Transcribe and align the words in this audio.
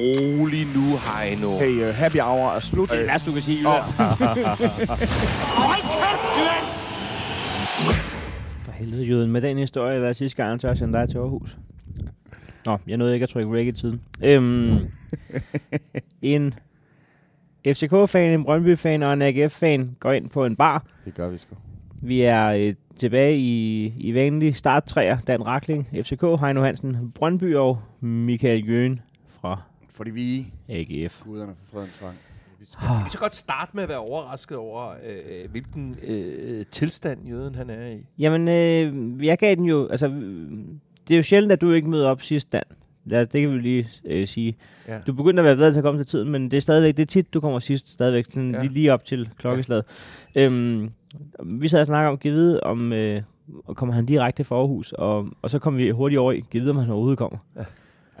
rolig 0.00 0.66
nu, 0.76 0.86
Heino. 1.06 1.50
Hey, 1.60 1.88
uh, 1.88 1.94
happy 1.94 2.20
hour 2.20 2.48
er 2.56 2.58
slut. 2.58 2.88
Det 2.88 2.94
er 2.94 2.98
det 2.98 3.08
værste, 3.08 3.30
du 3.30 3.34
kan 3.34 3.42
sige. 3.42 3.58
Hold 5.60 5.84
kæft, 5.96 6.26
Glenn! 6.36 6.66
For 8.64 8.72
helvede, 8.72 9.04
Jøden. 9.04 9.30
Med 9.32 9.40
den 9.40 9.58
historie, 9.58 10.00
der 10.00 10.08
er 10.08 10.12
sidste 10.12 10.36
gang, 10.36 10.50
jeg 10.50 10.60
tør 10.60 10.68
at 10.68 10.78
sende 10.78 10.98
dig 10.98 11.08
til 11.08 11.18
Aarhus. 11.18 11.56
Nå, 12.66 12.78
jeg 12.86 12.96
nåede 12.96 13.14
ikke 13.14 13.24
at 13.24 13.30
trykke 13.30 13.58
rec 13.58 13.66
i 13.66 13.72
tiden. 13.72 14.00
Øhm, 14.24 14.78
en 16.22 16.54
FCK-fan, 17.66 18.32
en 18.32 18.44
Brøndby-fan 18.44 19.02
og 19.02 19.12
en 19.12 19.22
AGF-fan 19.22 19.96
går 20.00 20.12
ind 20.12 20.30
på 20.30 20.44
en 20.46 20.56
bar. 20.56 20.84
Det 21.04 21.14
gør 21.14 21.28
vi 21.28 21.38
sgu. 21.38 21.54
Vi 22.02 22.22
er 22.22 22.46
øh, 22.46 22.74
tilbage 22.96 23.38
i, 23.38 23.86
i 23.98 24.14
vanlig 24.14 24.56
starttræer. 24.56 25.18
Dan 25.18 25.46
Rakling, 25.46 25.86
FCK, 26.02 26.22
Heino 26.40 26.62
Hansen, 26.62 27.12
Brøndby 27.14 27.56
og 27.56 27.78
Michael 28.00 28.68
Jøen 28.68 29.00
fra 29.40 29.62
Fordi 30.00 30.10
vi 30.10 30.46
AGF. 30.68 31.22
guderne 31.24 31.52
for 31.64 31.76
fredens 31.76 31.98
tvang. 31.98 32.16
Vi 32.60 32.66
kan 33.02 33.10
så 33.10 33.18
godt 33.18 33.34
starte 33.34 33.70
med 33.74 33.82
at 33.82 33.88
være 33.88 33.98
overrasket 33.98 34.56
over, 34.58 34.90
øh, 34.90 35.50
hvilken 35.50 35.96
øh, 36.02 36.66
tilstand 36.70 37.28
jøden 37.28 37.54
han 37.54 37.70
er 37.70 37.86
i. 37.86 38.06
Jamen, 38.18 38.48
øh, 38.48 39.24
jeg 39.26 39.38
gav 39.38 39.54
den 39.54 39.64
jo... 39.64 39.86
Altså, 39.88 40.08
det 41.08 41.14
er 41.14 41.16
jo 41.16 41.22
sjældent, 41.22 41.52
at 41.52 41.60
du 41.60 41.72
ikke 41.72 41.90
møder 41.90 42.08
op 42.08 42.22
sidst, 42.22 42.52
Dan. 42.52 42.62
Ja, 43.10 43.20
det 43.24 43.40
kan 43.40 43.52
vi 43.52 43.58
lige 43.58 43.88
øh, 44.04 44.26
sige. 44.28 44.56
Ja. 44.88 44.98
Du 45.06 45.12
begynder 45.12 45.40
at 45.42 45.44
være 45.44 45.56
bedre 45.56 45.72
til 45.72 45.78
at 45.78 45.84
komme 45.84 46.00
til 46.00 46.06
tiden, 46.06 46.30
men 46.30 46.50
det 46.50 46.56
er 46.56 46.60
stadigvæk, 46.60 46.96
det 46.96 47.02
er 47.02 47.06
tit, 47.06 47.34
du 47.34 47.40
kommer 47.40 47.58
sidst, 47.58 47.88
stadigvæk, 47.88 48.24
sådan 48.28 48.50
Ja. 48.50 48.56
ja. 48.56 48.62
lige, 48.62 48.72
lige 48.74 48.92
op 48.92 49.04
til 49.04 49.28
klokkeslaget. 49.38 49.84
Ja. 50.34 50.44
Øhm, 50.44 50.90
vi 51.44 51.68
sad 51.68 51.80
og 51.80 51.86
snakkede 51.86 52.10
om, 52.10 52.18
giv 52.18 52.32
vide, 52.32 52.60
om 52.62 52.92
øh, 52.92 53.22
kommer 53.74 53.94
han 53.94 54.06
direkte 54.06 54.44
fra 54.44 54.56
Aarhus, 54.56 54.92
og, 54.92 55.28
og 55.42 55.50
så 55.50 55.58
kom 55.58 55.76
vi 55.76 55.90
hurtigt 55.90 56.18
over 56.18 56.32
i, 56.32 56.44
giv 56.50 56.60
vide, 56.60 56.70
om 56.70 56.76
han 56.76 56.90
overhovedet 56.90 57.18
kommer. 57.18 57.38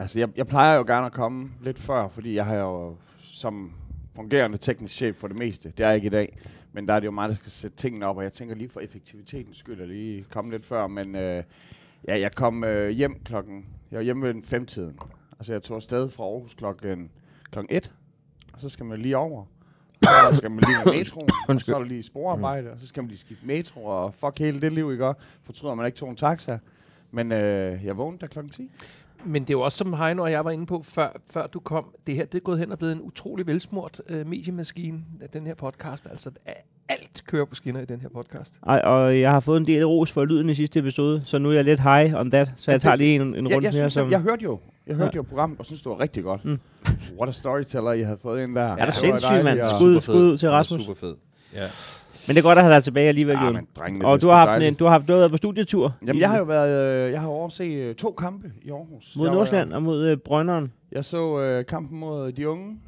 Altså, 0.00 0.18
jeg, 0.18 0.28
jeg 0.36 0.46
plejer 0.46 0.76
jo 0.76 0.84
gerne 0.86 1.06
at 1.06 1.12
komme 1.12 1.50
lidt 1.62 1.78
før, 1.78 2.08
fordi 2.08 2.34
jeg 2.34 2.44
har 2.44 2.56
jo 2.56 2.96
som 3.18 3.72
fungerende 4.14 4.58
teknisk 4.58 4.94
chef 4.94 5.16
for 5.16 5.28
det 5.28 5.38
meste. 5.38 5.72
Det 5.76 5.84
er 5.84 5.88
jeg 5.88 5.96
ikke 5.96 6.06
i 6.06 6.10
dag. 6.10 6.38
Men 6.72 6.88
der 6.88 6.94
er 6.94 7.00
det 7.00 7.06
jo 7.06 7.10
mig, 7.10 7.28
der 7.28 7.34
skal 7.34 7.50
sætte 7.50 7.76
tingene 7.76 8.06
op, 8.06 8.16
og 8.16 8.22
jeg 8.22 8.32
tænker 8.32 8.54
lige 8.54 8.68
for 8.68 8.80
effektivitetens 8.80 9.56
skyld 9.56 9.80
at 9.80 9.88
lige 9.88 10.24
komme 10.30 10.50
lidt 10.50 10.64
før. 10.64 10.86
Men 10.86 11.14
øh, 11.14 11.42
ja, 12.08 12.20
jeg 12.20 12.34
kom 12.34 12.64
øh, 12.64 12.90
hjem 12.90 13.20
klokken... 13.24 13.66
Jeg 13.90 13.96
var 13.96 14.02
hjemme 14.02 14.26
ved 14.26 14.34
den 14.34 14.42
femtiden. 14.42 14.98
Altså, 15.38 15.52
jeg 15.52 15.62
tog 15.62 15.76
afsted 15.76 16.10
fra 16.10 16.24
Aarhus 16.24 16.54
klokken, 16.54 17.10
klokken 17.50 17.76
1, 17.76 17.92
og 18.52 18.60
så 18.60 18.68
skal 18.68 18.86
man 18.86 18.98
lige 18.98 19.16
over. 19.16 19.44
Så 20.30 20.36
skal 20.36 20.50
man 20.50 20.64
lige 20.66 20.76
med 20.84 20.92
metroen, 20.98 21.28
og 21.48 21.60
så 21.60 21.74
er 21.74 21.78
der 21.78 21.86
lige 21.86 22.02
sporarbejde, 22.02 22.70
og 22.70 22.80
så 22.80 22.86
skal 22.86 23.02
man 23.02 23.08
lige 23.08 23.18
skifte 23.18 23.46
metro, 23.46 23.84
og 23.84 24.14
fuck 24.14 24.38
hele 24.38 24.60
det 24.60 24.72
liv, 24.72 24.92
ikke? 24.92 25.14
Fortryder 25.42 25.74
man 25.74 25.86
ikke 25.86 25.98
tog 25.98 26.10
en 26.10 26.16
taxa. 26.16 26.58
Men 27.10 27.32
øh, 27.32 27.84
jeg 27.84 27.96
vågnede 27.96 28.20
der 28.20 28.26
klokken 28.26 28.52
10. 28.52 28.70
Men 29.24 29.42
det 29.42 29.50
er 29.50 29.54
jo 29.54 29.60
også, 29.60 29.78
som 29.78 29.92
Heino 29.92 30.22
og 30.22 30.30
jeg 30.30 30.44
var 30.44 30.50
inde 30.50 30.66
på, 30.66 30.82
før, 30.84 31.08
før 31.30 31.46
du 31.46 31.60
kom. 31.60 31.84
Det 32.06 32.14
her 32.16 32.24
det 32.24 32.34
er 32.38 32.42
gået 32.42 32.58
hen 32.58 32.72
og 32.72 32.78
blevet 32.78 32.92
en 32.92 33.00
utrolig 33.02 33.46
velsmurt 33.46 34.00
øh, 34.08 34.26
mediemaskine 34.26 35.00
af 35.20 35.28
den 35.28 35.46
her 35.46 35.54
podcast. 35.54 36.06
Altså, 36.10 36.30
alt 36.88 37.22
kører 37.26 37.44
på 37.44 37.54
skinner 37.54 37.80
i 37.80 37.84
den 37.84 38.00
her 38.00 38.08
podcast. 38.08 38.54
Og, 38.62 38.80
og 38.80 39.20
jeg 39.20 39.30
har 39.30 39.40
fået 39.40 39.60
en 39.60 39.66
del 39.66 39.84
ros 39.86 40.12
for 40.12 40.24
lyden 40.24 40.50
i 40.50 40.54
sidste 40.54 40.78
episode, 40.78 41.22
så 41.24 41.38
nu 41.38 41.48
er 41.48 41.52
jeg 41.54 41.64
lidt 41.64 41.80
high 41.80 42.14
on 42.14 42.30
that, 42.30 42.50
så 42.56 42.70
jeg 42.70 42.80
tager 42.80 42.96
lige 42.96 43.14
en, 43.14 43.20
en 43.22 43.34
jeg, 43.34 43.36
runde 43.36 43.54
jeg, 43.54 43.60
mere. 43.62 43.72
synes, 43.72 43.92
Som, 43.92 44.04
jeg, 44.04 44.12
jeg 44.12 44.20
hørte 44.20 44.42
jo, 44.42 44.58
jeg 44.86 44.96
hørte 44.96 45.10
Ja. 45.12 45.16
jo 45.16 45.22
programmet, 45.22 45.58
og 45.58 45.66
synes 45.66 45.82
det 45.82 45.90
var 45.90 46.00
rigtig 46.00 46.22
godt. 46.22 46.44
Mm. 46.44 46.58
What 47.18 47.28
a 47.28 47.32
storyteller, 47.32 47.92
I 47.92 48.02
havde 48.02 48.18
fået 48.22 48.42
ind 48.42 48.54
der. 48.54 48.62
Ja, 48.62 48.74
det 48.76 48.80
var 48.86 48.90
sindssygt, 48.92 49.44
mand. 49.44 49.60
Skud, 49.78 50.00
skud 50.00 50.14
ud 50.32 50.38
til 50.38 50.50
Rasmus. 50.50 50.80
Super 50.80 50.94
fed. 51.00 51.14
Ja. 51.54 51.66
Men 52.30 52.34
det 52.34 52.40
er 52.40 52.48
godt 52.48 52.58
at 52.58 52.64
have 52.64 52.74
dig 52.74 52.84
tilbage 52.84 53.08
alligevel, 53.08 53.36
Jon. 53.36 53.54
men 53.54 53.66
drengene, 53.78 54.04
Og 54.04 54.14
det 54.14 54.22
du 54.22 54.28
er 54.28 54.34
har, 54.34 54.46
haft 54.46 54.62
en, 54.62 54.74
du 54.74 54.84
har 54.84 54.90
haft 54.92 55.08
du 55.08 55.12
har 55.12 55.18
været 55.18 55.30
på 55.30 55.36
studietur. 55.36 55.94
Jamen, 56.06 56.20
jeg 56.20 56.30
har 56.30 56.38
jo 56.38 56.44
været, 56.44 57.06
øh, 57.06 57.12
jeg 57.12 57.20
har 57.20 57.28
overset 57.28 57.72
øh, 57.72 57.94
to 57.94 58.10
kampe 58.10 58.52
i 58.62 58.70
Aarhus. 58.70 59.16
Mod 59.16 59.26
jeg, 59.26 59.34
Nordsjælland 59.34 59.72
og 59.72 59.82
mod 59.82 60.06
øh, 60.06 60.16
Brønderen. 60.16 60.72
Jeg 60.92 61.04
så 61.04 61.40
øh, 61.40 61.66
kampen 61.66 61.98
mod 61.98 62.32
de 62.32 62.48
unge. 62.48 62.78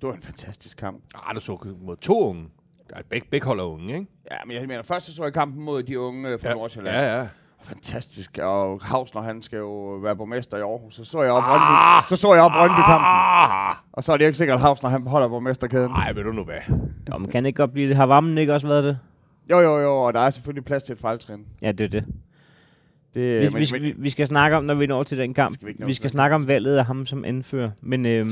Det 0.00 0.08
var 0.08 0.14
en 0.14 0.22
fantastisk 0.22 0.78
kamp. 0.78 1.02
Ah, 1.14 1.34
du 1.34 1.40
så 1.40 1.58
mod 1.82 1.96
to 1.96 2.28
unge. 2.28 2.44
Der 2.90 2.96
er 2.96 3.02
begge, 3.10 3.28
begge 3.30 3.46
holder 3.46 3.64
unge, 3.64 3.94
ikke? 3.94 4.06
Ja, 4.30 4.36
men 4.46 4.56
jeg 4.56 4.66
mener, 4.68 4.82
først 4.82 5.06
så, 5.06 5.14
så 5.14 5.24
jeg 5.24 5.32
kampen 5.32 5.64
mod 5.64 5.82
de 5.82 6.00
unge 6.00 6.28
øh, 6.28 6.40
fra 6.40 6.48
ja. 6.48 6.54
Nordsjælland. 6.54 6.96
Ja, 6.96 7.18
ja. 7.18 7.26
Fantastisk. 7.64 8.38
Og 8.42 8.80
Hausner, 8.82 9.22
han 9.22 9.42
skal 9.42 9.56
jo 9.58 9.98
være 10.02 10.16
borgmester 10.16 10.56
i 10.56 10.60
Aarhus. 10.60 10.94
Så 10.94 11.04
så 11.04 11.22
jeg 11.22 11.32
op 11.32 11.42
Brøndby, 11.42 12.08
så 12.08 12.16
så 12.16 12.34
jeg 12.34 12.42
op 12.42 12.50
Brøndby-kampen. 12.50 13.06
Ah! 13.06 13.74
Og 13.92 14.04
så 14.04 14.12
er 14.12 14.16
det 14.16 14.24
ikke 14.26 14.38
sikkert, 14.38 14.54
at 14.54 14.60
Hausner 14.60 14.90
han 14.90 15.06
holder 15.06 15.28
borgmesterkæden. 15.28 15.90
Ej, 15.90 16.12
ved 16.12 16.24
du 16.24 16.32
nu 16.32 16.44
hvad? 16.44 16.76
Jo, 17.12 17.18
men 17.18 17.30
kan 17.30 17.42
det 17.42 17.48
ikke 17.48 17.56
godt 17.56 17.72
blive 17.72 17.88
det? 17.88 17.96
Har 17.96 18.06
varmen 18.06 18.38
ikke 18.38 18.54
også 18.54 18.66
været 18.68 18.84
det? 18.84 18.98
Jo, 19.50 19.58
jo, 19.58 19.78
jo, 19.78 19.96
og 19.96 20.12
der 20.14 20.20
er 20.20 20.30
selvfølgelig 20.30 20.64
plads 20.64 20.82
til 20.82 20.92
et 20.92 20.98
fejltrin. 20.98 21.40
Ja, 21.62 21.72
det 21.72 21.84
er 21.84 21.88
det. 21.88 22.04
Det, 23.14 23.40
Vi, 23.40 23.48
men, 23.48 23.60
vi, 23.60 23.66
skal, 23.66 23.82
vi, 23.82 23.94
vi 23.96 24.10
skal 24.10 24.26
snakke 24.26 24.56
om, 24.56 24.64
når 24.64 24.74
vi 24.74 24.86
når 24.86 25.02
til 25.02 25.18
den 25.18 25.34
kamp. 25.34 25.54
Skal 25.54 25.68
vi 25.68 25.74
vi 25.86 25.94
skal 25.94 26.10
snakke 26.10 26.34
om 26.34 26.48
valget 26.48 26.76
af 26.76 26.84
ham 26.84 27.06
som 27.06 27.24
anfører. 27.24 27.70
Men 27.80 28.06
øhm, 28.06 28.30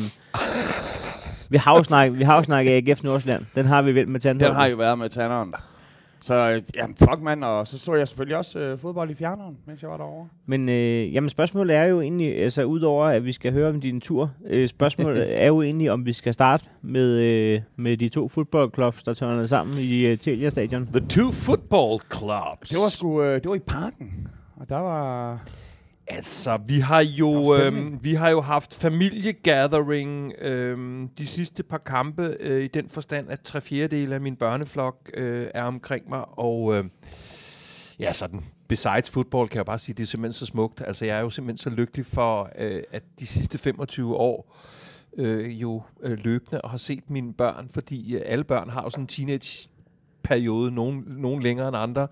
vi 1.49 1.57
har 1.57 1.77
jo 1.77 1.83
snakket, 1.83 2.19
vi 2.19 2.25
har 2.25 2.37
jo 2.37 2.43
snakket 2.43 2.89
AGF 2.89 3.03
Nordsjælland. 3.03 3.45
Den 3.55 3.67
har 3.67 3.83
vi 3.83 3.95
vel 3.95 4.09
med 4.09 4.21
Tandholm. 4.21 4.51
Den 4.51 4.61
har 4.61 4.67
jo 4.67 4.77
været 4.77 4.99
med 4.99 5.09
tanderen. 5.11 5.55
Så 6.23 6.35
øh, 6.35 6.63
jamen, 6.77 6.97
fuck 6.97 7.23
mand, 7.23 7.45
og 7.45 7.69
så 7.69 7.79
så 7.79 7.95
jeg 7.95 8.09
selvfølgelig 8.09 8.37
også 8.37 8.59
øh, 8.59 8.79
fodbold 8.79 9.11
i 9.11 9.15
fjerneren, 9.15 9.59
mens 9.67 9.83
jeg 9.83 9.91
var 9.91 9.97
derovre. 9.97 10.29
Men 10.47 10.69
øh, 10.69 11.15
jamen, 11.15 11.31
spørgsmålet 11.31 11.77
er 11.77 11.85
jo 11.85 12.01
egentlig, 12.01 12.43
altså 12.43 12.65
udover 12.65 13.07
at 13.07 13.25
vi 13.25 13.33
skal 13.33 13.53
høre 13.53 13.69
om 13.69 13.81
din 13.81 14.01
tur, 14.01 14.31
øh, 14.47 14.69
spørgsmålet 14.69 15.33
er 15.43 15.47
jo 15.47 15.63
egentlig, 15.63 15.91
om 15.91 16.07
vi 16.07 16.13
skal 16.13 16.35
starte 16.35 16.65
med, 16.83 17.11
øh, 17.11 17.61
med 17.77 17.97
de 17.97 18.09
to 18.09 18.29
fodboldklubs, 18.29 19.03
der 19.03 19.15
tørner 19.15 19.47
sammen 19.47 19.79
i 19.79 20.07
øh, 20.07 20.19
Telia 20.19 20.51
Stadion. 20.51 20.89
The 20.93 21.07
two 21.09 21.33
football 21.33 22.01
clubs. 22.15 22.69
Det 22.69 22.79
var 22.79 22.89
sgu, 22.89 23.23
øh, 23.23 23.35
det 23.35 23.49
var 23.49 23.55
i 23.55 23.59
parken. 23.59 24.29
Og 24.57 24.69
der 24.69 24.79
var... 24.79 25.41
Altså, 26.17 26.59
vi 26.67 26.79
har 26.79 27.01
jo, 27.01 27.57
øhm, 27.57 27.99
vi 28.03 28.15
har 28.15 28.31
jo 28.31 28.41
haft 28.41 28.75
familiegathering 28.75 30.33
øhm, 30.39 31.09
de 31.19 31.27
sidste 31.27 31.63
par 31.63 31.79
kampe 31.79 32.37
øh, 32.41 32.65
i 32.65 32.69
den 32.69 32.89
forstand, 32.89 33.31
at 33.31 33.41
tre 33.41 33.61
fjerdedele 33.61 34.15
af 34.15 34.21
min 34.21 34.37
børneflok 34.37 35.11
øh, 35.15 35.47
er 35.55 35.63
omkring 35.63 36.09
mig, 36.09 36.39
og 36.39 36.75
øh, 36.75 36.85
ja, 37.99 38.13
sådan 38.13 38.41
besides 38.69 39.11
football 39.11 39.49
kan 39.49 39.57
jeg 39.57 39.67
bare 39.67 39.79
sige, 39.79 39.95
det 39.95 40.03
er 40.03 40.07
simpelthen 40.07 40.39
så 40.39 40.47
smukt. 40.47 40.83
Altså, 40.87 41.05
jeg 41.05 41.17
er 41.17 41.21
jo 41.21 41.31
simpelthen 41.31 41.59
så 41.59 41.71
lykkelig 41.71 42.07
for, 42.07 42.51
øh, 42.59 42.83
at 42.93 43.03
de 43.19 43.27
sidste 43.27 43.59
25 43.59 44.17
år 44.17 44.57
øh, 45.17 45.63
jo 45.63 45.83
øh, 46.03 46.19
løbende 46.19 46.61
og 46.61 46.71
har 46.71 46.77
set 46.77 47.11
mine 47.11 47.33
børn, 47.33 47.69
fordi 47.73 48.15
øh, 48.15 48.23
alle 48.25 48.45
børn 48.45 48.71
har 48.71 48.83
jo 48.83 48.91
sådan 48.91 49.05
en 49.05 49.09
teenage-periode, 49.09 50.71
nogen, 50.71 51.05
nogen 51.07 51.43
længere 51.43 51.69
end 51.69 51.77
andre, 51.77 52.09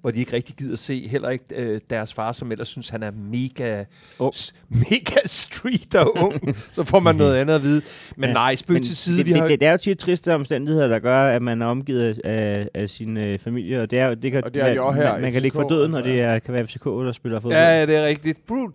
hvor 0.00 0.10
de 0.10 0.18
ikke 0.18 0.32
rigtig 0.32 0.56
gider 0.56 0.76
se, 0.76 1.08
heller 1.08 1.28
ikke 1.28 1.44
øh, 1.56 1.80
deres 1.90 2.14
far, 2.14 2.32
som 2.32 2.52
ellers 2.52 2.68
synes, 2.68 2.88
han 2.88 3.02
er 3.02 3.10
mega, 3.10 3.84
Ung. 4.18 4.34
s- 4.34 4.54
mega 4.68 5.20
street 5.26 5.94
og 5.94 6.16
ung. 6.16 6.56
så 6.72 6.84
får 6.84 7.00
man 7.00 7.16
noget 7.16 7.36
andet 7.36 7.54
at 7.54 7.62
vide. 7.62 7.82
Men 8.16 8.28
Ja, 8.28 8.32
nej, 8.34 8.56
spøg 8.56 8.74
Men 8.74 8.82
til 8.82 8.96
side. 8.96 9.18
det, 9.18 9.26
vi 9.26 9.32
har, 9.32 9.40
det, 9.42 9.50
det, 9.50 9.60
det 9.60 9.68
er 9.68 9.72
jo 9.72 9.78
tit 9.78 9.98
triste 9.98 10.34
omstændigheder, 10.34 10.88
der 10.88 10.98
gør, 10.98 11.24
at 11.28 11.42
man 11.42 11.62
er 11.62 11.66
omgivet 11.66 12.18
af, 12.24 12.68
af 12.74 12.90
sin 12.90 13.16
øh, 13.16 13.38
familie, 13.38 13.82
og 13.82 13.90
det, 13.90 13.98
er, 13.98 14.14
det 14.14 14.32
kan, 14.32 14.44
Og 14.44 14.54
det 14.54 14.62
er 14.62 14.68
de 14.68 14.74
man, 14.80 14.94
her, 14.94 15.12
man, 15.12 15.22
man 15.22 15.32
kan 15.32 15.42
ligge 15.42 15.54
for 15.54 15.68
døden, 15.68 15.94
og 15.94 15.98
altså, 15.98 16.12
det 16.12 16.20
er, 16.20 16.38
kan 16.38 16.54
være 16.54 16.66
FCK, 16.66 16.84
der 16.84 17.12
spiller 17.12 17.40
fodbold. 17.40 17.54
Ja, 17.62 17.78
ja, 17.80 17.86
det 17.86 17.96
er 17.96 18.06
rigtigt. 18.06 18.46
Bum. 18.46 18.74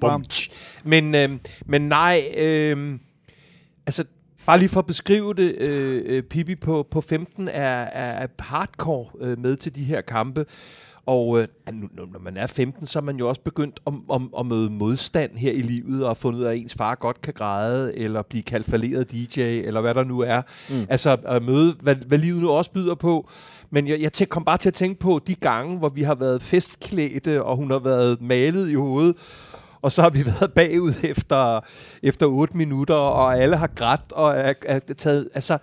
Bum. 0.00 0.24
Men, 0.84 1.14
øh, 1.14 1.28
men 1.66 1.82
nej, 1.88 2.22
øh, 2.36 2.98
altså 3.86 4.04
bare 4.46 4.58
lige 4.58 4.68
for 4.68 4.80
at 4.80 4.86
beskrive 4.86 5.34
det, 5.34 5.56
øh, 5.58 6.02
øh, 6.06 6.22
Pippi 6.22 6.54
på, 6.54 6.86
på 6.90 7.00
15 7.00 7.48
er, 7.48 7.82
er 7.82 8.26
hardcore 8.38 9.06
øh, 9.20 9.38
med 9.38 9.56
til 9.56 9.74
de 9.74 9.84
her 9.84 10.00
kampe. 10.00 10.46
Og 11.06 11.40
øh, 11.40 11.48
nu, 11.72 11.88
når 11.92 12.20
man 12.20 12.36
er 12.36 12.46
15, 12.46 12.86
så 12.86 12.98
er 12.98 13.02
man 13.02 13.16
jo 13.16 13.28
også 13.28 13.40
begyndt 13.40 13.80
at, 13.86 13.92
at, 14.14 14.20
at 14.38 14.46
møde 14.46 14.70
modstand 14.70 15.36
her 15.36 15.52
i 15.52 15.62
livet, 15.62 16.04
og 16.04 16.16
fundet 16.16 16.40
ud 16.40 16.44
af, 16.44 16.50
at 16.50 16.56
ens 16.56 16.74
far 16.74 16.94
godt 16.94 17.20
kan 17.20 17.34
græde, 17.34 17.98
eller 17.98 18.22
blive 18.22 18.42
kaldt 18.42 18.66
falderet 18.66 19.12
DJ, 19.12 19.40
eller 19.40 19.80
hvad 19.80 19.94
der 19.94 20.04
nu 20.04 20.20
er. 20.20 20.42
Mm. 20.70 20.86
Altså 20.88 21.16
at 21.24 21.42
møde, 21.42 21.76
hvad, 21.80 21.94
hvad 21.94 22.18
livet 22.18 22.42
nu 22.42 22.50
også 22.50 22.70
byder 22.70 22.94
på. 22.94 23.28
Men 23.70 23.88
jeg, 23.88 24.00
jeg 24.20 24.28
kom 24.28 24.44
bare 24.44 24.58
til 24.58 24.68
at 24.68 24.74
tænke 24.74 25.00
på 25.00 25.20
de 25.26 25.34
gange, 25.34 25.78
hvor 25.78 25.88
vi 25.88 26.02
har 26.02 26.14
været 26.14 26.42
festklædte, 26.42 27.42
og 27.42 27.56
hun 27.56 27.70
har 27.70 27.78
været 27.78 28.22
malet 28.22 28.70
i 28.70 28.74
hovedet, 28.74 29.16
og 29.82 29.92
så 29.92 30.02
har 30.02 30.10
vi 30.10 30.26
været 30.40 30.52
bagud 30.52 30.92
efter, 31.04 31.60
efter 32.02 32.26
8 32.26 32.56
minutter, 32.56 32.94
og 32.94 33.38
alle 33.38 33.56
har 33.56 33.66
grædt 33.66 34.12
og 34.12 34.32
er, 34.36 34.52
er 34.66 34.78
taget... 34.78 35.28
Altså, 35.34 35.58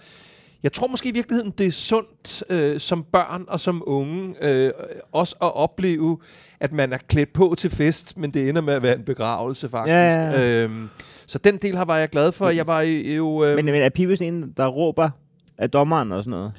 jeg 0.63 0.73
tror 0.73 0.87
måske 0.87 1.09
i 1.09 1.11
virkeligheden, 1.11 1.53
det 1.57 1.67
er 1.67 1.71
sundt 1.71 2.43
øh, 2.49 2.79
som 2.79 3.03
børn 3.03 3.45
og 3.47 3.59
som 3.59 3.83
unge 3.85 4.35
øh, 4.41 4.71
også 5.11 5.35
at 5.41 5.55
opleve, 5.55 6.17
at 6.59 6.71
man 6.71 6.93
er 6.93 6.97
klædt 6.97 7.33
på 7.33 7.55
til 7.57 7.69
fest, 7.69 8.17
men 8.17 8.31
det 8.31 8.49
ender 8.49 8.61
med 8.61 8.73
at 8.73 8.83
være 8.83 8.95
en 8.95 9.03
begravelse 9.03 9.69
faktisk. 9.69 9.91
Ja, 9.91 10.05
ja, 10.05 10.31
ja. 10.31 10.63
Øhm, 10.63 10.89
så 11.27 11.37
den 11.37 11.57
del 11.57 11.75
har 11.75 11.85
var 11.85 11.97
jeg 11.97 12.09
glad 12.09 12.31
for. 12.31 12.49
Jeg 12.49 12.67
var 12.67 12.81
jo... 12.81 13.43
Øh, 13.45 13.55
Men, 13.55 13.65
men 13.65 13.75
er 13.75 13.89
Pibes 13.89 14.21
en, 14.21 14.53
der 14.57 14.67
råber 14.67 15.09
af 15.57 15.69
dommeren 15.69 16.11
og 16.11 16.23
sådan 16.23 16.31
noget? 16.31 16.51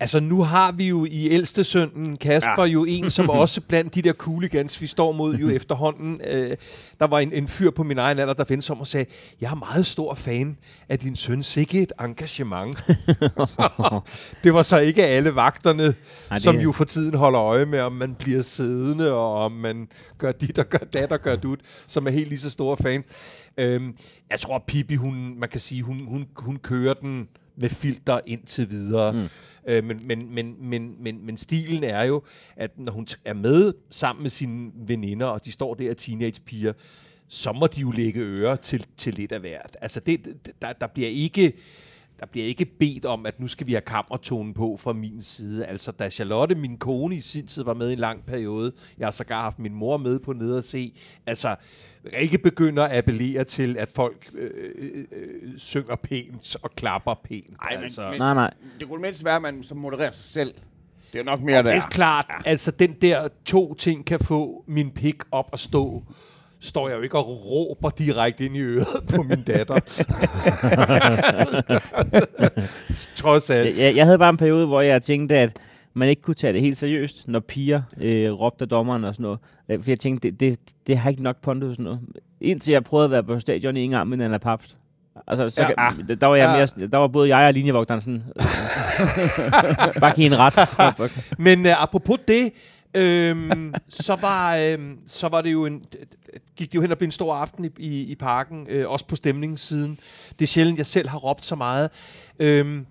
Altså, 0.00 0.20
nu 0.20 0.42
har 0.42 0.72
vi 0.72 0.88
jo 0.88 1.04
i 1.04 1.28
ældste 1.28 1.64
sønnen 1.64 2.16
Kasper 2.16 2.64
ja. 2.64 2.64
jo 2.64 2.84
en, 2.84 3.10
som 3.10 3.30
også 3.42 3.60
blandt 3.60 3.94
de 3.94 4.02
der 4.02 4.12
cooligans, 4.12 4.80
vi 4.80 4.86
står 4.86 5.12
mod 5.12 5.34
jo 5.34 5.48
efterhånden. 5.48 6.20
Øh, 6.26 6.56
der 7.00 7.06
var 7.06 7.18
en, 7.18 7.32
en 7.32 7.48
fyr 7.48 7.70
på 7.70 7.82
min 7.82 7.98
egen 7.98 8.18
alder, 8.18 8.34
der 8.34 8.44
vendte 8.48 8.70
om 8.70 8.80
og 8.80 8.86
sagde, 8.86 9.06
jeg 9.40 9.50
er 9.50 9.54
meget 9.54 9.86
stor 9.86 10.14
fan 10.14 10.58
af 10.88 10.98
din 10.98 11.16
søn. 11.16 11.42
Sikke 11.42 11.82
et 11.82 11.92
engagement. 12.00 12.78
det 14.44 14.54
var 14.54 14.62
så 14.62 14.78
ikke 14.78 15.06
alle 15.06 15.34
vagterne, 15.34 15.84
Ej, 15.84 15.94
det... 16.30 16.42
som 16.42 16.56
jo 16.56 16.72
for 16.72 16.84
tiden 16.84 17.14
holder 17.14 17.40
øje 17.40 17.66
med, 17.66 17.80
om 17.80 17.92
man 17.92 18.14
bliver 18.14 18.42
siddende, 18.42 19.12
og 19.12 19.34
om 19.34 19.52
man 19.52 19.88
gør 20.18 20.32
dit 20.32 20.58
og 20.58 20.66
gør 20.66 20.78
dat 20.78 21.12
og 21.12 21.20
gør 21.20 21.36
dut, 21.36 21.60
som 21.86 22.06
er 22.06 22.10
helt 22.10 22.28
lige 22.28 22.38
så 22.38 22.50
store 22.50 22.76
fan. 22.76 23.04
Øhm, 23.58 23.94
jeg 24.30 24.40
tror, 24.40 24.64
Pippi, 24.66 24.94
hun, 24.94 25.34
man 25.38 25.48
kan 25.48 25.60
sige, 25.60 25.82
hun, 25.82 26.04
hun, 26.06 26.26
hun 26.36 26.56
kører 26.56 26.94
den 26.94 27.28
med 27.58 27.68
filter 27.68 28.20
indtil 28.26 28.70
videre. 28.70 29.12
Mm. 29.12 29.28
Øh, 29.66 29.84
men, 29.84 30.06
men, 30.06 30.34
men, 30.34 30.56
men, 30.60 31.02
men, 31.02 31.26
men 31.26 31.36
stilen 31.36 31.84
er 31.84 32.02
jo, 32.02 32.22
at 32.56 32.78
når 32.78 32.92
hun 32.92 33.06
er 33.24 33.34
med 33.34 33.72
sammen 33.90 34.22
med 34.22 34.30
sine 34.30 34.70
veninder, 34.74 35.26
og 35.26 35.44
de 35.44 35.52
står 35.52 35.74
der 35.74 35.94
teenagepiger, 35.94 36.72
så 37.28 37.52
må 37.52 37.66
de 37.66 37.80
jo 37.80 37.90
lægge 37.90 38.20
øre 38.20 38.56
til, 38.56 38.86
til 38.96 39.14
lidt 39.14 39.32
af 39.32 39.40
hvert. 39.40 39.76
Altså, 39.80 40.00
det, 40.00 40.36
der, 40.62 40.72
der 40.72 40.86
bliver 40.86 41.08
ikke 41.08 41.52
der 42.20 42.26
bliver 42.26 42.46
ikke 42.46 42.64
bedt 42.64 43.04
om, 43.04 43.26
at 43.26 43.40
nu 43.40 43.46
skal 43.46 43.66
vi 43.66 43.72
have 43.72 43.80
kammertonen 43.80 44.54
på 44.54 44.76
fra 44.76 44.92
min 44.92 45.22
side. 45.22 45.66
Altså, 45.66 45.92
da 45.92 46.10
Charlotte, 46.10 46.54
min 46.54 46.76
kone, 46.76 47.16
i 47.16 47.20
sin 47.20 47.46
tid 47.46 47.62
var 47.62 47.74
med 47.74 47.90
i 47.90 47.92
en 47.92 47.98
lang 47.98 48.24
periode, 48.26 48.72
jeg 48.98 49.06
har 49.06 49.10
sågar 49.10 49.42
haft 49.42 49.58
min 49.58 49.74
mor 49.74 49.96
med 49.96 50.18
på 50.18 50.32
nede 50.32 50.56
og 50.56 50.64
se, 50.64 50.94
altså, 51.26 51.56
ikke 52.12 52.38
begynder 52.38 52.84
at 52.84 52.98
appellere 52.98 53.44
til, 53.44 53.76
at 53.78 53.88
folk 53.94 54.30
øh, 54.34 54.50
øh, 54.78 55.04
øh, 55.12 55.58
synger 55.58 55.96
pænt 55.96 56.56
og 56.62 56.70
klapper 56.70 57.14
pænt. 57.24 57.56
Ej, 57.64 57.74
men, 57.74 57.84
altså. 57.84 58.10
men, 58.10 58.20
Nej, 58.20 58.34
nej. 58.34 58.54
Det 58.80 58.88
kunne 58.88 59.02
mindst 59.02 59.24
være, 59.24 59.36
at 59.36 59.42
man 59.42 59.62
så 59.62 59.74
modererer 59.74 60.10
sig 60.10 60.24
selv. 60.24 60.54
Det 61.12 61.18
er 61.20 61.24
nok 61.24 61.40
mere 61.40 61.56
der. 61.56 61.62
Det 61.62 61.74
er 61.74 61.88
klart, 61.88 62.26
ja. 62.28 62.50
altså 62.50 62.70
den 62.70 62.92
der 63.02 63.28
to 63.44 63.74
ting 63.74 64.06
kan 64.06 64.20
få 64.20 64.64
min 64.66 64.90
pik 64.90 65.16
op 65.32 65.50
at 65.52 65.60
stå, 65.60 66.02
står 66.60 66.88
jeg 66.88 66.96
jo 66.96 67.02
ikke 67.02 67.18
og 67.18 67.26
råber 67.26 67.90
direkte 67.90 68.44
ind 68.44 68.56
i 68.56 68.60
øret 68.60 69.04
på 69.08 69.22
min 69.22 69.42
datter. 69.42 69.74
Trods 73.16 73.50
alt. 73.50 73.78
Jeg, 73.78 73.96
jeg 73.96 74.04
havde 74.04 74.18
bare 74.18 74.30
en 74.30 74.36
periode, 74.36 74.66
hvor 74.66 74.80
jeg 74.80 75.02
tænkte, 75.02 75.36
at 75.36 75.56
man 75.98 76.08
ikke 76.08 76.22
kunne 76.22 76.34
tage 76.34 76.52
det 76.52 76.60
helt 76.60 76.76
seriøst, 76.76 77.28
når 77.28 77.40
piger 77.40 77.82
øh, 78.00 78.32
råbte 78.32 78.62
af 78.62 78.68
dommeren 78.68 79.04
og 79.04 79.14
sådan 79.14 79.22
noget. 79.22 79.38
Øh, 79.68 79.82
For 79.82 79.90
jeg 79.90 79.98
tænkte, 79.98 80.30
det, 80.30 80.40
det, 80.40 80.58
det 80.86 80.98
har 80.98 81.10
ikke 81.10 81.22
nok 81.22 81.36
pondus 81.42 81.68
og 81.68 81.74
sådan 81.74 81.84
noget. 81.84 82.00
Indtil 82.40 82.72
jeg 82.72 82.84
prøvede 82.84 83.04
at 83.04 83.10
være 83.10 83.24
på 83.24 83.40
stadion 83.40 83.76
i 83.76 83.80
en 83.80 83.90
gang 83.90 84.08
med 84.08 84.16
Nana 84.16 84.38
Papst. 84.38 84.76
Altså, 85.26 85.50
så 85.50 85.62
Ja. 85.62 85.68
ja. 85.84 85.90
kan, 85.92 86.18
der, 86.20 86.26
var 86.26 86.36
jeg 86.36 86.68
mere, 86.76 86.88
der 86.88 86.96
var 86.98 87.08
både 87.08 87.36
jeg 87.36 87.46
og 87.48 87.54
linjevogteren 87.54 88.00
sådan, 88.00 88.22
bare 90.00 90.14
give 90.14 90.26
en 90.26 90.38
ret. 90.38 91.38
Men 91.38 91.66
uh, 91.66 91.82
apropos 91.82 92.18
det, 92.28 92.52
øhm, 92.94 93.74
så, 93.88 94.16
var, 94.20 94.56
øhm, 94.56 94.98
så 95.06 95.28
var 95.28 95.40
det 95.40 95.52
jo 95.52 95.66
en, 95.66 95.82
gik 96.56 96.68
det 96.72 96.74
jo 96.74 96.80
hen 96.80 96.92
og 96.92 96.98
blev 96.98 97.06
en 97.06 97.12
stor 97.12 97.34
aften 97.34 97.64
i, 97.64 97.68
i, 97.78 98.00
i 98.02 98.14
parken, 98.14 98.66
øh, 98.70 98.90
også 98.90 99.06
på 99.06 99.16
stemningssiden. 99.16 99.98
Det 100.38 100.42
er 100.44 100.46
sjældent, 100.46 100.78
jeg 100.78 100.86
selv 100.86 101.08
har 101.08 101.18
råbt 101.18 101.44
så 101.44 101.54
meget. 101.56 101.90
Øhm, 102.38 102.86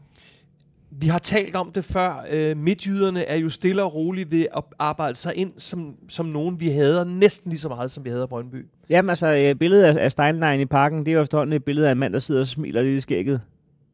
vi 0.92 1.08
har 1.08 1.20
talt 1.20 1.56
om 1.56 1.72
det 1.72 1.86
før. 1.86 2.26
Øh, 2.32 2.58
midtjyderne 2.58 3.24
er 3.26 3.38
jo 3.38 3.50
stille 3.50 3.84
og 3.84 3.96
roligt 3.96 4.32
ved 4.32 4.46
at 4.58 4.64
arbejde 4.80 5.16
sig 5.16 5.36
ind 5.36 5.52
som, 5.58 5.96
som 6.10 6.26
nogen, 6.26 6.60
vi 6.60 6.70
hader 6.70 7.04
næsten 7.04 7.50
lige 7.52 7.60
så 7.60 7.68
meget, 7.70 7.92
som 7.92 8.06
vi 8.06 8.10
hader 8.10 8.26
Brøndby. 8.26 8.66
Jamen 8.90 9.10
altså, 9.10 9.28
øh, 9.28 9.56
billedet 9.56 9.84
af, 9.84 10.04
af 10.04 10.12
Steinlein 10.12 10.60
i 10.60 10.66
parken, 10.66 11.00
det 11.00 11.08
er 11.08 11.16
jo 11.16 11.22
efterhånden 11.22 11.54
et 11.54 11.64
billede 11.64 11.88
af 11.88 11.92
en 11.92 11.98
mand, 11.98 12.14
der 12.14 12.20
sidder 12.20 12.42
og 12.42 12.48
smiler 12.48 12.82
lidt 12.82 12.98
i 12.98 13.02
skægget. 13.02 13.42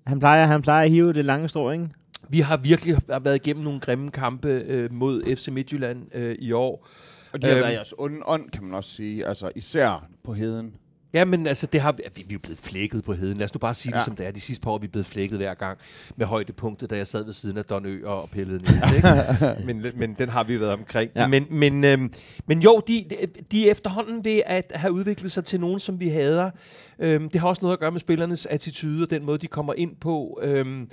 Han 0.07 0.19
plejer, 0.19 0.45
han 0.45 0.61
plejer 0.61 0.83
at 0.83 0.89
hive 0.91 1.13
det 1.13 1.25
lange 1.25 1.49
strå, 1.49 1.71
ikke? 1.71 1.89
Vi 2.29 2.39
har 2.39 2.57
virkelig 2.57 2.95
været 3.21 3.35
igennem 3.35 3.63
nogle 3.63 3.79
grimme 3.79 4.11
kampe 4.11 4.47
øh, 4.49 4.93
mod 4.93 5.35
FC 5.35 5.47
Midtjylland 5.47 6.15
øh, 6.15 6.35
i 6.39 6.51
år. 6.51 6.87
Og 7.33 7.41
de 7.41 7.47
har 7.47 7.53
Øhm. 7.55 7.63
været 7.63 7.73
jeres 7.73 7.93
onde 7.97 8.17
ånd, 8.25 8.49
kan 8.49 8.63
man 8.63 8.73
også 8.73 8.89
sige. 8.89 9.27
Altså, 9.27 9.51
især 9.55 10.07
på 10.23 10.33
heden. 10.33 10.73
Ja, 11.13 11.25
men 11.25 11.47
altså, 11.47 11.67
det 11.67 11.81
har, 11.81 11.91
vi, 11.91 12.03
vi 12.15 12.21
er 12.21 12.33
jo 12.33 12.39
blevet 12.39 12.59
flækket 12.59 13.03
på 13.03 13.13
heden. 13.13 13.37
Lad 13.37 13.45
os 13.45 13.53
nu 13.53 13.57
bare 13.59 13.73
sige 13.73 13.91
ja. 13.95 13.97
Det, 13.97 14.05
som 14.05 14.15
det 14.15 14.27
er. 14.27 14.31
De 14.31 14.41
sidste 14.41 14.61
par 14.61 14.71
år 14.71 14.75
er 14.75 14.79
vi 14.79 14.87
blevet 14.87 15.05
flækket 15.05 15.37
hver 15.37 15.53
gang 15.53 15.77
med 16.15 16.25
højdepunktet, 16.25 16.89
da 16.89 16.97
jeg 16.97 17.07
sad 17.07 17.23
ved 17.25 17.33
siden 17.33 17.57
af 17.57 17.65
Don 17.65 17.85
Ø 17.85 18.07
og 18.07 18.29
pillede 18.29 18.57
Niels, 18.57 18.91
ikke? 18.95 19.55
men, 19.73 19.85
men 19.95 20.13
den 20.13 20.29
har 20.29 20.43
vi 20.43 20.59
været 20.59 20.73
omkring. 20.73 21.11
Ja. 21.15 21.27
Men, 21.27 21.47
men, 21.49 21.83
øhm, 21.83 22.13
men 22.45 22.61
jo, 22.61 22.81
de, 22.87 23.05
de 23.51 23.67
er 23.67 23.71
efterhånden 23.71 24.25
ved 24.25 24.41
at 24.45 24.71
have 24.75 24.93
udviklet 24.93 25.31
sig 25.31 25.45
til 25.45 25.59
nogen, 25.59 25.79
som 25.79 25.99
vi 25.99 26.09
hader. 26.09 26.51
Øhm, 26.99 27.29
det 27.29 27.41
har 27.41 27.47
også 27.47 27.61
noget 27.61 27.73
at 27.73 27.79
gøre 27.79 27.91
med 27.91 27.99
spillernes 27.99 28.45
attitude 28.45 29.03
og 29.03 29.09
den 29.09 29.25
måde, 29.25 29.37
de 29.37 29.47
kommer 29.47 29.73
ind 29.73 29.95
på. 29.95 30.39
Øhm, 30.43 30.89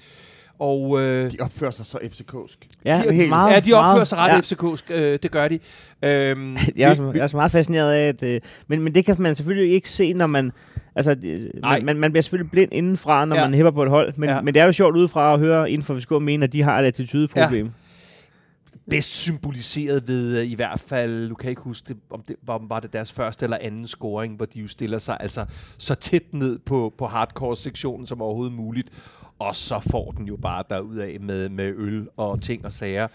og, 0.60 1.00
øh, 1.02 1.30
De 1.30 1.36
opfører 1.40 1.70
sig 1.70 1.86
så 1.86 1.98
FCK'sk. 1.98 2.56
Ja, 2.84 3.02
de, 3.08 3.14
helt- 3.14 3.28
meget, 3.28 3.52
ja, 3.54 3.60
de 3.60 3.72
opfører 3.72 3.94
meget, 3.94 4.08
sig 4.08 4.18
ret 4.18 4.28
ja. 4.28 4.38
FCK'sk, 4.40 4.94
øh, 4.94 5.18
det 5.22 5.30
gør 5.30 5.48
de. 5.48 5.58
Øhm, 6.04 6.56
Jeg 6.76 6.90
er, 6.90 6.94
vi- 6.94 7.00
også, 7.00 7.12
jeg 7.14 7.22
er 7.22 7.26
så 7.26 7.36
meget 7.36 7.52
fascineret 7.52 7.92
af, 7.92 8.08
at... 8.08 8.22
Øh, 8.22 8.40
men, 8.68 8.82
men 8.82 8.94
det 8.94 9.04
kan 9.04 9.16
man 9.18 9.34
selvfølgelig 9.34 9.74
ikke 9.74 9.88
se, 9.90 10.12
når 10.12 10.26
man... 10.26 10.52
Altså, 10.94 11.16
Nej. 11.60 11.76
man, 11.78 11.86
man, 11.86 11.96
man 11.96 12.12
bliver 12.12 12.22
selvfølgelig 12.22 12.50
blind 12.50 12.72
indenfra, 12.72 13.24
når 13.24 13.36
Ja. 13.36 13.42
man 13.44 13.54
hæpper 13.54 13.70
på 13.70 13.82
et 13.82 13.88
hold. 13.88 14.12
Men, 14.16 14.28
Ja. 14.28 14.34
ja. 14.34 14.40
men 14.40 14.54
det 14.54 14.60
er 14.60 14.64
jo 14.66 14.72
sjovt 14.72 14.96
udefra 14.96 15.32
at 15.34 15.38
høre 15.40 15.70
inden 15.70 15.84
for 15.84 15.98
FCK 15.98 16.10
mene, 16.22 16.44
at 16.44 16.52
de 16.52 16.62
har 16.62 16.78
et 16.80 16.84
attitudeproblem. 16.84 17.66
Ja 17.66 17.70
bedst 18.90 19.12
symboliseret 19.12 20.08
ved 20.08 20.40
øh, 20.40 20.50
i 20.50 20.54
hvert 20.54 20.80
fald, 20.80 21.28
du 21.28 21.34
kan 21.34 21.50
ikke 21.50 21.62
huske 21.62 21.88
det, 21.88 21.96
om 22.10 22.22
det 22.28 22.36
var, 22.42 22.62
var 22.68 22.80
det 22.80 22.92
deres 22.92 23.12
første 23.12 23.44
eller 23.44 23.58
anden 23.60 23.86
scoring, 23.86 24.36
hvor 24.36 24.46
de 24.46 24.60
jo 24.60 24.68
stiller 24.68 24.98
sig 24.98 25.16
altså 25.20 25.46
så 25.78 25.94
tæt 25.94 26.32
ned 26.32 26.58
på, 26.58 26.94
på 26.98 27.06
hardcore-sektionen 27.06 28.06
som 28.06 28.22
overhovedet 28.22 28.54
muligt, 28.54 28.88
og 29.38 29.56
så 29.56 29.80
får 29.90 30.10
den 30.10 30.26
jo 30.26 30.36
bare 30.36 30.64
derudad 30.70 31.18
med, 31.18 31.48
med 31.48 31.72
øl 31.76 32.08
og 32.16 32.42
ting 32.42 32.64
og 32.64 32.72
sager, 32.72 33.08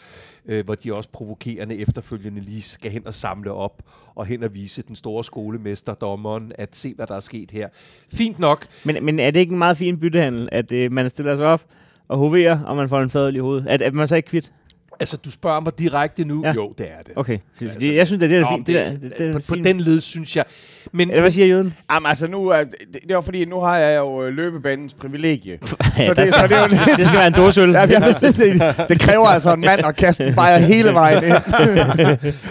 øh, 0.46 0.66
hvor 0.66 0.76
de 0.76 0.94
også 0.94 1.10
provokerende 1.10 1.78
efterfølgende 1.78 2.42
lige 2.42 2.62
skal 2.62 2.92
hen 2.92 3.08
og 3.08 3.14
samle 3.14 3.52
op, 3.52 3.84
og 4.16 4.26
hen 4.26 4.44
og 4.44 4.54
vise 4.54 4.82
den 4.82 4.96
store 4.96 5.24
skolemester, 5.24 5.94
dommeren, 5.94 6.52
at 6.56 6.76
se, 6.76 6.94
hvad 6.94 7.08
der 7.08 7.16
er 7.16 7.20
sket 7.20 7.52
her. 7.52 7.70
Fint 8.14 8.40
nok, 8.40 8.68
Men, 8.84 9.06
men 9.06 9.20
er 9.20 9.32
det 9.32 9.40
ikke 9.40 9.52
en 9.52 9.58
meget 9.58 9.78
fin 9.78 10.00
byttehandel, 10.00 10.50
at 10.52 10.72
øh, 10.72 10.92
man 10.92 11.10
stiller 11.10 11.36
sig 11.36 11.46
op 11.46 11.66
og 12.08 12.18
hoverer, 12.18 12.60
og 12.60 12.76
man 12.76 12.90
får 12.90 13.02
en 13.02 13.10
fadøl 13.10 13.36
i 13.36 13.40
hovedet? 13.40 13.68
At, 13.68 13.82
at 13.82 13.94
man 13.94 14.08
så 14.08 14.16
ikke 14.16 14.30
kvit? 14.30 14.54
Altså 15.00 15.18
du 15.18 15.32
spørger 15.32 15.60
mig 15.60 15.80
direkte 15.80 16.24
nu, 16.26 16.42
ja. 16.46 16.54
Jo, 16.54 16.74
det 16.78 16.86
er 16.86 17.04
det. 17.06 17.14
Okay. 17.16 17.38
Altså, 17.62 17.76
Altså, 17.76 17.92
jeg 17.92 18.08
synes, 18.08 18.24
at 18.24 18.30
det 18.30 18.38
er 18.38 18.42
Nå, 18.42 18.48
fint. 18.56 18.68
Det, 18.68 18.76
det, 18.76 19.02
det, 19.02 19.14
det, 19.18 19.34
på, 19.34 19.40
på 19.48 19.56
den 19.56 19.80
led, 19.82 20.02
synes 20.02 20.36
jeg. 20.36 20.46
Men, 20.92 21.10
Eller 21.10 21.22
hvad 21.22 21.32
siger 21.32 21.48
jøden? 21.48 21.74
Jamen 21.92 22.08
altså, 22.08 22.28
nu 22.28 22.48
er, 22.48 22.64
det, 22.64 22.76
det 23.08 23.16
var 23.16 23.22
fordi, 23.22 23.46
nu 23.46 23.60
har 23.60 23.78
jeg 23.78 24.00
jo 24.00 24.24
øh, 24.24 24.34
løbebanens 24.34 24.94
privilegie. 24.94 25.60
Ja, 25.98 26.06
så, 26.06 26.14
det, 26.14 26.28
så 26.34 26.48
det 26.48 26.58
er 26.58 26.62
jo 26.62 26.68
lidt... 26.68 26.82
Det 26.98 27.06
skal 27.08 27.18
være 27.20 27.28
en 27.28 27.34
dåseøl. 27.34 27.70
Ja, 27.70 27.80
jeg 27.80 28.16
det, 28.22 28.90
det 28.90 29.00
kræver 29.00 29.26
altså 29.28 29.54
en 29.54 29.60
mand 29.62 29.86
at 29.86 29.96
kaste 29.96 30.26
en 30.28 30.36
bajer 30.36 30.58
hele 30.60 30.94
vejen 30.94 31.24
ind. 31.24 31.34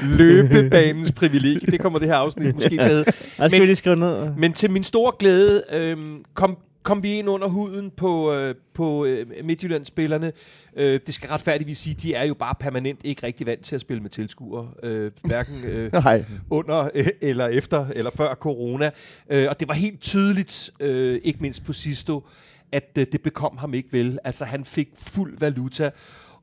løbebanens 0.19 1.13
privilegie. 1.13 1.71
Det 1.71 1.81
kommer 1.81 1.99
det 1.99 2.09
her 2.09 2.15
afsnit 2.17 2.55
måske 2.55 2.69
til 2.69 2.79
at 2.79 2.87
hedde. 2.87 3.13
Skal 3.35 3.51
Men- 3.51 3.61
vi 3.61 3.67
lige 3.67 3.77
skrive 3.77 3.97
ned. 3.97 4.17
Men 4.37 4.53
til 4.53 4.71
min 4.71 4.85
store 4.85 5.13
glæde 5.19 5.63
øhm, 5.73 6.17
kom, 6.35 6.57
kom 6.85 7.03
vi 7.03 7.15
ind 7.15 7.29
under 7.29 7.49
huden 7.49 7.91
på, 7.91 8.33
øh, 8.33 8.55
på 8.75 9.05
øh, 9.05 9.27
Midtjylland-spillerne. 9.45 10.33
Øh, 10.77 11.01
det 11.07 11.15
skal 11.15 11.29
retfærdigvis 11.29 11.79
sige, 11.79 11.97
de 12.03 12.15
er 12.15 12.25
jo 12.25 12.35
bare 12.35 12.55
permanent 12.61 13.01
ikke 13.05 13.27
rigtig 13.27 13.47
vant 13.47 13.65
til 13.65 13.75
at 13.75 13.81
spille 13.81 14.03
med 14.03 14.11
tilskuere. 14.11 14.69
Øh, 14.83 15.11
hverken 15.25 15.65
øh, 15.71 15.93
Nej. 15.93 16.25
under 16.51 16.91
øh, 16.95 17.07
eller 17.21 17.47
efter 17.47 17.87
eller 17.95 18.11
før 18.11 18.35
corona. 18.35 18.91
Øh, 19.31 19.47
og 19.51 19.61
det 19.61 19.69
var 19.69 19.75
helt 19.75 20.01
tydeligt, 20.01 20.71
øh, 20.81 21.21
ikke 21.25 21.39
mindst 21.41 21.65
på 21.65 21.73
Sisto, 21.73 22.27
at 22.73 22.91
øh, 22.99 23.07
det 23.13 23.23
bekom 23.23 23.57
ham 23.57 23.75
ikke 23.75 23.89
vel. 23.93 24.19
Altså 24.25 24.45
han 24.45 24.65
fik 24.65 24.89
fuld 24.97 25.39
valuta, 25.39 25.91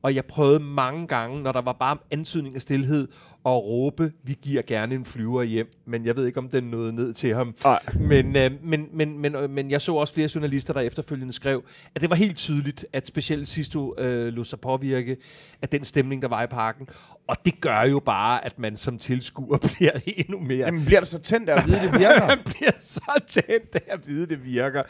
og 0.02 0.14
jeg 0.14 0.24
prøvede 0.24 0.60
mange 0.60 1.06
gange, 1.06 1.42
når 1.42 1.52
der 1.52 1.62
var 1.62 1.72
bare 1.72 1.96
antydning 2.10 2.54
af 2.54 2.62
stillhed, 2.62 3.08
at 3.46 3.52
råbe, 3.52 4.12
vi 4.22 4.38
giver 4.42 4.62
gerne 4.62 4.94
en 4.94 5.04
flyver 5.04 5.42
hjem, 5.42 5.70
men 5.86 6.06
jeg 6.06 6.16
ved 6.16 6.26
ikke, 6.26 6.38
om 6.38 6.48
den 6.48 6.64
nåede 6.64 6.92
ned 6.92 7.12
til 7.12 7.34
ham. 7.34 7.54
Men, 7.94 8.36
øh, 8.36 8.50
men, 8.62 8.88
men, 8.92 9.18
men, 9.18 9.34
øh, 9.34 9.50
men 9.50 9.70
jeg 9.70 9.80
så 9.80 9.94
også 9.94 10.14
flere 10.14 10.28
journalister, 10.34 10.72
der 10.72 10.80
efterfølgende 10.80 11.32
skrev, 11.32 11.64
at 11.94 12.00
det 12.00 12.10
var 12.10 12.16
helt 12.16 12.36
tydeligt, 12.36 12.86
at 12.92 13.06
specielt 13.06 13.48
Sisto 13.48 13.94
øh, 13.98 14.32
lå 14.32 14.44
sig 14.44 14.60
påvirke 14.60 15.16
af 15.62 15.68
den 15.68 15.84
stemning, 15.84 16.22
der 16.22 16.28
var 16.28 16.42
i 16.42 16.46
parken. 16.46 16.88
Og 17.26 17.36
det 17.44 17.60
gør 17.60 17.82
jo 17.82 18.00
bare, 18.00 18.44
at 18.44 18.58
man 18.58 18.76
som 18.76 18.98
tilskuer 18.98 19.58
bliver 19.76 19.92
endnu 20.06 20.38
mere 20.38 20.66
Jamen, 20.66 20.84
bliver 20.84 21.00
du 21.00 21.06
så 21.06 21.18
tændt 21.18 21.48
af 21.48 21.56
at 21.62 21.66
vide, 21.66 21.80
det 21.80 21.98
virker? 21.98 22.26
man 22.36 22.38
bliver 22.44 22.72
så 22.80 23.20
tændt 23.26 23.74
af 23.74 23.82
at 23.88 24.08
vide, 24.08 24.26
det 24.26 24.44
virker. 24.44 24.82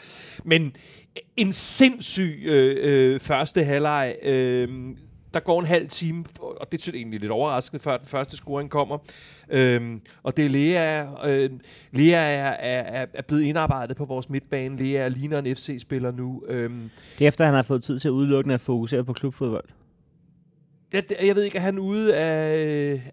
Men 0.45 0.75
en 1.37 1.53
sindssyg 1.53 2.43
øh, 2.45 2.77
øh, 3.13 3.19
første 3.19 3.63
halvleg. 3.63 4.15
Øh, 4.23 4.69
der 5.33 5.39
går 5.39 5.59
en 5.59 5.65
halv 5.65 5.87
time, 5.89 6.25
og 6.39 6.71
det 6.71 6.87
er 6.87 6.91
egentlig 6.93 7.19
lidt 7.19 7.31
overraskende, 7.31 7.83
før 7.83 7.97
den 7.97 8.07
første 8.07 8.37
scoring 8.37 8.69
kommer. 8.69 8.97
Øhm, 9.49 10.01
og 10.23 10.37
det 10.37 10.45
er 10.45 10.49
Lea. 10.49 11.05
Øh, 11.29 11.49
Lea 11.91 12.19
er, 12.35 12.45
er, 12.51 13.05
er- 13.13 13.21
blevet 13.21 13.41
indarbejdet 13.43 13.97
på 13.97 14.05
vores 14.05 14.29
midtbane. 14.29 14.77
Lea 14.83 15.07
ligner 15.07 15.39
en 15.39 15.55
FC-spiller 15.55 16.11
nu. 16.11 16.43
Øhm, 16.47 16.89
Det 17.19 17.23
er 17.25 17.27
efter, 17.27 17.45
han 17.45 17.53
har 17.53 17.63
fået 17.63 17.83
tid 17.83 17.99
til 17.99 18.07
at 18.07 18.11
udelukkende 18.11 18.53
at 18.53 18.61
fokusere 18.61 19.03
på 19.03 19.13
klubfodbold. 19.13 19.65
jeg, 20.93 21.03
jeg 21.23 21.35
ved 21.35 21.43
ikke, 21.43 21.57
er 21.57 21.61
han 21.61 21.79
ude 21.79 22.15
af... 22.15 22.53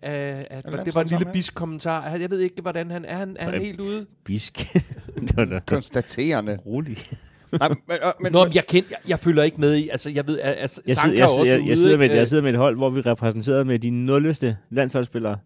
af, 0.02 0.46
af 0.50 0.62
Er 0.62 0.62
det 0.62 0.64
var 0.64 0.70
en 0.70 0.72
lille 0.76 0.84
landsholdssamling? 0.84 1.32
bisk 1.32 1.54
kommentar. 1.54 2.16
Jeg 2.16 2.30
ved 2.30 2.38
ikke, 2.40 2.62
hvordan 2.62 2.90
han 2.90 3.04
er. 3.04 3.16
Han, 3.16 3.36
er 3.38 3.50
han 3.50 3.60
helt 3.60 3.80
ude? 3.80 4.06
Bisk. 4.24 4.64
Konstaterende. 5.66 6.58
roligt. 6.66 7.12
Nej, 7.58 7.68
men, 7.68 7.78
men, 8.20 8.32
Nå, 8.32 8.44
men 8.44 8.54
jeg, 8.54 8.66
kend, 8.66 8.86
jeg, 8.90 8.98
jeg 9.08 9.18
følger 9.18 9.42
ikke 9.42 9.60
med 9.60 9.74
i, 9.74 9.88
altså 9.88 10.10
jeg 10.10 10.26
ved, 10.26 10.38
at 10.38 10.56
altså, 10.58 10.82
Jeg, 10.86 10.96
sidder, 10.96 11.14
er 11.14 11.18
jeg, 11.18 11.24
også 11.24 11.44
jeg, 11.44 11.60
ude, 11.60 11.68
jeg, 11.68 11.78
sidder 11.78 11.96
med, 11.96 12.10
jeg 12.10 12.28
sidder 12.28 12.42
med 12.42 12.50
et 12.50 12.58
hold, 12.58 12.76
hvor 12.76 12.90
vi 12.90 12.98
er 12.98 13.06
repræsenteret 13.06 13.66
med 13.66 13.78
de 13.78 13.90
nulleste 13.90 14.56
landsholdsspillere. 14.70 15.36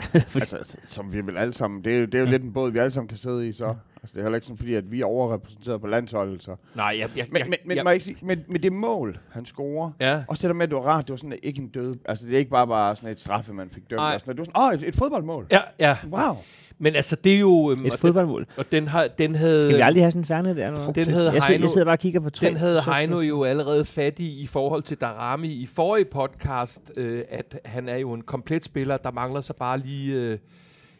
Fordi, 0.28 0.42
altså, 0.42 0.76
som 0.86 1.12
vi 1.12 1.20
vil 1.20 1.36
alle 1.36 1.54
sammen, 1.54 1.84
det 1.84 1.94
er 1.94 1.98
jo, 1.98 2.04
det 2.04 2.14
er 2.14 2.18
jo 2.18 2.26
lidt 2.26 2.42
en 2.42 2.52
båd, 2.52 2.70
vi 2.70 2.78
alle 2.78 2.90
sammen 2.90 3.08
kan 3.08 3.18
sidde 3.18 3.48
i, 3.48 3.52
så. 3.52 3.74
Altså, 4.02 4.14
det 4.14 4.16
er 4.16 4.22
heller 4.22 4.36
ikke 4.36 4.46
sådan, 4.46 4.58
fordi 4.58 4.74
at 4.74 4.90
vi 4.90 5.00
er 5.00 5.04
overrepræsenteret 5.04 5.80
på 5.80 5.86
landsholdet, 5.86 6.42
så. 6.42 6.56
Nej, 6.74 6.96
jeg, 6.98 7.10
jeg, 7.16 7.26
Men, 7.30 7.42
men, 7.50 7.58
men, 7.64 7.76
jeg, 7.76 7.84
må 7.84 7.90
jeg 7.90 7.94
ikke 7.94 8.04
sige, 8.04 8.16
men, 8.22 8.44
men 8.48 8.62
det 8.62 8.72
mål, 8.72 9.18
han 9.30 9.44
scorer, 9.44 9.90
ja. 10.00 10.22
også 10.28 10.48
det 10.48 10.48
der 10.48 10.54
med, 10.54 10.62
at 10.62 10.70
det 10.70 10.76
var 10.76 10.82
rart, 10.82 11.06
det 11.06 11.10
var 11.10 11.16
sådan 11.16 11.38
ikke 11.42 11.60
en 11.60 11.68
død, 11.68 11.94
altså 12.04 12.26
det 12.26 12.34
er 12.34 12.38
ikke 12.38 12.50
bare, 12.50 12.66
bare 12.66 12.96
sådan 12.96 13.10
et 13.10 13.20
straffe, 13.20 13.52
man 13.52 13.70
fik 13.70 13.90
dømt, 13.90 13.96
Nej. 13.98 14.14
og 14.14 14.20
sådan, 14.20 14.36
det 14.36 14.38
var 14.38 14.44
sådan, 14.44 14.80
åh, 14.80 14.82
et, 14.82 14.88
et 14.88 14.94
fodboldmål. 14.94 15.46
Ja, 15.50 15.60
ja. 15.78 15.96
Wow. 16.10 16.36
Men 16.82 16.94
altså, 16.96 17.16
det 17.16 17.34
er 17.34 17.40
jo... 17.40 17.70
øhm, 17.70 17.86
et 17.86 17.92
og 17.92 17.98
fodboldmål. 17.98 18.40
Den, 18.44 18.52
og 18.56 18.64
den, 18.72 18.88
har, 18.88 19.06
den 19.18 19.34
havde... 19.34 19.62
Skal 19.62 19.76
vi 19.76 19.80
aldrig 19.82 20.02
have 20.02 20.10
sådan 20.10 20.22
en 20.22 20.26
færne 20.26 20.56
der? 20.56 20.66
Eller? 20.66 20.84
hvad? 20.84 20.94
Den 20.94 21.12
havde 21.12 21.32
jeg, 21.32 21.42
sidder, 21.42 21.58
Heino- 21.58 21.62
jeg 21.62 21.70
sidder 21.70 21.84
bare 21.84 21.94
og 21.94 21.98
kigger 21.98 22.20
på 22.20 22.30
tre. 22.30 22.46
Den 22.48 22.56
havde 22.56 22.82
Heino 22.82 23.20
jo 23.20 23.44
allerede 23.44 23.84
fat 23.84 24.18
i 24.18 24.42
i 24.42 24.46
forhold 24.46 24.82
til 24.82 24.96
Darami 24.96 25.48
i 25.48 25.66
forrige 25.66 26.04
podcast, 26.04 26.92
øh, 26.96 27.22
at 27.28 27.60
han 27.64 27.88
er 27.88 27.96
jo 27.96 28.12
en 28.12 28.22
komplet 28.22 28.64
spiller. 28.64 28.96
Der 28.96 29.10
mangler 29.10 29.40
så 29.40 29.52
bare 29.52 29.78
lige 29.78 30.14
øh, 30.16 30.38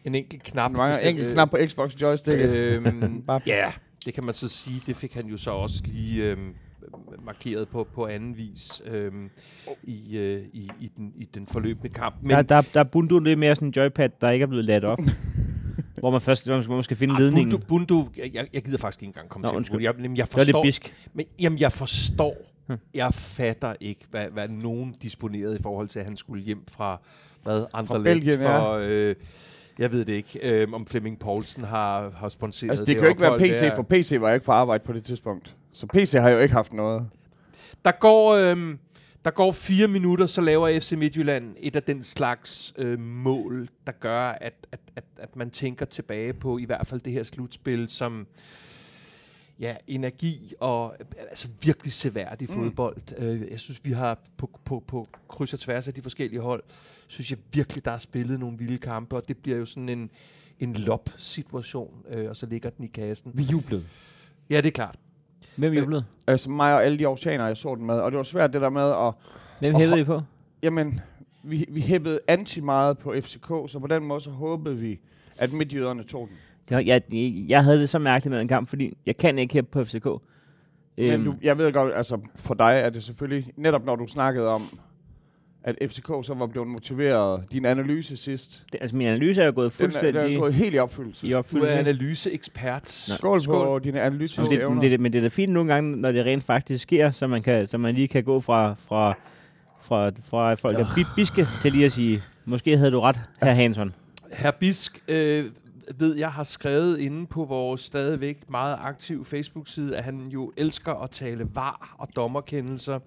en 0.04 0.14
enkelt 0.14 0.42
knap. 0.42 0.70
Der 0.70 0.76
mangler 0.76 0.98
det- 1.00 1.08
enkelt 1.08 1.32
knap 1.32 1.50
på 1.50 1.58
Xbox 1.66 1.94
joystick. 2.02 2.38
Øhm, 2.40 3.22
Bare- 3.26 3.40
ja, 3.46 3.72
det 4.06 4.14
kan 4.14 4.24
man 4.24 4.34
så 4.34 4.48
sige. 4.48 4.82
Det 4.86 4.96
fik 4.96 5.14
han 5.14 5.26
jo 5.26 5.36
så 5.38 5.50
også 5.50 5.82
lige 5.84 6.30
øhm, 6.30 6.54
markeret 7.26 7.68
på, 7.68 7.86
på 7.94 8.06
anden 8.06 8.36
vis 8.36 8.82
øhm, 8.86 9.30
i, 9.82 10.18
øh, 10.18 10.42
i, 10.52 10.70
i, 10.80 10.90
den, 10.96 11.12
i 11.16 11.24
den 11.34 11.46
forløbende 11.46 11.88
kamp. 11.88 12.14
Men 12.22 12.30
Der, 12.30 12.42
der, 12.42 12.60
der 12.74 12.80
er 12.80 12.84
Bundu 12.84 13.18
lidt 13.18 13.38
mere 13.38 13.54
sådan 13.54 13.68
en 13.68 13.72
joypad, 13.76 14.08
der 14.20 14.30
ikke 14.30 14.42
er 14.42 14.46
blevet 14.46 14.64
ladt 14.64 14.84
op. 14.84 14.98
hvor 16.00 16.10
man 16.10 16.20
først 16.20 16.44
hvor 16.44 16.54
man 16.54 16.62
skal, 16.62 16.68
hvor 16.68 16.76
man 16.76 16.84
skal 16.84 16.96
finde 16.96 17.14
Ah, 17.14 17.20
ledningen. 17.20 17.60
Bundu, 17.68 18.02
Bundu 18.02 18.08
jeg, 18.34 18.46
jeg 18.52 18.62
gider 18.62 18.78
faktisk 18.78 19.02
ikke 19.02 19.08
engang 19.10 19.28
komme 19.28 19.42
Nå, 19.44 19.50
til 19.50 19.56
undskyld. 19.56 19.78
det. 19.78 19.84
Jeg, 19.84 19.94
jamen, 20.02 20.16
jeg 20.16 20.22
er 20.22 20.26
det 20.26 20.32
forstår, 20.32 20.62
bisk. 20.62 20.94
men, 21.14 21.26
jamen, 21.38 21.58
jeg 21.58 21.72
forstår. 21.72 22.36
Hm. 22.66 22.76
Jeg 22.94 23.14
fatter 23.14 23.74
ikke, 23.80 24.00
hvad, 24.10 24.26
hvad 24.32 24.48
nogen 24.48 24.94
disponerede 25.02 25.56
i 25.58 25.62
forhold 25.62 25.88
til, 25.88 25.98
at 25.98 26.04
han 26.04 26.16
skulle 26.16 26.42
hjem 26.44 26.64
fra 26.68 27.00
hvad, 27.42 27.64
andre 27.72 28.02
Belgien, 28.02 28.40
ja. 28.40 28.58
for, 28.58 28.72
øh, 28.82 29.14
jeg 29.78 29.92
ved 29.92 30.04
det 30.04 30.12
ikke, 30.12 30.38
øh, 30.42 30.72
om 30.72 30.86
Flemming 30.86 31.18
Poulsen 31.18 31.64
har, 31.64 32.10
har 32.16 32.28
sponsoreret 32.28 32.70
Altså, 32.70 32.84
det 32.84 32.94
kan 32.94 33.04
jo 33.04 33.08
ikke 33.08 33.20
være 33.20 33.38
PC, 33.38 33.60
der. 33.60 33.74
for 33.74 33.82
PC 33.82 34.16
var 34.20 34.32
ikke 34.32 34.46
på 34.46 34.52
arbejde 34.52 34.84
på 34.84 34.92
det 34.92 35.04
tidspunkt. 35.04 35.56
Så 35.72 35.86
PC 35.86 36.12
har 36.12 36.30
jo 36.30 36.38
ikke 36.38 36.54
haft 36.54 36.72
noget. 36.72 37.08
Der 37.84 37.92
går, 37.92 38.30
øhm, 38.34 38.78
der 39.24 39.30
går 39.30 39.52
fire 39.52 39.88
minutter, 39.88 40.26
så 40.26 40.40
laver 40.40 40.80
FC 40.80 40.92
Midtjylland 40.92 41.56
et 41.58 41.76
af 41.76 41.82
den 41.82 42.02
slags 42.02 42.74
øh, 42.78 42.98
mål, 42.98 43.68
der 43.86 43.92
gør, 43.92 44.20
at, 44.20 44.54
at, 44.72 44.80
at, 44.96 45.04
at 45.16 45.36
man 45.36 45.50
tænker 45.50 45.86
tilbage 45.86 46.32
på 46.32 46.58
i 46.58 46.64
hvert 46.64 46.86
fald 46.86 47.00
det 47.00 47.12
her 47.12 47.22
slutspil 47.22 47.88
som 47.88 48.26
ja, 49.60 49.76
energi 49.86 50.54
og 50.60 50.96
altså 51.30 51.48
virkelig 51.62 51.92
seværdig 51.92 52.48
Mm. 52.50 52.54
fodbold. 52.54 52.96
Øh, 53.18 53.50
jeg 53.50 53.60
synes, 53.60 53.80
vi 53.84 53.92
har 53.92 54.18
på, 54.36 54.50
på, 54.64 54.84
på 54.86 55.08
kryds 55.28 55.52
og 55.54 55.60
tværs 55.60 55.88
af 55.88 55.94
de 55.94 56.02
forskellige 56.02 56.40
hold, 56.40 56.62
synes 57.06 57.30
jeg 57.30 57.38
virkelig, 57.52 57.84
der 57.84 57.90
er 57.90 57.98
spillet 57.98 58.40
nogle 58.40 58.58
vilde 58.58 58.78
kampe, 58.78 59.16
og 59.16 59.28
det 59.28 59.36
bliver 59.36 59.58
jo 59.58 59.66
sådan 59.66 59.88
en, 59.88 60.10
en 60.60 60.72
lop-situation, 60.72 62.04
øh, 62.08 62.28
og 62.28 62.36
så 62.36 62.46
ligger 62.46 62.70
den 62.70 62.84
i 62.84 62.88
kassen. 62.88 63.32
Vi 63.34 63.42
jublede. 63.42 63.84
Ja, 64.50 64.56
det 64.56 64.66
er 64.66 64.70
klart. 64.70 64.98
Hvem 65.60 65.72
jublede? 65.72 66.04
Altså 66.26 66.50
mig 66.50 66.74
og 66.74 66.84
alle 66.84 66.98
de 66.98 67.06
oceaner, 67.06 67.46
jeg 67.46 67.56
så 67.56 67.74
den 67.74 67.86
med. 67.86 67.94
Og 67.94 68.10
det 68.10 68.16
var 68.16 68.22
svært 68.22 68.52
det 68.52 68.60
der 68.60 68.70
med 68.70 68.90
at... 68.90 69.12
Hvem 69.58 69.74
ho- 69.92 69.96
I 69.96 70.04
på? 70.04 70.20
Jamen, 70.62 71.00
vi, 71.42 71.64
vi 71.68 71.80
hæppede 71.80 72.18
anti 72.28 72.60
meget 72.60 72.98
på 72.98 73.14
FCK, 73.20 73.46
så 73.46 73.78
på 73.80 73.86
den 73.86 74.04
måde 74.04 74.20
så 74.20 74.30
håbede 74.30 74.76
vi, 74.76 75.00
at 75.38 75.52
midtjyderne 75.52 76.02
tog 76.02 76.28
den. 76.28 76.36
Det 76.78 76.86
jeg, 76.86 77.02
jeg 77.48 77.64
havde 77.64 77.78
det 77.80 77.88
så 77.88 77.98
mærkeligt 77.98 78.30
med 78.32 78.40
en 78.40 78.48
kamp, 78.48 78.68
fordi 78.68 78.96
jeg 79.06 79.16
kan 79.16 79.38
ikke 79.38 79.54
hæppe 79.54 79.70
på 79.70 79.84
FCK. 79.84 80.04
Men 80.04 81.10
Øhm, 81.10 81.24
du, 81.24 81.34
jeg 81.42 81.58
ved 81.58 81.72
godt, 81.72 81.94
altså 81.94 82.18
for 82.36 82.54
dig 82.54 82.80
er 82.84 82.90
det 82.90 83.02
selvfølgelig, 83.02 83.52
netop 83.56 83.84
når 83.84 83.96
du 83.96 84.06
snakkede 84.06 84.48
om, 84.48 84.62
at 85.64 85.76
FCK 85.90 86.06
så 86.06 86.34
var 86.36 86.46
blevet 86.46 86.68
motiveret. 86.68 87.44
Din 87.52 87.64
analyse 87.64 88.16
sidst, 88.16 88.62
det, 88.72 88.78
altså 88.80 88.96
min 88.96 89.06
analyse 89.06 89.42
er 89.42 89.46
jo 89.46 89.52
gået 89.54 89.78
den 89.78 89.84
er, 89.84 89.88
den 89.88 89.92
fuldstændig 89.92 90.34
er 90.34 90.38
gået 90.40 90.54
helt 90.54 90.74
i 90.74 90.78
opfyldelse. 90.78 91.26
i 91.26 91.30
Du 91.30 91.34
er 91.34 91.38
opfyldelse. 91.38 91.72
analyseekspert. 91.74 92.88
Skål, 92.88 93.40
Skål. 93.42 93.66
på 93.66 93.78
dine 93.78 94.00
analytiske 94.00 94.42
Men 94.42 94.50
det, 94.50 94.62
evner. 94.62 94.80
det, 94.80 95.00
men 95.00 95.12
det 95.12 95.18
er 95.18 95.22
da 95.22 95.28
fint 95.28 95.52
nogle 95.52 95.72
gange, 95.74 95.96
når 95.96 96.12
det 96.12 96.26
rent 96.26 96.44
faktisk 96.44 96.82
sker, 96.82 97.10
så 97.10 97.26
man, 97.26 97.42
kan, 97.42 97.66
så 97.66 97.78
man 97.78 97.94
lige 97.94 98.08
kan 98.08 98.24
gå 98.24 98.40
fra, 98.40 98.74
fra, 98.74 99.14
fra, 99.80 100.10
fra 100.24 100.54
folk 100.54 100.78
er 100.78 100.86
bit 100.94 101.06
biske 101.16 101.46
til 101.60 101.72
lige 101.72 101.84
at 101.84 101.92
sige, 101.92 102.22
måske 102.44 102.76
havde 102.76 102.90
du 102.90 103.00
ret, 103.00 103.20
herr 103.42 103.54
Hansson. 103.54 103.94
Herr 104.32 104.50
Bisk, 104.50 105.02
øh, 105.08 105.44
ved 105.98 106.16
jeg 106.16 106.28
har 106.32 106.42
skrevet 106.42 106.98
inde 106.98 107.26
på 107.26 107.44
vores 107.44 107.80
stadigvæk 107.80 108.50
meget 108.50 108.76
aktive 108.80 109.24
Facebook-side, 109.24 109.96
at 109.96 110.04
han 110.04 110.26
jo 110.28 110.52
elsker 110.56 110.92
at 111.02 111.10
tale 111.10 111.46
var 111.54 111.94
og 111.98 112.08
dommerkendelser. 112.16 112.98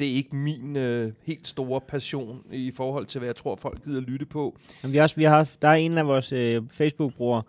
Det 0.00 0.10
er 0.10 0.14
ikke 0.14 0.36
min 0.36 0.76
øh, 0.76 1.12
helt 1.26 1.48
store 1.48 1.80
passion 1.80 2.38
i 2.52 2.70
forhold 2.70 3.06
til, 3.06 3.18
hvad 3.18 3.28
jeg 3.28 3.36
tror, 3.36 3.56
folk 3.56 3.84
gider 3.84 4.00
lytte 4.00 4.26
på. 4.26 4.58
Men 4.82 4.92
vi 4.92 4.98
også, 4.98 5.16
vi 5.16 5.24
har, 5.24 5.50
der 5.62 5.68
er 5.68 5.72
en 5.72 5.98
af 5.98 6.06
vores 6.06 6.32
øh, 6.32 6.62
Facebook-brugere, 6.70 7.42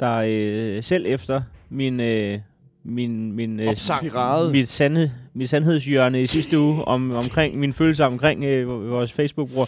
der 0.00 0.22
øh, 0.26 0.82
selv 0.82 1.06
efter 1.08 1.42
min, 1.70 2.00
øh, 2.00 2.38
min, 2.84 3.32
min, 3.32 3.60
øh, 3.60 3.68
Opsang. 3.68 4.52
Mit, 4.52 4.68
sandhed, 4.68 5.10
mit 5.34 5.50
sandhedshjørne 5.50 6.22
i 6.22 6.26
sidste 6.26 6.58
uge 6.58 6.84
om, 6.84 7.10
omkring 7.12 7.58
min 7.58 7.72
følelse 7.72 8.04
omkring 8.04 8.44
øh, 8.44 8.90
vores 8.90 9.12
Facebook-bruger, 9.12 9.66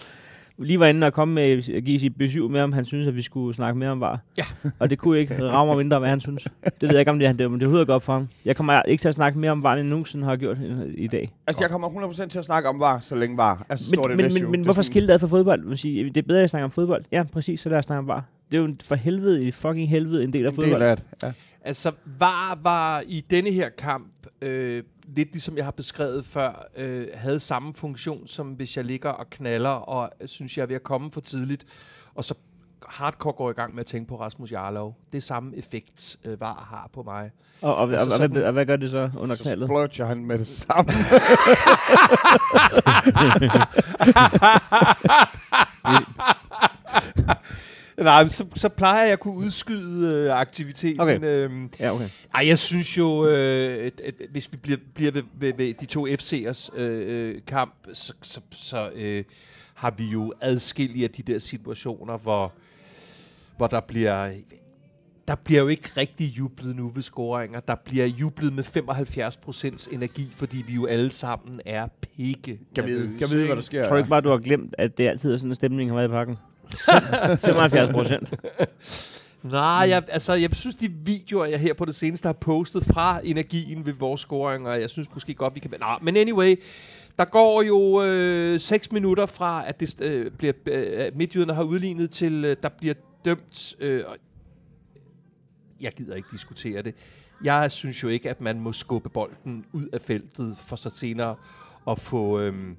lige 0.59 0.81
var 0.81 0.87
inde 0.87 1.07
og 1.07 1.13
komme 1.13 1.35
med 1.35 1.73
at 1.75 1.85
give 1.85 2.01
sit 2.01 2.17
besøg 2.17 2.51
med, 2.51 2.61
om 2.61 2.73
han 2.73 2.85
synes, 2.85 3.07
at 3.07 3.17
vi 3.17 3.23
skulle 3.23 3.55
snakke 3.57 3.79
mere 3.79 3.91
om 3.91 4.01
var. 4.01 4.21
Ja. 4.39 4.45
og 4.79 4.91
det 4.91 4.99
kunne 4.99 5.19
ikke 5.21 5.49
ramme 5.53 5.71
mig 5.71 5.77
mindre, 5.77 5.99
hvad 5.99 6.09
han 6.09 6.21
synes. 6.21 6.43
Det 6.65 6.73
ved 6.83 6.91
jeg 6.91 6.99
ikke, 6.99 7.11
om 7.11 7.19
det, 7.19 7.39
det, 7.39 7.47
om 7.47 7.53
det 7.53 7.63
overhovedet 7.63 7.87
godt 7.87 8.03
for 8.03 8.13
ham. 8.13 8.29
Jeg 8.45 8.57
kommer 8.57 8.83
ikke 8.83 9.01
til 9.01 9.09
at 9.09 9.15
snakke 9.15 9.39
mere 9.39 9.51
om 9.51 9.63
var, 9.63 9.75
end 9.77 9.89
nogensinde 9.89 10.25
har 10.25 10.37
gjort 10.37 10.59
øh, 10.67 10.95
i 10.95 11.07
dag. 11.07 11.33
Altså, 11.47 11.65
jeg 11.65 11.71
kommer 11.71 11.89
100% 11.89 12.27
til 12.27 12.39
at 12.39 12.45
snakke 12.45 12.69
om 12.69 12.81
var, 12.81 12.99
så 12.99 13.15
længe 13.15 13.37
var. 13.37 13.67
Altså, 13.69 13.97
Men, 14.01 14.11
det 14.11 14.17
men, 14.33 14.43
men, 14.43 14.51
men 14.51 14.63
hvorfor 14.65 14.83
sådan- 14.83 14.93
skille 14.93 15.09
det 15.09 15.13
ad 15.15 15.19
fra 15.19 15.27
fodbold? 15.27 15.65
Man 15.65 15.77
siger, 15.77 16.05
det 16.13 16.17
er 16.17 16.27
bedre 16.27 16.43
at 16.43 16.51
snakke 16.51 16.65
om 16.65 16.71
fodbold. 16.71 17.05
Ja, 17.13 17.23
præcis, 17.33 17.61
så 17.61 17.69
lad 17.69 17.79
os 17.79 17.85
snakke 17.85 17.99
om 17.99 18.09
var. 18.09 18.25
Det 18.51 18.57
er 18.57 18.61
jo 18.63 18.75
for 18.85 18.95
helvede, 18.95 19.45
i 19.45 19.51
fucking 19.51 19.89
helvede, 19.91 20.25
en 20.25 20.33
del 20.33 20.47
af 20.47 20.51
En 20.51 20.57
del 20.57 20.65
fodbold. 20.65 20.83
af 20.83 20.97
det, 20.97 21.05
ja. 21.23 21.33
Altså, 21.63 21.93
VAR 22.19 22.59
var 22.63 23.03
i 23.07 23.21
denne 23.31 23.51
her 23.51 23.69
kamp, 23.69 24.13
øh, 24.43 24.83
lidt 25.17 25.33
ligesom 25.33 25.57
jeg 25.57 25.65
har 25.65 25.71
beskrevet 25.73 26.27
før, 26.27 26.67
øh, 26.77 27.07
havde 27.15 27.41
samme 27.41 27.75
funktion, 27.75 28.27
som 28.27 28.53
hvis 28.53 28.77
jeg 28.77 28.85
ligger 28.85 29.11
og 29.11 29.31
knaller, 29.31 29.71
og 29.71 30.11
synes, 30.27 30.57
jeg 30.57 30.63
er 30.63 30.67
ved 30.67 30.77
at 30.77 30.83
komme 30.83 31.11
for 31.13 31.21
tidligt, 31.21 31.67
og 32.15 32.25
så 32.25 32.35
hardcore 32.87 33.33
går 33.33 33.51
i 33.51 33.53
gang 33.53 33.75
med 33.75 33.81
at 33.81 33.87
tænke 33.87 34.09
på 34.09 34.21
Rasmus 34.21 34.53
Jarlov. 34.53 34.97
Det 35.13 35.19
er 35.19 35.23
samme 35.23 35.57
effekt, 35.57 36.17
øh, 36.25 36.41
VAR 36.41 36.67
har 36.71 36.91
på 36.93 37.03
mig. 37.03 37.31
Og, 37.63 37.77
og, 37.77 37.83
Altså 37.93 37.99
og, 38.07 38.07
og, 38.07 38.13
sådan- 38.19 38.31
hvad, 38.33 38.43
og 38.43 38.53
hvad 38.53 38.67
gør 38.67 38.77
det 38.77 38.91
så 38.91 39.11
under 39.19 39.37
Så 39.37 39.43
knaldet? 39.43 39.67
splurger 39.69 40.05
han 40.05 40.25
med 40.25 40.39
det 40.39 40.47
samme. 40.47 40.93
Nej, 47.99 48.29
så, 48.29 48.47
så 48.55 48.69
plejer 48.69 49.03
jeg 49.05 49.13
at 49.13 49.21
kunne 49.21 49.35
udskyde 49.35 50.15
øh, 50.15 50.33
aktiviteten. 50.41 51.01
Okay. 51.01 51.25
Øhm, 51.25 51.71
Ja, 51.81 51.95
okay. 51.95 52.09
ej, 52.35 52.47
jeg 52.47 52.59
synes 52.59 52.99
jo, 52.99 53.27
øh, 53.27 53.87
at, 53.87 54.01
at, 54.01 54.15
hvis 54.31 54.53
vi 54.53 54.57
bliver, 54.57 54.79
bliver 54.95 55.11
ved, 55.11 55.23
ved, 55.39 55.53
ved 55.57 55.75
de 55.75 55.87
to 55.87 56.07
FC'ers 56.07 56.79
øh, 56.79 57.29
øh, 57.29 57.41
kamp, 57.47 57.75
så, 57.93 58.13
så, 58.23 58.41
så 58.51 58.91
øh, 58.95 59.25
har 59.75 59.91
vi 59.91 60.05
jo 60.05 60.33
adskillige 60.41 61.05
af 61.05 61.11
de 61.11 61.23
der 61.23 61.39
situationer, 61.39 62.19
hvor, 62.19 62.53
hvor 63.57 63.67
der 63.67 63.81
bliver... 63.81 64.31
Der 65.29 65.35
bliver 65.35 65.61
jo 65.61 65.69
ikke 65.69 65.91
rigtig 65.97 66.27
jublet 66.39 66.77
nu 66.77 66.89
ved 66.89 67.03
scoringer. 67.03 67.61
Der 67.61 67.75
bliver 67.75 68.07
jublet 68.07 68.53
med 68.53 68.65
75% 69.89 69.95
energi, 69.95 70.33
fordi 70.37 70.65
vi 70.67 70.75
jo 70.75 70.87
alle 70.87 71.11
sammen 71.11 71.61
er 71.67 71.89
pikke. 72.01 72.61
Kan 72.75 72.85
vi, 72.87 72.91
nervøse, 72.91 73.19
kan 73.19 73.31
vi 73.31 73.35
vide, 73.35 73.47
hvad 73.47 73.57
der 73.57 73.63
sker? 73.63 73.83
Tror 73.85 73.91
du 73.93 73.97
ikke 73.97 74.09
bare, 74.09 74.21
du 74.21 74.31
har 74.31 74.39
glemt, 74.39 74.75
at 74.79 74.99
det 74.99 75.09
altid 75.09 75.33
er 75.33 75.37
sådan 75.37 75.51
en 75.51 75.55
stemning, 75.55 75.91
har 75.91 75.95
været 75.97 76.09
i 76.09 76.11
pakken? 76.11 76.37
75 77.41 77.93
procent. 77.93 78.35
Nej, 79.43 79.87
jeg, 79.89 80.03
altså, 80.09 80.33
jeg 80.33 80.51
synes, 80.53 80.75
de 80.75 80.93
videoer, 80.93 81.47
jeg 81.47 81.61
her 81.61 81.75
på 81.75 81.85
det 81.85 81.95
seneste 81.95 82.27
har 82.27 82.33
postet 82.33 82.85
fra 82.85 83.21
energien 83.25 83.87
ved 83.87 83.93
vores 83.93 84.21
scoring, 84.21 84.69
og 84.69 84.81
jeg 84.81 84.91
synes 84.91 85.09
måske 85.15 85.35
godt, 85.35 85.55
vi 85.55 85.61
kan... 85.61 85.71
Nej, 85.81 85.99
men 86.03 86.17
anyway, 86.17 86.57
der 87.19 87.25
går 87.25 87.63
jo 87.63 88.03
øh, 88.03 88.61
6 88.61 88.93
minutter 88.93 89.27
fra, 89.27 89.69
at 89.69 89.81
det 89.81 90.01
øh, 90.01 90.31
bliver, 90.31 90.53
øh, 90.67 91.17
midtjyderne 91.17 91.55
har 91.55 91.63
udlignet 91.63 92.11
til, 92.11 92.45
øh, 92.45 92.57
der 92.63 92.69
bliver 92.69 92.95
dømt... 93.25 93.75
Øh, 93.81 94.05
og 94.07 94.17
jeg 95.81 95.93
gider 95.93 96.15
ikke 96.15 96.29
diskutere 96.33 96.83
det. 96.83 96.95
Jeg 97.45 97.73
synes 97.73 98.03
jo 98.03 98.09
ikke, 98.09 98.31
at 98.31 98.41
man 98.41 98.61
må 98.61 98.73
skubbe 98.73 99.09
bolden 99.09 99.65
ud 99.73 99.87
af 99.93 100.01
feltet 100.01 100.57
for 100.61 100.77
så 100.77 100.91
senere 100.91 101.37
at 101.89 101.99
få, 101.99 102.41
øhm, 102.41 102.77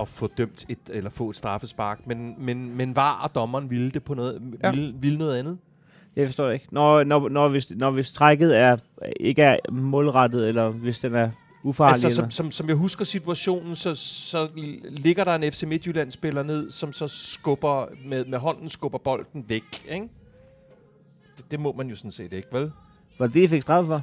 at 0.00 0.08
få 0.08 0.26
dømt 0.26 0.64
et, 0.68 0.78
eller 0.90 1.10
få 1.10 1.30
et 1.30 1.36
straffespark. 1.36 2.06
Men, 2.06 2.34
men, 2.38 2.76
men 2.76 2.96
var 2.96 3.20
og 3.22 3.34
dommeren 3.34 3.70
ville 3.70 3.90
det 3.90 4.04
på 4.04 4.14
noget, 4.14 4.42
Ja. 4.62 4.70
ville, 4.70 4.94
ville 4.98 5.18
noget 5.18 5.36
andet? 5.38 5.58
Jeg 6.16 6.26
forstår 6.26 6.46
det 6.46 6.54
ikke. 6.54 6.66
Når, 6.70 7.04
når, 7.04 7.28
når, 7.28 7.48
hvis, 7.48 7.70
når 7.70 7.90
hvis 7.90 8.12
trækket 8.12 8.58
er, 8.58 8.76
ikke 9.20 9.42
er 9.42 9.56
målrettet, 9.72 10.48
eller 10.48 10.68
hvis 10.68 10.98
den 11.00 11.14
er 11.14 11.30
ufarlig. 11.62 12.04
Altså, 12.04 12.10
som, 12.10 12.30
som, 12.30 12.50
som 12.50 12.68
jeg 12.68 12.76
husker 12.76 13.04
situationen, 13.04 13.76
så, 13.76 13.94
så 13.94 14.48
ligger 14.88 15.24
der 15.24 15.34
en 15.34 15.52
FC 15.52 15.62
Midtjylland-spiller 15.62 16.42
ned, 16.42 16.70
som 16.70 16.92
så 16.92 17.08
skubber 17.08 17.86
med, 18.04 18.24
med 18.24 18.38
hånden 18.38 18.68
skubber 18.68 18.98
bolden 18.98 19.44
væk, 19.48 19.84
ikke? 19.88 20.08
Det, 21.36 21.50
det 21.50 21.60
må 21.60 21.72
man 21.72 21.88
jo 21.88 21.96
sådan 21.96 22.10
set 22.10 22.32
ikke, 22.32 22.48
vel? 22.52 22.70
Var 23.18 23.26
det, 23.26 23.40
I 23.40 23.46
fik 23.48 23.62
straffe 23.62 23.88
for? 23.88 24.02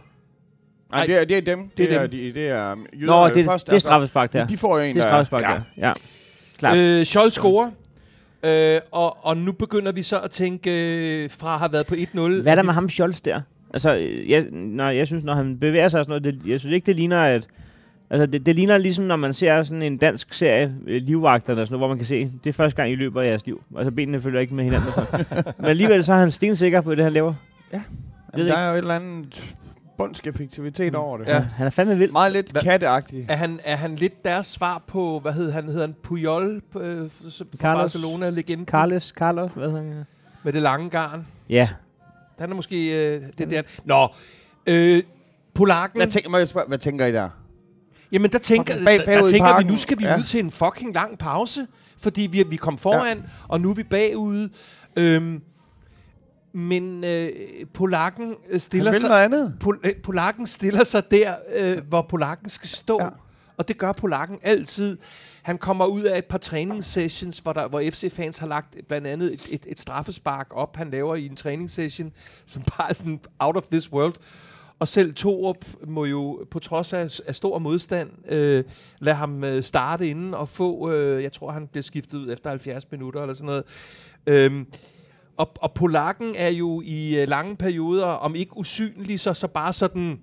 Nej, 0.92 1.00
Ej, 1.02 1.06
det 1.06 1.22
er, 1.22 1.26
det 1.26 1.38
er 1.38 1.42
dem. 1.42 1.70
det 1.78 1.84
er 1.84 1.88
Det 1.90 1.96
er, 1.98 2.02
dem. 2.02 2.10
de, 2.12 2.34
det 2.34 2.50
er 2.50 2.76
Nå, 2.76 2.82
jøderne 2.94 3.34
det, 3.34 3.46
først, 3.46 3.66
det 3.66 3.72
er 3.72 3.74
altså. 3.76 3.88
straffespark 3.88 4.34
der. 4.34 4.46
De 4.48 4.58
får 4.58 4.78
jo 4.78 4.84
en, 4.84 4.96
Det 4.96 5.02
er 5.02 5.02
der... 5.06 5.10
straffespark 5.10 5.44
ja. 5.44 5.50
der. 5.82 5.88
Ja. 5.88 5.94
Klart. 6.58 6.78
Øh, 6.78 7.04
Scholz 7.06 7.34
scorer. 7.34 7.72
Øh, 8.44 8.80
og, 8.92 9.26
og 9.26 9.38
nu 9.38 9.52
begynder 9.52 9.92
vi 9.92 10.02
så 10.02 10.20
at 10.20 10.32
tænke, 10.32 10.70
øh, 11.24 11.30
fra 11.30 11.54
at 11.54 11.60
have 11.60 11.72
været 11.74 11.86
på 11.86 11.96
1-0. 11.96 12.20
Hvad 12.42 12.52
er 12.52 12.56
der 12.56 12.64
med 12.64 12.74
ham 12.74 12.90
Scholz 12.90 13.22
der? 13.22 13.42
Altså, 13.74 13.96
øh, 13.96 14.30
jeg, 14.30 14.46
når, 14.52 14.90
jeg 14.90 15.08
synes, 15.08 15.24
når 15.24 15.34
han 15.34 15.60
bevæger 15.60 15.88
sig 15.88 16.00
og 16.00 16.06
sådan 16.06 16.22
noget, 16.24 16.44
det, 16.44 16.50
jeg 16.50 16.60
synes 16.60 16.74
ikke, 16.74 16.86
det 16.86 16.96
ligner, 16.96 17.22
at... 17.22 17.48
Altså, 18.10 18.26
det, 18.26 18.46
det 18.46 18.56
ligner 18.56 18.78
ligesom, 18.78 19.06
når 19.06 19.16
man 19.16 19.34
ser 19.34 19.64
sådan 19.64 19.82
en 19.82 19.98
dansk 19.98 20.34
serie, 20.34 20.76
øh, 20.88 21.02
Livvagterne, 21.02 21.62
og 21.62 21.68
sådan 21.68 21.74
noget, 21.74 21.80
hvor 21.80 21.88
man 21.88 21.98
kan 21.98 22.06
se, 22.06 22.32
det 22.44 22.50
er 22.50 22.54
første 22.54 22.76
gang, 22.76 22.92
I 22.92 22.96
løber 22.96 23.22
i 23.22 23.28
jeres 23.28 23.46
liv. 23.46 23.64
Altså, 23.78 23.92
benene 23.92 24.22
følger 24.22 24.40
ikke 24.40 24.56
med 24.56 24.64
hinanden. 24.64 24.90
Men 25.60 25.66
alligevel 25.66 26.04
så 26.04 26.14
er 26.14 26.18
han 26.18 26.32
stensikker 26.32 26.82
på 26.82 26.96
det, 26.96 27.04
han 27.04 27.14
laver. 27.14 27.34
Jamen, 28.34 28.48
der 28.48 28.58
er 28.58 28.68
jo 28.70 28.74
et 28.74 28.78
eller 28.78 28.96
andet 28.96 29.56
bundsk 29.98 30.28
effektivitet 30.28 30.94
Mm. 30.94 31.00
over 31.00 31.18
det. 31.18 31.28
Ja. 31.28 31.40
Han 31.40 31.66
er 31.66 31.70
fandme 31.70 31.98
vild. 31.98 32.12
Meget 32.12 32.32
lidt 32.34 32.58
Hva- 32.58 32.64
katteagtig. 32.64 33.26
Er 33.30 33.36
han, 33.36 33.60
er 33.64 33.76
han 33.76 33.96
lidt 33.96 34.26
deres 34.26 34.46
svar 34.48 34.84
på, 34.88 35.20
hvad 35.20 35.34
hed 35.34 35.52
han? 35.52 35.66
Hedder 35.66 35.82
han 35.82 35.96
Puyol 36.04 36.62
øh, 36.80 37.10
fra 37.20 37.46
Carlos. 37.58 37.82
Barcelona, 37.82 38.30
legenden 38.30 38.66
Carlos, 38.68 39.04
Carlos, 39.18 39.52
hvad 39.56 39.68
hedder 39.68 39.84
han? 39.84 40.04
med 40.44 40.54
det 40.54 40.62
lange 40.62 40.90
garn? 40.90 41.28
Ja. 41.50 41.70
Han 42.40 42.52
er 42.52 42.56
måske 42.56 43.16
øh, 43.16 43.22
det 43.38 43.50
der. 43.50 43.62
Nå, 43.86 44.08
øh, 44.68 45.04
Polakken. 45.54 46.00
Hvad, 46.00 46.08
tænker, 46.08 46.30
må 46.30 46.38
jeg 46.38 46.48
spørge, 46.48 46.68
hvad 46.68 46.78
tænker 46.78 47.06
I 47.06 47.12
der? 47.12 47.30
Jamen, 48.12 48.32
der 48.32 48.38
tænker, 48.38 48.74
Fucking 48.74 48.86
bag- 48.86 49.06
der, 49.06 49.28
tænker 49.30 49.58
vi, 49.58 49.64
nu 49.64 49.78
skal 49.78 50.00
vi 50.00 50.04
Ja. 50.06 50.18
ud 50.18 50.24
til 50.24 50.40
en 50.40 50.52
fucking 50.52 50.94
lang 50.94 51.18
pause, 51.18 51.68
fordi 51.98 52.22
vi, 52.22 52.44
vi 52.50 52.56
kom 52.56 52.78
foran, 52.78 53.18
ja. 53.18 53.24
og 53.48 53.62
nu 53.62 53.70
er 53.70 53.74
vi 53.74 53.84
bagude. 53.84 54.50
Øhm, 54.96 55.42
men 56.56 57.04
øh, 57.04 57.30
Polakken 57.74 58.36
øh, 58.50 58.60
stiller 58.60 59.00
sig... 59.00 59.24
andet. 59.24 59.58
Pol- 59.64 59.80
øh, 59.84 59.96
Polakken 59.96 60.48
stiller 60.48 60.84
sig 60.84 61.12
der, 61.12 61.36
øh, 61.56 61.88
hvor 61.88 62.02
Polakken 62.02 62.50
skal 62.50 62.70
stå. 62.70 62.98
Ja. 63.02 63.10
Og 63.58 63.68
det 63.68 63.78
gør 63.78 63.92
Polakken 63.92 64.40
altid. 64.42 64.98
Han 65.42 65.58
kommer 65.58 65.86
ud 65.86 66.02
af 66.02 66.18
et 66.18 66.26
par 66.26 66.38
træningssessions, 66.38 67.40
hvor, 67.40 67.54
der, 67.54 67.68
hvor 67.68 67.84
FC-fans 67.92 68.38
har 68.38 68.48
lagt 68.48 68.76
blandt 68.88 69.08
andet 69.08 69.34
et, 69.34 69.48
et, 69.52 69.66
et 69.68 69.80
straffespark 69.80 70.48
op, 70.52 70.76
han 70.76 70.92
laver 70.92 71.16
i 71.16 71.26
en 71.26 71.36
træningssession, 71.36 72.12
som 72.46 72.62
bare 72.78 72.90
er 72.90 72.94
sådan 72.94 73.20
out 73.40 73.58
of 73.58 73.64
this 73.72 73.92
world. 73.92 74.14
Og 74.80 74.88
selv 74.88 75.14
Torup 75.14 75.66
må 75.88 76.06
jo, 76.06 76.46
på 76.52 76.60
trods 76.60 76.94
af, 76.94 77.20
af 77.28 77.36
stor 77.36 77.60
modstand, 77.60 78.32
øh, 78.32 78.64
lade 79.00 79.16
ham 79.16 79.44
øh, 79.44 79.64
starte 79.64 80.10
inden 80.10 80.34
og 80.34 80.50
få, 80.50 80.92
øh, 80.92 81.24
jeg 81.24 81.34
tror, 81.34 81.52
han 81.52 81.68
blev 81.68 81.84
skiftet 81.84 82.18
ud 82.18 82.34
efter 82.34 82.50
70 82.50 82.92
minutter 82.92 83.22
eller 83.22 83.34
sådan 83.34 83.46
noget. 83.46 83.64
Øhm, 84.28 84.68
og, 85.38 85.52
og 85.56 85.74
Polakken 85.74 86.36
er 86.36 86.50
jo 86.50 86.82
i 86.86 87.22
øh, 87.22 87.28
lange 87.28 87.56
perioder, 87.56 88.06
om 88.06 88.36
ikke 88.36 88.58
usynlig, 88.58 89.20
så, 89.20 89.34
så 89.34 89.48
bare 89.48 89.74
sådan 89.74 90.20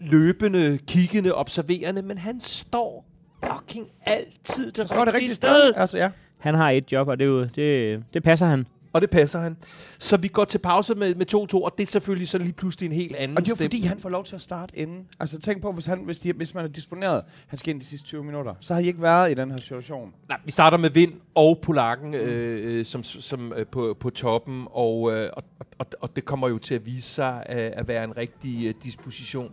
løbende, 0.00 0.78
kiggende, 0.86 1.34
observerende, 1.34 2.02
men 2.02 2.18
han 2.18 2.40
står 2.40 3.06
fucking 3.44 3.86
altid 4.02 4.72
det, 4.72 4.88
Så 4.88 4.94
er 4.94 5.04
det 5.04 5.14
rigtigt 5.14 5.36
sted. 5.36 5.72
Altså, 5.76 5.98
ja. 5.98 6.10
Han 6.38 6.54
har 6.54 6.70
et 6.70 6.92
job, 6.92 7.08
og 7.08 7.18
det, 7.18 7.24
er 7.24 7.28
jo, 7.28 7.44
det, 7.44 8.04
det 8.14 8.22
passer 8.22 8.46
han. 8.46 8.66
Og 8.92 9.00
det 9.00 9.10
passer 9.10 9.40
han. 9.40 9.56
Så 9.98 10.16
vi 10.16 10.28
går 10.28 10.44
til 10.44 10.58
pause 10.58 10.94
med, 10.94 11.14
med 11.14 11.34
2-2, 11.34 11.36
og 11.64 11.74
det 11.78 11.82
er 11.82 11.86
selvfølgelig 11.86 12.28
så 12.28 12.38
lige 12.38 12.52
pludselig 12.52 12.86
en 12.86 12.92
helt 12.92 13.16
anden 13.16 13.36
Og 13.36 13.44
det 13.44 13.52
er 13.52 13.56
jo 13.60 13.64
fordi, 13.64 13.80
han 13.80 13.98
får 13.98 14.08
lov 14.08 14.24
til 14.24 14.34
at 14.34 14.40
starte 14.40 14.78
inden. 14.78 15.06
Altså 15.20 15.38
tænk 15.38 15.62
på, 15.62 15.72
hvis, 15.72 15.86
han, 15.86 15.98
hvis, 15.98 16.18
de, 16.18 16.32
hvis 16.32 16.54
man 16.54 16.64
er 16.64 16.68
disponeret, 16.68 17.22
han 17.46 17.58
skal 17.58 17.74
ind 17.74 17.80
de 17.80 17.86
sidste 17.86 18.06
20 18.06 18.24
minutter, 18.24 18.54
så 18.60 18.74
har 18.74 18.80
I 18.80 18.86
ikke 18.86 19.02
været 19.02 19.30
i 19.30 19.34
den 19.34 19.50
her 19.50 19.58
situation. 19.60 20.12
Nej, 20.28 20.38
vi 20.44 20.50
starter 20.50 20.76
med 20.76 20.90
Vind 20.90 21.12
og 21.34 21.58
Polakken 21.62 22.14
øh, 22.14 22.78
øh, 22.78 22.84
som, 22.84 23.02
som 23.02 23.52
øh, 23.56 23.66
på, 23.66 23.96
på 24.00 24.10
toppen, 24.10 24.66
og, 24.70 25.12
øh, 25.12 25.30
og, 25.32 25.42
og, 25.78 25.86
og 26.00 26.16
det 26.16 26.24
kommer 26.24 26.48
jo 26.48 26.58
til 26.58 26.74
at 26.74 26.86
vise 26.86 27.08
sig 27.08 27.42
øh, 27.48 27.56
at 27.56 27.88
være 27.88 28.04
en 28.04 28.16
rigtig 28.16 28.66
øh, 28.66 28.74
disposition. 28.84 29.52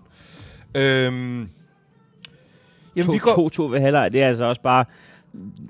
Øhm, 0.75 1.49
jamen, 2.95 3.13
vi 3.13 3.17
går... 3.17 3.67
2-2 3.67 3.71
ved 3.71 3.79
halvleg, 3.79 4.13
det 4.13 4.23
er 4.23 4.27
altså 4.27 4.45
også 4.45 4.61
bare... 4.61 4.85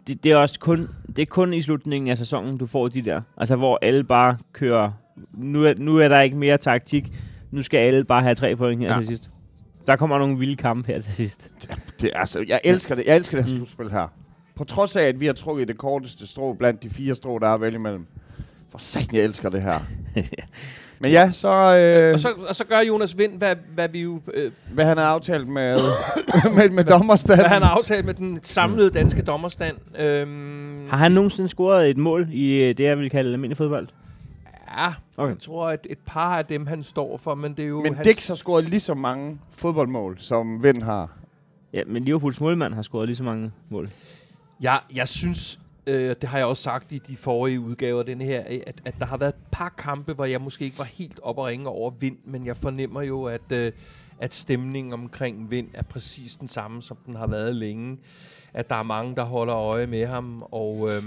Det, 0.08 0.24
det, 0.24 0.32
er 0.32 0.36
også 0.36 0.60
kun, 0.60 0.88
det 1.16 1.20
er 1.22 1.26
kun 1.26 1.54
i 1.54 1.62
slutningen 1.62 2.10
af 2.12 2.18
sæsonen, 2.18 2.58
du 2.58 2.66
får 2.66 2.88
de 2.88 3.02
der. 3.02 3.22
Altså, 3.38 3.56
hvor 3.56 3.80
alle 3.82 4.04
bare 4.04 4.38
kører... 4.54 4.92
Nu 5.34 5.64
er, 5.66 5.74
nu 5.78 5.98
er 5.98 6.08
der 6.08 6.22
ikke 6.22 6.38
mere 6.38 6.58
taktik. 6.58 7.14
Nu 7.52 7.62
skal 7.62 7.78
alle 7.78 8.04
bare 8.04 8.22
have 8.24 8.36
tre 8.36 8.56
point 8.56 8.82
her 8.82 8.88
Ja. 8.90 8.94
ja. 8.94 9.00
til 9.00 9.08
sidst. 9.08 9.30
Der 9.88 9.96
kommer 9.96 10.18
nogle 10.18 10.38
vilde 10.38 10.56
kampe 10.56 10.88
her 10.94 11.00
til 11.02 11.14
sidst. 11.14 11.52
Det, 12.02 12.12
er 12.14 12.20
altså, 12.20 12.46
jeg 12.48 12.60
elsker 12.64 12.96
det. 12.96 13.06
Jeg 13.08 13.16
elsker 13.16 13.38
det 13.38 13.46
her 13.46 13.52
Mm. 13.54 13.58
slutspil 13.58 13.92
her. 13.92 14.08
På 14.56 14.64
trods 14.64 14.96
af, 14.96 15.04
at 15.04 15.20
vi 15.20 15.26
har 15.26 15.34
trukket 15.34 15.68
det 15.68 15.78
korteste 15.78 16.28
strå 16.28 16.54
blandt 16.54 16.84
de 16.84 16.90
fire 16.90 17.16
strå, 17.16 17.40
der 17.40 17.48
er 17.48 17.58
vælge 17.58 17.76
imellem. 17.76 18.06
For 18.70 18.78
satan, 18.78 19.16
jeg 19.16 19.24
elsker 19.24 19.50
det 19.50 19.62
her. 19.62 19.80
Men 21.02 21.12
ja, 21.12 21.32
så... 21.32 21.48
Øh, 21.50 22.14
Og 22.14 22.20
så, 22.20 22.30
og 22.50 22.56
så 22.56 22.66
gør 22.66 22.80
Jonas 22.80 23.18
Vind, 23.18 23.38
hvad, 23.38 23.56
hvad 23.76 23.90
vi 23.90 24.02
jo... 24.02 24.22
Øh, 24.34 24.52
hvad 24.74 24.86
han 24.86 24.98
har 24.98 25.06
aftalt 25.06 25.48
med, 25.48 25.80
med, 26.56 26.70
med 26.70 26.84
dommerstanden. 26.84 27.40
hvad 27.46 27.50
han 27.50 27.62
har 27.62 27.70
aftalt 27.70 28.06
med 28.06 28.14
den 28.14 28.40
samlede 28.44 28.90
danske 28.90 29.22
dommerstand. 29.22 29.78
Øhm, 30.00 30.88
Har 30.90 30.98
han 30.98 31.12
nogensinde 31.12 31.50
scoret 31.50 31.90
et 31.90 31.98
mål 31.98 32.28
i 32.32 32.52
øh, 32.54 32.78
det, 32.78 32.84
jeg 32.84 32.98
vil 33.00 33.10
kalde 33.10 33.34
almindelig 33.34 33.58
fodbold? 33.58 33.88
Ja, 34.78 34.94
Okay. 35.18 35.34
jeg 35.34 35.42
tror, 35.42 35.68
at 35.70 35.88
et 35.90 35.98
par 36.06 36.38
af 36.38 36.46
dem, 36.46 36.68
han 36.68 36.84
står 36.84 37.18
for, 37.18 37.36
men 37.36 37.54
det 37.54 37.64
er 37.64 37.68
jo... 37.68 37.82
Men 37.82 37.96
hans- 37.96 38.08
Dix 38.08 38.28
har 38.28 38.36
scoret 38.36 38.70
lige 38.70 38.80
så 38.80 38.94
mange 38.94 39.40
fodboldmål, 39.52 40.16
som 40.20 40.64
Vind 40.64 40.84
har. 40.84 41.10
Ja, 41.74 41.82
men 41.88 42.04
Liverpools 42.04 42.42
målmand 42.42 42.74
har 42.74 42.82
scoret 42.82 43.08
lige 43.08 43.16
så 43.16 43.24
mange 43.24 43.52
mål. 43.70 43.90
Jeg, 44.62 44.80
jeg 44.96 45.08
synes, 45.08 45.60
øh, 45.88 46.16
det 46.22 46.24
har 46.24 46.38
jeg 46.38 46.48
også 46.48 46.64
sagt 46.64 46.92
i 46.92 46.98
de 46.98 47.18
forrige 47.18 47.60
udgaver 47.60 48.04
den 48.04 48.22
her, 48.22 48.44
øh, 48.50 48.60
at, 48.68 48.82
at 48.86 48.96
der 49.00 49.06
har 49.06 49.18
været 49.18 49.30
et 49.30 49.42
par 49.52 49.70
kampe, 49.70 50.14
hvor 50.14 50.26
jeg 50.26 50.42
måske 50.42 50.66
ikke 50.66 50.78
var 50.78 50.84
helt 50.84 51.20
op 51.24 51.38
og 51.38 51.46
ringe 51.46 51.70
over 51.70 51.92
vind, 51.92 52.18
men 52.26 52.46
jeg 52.46 52.58
fornemmer 52.58 53.02
jo, 53.02 53.24
at, 53.24 53.52
øh, 53.52 53.72
at 54.20 54.34
stemningen 54.34 54.94
omkring 54.94 55.52
vind 55.52 55.68
er 55.74 55.84
præcis 55.84 56.36
den 56.36 56.48
samme, 56.48 56.82
som 56.82 56.98
den 57.06 57.16
har 57.16 57.28
været 57.28 57.56
længe. 57.56 57.98
At 58.54 58.70
der 58.70 58.76
er 58.76 58.84
mange, 58.84 59.16
der 59.16 59.24
holder 59.24 59.56
øje 59.56 59.88
med 59.88 60.06
ham, 60.06 60.44
og, 60.52 60.90
øh, 60.90 61.04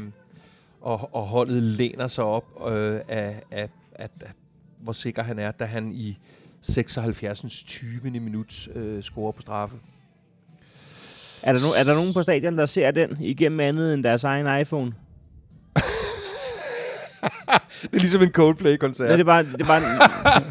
og, 0.80 1.14
og 1.14 1.26
holdet 1.26 1.62
læner 1.62 2.06
sig 2.06 2.24
op 2.24 2.68
øh, 2.68 3.00
af, 3.08 3.42
af, 3.50 3.68
af, 3.92 4.08
af, 4.20 4.32
hvor 4.78 4.92
sikker 4.92 5.22
han 5.22 5.38
er, 5.38 5.50
da 5.50 5.64
han 5.64 5.92
i 5.92 6.18
76. 6.60 7.62
20. 7.62 8.10
minut 8.10 8.68
øh, 8.74 9.02
scorer 9.02 9.32
på 9.32 9.42
straffe. 9.42 9.76
Er 11.42 11.52
der, 11.52 11.60
no, 11.60 11.66
er 11.80 11.84
der 11.84 11.94
nogen 11.94 12.14
på 12.14 12.22
stadion, 12.22 12.58
der 12.58 12.66
ser 12.66 12.90
den 12.90 13.16
igennem 13.20 13.60
andet 13.60 13.94
end 13.94 14.04
deres 14.04 14.24
egen 14.24 14.60
iPhone? 14.60 14.92
Det 17.82 17.88
er 17.96 17.98
ligesom 18.00 18.22
en 18.22 18.28
Coldplay-koncert. 18.30 19.06
Ja. 19.08 19.12
Det 19.12 19.20
er 19.20 19.24
bare, 19.24 19.42
det 19.42 19.60
er 19.62 19.66
bare 19.66 19.80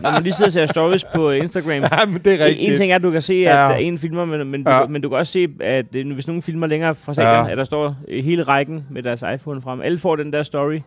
når 0.01 0.11
man 0.11 0.23
lige 0.23 0.33
sidder 0.33 0.49
og 0.49 0.53
ser 0.53 0.65
stories 0.65 1.03
på 1.15 1.31
Instagram. 1.31 1.69
Ja, 1.99 2.05
men 2.05 2.21
det 2.25 2.41
er 2.41 2.45
rigtigt. 2.45 2.71
En 2.71 2.77
ting 2.77 2.91
er, 2.91 2.95
at 2.95 3.03
du 3.03 3.11
kan 3.11 3.21
se, 3.21 3.33
at 3.33 3.41
Ja. 3.71 3.75
en 3.75 3.97
filmer, 3.99 4.25
men, 4.25 4.47
men, 4.51 4.63
du, 4.63 4.69
Ja. 4.71 4.79
ja. 4.79 4.85
men 4.87 5.01
du 5.01 5.09
kan 5.09 5.17
også 5.17 5.33
se, 5.33 5.47
at 5.59 5.85
øh, 5.95 6.13
hvis 6.13 6.27
nogen 6.27 6.41
filmer 6.41 6.67
længere 6.67 6.95
fra 6.95 7.13
stadion, 7.13 7.45
Ja. 7.45 7.51
at 7.51 7.57
der 7.57 7.63
står 7.63 7.95
hele 8.21 8.43
rækken 8.43 8.85
med 8.89 9.03
deres 9.03 9.23
iPhone 9.35 9.61
frem. 9.61 9.81
Alle 9.81 9.97
får 9.97 10.15
den 10.15 10.33
der 10.33 10.43
story. 10.43 10.79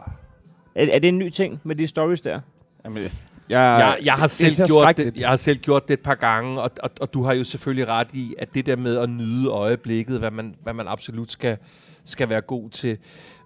Er, 0.75 0.87
er 0.93 0.99
det 0.99 1.09
en 1.09 1.19
ny 1.19 1.29
ting 1.31 1.61
med 1.65 1.77
de 1.77 1.87
stories 1.87 2.21
der? 2.21 2.41
Jamen, 2.85 3.03
jeg, 3.49 3.97
jeg, 3.99 4.07
jeg, 4.07 4.15
har 4.15 4.27
selv 4.27 4.55
ser 4.55 4.67
gjort 4.67 4.97
det, 4.97 5.17
jeg 5.17 5.29
har 5.29 5.37
selv 5.37 5.59
gjort 5.59 5.89
det 5.89 5.95
et 5.95 6.01
par 6.01 6.15
gange, 6.15 6.61
og, 6.63 6.71
og, 6.83 6.91
og 7.01 7.15
du 7.15 7.23
har 7.23 7.33
jo 7.33 7.45
selvfølgelig 7.45 7.89
ret 7.89 8.09
i, 8.13 8.35
at 8.39 8.55
det 8.55 8.67
der 8.67 8.77
med 8.77 8.97
at 8.97 9.11
nyde 9.11 9.49
øjeblikket, 9.49 10.19
hvad 10.19 10.31
man, 10.31 10.55
hvad 10.63 10.75
man 10.75 10.89
absolut 10.89 11.33
skal, 11.33 11.57
skal 12.05 12.29
være 12.29 12.41
god 12.41 12.71
til, 12.71 12.99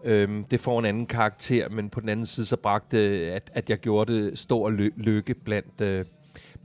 øhm, 0.04 0.44
det 0.44 0.60
får 0.60 0.78
en 0.78 0.84
anden 0.84 1.06
karakter, 1.06 1.68
men 1.68 1.88
på 1.90 2.00
den 2.00 2.08
anden 2.08 2.26
side 2.26 2.46
så 2.46 2.56
bragte, 2.56 2.98
at, 3.32 3.50
at 3.54 3.70
jeg 3.70 3.78
gjorde 3.78 4.12
det 4.12 4.38
stor 4.38 4.70
ly- 4.70 4.92
lykke 4.96 5.34
blandt, 5.34 5.80
øh, 5.80 6.04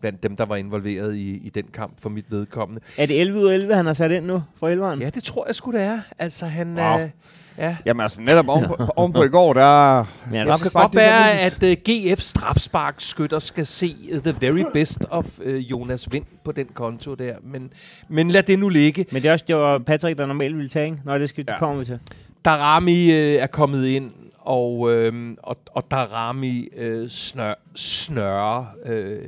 blandt 0.02 0.24
dem, 0.24 0.36
der 0.36 0.46
var 0.46 0.56
involveret 0.56 1.16
i, 1.16 1.38
i 1.38 1.50
den 1.50 1.66
kamp 1.74 2.02
for 2.02 2.10
mit 2.10 2.32
vedkommende. 2.32 2.82
Er 2.98 3.06
det 3.06 3.22
11 3.22 3.40
ud 3.40 3.48
af 3.48 3.54
11, 3.54 3.76
han 3.76 3.86
har 3.86 3.94
sat 3.94 4.12
ind 4.12 4.26
nu 4.26 4.44
for 4.60 4.70
11'eren? 4.96 5.04
Ja, 5.04 5.10
det 5.10 5.24
tror 5.24 5.46
jeg 5.48 5.56
sgu 5.56 5.72
det 5.72 5.82
er. 5.82 6.00
Altså, 6.20 6.46
han... 6.46 6.78
Wow. 6.78 7.00
Øh, 7.00 7.10
ja. 7.58 7.76
Jamen 7.86 8.02
altså, 8.04 8.22
netop 8.22 8.48
ovenpå, 8.48 8.76
ovenpå 8.96 9.24
i 9.24 9.28
går, 9.30 9.54
der... 9.54 10.04
Men 10.26 10.36
jeg 10.36 10.46
Det 10.48 10.62
kan 10.62 10.72
godt 10.74 10.92
det 10.94 11.02
er 11.04 11.10
være, 11.10 11.32
at 11.40 11.64
uh, 11.64 12.14
GF 12.14 12.20
strafspark 12.20 12.96
skytter 12.98 13.40
skal 13.40 13.66
se 13.66 13.96
uh, 14.14 14.20
the 14.20 14.36
very 14.40 14.64
best 14.74 15.00
of 15.10 15.26
uh, 15.46 15.56
Jonas 15.56 16.12
Vind 16.12 16.26
på 16.46 16.52
den 16.52 16.68
konto 16.74 17.14
der. 17.14 17.36
Men, 17.44 17.72
men 18.08 18.32
lad 18.32 18.44
det 18.44 18.60
nu 18.60 18.70
ligge. 18.70 19.06
Men 19.12 19.22
det 19.22 19.28
er 19.30 19.34
også 19.34 19.46
det 19.48 19.56
var 19.56 19.78
Patrick, 19.80 20.18
der 20.18 20.26
normalt 20.26 20.56
ville 20.56 20.70
tage, 20.70 20.86
ikke? 20.86 20.98
Nå, 21.06 21.18
det, 21.18 21.30
skal, 21.30 21.46
det 21.46 21.52
Ja. 21.52 21.60
kommer 21.60 21.80
vi 21.80 21.86
til. 21.86 22.00
Darami 22.46 23.10
uh, 23.12 23.16
er 23.18 23.48
kommet 23.48 23.86
ind, 23.88 24.12
og, 24.40 24.92
øhm, 24.92 25.38
og, 25.44 25.58
og 25.72 25.92
Darami 25.92 26.68
øh, 26.78 27.10
snør, 27.10 27.54
snører 27.76 28.66
øh, 28.86 29.20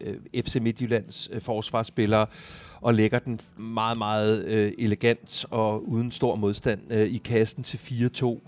øh, 0.00 0.42
FC 0.44 0.56
Midtjyllands 0.60 1.28
øh, 1.32 1.40
forsvarsspillere 1.42 2.26
og 2.82 2.94
lægger 2.94 3.18
den 3.18 3.40
meget, 3.56 3.98
meget 3.98 4.44
øh, 4.44 4.72
elegant 4.78 5.44
og 5.50 5.88
uden 5.88 6.10
stor 6.10 6.34
modstand 6.36 6.80
øh, 6.90 7.06
i 7.06 7.16
kassen 7.24 7.62
til 7.62 7.76
4-2. 7.76 8.24
Og 8.24 8.40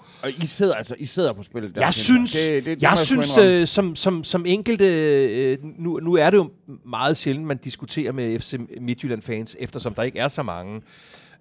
I 0.43 0.47
sidder 0.47 0.75
altså, 0.75 0.95
I 0.99 1.07
sidder 1.07 1.33
på 1.33 1.43
spillet. 1.43 1.75
Der, 1.75 1.81
Jeg 1.81 1.95
synes, 1.95 2.33
det, 2.33 2.65
det, 2.65 2.77
det 2.77 2.83
jeg 2.83 2.99
synes 2.99 3.39
øh, 3.39 3.67
som, 3.67 3.97
som, 3.97 4.25
som 4.25 4.47
enkelte, 4.47 4.85
øh, 4.85 5.59
nu, 5.79 5.99
nu 6.03 6.15
er 6.15 6.31
det 6.31 6.37
jo 6.37 6.51
meget 6.85 7.17
sjældent, 7.17 7.47
man 7.47 7.57
diskuterer 7.57 8.13
med 8.13 8.41
FC 8.41 8.55
Midtjylland-fans, 8.81 9.57
eftersom 9.59 9.95
der 9.95 10.03
ikke 10.03 10.19
er 10.19 10.29
så 10.29 10.43
mange. 10.43 10.83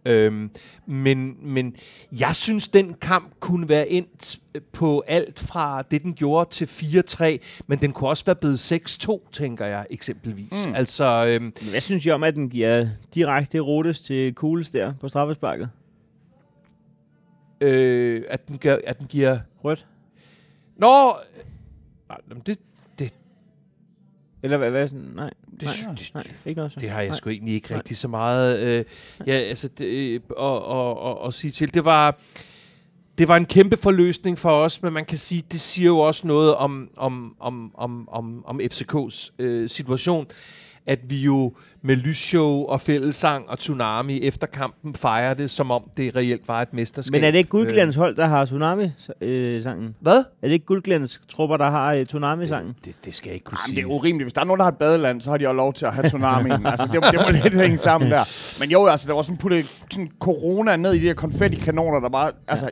Øhm, 0.05 0.49
men, 0.85 1.37
men 1.41 1.75
jeg 2.19 2.35
synes, 2.35 2.67
den 2.67 2.93
kamp 2.93 3.33
kunne 3.39 3.69
være 3.69 3.89
endt 3.89 4.39
på 4.71 5.03
alt 5.07 5.39
fra 5.39 5.81
det, 5.81 6.03
den 6.03 6.13
gjorde 6.13 6.49
til 6.49 6.65
4-3, 6.65 7.37
men 7.67 7.81
den 7.81 7.91
kunne 7.91 8.09
også 8.09 8.25
være 8.25 8.35
blevet 8.35 8.71
6-2, 8.71 9.29
tænker 9.31 9.65
jeg 9.65 9.85
eksempelvis. 9.89 10.67
Mm. 10.67 10.75
Altså, 10.75 11.25
øhm, 11.27 11.53
Hvad 11.69 11.81
synes 11.81 12.05
I 12.05 12.09
om, 12.09 12.23
at 12.23 12.35
den 12.35 12.49
giver 12.49 12.87
direkte 13.15 13.59
rutes 13.59 13.99
til 13.99 14.35
Kugles 14.35 14.69
der 14.69 14.93
på 15.01 15.07
straffesparket? 15.07 15.69
øh, 17.63 18.23
at, 18.29 18.47
den 18.47 18.57
gør, 18.57 18.77
at 18.83 18.99
den 18.99 19.07
giver... 19.07 19.39
Rødt? 19.63 19.87
Nå! 20.77 21.13
det, 22.45 22.59
Eller 24.43 24.57
hvad? 24.57 24.71
hvad 24.71 24.89
nej, 24.89 25.29
det, 25.59 25.69
nej, 25.85 25.95
det, 25.95 26.11
nej, 26.13 26.23
ikke 26.45 26.57
noget 26.57 26.71
så. 26.71 26.79
Det 26.79 26.89
har 26.89 26.99
jeg 26.99 27.07
Nej. 27.07 27.17
sgu 27.17 27.29
egentlig 27.29 27.53
ikke 27.53 27.69
Nej. 27.69 27.77
rigtig 27.77 27.97
så 27.97 28.07
meget 28.07 28.59
øh, 28.59 28.85
ja, 29.27 29.33
altså, 29.33 29.67
det, 29.67 29.85
øh, 29.85 30.21
og, 30.29 30.65
og, 30.65 30.99
og, 30.99 31.21
og 31.21 31.33
sige 31.33 31.51
til. 31.51 31.73
Det 31.73 31.85
var, 31.85 32.19
det 33.17 33.27
var 33.27 33.37
en 33.37 33.45
kæmpe 33.45 33.77
forløsning 33.77 34.39
for 34.39 34.51
os, 34.51 34.81
men 34.81 34.93
man 34.93 35.05
kan 35.05 35.17
sige, 35.17 35.43
det 35.51 35.59
siger 35.59 35.87
jo 35.87 35.99
også 35.99 36.27
noget 36.27 36.55
om, 36.55 36.89
om, 36.97 37.35
om, 37.39 37.75
om, 37.75 38.09
om, 38.09 38.45
om 38.45 38.59
FCK's 38.61 39.29
øh, 39.39 39.69
situation, 39.69 40.27
at 40.87 40.99
vi 41.09 41.17
jo 41.17 41.53
med 41.81 41.95
lysshow 41.95 42.63
og 42.65 42.81
fællesang 42.81 43.49
og 43.49 43.59
tsunami 43.59 44.21
efter 44.21 44.47
kampen 44.47 44.93
fejrer 44.95 45.33
det, 45.33 45.51
som 45.51 45.71
om 45.71 45.83
det 45.97 46.15
reelt 46.15 46.47
var 46.47 46.61
et 46.61 46.73
mesterskab. 46.73 47.11
Men 47.11 47.23
er 47.23 47.31
det 47.31 47.37
ikke 47.37 47.47
Øh, 47.47 47.51
Guldglans 47.51 47.95
hold, 47.95 48.15
der 48.15 48.25
har 48.25 48.45
Tsunami-sangen? 48.45 49.95
Hvad? 49.99 50.17
er 50.17 50.47
det 50.47 50.51
ikke 50.51 50.65
Guldglans 50.65 51.21
trupper, 51.29 51.57
der 51.57 51.69
har 51.69 51.93
øh, 51.93 52.05
Tsunami-sangen? 52.05 52.73
Det, 52.85 52.95
det 53.05 53.15
skal 53.15 53.29
jeg 53.29 53.33
ikke 53.33 53.43
kunne 53.43 53.57
Jamen, 53.67 53.75
sige. 53.75 53.75
det 53.75 53.89
er 53.91 53.93
urimeligt. 53.95 54.25
Hvis 54.25 54.33
der 54.33 54.41
er 54.41 54.45
nogen, 54.45 54.59
der 54.59 54.63
har 54.63 54.71
et 54.71 54.77
badeland, 54.77 55.21
så 55.21 55.29
har 55.29 55.37
de 55.37 55.47
også 55.47 55.55
lov 55.55 55.73
til 55.73 55.85
at 55.85 55.93
have 55.93 56.07
tsunamien. 56.07 56.65
altså, 56.65 56.87
det, 56.93 57.03
det 57.11 57.19
må 57.25 57.31
lidt 57.43 57.53
hænge 57.61 57.77
sammen 57.77 58.11
der. 58.11 58.59
Men 58.59 58.71
jo, 58.71 58.85
altså, 58.85 59.07
der 59.07 59.13
var 59.13 59.21
sådan 59.21 59.37
puttet 59.37 59.65
sådan 59.91 60.09
corona 60.19 60.75
ned 60.75 60.93
i 60.93 60.99
de 60.99 61.03
her 61.07 61.13
konfetti-kanoner, 61.13 61.99
der 61.99 62.09
bare... 62.09 62.31
Altså, 62.47 62.69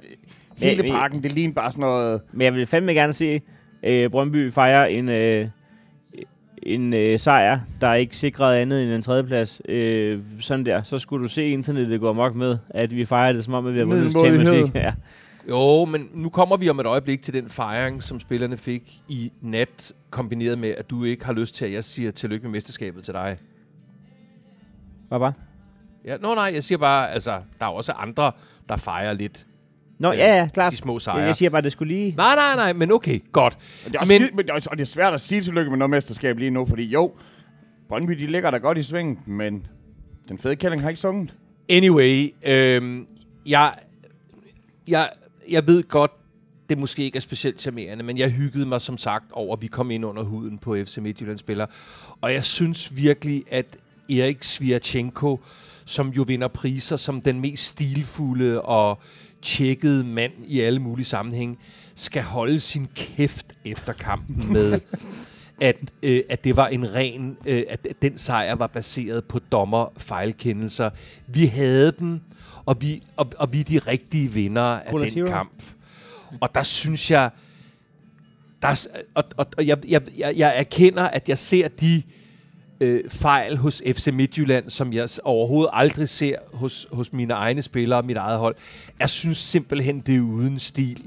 hele 0.58 0.84
Men- 0.84 0.92
pakken, 0.92 1.24
det 1.24 1.32
lignede 1.32 1.56
bare 1.56 1.72
sådan 1.72 1.82
noget... 1.82 2.22
Men 2.34 2.42
jeg 2.46 2.54
vil 2.54 2.66
fandme 2.66 2.94
gerne 2.94 3.14
se 3.14 3.42
øh, 3.84 4.10
Brøndby 4.10 4.52
fejre 4.52 4.92
en, 4.92 5.10
øh, 5.10 5.48
en 6.64 6.94
øh, 6.94 7.20
sejr, 7.20 7.60
der 7.82 7.94
ikke 7.94 8.18
sikrede 8.18 8.60
andet 8.60 8.84
end 8.84 8.92
en 8.92 9.02
tredjeplads. 9.02 9.62
Øh, 9.70 10.20
sådan 10.40 10.66
der. 10.66 10.84
Så 10.84 11.00
skulle 11.00 11.24
du 11.24 11.28
se 11.28 11.48
internettet 11.48 12.00
gå 12.00 12.10
amok 12.10 12.36
med, 12.36 12.58
at 12.70 12.96
vi 12.96 13.06
fejrer 13.06 13.34
det 13.34 13.44
som 13.44 13.54
om, 13.54 13.68
at 13.68 13.74
vi 13.74 13.80
har 13.80 13.86
vundet 13.86 14.12
Champions. 14.12 14.44
League. 14.44 14.72
Ja. 14.84 14.92
Jo, 15.50 15.86
men 15.86 16.10
nu 16.14 16.30
kommer 16.30 16.58
vi 16.58 16.70
om 16.70 16.80
et 16.80 16.86
øjeblik 16.86 17.22
til 17.22 17.34
den 17.34 17.50
fejring, 17.50 18.04
som 18.04 18.20
spillerne 18.20 18.58
fik 18.58 19.02
i 19.08 19.32
nat, 19.42 19.94
kombineret 20.10 20.60
med, 20.60 20.70
at 20.70 20.90
du 20.90 21.04
ikke 21.04 21.26
har 21.26 21.34
lyst 21.34 21.56
til, 21.56 21.66
at 21.66 21.74
jeg 21.74 21.84
siger 21.84 22.12
tillykke 22.12 22.44
med 22.44 22.52
mesterskabet 22.52 23.04
til 23.04 23.14
dig. 23.14 23.38
Hvad 25.08 25.20
bare? 25.20 25.34
Ja, 26.06 26.18
nå 26.18 26.36
nej, 26.36 26.52
jeg 26.54 26.64
siger 26.64 26.78
bare, 26.78 27.12
altså, 27.12 27.40
der 27.60 27.66
er 27.66 27.70
også 27.70 27.92
andre, 27.92 28.32
der 28.70 28.78
fejrer 28.78 29.14
lidt 29.14 29.46
Nå, 30.02 30.12
Øh, 30.12 30.18
ja, 30.18 30.36
ja, 30.38 30.48
klart. 30.54 30.72
de 30.72 30.78
små 30.78 30.94
Jeg, 30.94 31.02
sejre. 31.02 31.18
jeg 31.26 31.36
siger 31.36 31.50
bare, 31.50 31.58
at 31.58 31.64
det 31.64 31.72
skulle 31.72 31.94
lige... 31.94 32.14
Nej, 32.18 32.36
nej, 32.36 32.56
nej, 32.56 32.74
men 32.74 32.92
okay, 32.92 33.20
godt. 33.32 33.58
Men 33.86 33.94
det 33.94 34.00
er, 34.02 34.06
Men- 34.06 34.22
men, 34.22 34.36
men, 34.36 34.52
og 34.52 34.78
det 34.78 34.82
er 34.82 34.86
svært 34.86 35.14
at 35.14 35.22
sige 35.22 35.42
tillykke 35.42 35.70
med 35.72 35.78
noget 35.78 35.90
mesterskab 35.90 36.38
lige 36.38 36.52
nu, 36.52 36.66
fordi 36.66 36.84
jo, 36.84 37.12
Brøndby, 37.90 38.12
de 38.14 38.28
ligger 38.28 38.52
der 38.52 38.60
godt 38.60 38.78
i 38.78 38.84
svingen, 38.84 39.20
men 39.26 39.68
den 40.30 40.38
fede 40.38 40.56
kælling 40.56 40.82
har 40.82 40.90
ikke 40.90 41.02
sunget. 41.02 41.34
Anyway, 41.70 42.34
øhm, 42.44 43.08
jeg, 43.46 43.74
jeg, 44.88 45.10
jeg 45.50 45.68
ved 45.68 45.84
godt, 45.84 46.12
det 46.70 46.78
måske 46.78 47.04
ikke 47.04 47.16
er 47.18 47.22
specielt 47.22 47.62
charmerende, 47.62 48.04
men 48.04 48.18
jeg 48.18 48.30
hyggede 48.30 48.66
mig 48.66 48.82
som 48.82 48.98
sagt 48.98 49.26
over, 49.32 49.56
at 49.56 49.62
vi 49.62 49.68
kom 49.68 49.92
ind 49.92 50.06
under 50.06 50.24
huden 50.24 50.58
på 50.58 50.76
FC 50.86 50.98
Midtjylland 50.98 51.38
spiller. 51.38 51.66
Og 52.22 52.34
jeg 52.34 52.44
synes 52.44 52.96
virkelig, 52.96 53.44
at 53.52 53.66
Erik 54.10 54.44
Svirchenko, 54.44 55.40
som 55.86 56.10
jo 56.10 56.24
vinder 56.28 56.48
priser 56.48 56.96
som 56.96 57.22
den 57.22 57.40
mest 57.40 57.66
stilfulde 57.66 58.62
og 58.62 59.02
tjekkede 59.42 60.04
mand 60.04 60.34
i 60.48 60.60
alle 60.60 60.80
mulige 60.80 61.06
sammenhænge, 61.06 61.58
skal 61.96 62.24
holde 62.24 62.60
sin 62.60 62.88
kæft 62.96 63.46
efter 63.66 63.94
kampen 63.94 64.54
med, 64.54 64.80
at, 65.62 65.92
øh, 66.04 66.24
at 66.30 66.44
det 66.44 66.56
var 66.56 66.68
en 66.68 66.94
ren, 66.94 67.38
øh, 67.46 67.64
at 67.70 67.88
den 68.02 68.18
sejr 68.18 68.56
var 68.56 68.68
baseret 68.68 69.26
på 69.26 69.40
dommerfejlkendelser. 69.40 70.90
Vi 71.28 71.46
havde 71.46 71.92
dem, 72.00 72.22
og 72.66 72.82
vi, 72.82 73.02
og, 73.16 73.32
og 73.38 73.54
vi 73.54 73.60
er 73.60 73.64
de 73.64 73.80
rigtige 73.80 74.32
vinder 74.32 74.62
af 74.62 74.92
Cola 74.92 75.06
den 75.06 75.14
Zero. 75.14 75.26
kamp. 75.26 75.64
Og 76.42 76.56
der 76.56 76.64
synes 76.64 77.12
jeg, 77.12 77.30
der, 78.62 78.68
er 78.68 78.88
og, 79.14 79.24
og, 79.38 79.46
og 79.58 79.68
jeg, 79.68 79.78
jeg, 79.88 80.02
jeg, 80.18 80.34
jeg 80.38 80.54
erkender, 80.58 81.04
at 81.04 81.30
jeg 81.30 81.38
ser 81.38 81.68
de 81.68 82.04
øh, 82.82 83.10
fejl 83.10 83.58
hos 83.58 83.82
FC 83.86 84.08
Midtjylland, 84.14 84.70
som 84.70 84.94
jeg 84.94 85.10
overhovedet 85.24 85.70
aldrig 85.74 86.10
ser 86.10 86.36
hos, 86.54 86.88
hos 86.92 87.14
mine 87.14 87.34
egne 87.34 87.62
spillere 87.62 88.00
og 88.00 88.06
mit 88.06 88.18
eget 88.18 88.40
hold. 88.40 88.56
Jeg 89.00 89.10
synes 89.10 89.38
simpelthen, 89.38 90.00
det 90.00 90.16
er 90.16 90.22
uden 90.22 90.60
stil 90.60 91.04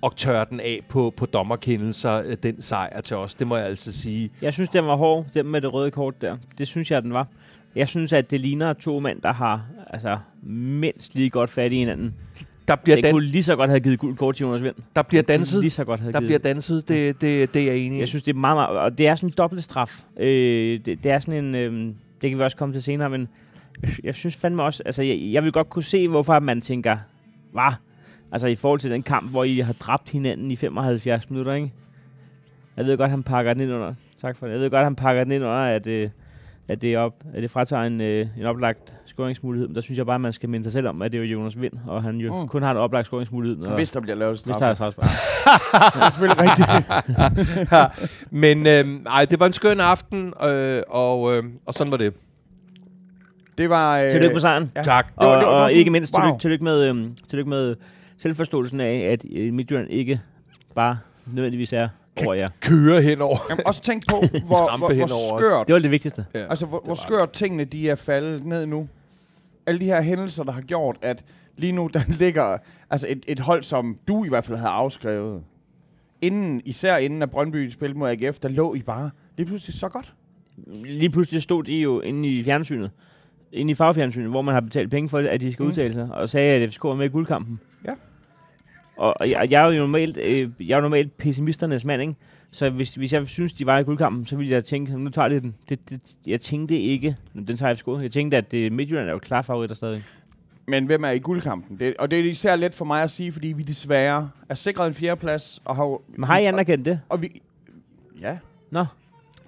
og 0.00 0.16
tørre 0.16 0.46
den 0.50 0.60
af 0.60 0.80
på, 0.88 1.14
på 1.16 1.26
dommerkendelser, 1.26 2.22
øh, 2.24 2.36
den 2.42 2.62
sejr 2.62 3.00
til 3.00 3.16
os. 3.16 3.34
Det 3.34 3.46
må 3.46 3.56
jeg 3.56 3.66
altså 3.66 3.92
sige. 3.92 4.30
Jeg 4.42 4.52
synes, 4.52 4.68
den 4.68 4.86
var 4.86 4.96
hård, 4.96 5.26
den 5.34 5.46
med 5.46 5.60
det 5.60 5.72
røde 5.72 5.90
kort 5.90 6.20
der. 6.20 6.36
Det 6.58 6.68
synes 6.68 6.90
jeg, 6.90 7.02
den 7.02 7.12
var. 7.12 7.26
Jeg 7.74 7.88
synes, 7.88 8.12
at 8.12 8.30
det 8.30 8.40
ligner 8.40 8.72
to 8.72 9.00
mænd, 9.00 9.22
der 9.22 9.32
har 9.32 9.62
altså, 9.90 10.18
mindst 10.42 11.14
lige 11.14 11.30
godt 11.30 11.50
fat 11.50 11.72
i 11.72 11.76
hinanden. 11.76 12.14
Der 12.68 12.76
bliver, 12.76 12.96
Det 12.96 13.04
dan- 13.04 13.12
kunne 13.12 13.24
lige 13.26 13.42
så 13.42 13.56
godt 13.56 13.70
have 13.70 13.80
givet 13.80 13.98
guld 13.98 14.16
kort 14.16 14.34
til 14.36 14.44
Jonas 14.44 14.62
Vind. 14.62 14.74
der 14.96 15.02
bliver 15.02 15.22
danset. 15.22 15.60
Lige 15.60 15.70
så 15.70 15.84
godt 15.84 16.00
have 16.00 16.12
Der 16.12 16.18
givet. 16.20 16.28
bliver 16.28 16.38
danset. 16.38 16.88
Det, 16.88 17.20
det, 17.20 17.54
det 17.54 17.62
er 17.62 17.66
jeg 17.66 17.76
enig 17.78 17.96
i. 17.96 18.00
Jeg 18.00 18.08
synes, 18.08 18.22
det 18.22 18.32
er 18.34 18.38
meget, 18.38 18.56
meget... 18.56 18.78
Og 18.78 18.98
det 18.98 19.06
er 19.08 19.14
sådan 19.14 19.28
en 19.28 19.34
dobbelt 19.38 19.62
straf. 19.64 20.02
Øh, 20.16 20.80
det, 20.84 21.04
det 21.04 21.06
er 21.12 21.18
sådan 21.18 21.44
en... 21.44 21.54
Øh, 21.54 21.94
det 22.22 22.30
kan 22.30 22.38
vi 22.38 22.42
også 22.44 22.56
komme 22.56 22.74
til 22.74 22.82
senere, 22.82 23.10
men 23.10 23.28
jeg, 24.04 24.14
synes 24.14 24.36
fandme 24.36 24.62
også... 24.62 24.82
Altså, 24.86 25.02
jeg, 25.02 25.18
jeg 25.32 25.44
vil 25.44 25.52
godt 25.52 25.70
kunne 25.70 25.82
se, 25.82 26.08
hvorfor 26.08 26.38
man 26.40 26.60
tænker... 26.60 26.96
Hvad? 27.52 27.72
Altså, 28.32 28.46
i 28.46 28.54
forhold 28.54 28.80
til 28.80 28.90
den 28.90 29.02
kamp, 29.02 29.30
hvor 29.30 29.44
I 29.44 29.58
har 29.58 29.72
dræbt 29.72 30.10
hinanden 30.10 30.50
i 30.50 30.56
75 30.56 31.30
minutter, 31.30 31.52
ikke? 31.54 31.72
Jeg 32.76 32.86
ved 32.86 32.96
godt, 32.98 33.10
han 33.10 33.22
pakker 33.22 33.52
den 33.54 33.62
ind 33.62 33.72
under... 33.72 33.94
Tak 34.20 34.36
for 34.36 34.46
det. 34.46 34.52
Jeg 34.52 34.60
ved 34.60 34.70
godt, 34.70 34.84
han 34.84 34.96
pakker 34.96 35.24
den 35.24 35.32
ind 35.32 35.44
under, 35.44 35.56
at, 35.56 35.86
øh, 35.86 36.10
at, 36.68 36.82
det, 36.82 36.94
er 36.94 36.98
op, 36.98 37.14
at 37.34 37.42
det 37.42 37.50
fratager 37.50 37.82
en, 37.82 38.00
øh, 38.00 38.26
en 38.38 38.46
oplagt 38.46 38.94
scoringsmulighed. 39.12 39.68
Men 39.68 39.74
der 39.74 39.80
synes 39.80 39.98
jeg 39.98 40.06
bare, 40.06 40.14
at 40.14 40.20
man 40.20 40.32
skal 40.32 40.48
minde 40.48 40.64
sig 40.64 40.72
selv 40.72 40.88
om, 40.88 41.02
at 41.02 41.12
det 41.12 41.18
er 41.18 41.24
jo 41.24 41.28
Jonas 41.38 41.60
Vind, 41.60 41.72
og 41.86 42.02
han 42.02 42.16
jo 42.16 42.40
Mm. 42.42 42.48
kun 42.48 42.62
har 42.62 42.70
en 42.70 42.76
oplagt 42.76 43.06
scoringsmulighed. 43.06 43.66
Og, 43.66 43.74
Hvis 43.74 43.90
der 43.90 44.00
bliver 44.00 44.16
lavet 44.16 44.32
hvis 44.32 44.40
straf. 44.40 44.58
der 44.58 44.66
er 44.66 44.74
strafspark. 44.74 45.08
det 45.94 46.02
er 46.02 46.10
selvfølgelig 46.18 46.44
rigtigt. 46.44 48.30
Men 48.42 48.66
øh, 48.66 49.00
ej, 49.06 49.24
det 49.24 49.40
var 49.40 49.46
en 49.46 49.52
skøn 49.52 49.80
aften, 49.80 50.32
øh, 50.44 50.82
og, 50.88 51.36
øh, 51.36 51.44
og 51.66 51.74
sådan 51.74 51.90
var 51.90 51.96
det. 51.96 52.14
Det 53.58 53.68
var... 53.70 53.98
Øh, 53.98 54.10
Tillykke 54.10 54.32
med 54.34 54.40
sejren. 54.40 54.72
Ja. 54.76 54.82
Tak. 54.82 55.06
Det 55.06 55.12
var- 55.16 55.26
Og, 55.26 55.40
det 55.40 55.46
var 55.46 55.52
og 55.52 55.68
sådan- 55.70 55.78
ikke 55.78 55.90
mindst 55.90 56.14
wow. 56.14 56.22
tillykke, 56.22 56.40
tillykke, 56.40 56.64
med, 56.64 56.84
øhm, 56.88 57.16
tillykke 57.28 57.50
med 57.50 57.76
selvforståelsen 58.18 58.80
af, 58.80 58.94
at 59.12 59.24
øh, 59.36 59.52
Midtjylland 59.52 59.90
ikke 59.90 60.20
bare 60.74 60.98
nødvendigvis 61.26 61.72
er 61.72 61.88
over 62.26 62.34
jer. 62.34 62.48
Køre 62.60 63.02
henover. 63.02 63.36
Jamen, 63.50 63.66
også 63.66 63.82
tænk 63.82 64.02
på, 64.08 64.16
hvor, 64.46 64.76
hvor, 64.78 64.94
hvor 64.94 65.38
skørt, 65.38 65.66
Det 65.66 65.72
var 65.72 65.78
det 65.78 65.90
vigtigste. 65.90 66.24
Ja. 66.34 66.46
altså, 66.50 66.66
hvor, 66.66 66.82
hvor 66.84 66.94
skørt 66.94 67.30
tingene 67.30 67.64
de 67.64 67.90
er 67.90 67.94
faldet 67.94 68.44
ned 68.46 68.66
nu. 68.66 68.88
Alle 69.66 69.80
de 69.80 69.84
her 69.84 70.02
hændelser, 70.02 70.44
der 70.44 70.52
har 70.52 70.60
gjort, 70.60 70.96
at 71.02 71.24
lige 71.56 71.72
nu, 71.72 71.86
der 71.94 72.00
ligger 72.08 72.58
altså 72.90 73.06
et, 73.10 73.24
et 73.28 73.40
hold, 73.40 73.62
som 73.62 73.98
du 74.08 74.24
i 74.24 74.28
hvert 74.28 74.44
fald 74.44 74.58
havde 74.58 74.70
afskrevet. 74.70 75.42
Inden, 76.20 76.62
især 76.64 76.96
inden 76.96 77.22
at 77.22 77.30
Brøndby 77.30 77.70
spillede 77.70 77.98
mod 77.98 78.08
AGF, 78.10 78.38
der 78.38 78.48
lå 78.48 78.74
I 78.74 78.82
bare 78.82 79.10
lige 79.36 79.46
pludselig 79.46 79.74
så 79.74 79.88
godt. 79.88 80.14
Lige 80.84 81.10
pludselig 81.10 81.42
stod 81.42 81.64
de 81.64 81.76
jo 81.76 82.00
inde 82.00 82.28
i 82.28 82.44
fjernsynet, 82.44 82.90
inde 83.52 83.70
i 83.70 83.74
fagfjernsynet, 83.74 84.30
hvor 84.30 84.42
man 84.42 84.54
har 84.54 84.60
betalt 84.60 84.90
penge 84.90 85.08
for, 85.08 85.18
at 85.18 85.40
de 85.40 85.52
skal 85.52 85.62
Mm. 85.62 85.68
udtale 85.68 85.92
sig, 85.92 86.08
og 86.12 86.28
sagde, 86.28 86.62
at 86.62 86.70
FCK 86.70 86.84
var 86.84 86.94
med 86.94 87.06
i 87.06 87.08
guldkampen. 87.08 87.60
Ja. 87.84 87.94
Og, 88.96 89.14
jeg, 89.30 89.46
jeg, 89.50 89.68
er 89.68 89.72
jo 89.72 89.78
normalt, 89.78 90.18
øh, 90.28 90.50
jeg 90.60 90.70
er 90.72 90.76
jo 90.76 90.80
normalt 90.82 91.16
pessimisternes 91.16 91.84
mand, 91.84 92.02
ikke? 92.02 92.14
Så 92.52 92.70
hvis, 92.70 92.94
hvis 92.94 93.12
jeg 93.12 93.26
synes, 93.26 93.52
de 93.52 93.66
var 93.66 93.78
i 93.78 93.82
guldkampen, 93.82 94.24
så 94.24 94.36
ville 94.36 94.52
jeg 94.52 94.64
tænke, 94.64 94.98
nu 94.98 95.10
tager 95.10 95.28
de 95.28 95.40
den. 95.40 95.54
Det, 95.68 95.90
det, 95.90 96.00
jeg 96.26 96.40
tænkte 96.40 96.80
ikke, 96.80 97.16
den 97.34 97.56
tager 97.56 97.74
FCK. 97.74 97.86
Jeg 98.02 98.12
tænkte, 98.12 98.36
at 98.36 98.52
det, 98.52 98.72
Midtjylland 98.72 99.08
er 99.08 99.12
jo 99.12 99.18
klar 99.18 99.42
favoritter 99.42 99.76
stadig. 99.76 100.04
Men 100.66 100.86
hvem 100.86 101.04
er 101.04 101.10
i 101.10 101.18
guldkampen? 101.18 101.78
Det, 101.78 101.94
og 101.98 102.10
det 102.10 102.20
er 102.20 102.24
især 102.24 102.56
let 102.56 102.74
for 102.74 102.84
mig 102.84 103.02
at 103.02 103.10
sige, 103.10 103.32
fordi 103.32 103.48
vi 103.48 103.62
desværre 103.62 104.30
er 104.48 104.54
sikret 104.54 104.86
en 104.86 104.94
fjerdeplads. 104.94 105.62
Og 105.64 105.76
har, 105.76 105.98
Men 106.08 106.24
har 106.24 106.38
I 106.38 106.44
anerkendt 106.44 106.86
det? 106.86 107.00
Og 107.08 107.22
vi, 107.22 107.42
ja, 108.20 108.38
Nå, 108.70 108.84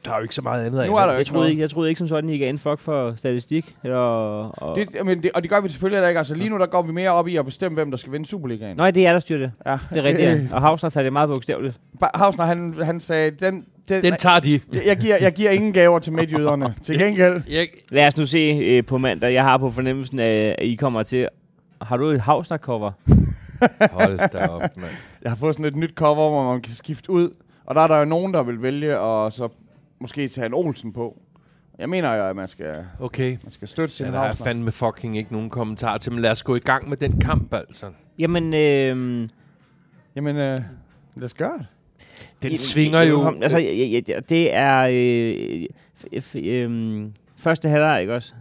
Der 0.05 0.13
er 0.13 0.17
jo 0.17 0.23
ikke 0.23 0.35
så 0.35 0.43
meget 0.43 0.67
andet. 0.67 0.87
nu 0.87 0.97
er 0.97 1.01
der 1.01 1.07
jo 1.07 1.11
jeg 1.11 1.19
ikke 1.19 1.29
troede, 1.29 1.41
noget. 1.41 1.51
ikke, 1.51 1.63
jeg 1.63 1.71
troede 1.71 1.89
ikke 1.89 1.99
som 1.99 2.09
sådan, 2.09 2.31
I 2.31 2.39
gav 2.39 2.49
en 2.51 2.59
fuck 2.59 2.81
for 2.81 3.15
statistik. 3.17 3.77
Eller, 3.85 3.97
og, 3.99 4.77
Det, 4.79 5.05
men 5.07 5.23
det, 5.23 5.31
og 5.35 5.43
det 5.43 5.51
gør 5.51 5.61
vi 5.61 5.69
selvfølgelig 5.69 5.97
heller 5.97 6.09
ikke. 6.09 6.19
Altså 6.19 6.35
lige 6.35 6.49
nu, 6.51 6.59
der 6.59 6.67
går 6.67 6.83
vi 6.83 6.93
mere 6.93 7.11
op 7.11 7.29
i 7.29 7.37
at 7.37 7.45
bestemme, 7.45 7.75
hvem 7.75 7.91
der 7.91 7.99
skal 7.99 8.13
vinde 8.13 8.27
Superligaen. 8.27 8.77
Nej, 8.77 8.91
det 8.91 9.07
er 9.07 9.13
der 9.13 9.19
styrer 9.19 9.39
det. 9.39 9.53
Ja, 9.67 9.79
Det 9.91 9.99
er 9.99 10.03
rigtigt, 10.03 10.29
ja. 10.29 10.41
Og 10.55 10.61
Havsner 10.61 10.91
tager 10.91 11.05
det 11.05 11.13
meget 11.13 11.29
bogstaveligt. 11.29 11.77
Hausner, 12.15 12.45
han, 12.45 12.75
han 12.83 13.01
sagde, 13.01 13.31
den, 13.31 13.65
den, 13.89 14.03
Den 14.03 14.15
tager 14.19 14.41
de. 14.41 14.61
jeg, 14.87 14.97
giver, 14.97 15.17
jeg 15.21 15.33
giver 15.33 15.51
ingen 15.51 15.73
gaver 15.73 15.99
til 15.99 16.13
midtjyderne. 16.13 16.75
til 16.85 16.99
gengæld, 16.99 17.43
Jeg, 17.51 17.69
Lad 17.89 18.07
os 18.07 18.17
nu 18.17 18.27
se 18.27 18.39
øh, 18.39 18.85
på 18.85 18.99
mandag. 18.99 19.33
Jeg 19.35 19.43
har 19.43 19.57
på 19.57 19.71
fornemmelsen 19.71 20.19
af, 20.19 20.55
at 20.59 20.67
I 20.67 20.75
kommer 20.75 21.03
til... 21.03 21.29
Har 21.83 21.97
du 21.97 22.05
et 22.07 22.21
Havsner-cover? 22.21 22.91
hold 23.93 24.31
da 24.33 24.47
op, 24.47 24.61
mand. 24.61 24.93
jeg 25.23 25.31
har 25.31 25.37
fået 25.37 25.55
sådan 25.55 25.67
et 25.67 25.77
nyt 25.77 25.95
cover, 25.95 26.31
hvor 26.31 26.53
man 26.53 26.61
kan 26.63 26.73
skifte 26.73 27.11
ud. 27.11 27.31
Og 27.67 27.75
der 27.75 27.81
er 27.81 27.87
der 27.87 27.99
jo 27.99 28.05
nogen, 28.05 28.35
der 28.35 28.43
vil 28.43 28.63
vælge 28.63 28.93
at 28.99 29.33
så 29.33 29.49
måske 30.05 30.29
tage 30.29 30.47
en 30.47 30.55
Olsen 30.55 30.93
på. 30.93 31.19
Jeg 31.79 31.89
mener 31.89 32.15
jo, 32.15 32.25
at 32.29 32.37
man 32.37 32.49
skal, 32.49 32.85
Okay. 33.01 33.39
man 33.43 33.53
skal 33.53 33.69
støtte 33.69 33.95
sin 33.95 34.07
Ja, 34.07 34.13
der 34.13 34.21
er 34.21 34.33
fandme 34.35 34.73
fucking 34.73 35.17
ikke 35.19 35.33
nogen 35.33 35.51
kommentar 35.51 35.99
til, 35.99 36.13
men 36.13 36.23
lad 36.23 36.31
os 36.31 36.43
gå 36.43 36.55
i 36.57 36.59
gang 36.59 36.89
med 36.89 36.97
den 36.97 37.21
kamp, 37.21 37.55
altså. 37.55 37.91
Jamen, 38.19 38.55
øh, 38.55 39.29
Jamen, 40.17 40.37
øh, 40.37 40.59
lad 41.17 41.25
os 41.25 41.35
gøre 41.35 41.59
det. 41.59 41.67
Den 42.43 42.49
Jamen, 42.51 42.59
svinger 42.59 43.01
øh, 43.01 43.09
jo... 43.09 43.23
kom, 43.23 43.43
Altså, 43.43 43.59
ja, 43.59 43.73
ja, 43.73 44.01
ja, 44.09 44.21
det 44.29 44.55
er 44.55 44.81
øh, 44.93 45.65
f- 46.17 46.39
øh, 46.39 47.07
første 47.37 47.69
halvleg, 47.69 48.01
ikke 48.01 48.15
også? 48.15 48.35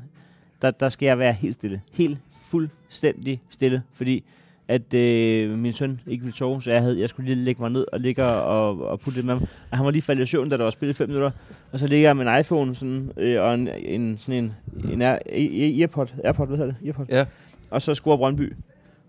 Der, 0.61 0.71
der 0.71 0.89
skal 0.89 1.05
jeg 1.05 1.19
være 1.19 1.33
helt 1.33 1.55
stille. 1.55 1.81
Helt 1.93 2.17
fuldstændig 2.41 3.41
stille, 3.49 3.83
fordi 3.93 4.23
at 4.67 4.93
øh, 4.93 5.57
min 5.57 5.73
søn 5.73 5.99
ikke 6.07 6.23
ville 6.23 6.35
sove, 6.37 6.61
så 6.61 6.71
jeg, 6.71 6.81
havde, 6.81 6.99
jeg 6.99 7.09
skulle 7.09 7.33
lige 7.33 7.45
lægge 7.45 7.61
mig 7.61 7.71
ned 7.71 7.85
og 7.93 7.99
ligge 7.99 8.25
og, 8.25 8.81
og 8.81 8.99
putte 8.99 9.17
lidt 9.17 9.25
med 9.25 9.33
ham. 9.33 9.43
Og 9.71 9.77
han 9.77 9.85
var 9.85 9.91
lige 9.91 10.01
faldet 10.01 10.23
i 10.23 10.25
søvn, 10.25 10.49
da 10.49 10.57
der 10.57 10.63
var 10.63 10.71
spillet 10.71 10.95
fem 10.95 11.09
minutter. 11.09 11.31
Og 11.71 11.79
så 11.79 11.87
ligger 11.87 12.09
jeg 12.09 12.17
med 12.17 12.27
en 12.27 12.39
iPhone 12.39 12.75
sådan, 12.75 13.11
øh, 13.17 13.41
og 13.41 13.53
en, 13.53 13.67
en, 13.67 14.17
sådan 14.17 14.43
en, 14.43 14.53
en 14.91 15.01
Air, 15.01 15.15
Air- 15.29 15.79
Earpod, 15.79 16.07
Airpod, 16.23 16.47
hvad 16.47 16.57
hedder 16.57 16.71
det? 16.71 16.87
Earpod. 16.87 17.05
Ja. 17.09 17.25
Og 17.71 17.81
så 17.81 17.93
scorer 17.93 18.17
Brøndby. 18.17 18.53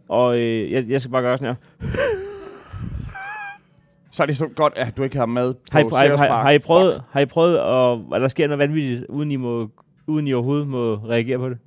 Og 0.08 0.38
øh, 0.38 0.72
jeg, 0.72 0.84
jeg 0.88 1.00
skal 1.00 1.10
bare 1.12 1.22
gøre 1.22 1.38
sådan 1.38 1.56
her. 1.80 1.88
Så 4.12 4.22
er 4.22 4.26
det 4.26 4.36
så 4.36 4.46
godt, 4.46 4.72
at 4.76 4.96
du 4.96 5.02
ikke 5.02 5.16
har 5.16 5.26
med 5.26 5.54
på 5.54 5.60
Har 5.72 5.80
I, 5.80 5.82
har, 5.92 6.04
I, 6.04 6.08
har, 6.08 6.42
har 6.42 6.50
I 6.50 6.58
prøvet, 6.58 7.02
har 7.10 7.20
I 7.20 7.26
prøvet 7.26 7.56
at, 7.56 8.16
at 8.16 8.22
der 8.22 8.28
sker 8.28 8.46
noget 8.46 8.58
vanvittigt, 8.58 9.04
uden 9.08 9.30
I, 9.30 9.36
må, 9.36 9.70
uden 10.06 10.26
I 10.28 10.32
overhovedet 10.32 10.68
må 10.68 10.94
reagere 10.94 11.38
på 11.38 11.48
det? 11.48 11.58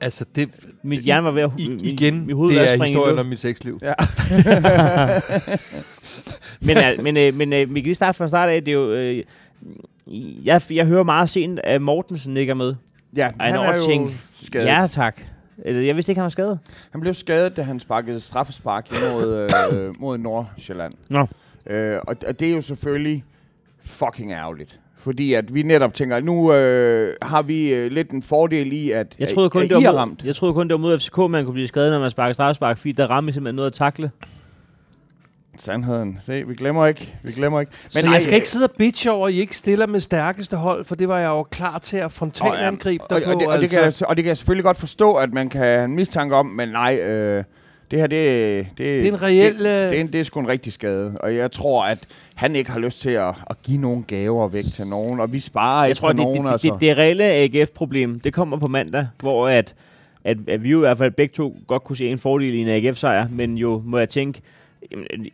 Altså, 0.00 0.24
det, 0.34 0.50
Mit 0.82 1.00
hjerne 1.00 1.24
var 1.24 1.30
ved 1.30 1.42
at... 1.42 1.50
i, 1.58 1.78
igen, 1.82 2.26
mit 2.26 2.36
hoved 2.36 2.50
det 2.54 2.72
er 2.72 2.84
historien 2.84 3.18
om 3.18 3.26
mit 3.26 3.40
sexliv. 3.40 3.78
Ja. 3.82 3.92
Men, 6.66 6.76
øh, 6.76 7.04
men, 7.04 7.16
øh, 7.16 7.34
men 7.34 7.52
øh, 7.52 7.74
vi 7.74 7.80
kan 7.80 7.84
lige 7.84 7.94
starte 7.94 8.18
fra 8.18 8.28
start 8.28 8.48
af. 8.48 8.64
Det 8.64 8.70
er 8.70 8.74
jo... 8.74 8.92
Øh, 8.92 9.24
jeg, 10.44 10.62
jeg 10.70 10.86
hører 10.86 11.02
meget 11.02 11.28
sent, 11.28 11.60
at 11.64 11.82
Mortensen 11.82 12.36
ikke 12.36 12.50
er 12.50 12.54
med. 12.54 12.74
ja, 13.16 13.30
han 13.40 13.54
er 13.54 13.74
jo 13.74 14.10
skadet. 14.36 14.66
Ja, 14.66 14.86
tak. 14.90 15.20
Eller, 15.64 15.82
Jeg 15.82 15.96
vidste 15.96 16.12
ikke, 16.12 16.18
han 16.18 16.22
var 16.24 16.28
skadet. 16.28 16.58
Han 16.90 17.00
blev 17.00 17.14
skadet, 17.14 17.56
da 17.56 17.62
han 17.62 17.80
sparkede 17.80 18.20
straffespark 18.20 18.86
imod, 18.92 19.50
øh, 19.72 20.00
mod 20.00 20.18
Nordsjælland. 20.18 20.92
Nå. 21.08 21.26
Øh, 21.66 21.98
og, 22.08 22.16
og 22.26 22.40
det 22.40 22.48
er 22.50 22.52
jo 22.54 22.60
selvfølgelig 22.60 23.24
fucking 23.84 24.32
ærgerligt. 24.32 24.79
Fordi 25.00 25.32
at 25.34 25.54
vi 25.54 25.62
netop 25.62 25.94
tænker, 25.94 26.16
at 26.16 26.24
nu 26.24 26.52
øh, 26.52 27.14
har 27.22 27.42
vi 27.42 27.68
øh, 27.74 27.90
lidt 27.90 28.10
en 28.10 28.22
fordel 28.22 28.72
i, 28.72 28.90
at, 28.90 29.06
Jeg 29.18 29.28
troede, 29.28 29.50
kun, 29.50 29.62
at 29.62 29.68
det 29.70 29.80
I 29.80 29.84
var 29.84 29.88
er 29.88 29.92
mod, 29.92 29.98
ramt. 29.98 30.24
jeg 30.24 30.36
troede 30.36 30.54
kun, 30.54 30.68
det 30.68 30.72
var 30.74 30.78
mod 30.78 30.98
FCK, 30.98 31.16
man 31.18 31.44
kunne 31.44 31.52
blive 31.54 31.68
skadet, 31.68 31.90
når 31.92 32.00
man 32.00 32.10
sparker 32.10 32.32
straffespark, 32.32 32.78
fordi 32.78 32.92
der 32.92 33.06
rammer 33.06 33.32
simpelthen 33.32 33.54
noget 33.56 33.66
at 33.66 33.74
takle. 33.74 34.10
Sandheden. 35.58 36.18
Se, 36.26 36.44
vi 36.46 36.54
glemmer 36.54 36.86
ikke. 36.86 37.14
Vi 37.22 37.32
glemmer 37.32 37.60
ikke. 37.60 37.72
Men 37.94 38.04
nej, 38.04 38.12
jeg 38.12 38.22
skal 38.22 38.34
ikke 38.34 38.48
sidde 38.48 38.64
og 38.64 38.70
bitche 38.78 39.10
over, 39.12 39.26
at 39.28 39.32
I 39.34 39.40
ikke 39.40 39.56
stiller 39.56 39.86
med 39.86 40.00
stærkeste 40.00 40.56
hold, 40.56 40.84
for 40.84 40.94
det 40.94 41.08
var 41.08 41.18
jeg 41.18 41.28
jo 41.28 41.42
klar 41.42 41.78
til 41.78 41.96
at 41.96 42.12
frontalangribe 42.12 43.04
og, 43.04 43.10
dig 43.10 43.26
og, 43.26 43.34
på. 43.34 43.40
det, 43.40 43.48
og, 43.48 43.54
det 43.56 43.62
altså. 43.62 43.76
kan, 43.76 43.84
jeg- 43.84 44.08
og 44.08 44.16
det 44.16 44.24
kan 44.24 44.28
jeg 44.28 44.36
selvfølgelig 44.36 44.64
godt 44.64 44.76
forstå, 44.76 45.14
at 45.14 45.32
man 45.32 45.48
kan 45.48 45.60
have 45.60 45.84
en 45.84 45.94
mistanke 45.96 46.36
om, 46.36 46.46
men 46.46 46.68
nej, 46.68 46.96
øh, 47.00 47.44
det 47.90 47.98
her, 47.98 48.06
det, 48.06 48.66
det, 48.70 48.78
det 48.78 49.04
er 49.08 49.12
en 49.12 49.22
reel... 49.22 49.52
Det, 49.52 49.58
det, 49.64 49.94
øh, 49.94 50.00
er, 50.00 50.06
det 50.06 50.20
er 50.20 50.24
sgu 50.24 50.40
en 50.40 50.48
rigtig 50.48 50.72
skade, 50.72 51.16
og 51.20 51.34
jeg 51.36 51.52
tror, 51.52 51.84
at 51.84 51.98
han 52.40 52.56
ikke 52.56 52.70
har 52.70 52.78
lyst 52.80 53.00
til 53.00 53.10
at, 53.10 53.34
at 53.50 53.62
give 53.62 53.78
nogen 53.78 54.04
gaver 54.08 54.48
væk 54.48 54.64
til 54.64 54.86
nogen, 54.86 55.20
og 55.20 55.32
vi 55.32 55.40
sparer 55.40 55.82
Jeg 55.82 55.90
ikke 55.90 55.98
tror, 55.98 56.08
på 56.08 56.12
det, 56.12 56.16
nogen. 56.16 56.44
det, 56.44 56.52
altså. 56.52 56.70
det, 56.72 56.80
det 56.80 56.98
reelle 56.98 57.24
AGF-problem, 57.24 58.20
det 58.20 58.32
kommer 58.32 58.56
på 58.56 58.66
mandag, 58.66 59.06
hvor 59.18 59.48
at, 59.48 59.74
at, 60.24 60.36
at 60.48 60.64
vi 60.64 60.70
jo 60.70 60.78
i 60.78 60.80
hvert 60.80 60.98
fald 60.98 61.10
begge 61.12 61.32
to 61.32 61.56
godt 61.66 61.84
kunne 61.84 61.96
se 61.96 62.08
en 62.08 62.18
fordel 62.18 62.54
i 62.54 62.58
en 62.58 62.68
AGF-sejr, 62.68 63.28
men 63.30 63.58
jo 63.58 63.82
må 63.84 63.98
jeg 63.98 64.08
tænke, 64.08 64.40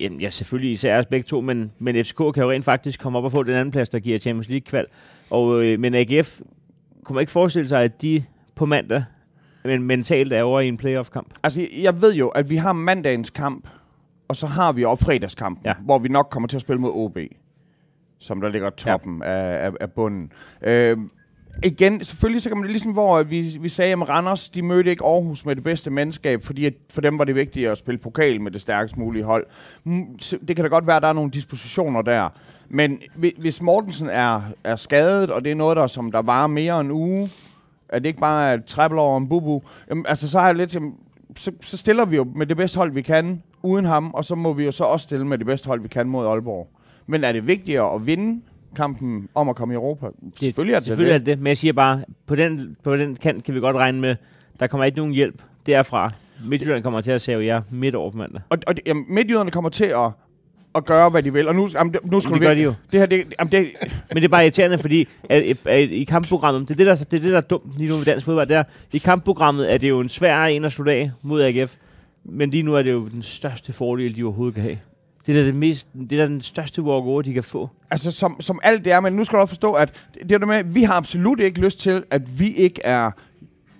jamen, 0.00 0.20
ja, 0.20 0.30
selvfølgelig 0.30 0.70
især 0.70 0.98
os 0.98 1.06
begge 1.06 1.24
to, 1.24 1.40
men, 1.40 1.72
men 1.78 2.04
FCK 2.04 2.16
kan 2.16 2.42
jo 2.42 2.50
rent 2.50 2.64
faktisk 2.64 3.00
komme 3.00 3.18
op 3.18 3.24
og 3.24 3.32
få 3.32 3.42
den 3.42 3.54
anden 3.54 3.72
plads, 3.72 3.88
der 3.88 3.98
giver 3.98 4.18
Champions 4.18 4.48
League-kval. 4.48 4.86
Og, 5.30 5.64
øh, 5.64 5.78
men 5.78 5.94
AGF 5.94 6.40
kunne 7.04 7.14
man 7.14 7.22
ikke 7.22 7.32
forestille 7.32 7.68
sig, 7.68 7.82
at 7.82 8.02
de 8.02 8.24
på 8.54 8.66
mandag 8.66 9.04
men 9.64 9.82
mentalt 9.82 10.32
er 10.32 10.42
over 10.42 10.60
i 10.60 10.68
en 10.68 10.76
playoff-kamp. 10.76 11.34
Altså, 11.42 11.60
jeg 11.82 12.00
ved 12.00 12.14
jo, 12.14 12.28
at 12.28 12.50
vi 12.50 12.56
har 12.56 12.72
mandagens 12.72 13.30
kamp, 13.30 13.68
og 14.28 14.36
så 14.36 14.46
har 14.46 14.72
vi 14.72 14.84
også 14.84 15.04
fredagskampen, 15.04 15.66
Ja. 15.66 15.74
hvor 15.84 15.98
vi 15.98 16.08
nok 16.08 16.28
kommer 16.30 16.46
til 16.48 16.56
at 16.56 16.60
spille 16.60 16.80
mod 16.80 16.90
OB, 16.94 17.18
som 18.18 18.40
der 18.40 18.48
ligger 18.48 18.70
toppen 18.70 19.22
ja. 19.24 19.30
af, 19.30 19.66
af, 19.66 19.70
af 19.80 19.90
bunden. 19.92 20.32
Øh, 20.62 20.98
igen, 21.64 22.04
selvfølgelig 22.04 22.42
så 22.42 22.48
kan 22.50 22.58
man 22.58 22.68
ligesom, 22.70 22.92
hvor 22.92 23.22
vi, 23.22 23.56
vi 23.60 23.68
sagde, 23.68 23.92
at 23.92 24.08
Randers, 24.08 24.48
de 24.48 24.62
mødte 24.62 24.90
ikke 24.90 25.04
Aarhus 25.04 25.46
med 25.46 25.56
det 25.56 25.64
bedste 25.64 25.90
mandskab, 25.90 26.42
fordi 26.42 26.66
at 26.66 26.74
for 26.92 27.00
dem 27.00 27.18
var 27.18 27.24
det 27.24 27.34
vigtigt 27.34 27.68
at 27.68 27.78
spille 27.78 27.98
pokal 27.98 28.40
med 28.40 28.50
det 28.50 28.60
stærkest 28.60 28.96
mulige 28.96 29.24
hold. 29.24 29.46
Mm, 29.84 30.18
Det 30.48 30.56
kan 30.56 30.64
da 30.64 30.68
godt 30.68 30.86
være, 30.86 30.96
at 30.96 31.02
der 31.02 31.08
er 31.08 31.12
nogle 31.12 31.30
dispositioner 31.30 32.02
der. 32.02 32.28
Men 32.68 32.98
hvi- 33.14 33.40
hvis 33.40 33.62
Mortensen 33.62 34.08
er, 34.08 34.40
er 34.64 34.76
skadet, 34.76 35.30
og 35.30 35.44
det 35.44 35.50
er 35.50 35.56
noget, 35.56 35.76
der, 35.76 35.86
som 35.86 36.12
der 36.12 36.22
varer 36.22 36.46
mere 36.46 36.80
end 36.80 36.88
en 36.88 36.92
uge, 36.92 37.28
at 37.88 38.02
det 38.02 38.08
ikke 38.08 38.20
bare 38.20 38.50
er 38.50 38.54
et 38.54 38.64
treble 38.64 39.00
over 39.00 39.18
en 39.18 39.28
bubu, 39.28 39.62
jamen, 39.90 40.06
altså 40.08 40.30
så 40.30 40.38
har 40.38 40.46
jeg 40.46 40.54
lidt, 40.56 40.74
jamen, 40.74 40.94
så, 41.36 41.52
så 41.60 41.76
stiller 41.76 42.04
vi 42.04 42.16
jo 42.16 42.26
med 42.36 42.46
det 42.46 42.56
bedste 42.56 42.76
hold, 42.78 42.92
vi 42.92 43.02
kan, 43.02 43.42
uden 43.62 43.84
ham, 43.84 44.10
og 44.14 44.24
så 44.24 44.34
må 44.34 44.52
vi 44.52 44.64
jo 44.64 44.72
så 44.72 44.84
også 44.84 45.04
stille 45.04 45.26
med 45.26 45.38
det 45.38 45.46
bedste 45.46 45.66
hold, 45.66 45.80
vi 45.80 45.88
kan 45.88 46.08
mod 46.08 46.26
Aalborg. 46.26 46.68
Men 47.06 47.24
er 47.24 47.32
det 47.32 47.46
vigtigere 47.46 47.94
at 47.94 48.06
vinde 48.06 48.40
kampen 48.76 49.28
om 49.34 49.48
at 49.48 49.56
komme 49.56 49.74
i 49.74 49.76
Europa? 49.76 50.06
selvfølgelig 50.36 50.74
er 50.74 50.78
det 50.78 50.86
Selvfølgelig 50.86 51.14
er 51.14 51.18
det. 51.18 51.26
det 51.26 51.36
det, 51.36 51.42
men 51.42 51.46
jeg 51.48 51.56
siger 51.56 51.72
bare, 51.72 52.04
på 52.26 52.34
den, 52.36 52.76
på 52.84 52.96
den 52.96 53.16
kant 53.16 53.44
kan 53.44 53.54
vi 53.54 53.60
godt 53.60 53.76
regne 53.76 54.00
med, 54.00 54.16
der 54.60 54.66
kommer 54.66 54.84
ikke 54.84 54.98
nogen 54.98 55.12
hjælp 55.12 55.42
derfra. 55.66 56.10
Midtjylland 56.44 56.82
kommer 56.82 57.00
til 57.00 57.10
at 57.10 57.20
save 57.22 57.44
jer 57.44 57.62
midt 57.70 57.94
over 57.94 58.10
på 58.10 58.16
mandag. 58.16 58.40
Og, 58.48 58.58
og 58.66 58.76
det- 58.76 58.82
jamen, 58.86 59.04
midtjyderne 59.08 59.50
kommer 59.50 59.70
til 59.70 59.84
at, 59.84 60.10
at 60.76 60.84
gøre, 60.84 61.10
hvad 61.10 61.22
de 61.22 61.32
vil. 61.32 61.48
Og 61.48 61.54
nu, 61.54 61.68
jamen, 61.74 61.94
nu 62.04 62.20
skal 62.20 62.32
det 62.32 62.40
gør 62.40 62.54
de 62.54 62.60
jo. 62.62 62.74
Det 62.92 63.00
her, 63.00 63.06
det, 63.06 63.24
jamen, 63.38 63.52
det, 63.52 63.68
Men 64.08 64.16
det 64.16 64.24
er 64.24 64.28
bare 64.28 64.42
irriterende, 64.42 64.78
fordi 64.78 65.08
at, 65.28 65.42
at, 65.42 65.56
at 65.66 65.90
i 65.90 66.04
kampprogrammet, 66.04 66.68
det 66.68 66.74
er 66.74 66.76
det, 66.76 66.86
der, 66.86 66.94
det 66.94 67.16
er 67.16 67.22
det, 67.22 67.32
der 67.32 67.36
er 67.36 67.40
dumt 67.40 67.78
lige 67.78 67.90
nu 67.90 67.96
ved 67.96 68.04
dansk 68.04 68.24
fodbold, 68.24 68.46
det 68.48 68.56
er, 68.56 68.64
i 68.92 68.98
kampprogrammet 68.98 69.72
er 69.72 69.78
det 69.78 69.88
jo 69.88 70.00
en 70.00 70.08
svær 70.08 70.44
en 70.44 70.64
at 70.64 70.72
slutte 70.72 70.92
af 70.92 71.10
mod 71.22 71.42
AGF, 71.42 71.74
men 72.24 72.50
lige 72.50 72.62
nu 72.62 72.74
er 72.74 72.82
det 72.82 72.92
jo 72.92 73.08
den 73.08 73.22
største 73.22 73.72
fordel, 73.72 74.16
de 74.16 74.22
overhovedet 74.22 74.54
kan 74.54 74.62
have. 74.62 74.78
Det 75.26 75.36
er 75.36 75.40
da 75.40 75.46
det 75.46 75.54
mest, 75.54 75.88
det 76.10 76.20
er 76.20 76.26
den 76.26 76.42
største 76.42 76.82
walk-over, 76.82 77.22
de 77.22 77.32
kan 77.32 77.42
få. 77.42 77.70
altså, 77.90 78.10
som, 78.10 78.36
som 78.40 78.60
alt 78.62 78.84
det 78.84 78.92
er, 78.92 79.00
men 79.00 79.12
nu 79.12 79.24
skal 79.24 79.36
du 79.36 79.40
også 79.40 79.50
forstå, 79.50 79.72
at 79.72 79.92
det, 80.14 80.22
det 80.22 80.32
er 80.32 80.38
det 80.38 80.48
med, 80.48 80.64
vi 80.64 80.82
har 80.82 80.94
absolut 80.94 81.40
ikke 81.40 81.60
lyst 81.60 81.80
til, 81.80 82.04
at 82.10 82.38
vi 82.38 82.52
ikke 82.52 82.80
er 82.84 83.10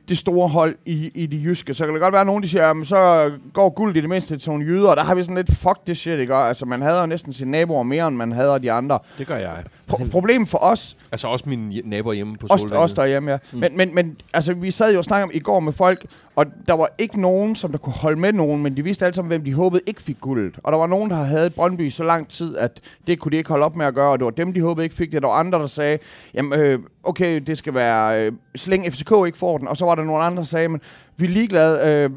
det 0.08 0.18
store 0.18 0.48
hold 0.48 0.74
i, 0.84 1.10
i 1.14 1.26
de 1.26 1.36
jyske. 1.44 1.74
Så 1.74 1.84
kan 1.84 1.94
det 1.94 2.02
godt 2.02 2.12
være, 2.12 2.20
at 2.20 2.26
nogen 2.26 2.42
de 2.42 2.48
siger, 2.48 2.66
jamen, 2.66 2.84
så 2.84 3.30
går 3.52 3.68
guld 3.68 3.96
i 3.96 4.00
det 4.00 4.08
mindste 4.08 4.38
til 4.38 4.50
nogle 4.50 4.64
jyder, 4.66 4.88
og 4.90 4.96
der 4.96 5.04
har 5.04 5.14
vi 5.14 5.22
sådan 5.22 5.36
lidt, 5.36 5.52
fuck 5.54 5.86
det 5.86 5.96
shit, 5.96 6.18
ikke? 6.18 6.34
Altså, 6.34 6.66
man 6.66 6.82
hader 6.82 7.00
jo 7.00 7.06
næsten 7.06 7.32
sine 7.32 7.50
naboer 7.50 7.82
mere, 7.82 8.08
end 8.08 8.16
man 8.16 8.32
hader 8.32 8.58
de 8.58 8.72
andre. 8.72 8.98
Det 9.18 9.26
gør 9.26 9.36
jeg. 9.36 9.64
Pro- 9.92 10.10
problemet 10.10 10.48
for 10.48 10.58
os, 10.58 10.96
Altså 11.12 11.28
også 11.28 11.48
mine 11.48 11.80
naboer 11.84 12.12
hjemme 12.14 12.36
på 12.36 12.46
Også, 12.50 12.62
Solvandet. 12.62 12.82
også 12.82 12.94
derhjemme, 12.96 13.30
ja. 13.30 13.38
Mm. 13.52 13.58
Men, 13.58 13.76
men, 13.76 13.94
men 13.94 14.16
altså, 14.34 14.54
vi 14.54 14.70
sad 14.70 14.92
jo 14.92 14.98
og 14.98 15.04
snakkede 15.04 15.24
om 15.24 15.30
i 15.34 15.38
går 15.38 15.60
med 15.60 15.72
folk, 15.72 16.06
og 16.36 16.46
der 16.66 16.72
var 16.74 16.88
ikke 16.98 17.20
nogen, 17.20 17.54
som 17.56 17.70
der 17.70 17.78
kunne 17.78 17.92
holde 17.92 18.20
med 18.20 18.32
nogen, 18.32 18.62
men 18.62 18.76
de 18.76 18.84
vidste 18.84 19.04
alle 19.04 19.14
sammen, 19.14 19.28
hvem 19.28 19.44
de 19.44 19.52
håbede 19.54 19.82
ikke 19.86 20.02
fik 20.02 20.16
guldet. 20.20 20.54
Og 20.62 20.72
der 20.72 20.78
var 20.78 20.86
nogen, 20.86 21.10
der 21.10 21.16
havde 21.16 21.50
Brøndby 21.50 21.90
så 21.90 22.04
lang 22.04 22.28
tid, 22.28 22.56
at 22.56 22.80
det 23.06 23.18
kunne 23.18 23.32
de 23.32 23.36
ikke 23.36 23.50
holde 23.50 23.64
op 23.64 23.76
med 23.76 23.86
at 23.86 23.94
gøre, 23.94 24.10
og 24.10 24.18
det 24.18 24.24
var 24.24 24.30
dem, 24.30 24.52
de 24.52 24.60
håbede 24.60 24.84
ikke 24.84 24.96
fik 24.96 25.12
det. 25.12 25.22
Der 25.22 25.28
var 25.28 25.34
andre, 25.34 25.58
der 25.58 25.66
sagde, 25.66 25.98
jamen, 26.34 26.60
øh, 26.60 26.78
okay, 27.08 27.40
det 27.46 27.58
skal 27.58 27.74
være, 27.74 28.26
øh, 28.26 28.32
så 28.56 28.70
længe 28.70 28.90
FCK 28.90 29.12
ikke 29.26 29.38
får 29.38 29.58
den. 29.58 29.68
Og 29.68 29.76
så 29.76 29.84
var 29.84 29.94
der 29.94 30.04
nogle 30.04 30.22
andre, 30.22 30.36
der 30.38 30.46
sagde, 30.46 30.68
men 30.68 30.80
vi 31.16 31.24
er 31.24 31.28
ligeglade, 31.28 31.88
øh, 31.88 32.10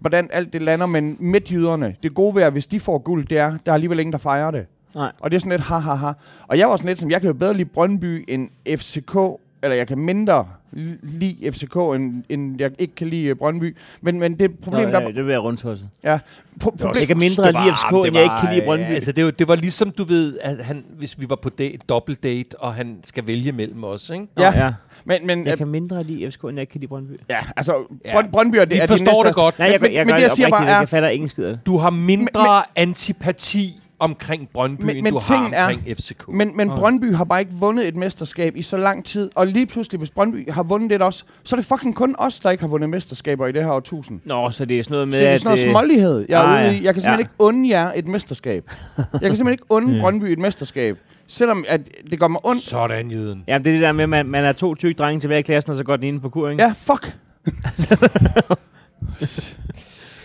hvordan 0.00 0.28
alt 0.32 0.52
det 0.52 0.62
lander, 0.62 0.86
men 0.86 1.16
midtjyderne, 1.20 1.96
det 2.02 2.14
gode 2.14 2.34
ved, 2.34 2.42
at 2.42 2.52
hvis 2.52 2.66
de 2.66 2.80
får 2.80 2.98
guld, 2.98 3.26
det 3.26 3.38
er, 3.38 3.50
der 3.66 3.72
er 3.72 3.74
alligevel 3.74 4.00
ingen, 4.00 4.12
der 4.12 4.18
fejrer 4.18 4.50
det. 4.50 4.66
Nej. 4.94 5.12
Og 5.20 5.30
det 5.30 5.36
er 5.36 5.40
sådan 5.40 5.50
lidt 5.50 5.62
ha, 5.62 5.78
ha, 5.78 5.94
ha. 5.94 6.12
Og 6.46 6.58
jeg 6.58 6.68
var 6.68 6.76
sådan 6.76 6.88
lidt 6.88 6.98
som, 6.98 7.10
jeg 7.10 7.20
kan 7.20 7.28
jo 7.28 7.34
bedre 7.34 7.54
lide 7.54 7.68
Brøndby 7.68 8.24
end 8.28 8.48
FCK, 8.78 9.16
eller 9.62 9.76
jeg 9.76 9.86
kan 9.86 9.98
mindre 9.98 10.46
li- 10.76 10.98
lide 11.18 11.52
FCK, 11.52 11.76
end, 11.76 12.22
end 12.28 12.56
jeg 12.60 12.70
ikke 12.78 12.94
kan 12.94 13.06
lide 13.08 13.24
øh, 13.24 13.36
Brøndby. 13.36 13.76
Men, 14.00 14.18
men 14.20 14.38
det 14.38 14.58
problem, 14.58 14.88
Nå, 14.88 14.92
der... 14.92 15.00
ja, 15.00 15.06
det 15.06 15.24
vil 15.26 15.32
jeg 15.32 15.40
rundt 15.42 15.62
hos. 15.62 15.78
Ja, 16.04 16.18
pro- 16.64 16.70
problem, 16.70 16.94
Jeg 16.98 17.06
kan 17.06 17.18
mindre 17.18 17.52
lide 17.52 17.74
FCK, 17.76 17.92
end 18.06 18.14
jeg 18.16 18.22
ikke 18.22 18.34
kan 18.40 18.54
lide 18.54 18.64
Brøndby. 18.64 18.84
øh, 18.88 18.94
Altså, 18.94 19.12
det, 19.12 19.24
var, 19.24 19.30
det 19.30 19.48
var 19.48 19.54
ligesom, 19.56 19.90
du 19.90 20.04
ved, 20.04 20.38
at 20.42 20.64
han, 20.64 20.84
hvis 20.98 21.20
vi 21.20 21.26
var 21.28 21.36
på 21.36 21.48
date, 21.48 21.78
dobbelt 21.88 22.22
date, 22.22 22.60
og 22.60 22.74
han 22.74 22.96
skal 23.04 23.26
vælge 23.26 23.52
mellem 23.52 23.84
os, 23.84 24.10
ikke? 24.10 24.26
Nå, 24.36 24.42
ja. 24.42 24.64
ja. 24.64 24.72
men, 25.04 25.26
men 25.26 25.44
Jeg 25.44 25.52
øh, 25.52 25.58
kan 25.58 25.68
mindre 25.68 26.02
lide 26.04 26.30
FCK, 26.30 26.42
end 26.44 26.52
jeg 26.52 26.60
ikke 26.60 26.70
kan 26.72 26.80
lide 26.80 26.88
Brøndby. 26.88 27.12
ja, 27.30 27.38
altså, 27.56 27.72
Ja. 28.04 28.12
Brønd, 28.12 28.32
Brøndby 28.32 28.56
er 28.56 28.64
det, 28.64 28.70
Vi 28.74 28.78
er 28.78 28.86
forstår 28.86 29.06
næste, 29.06 29.26
det 29.26 29.34
godt. 29.34 29.58
Nej, 29.58 29.68
jeg, 29.70 29.80
Men- 29.80 29.90
jeg, 29.90 29.96
jeg 29.96 30.06
men 30.06 30.12
gør 30.12 30.16
det, 30.16 30.22
jeg 30.22 30.30
siger 30.30 30.48
bare 30.50 30.66
er- 30.68 30.78
jeg 30.78 30.88
fatter 30.88 31.08
ingen 31.08 31.28
skid 31.28 31.44
af 31.44 31.50
det. 31.52 31.66
Du 31.66 31.78
har 31.78 31.90
mindre 31.90 32.62
antipati 32.76 33.80
omkring 33.98 34.48
Brøndby, 34.54 34.82
Men- 34.82 34.96
end 34.96 35.02
men 35.02 35.12
du 35.12 35.18
har 35.28 35.50
er- 35.52 35.64
omkring 35.66 35.96
FCK. 35.98 36.28
Men, 36.28 36.56
men 36.56 36.70
Okay. 36.70 36.80
Brøndby 36.80 37.14
har 37.14 37.24
bare 37.24 37.40
ikke 37.40 37.52
vundet 37.52 37.88
et 37.88 37.96
mesterskab 37.96 38.56
i 38.56 38.62
så 38.62 38.76
lang 38.76 39.04
tid. 39.04 39.30
Og 39.34 39.46
lige 39.46 39.66
pludselig, 39.66 39.98
hvis 39.98 40.10
Brøndby 40.10 40.52
har 40.52 40.62
vundet 40.62 40.90
det 40.90 41.02
også, 41.02 41.24
så 41.44 41.56
er 41.56 41.60
det 41.60 41.66
fucking 41.66 41.94
kun 41.96 42.14
os, 42.18 42.40
der 42.40 42.50
ikke 42.50 42.60
har 42.60 42.68
vundet 42.68 42.90
mesterskaber 42.90 43.46
i 43.46 43.52
det 43.52 43.64
her 43.64 43.70
årtusind. 43.70 44.20
Nå, 44.24 44.50
så 44.50 44.64
det 44.64 44.78
er 44.78 44.82
sådan 44.82 44.94
noget 44.94 45.08
med, 45.08 45.18
Så 45.18 45.24
det 45.24 45.32
er 45.32 45.38
sådan 45.38 45.48
noget 45.50 45.66
øh, 45.66 45.70
smålighed, 45.72 46.26
jeg 46.28 46.40
er 46.40 46.44
ah, 46.48 46.68
ude 46.68 46.78
i. 46.78 46.84
Jeg 46.84 46.94
kan 46.94 47.02
simpelthen 47.02 47.12
Ja. 47.12 47.18
ikke 47.18 47.30
unde 47.38 47.68
jer 47.68 47.92
et 47.94 48.08
mesterskab. 48.08 48.70
Jeg 48.96 49.04
kan 49.12 49.20
simpelthen 49.22 49.48
ikke 49.52 49.64
unde 49.68 49.98
Brøndby 50.00 50.24
et 50.24 50.38
mesterskab. 50.38 50.98
Selvom 51.28 51.64
at 51.68 51.80
det 52.10 52.20
gør 52.20 52.28
mig 52.28 52.40
ondt. 52.46 52.62
Sådan, 52.62 53.10
jøden. 53.10 53.44
Jamen, 53.48 53.64
det 53.64 53.70
er 53.70 53.74
det 53.74 53.82
der 53.82 53.92
med, 53.92 54.02
at 54.02 54.08
man, 54.08 54.26
man 54.26 54.44
er 54.44 54.52
to 54.52 54.74
tykke 54.74 54.98
drenge 54.98 55.20
tilbage 55.20 55.38
i 55.38 55.42
klassen, 55.42 55.70
og 55.70 55.76
så 55.76 55.84
går 55.84 55.96
den 55.96 56.04
ene 56.04 56.20
på 56.20 56.28
kur, 56.28 56.48
ikke? 56.48 56.62
Ja, 56.62 56.74
fuck. 56.78 57.16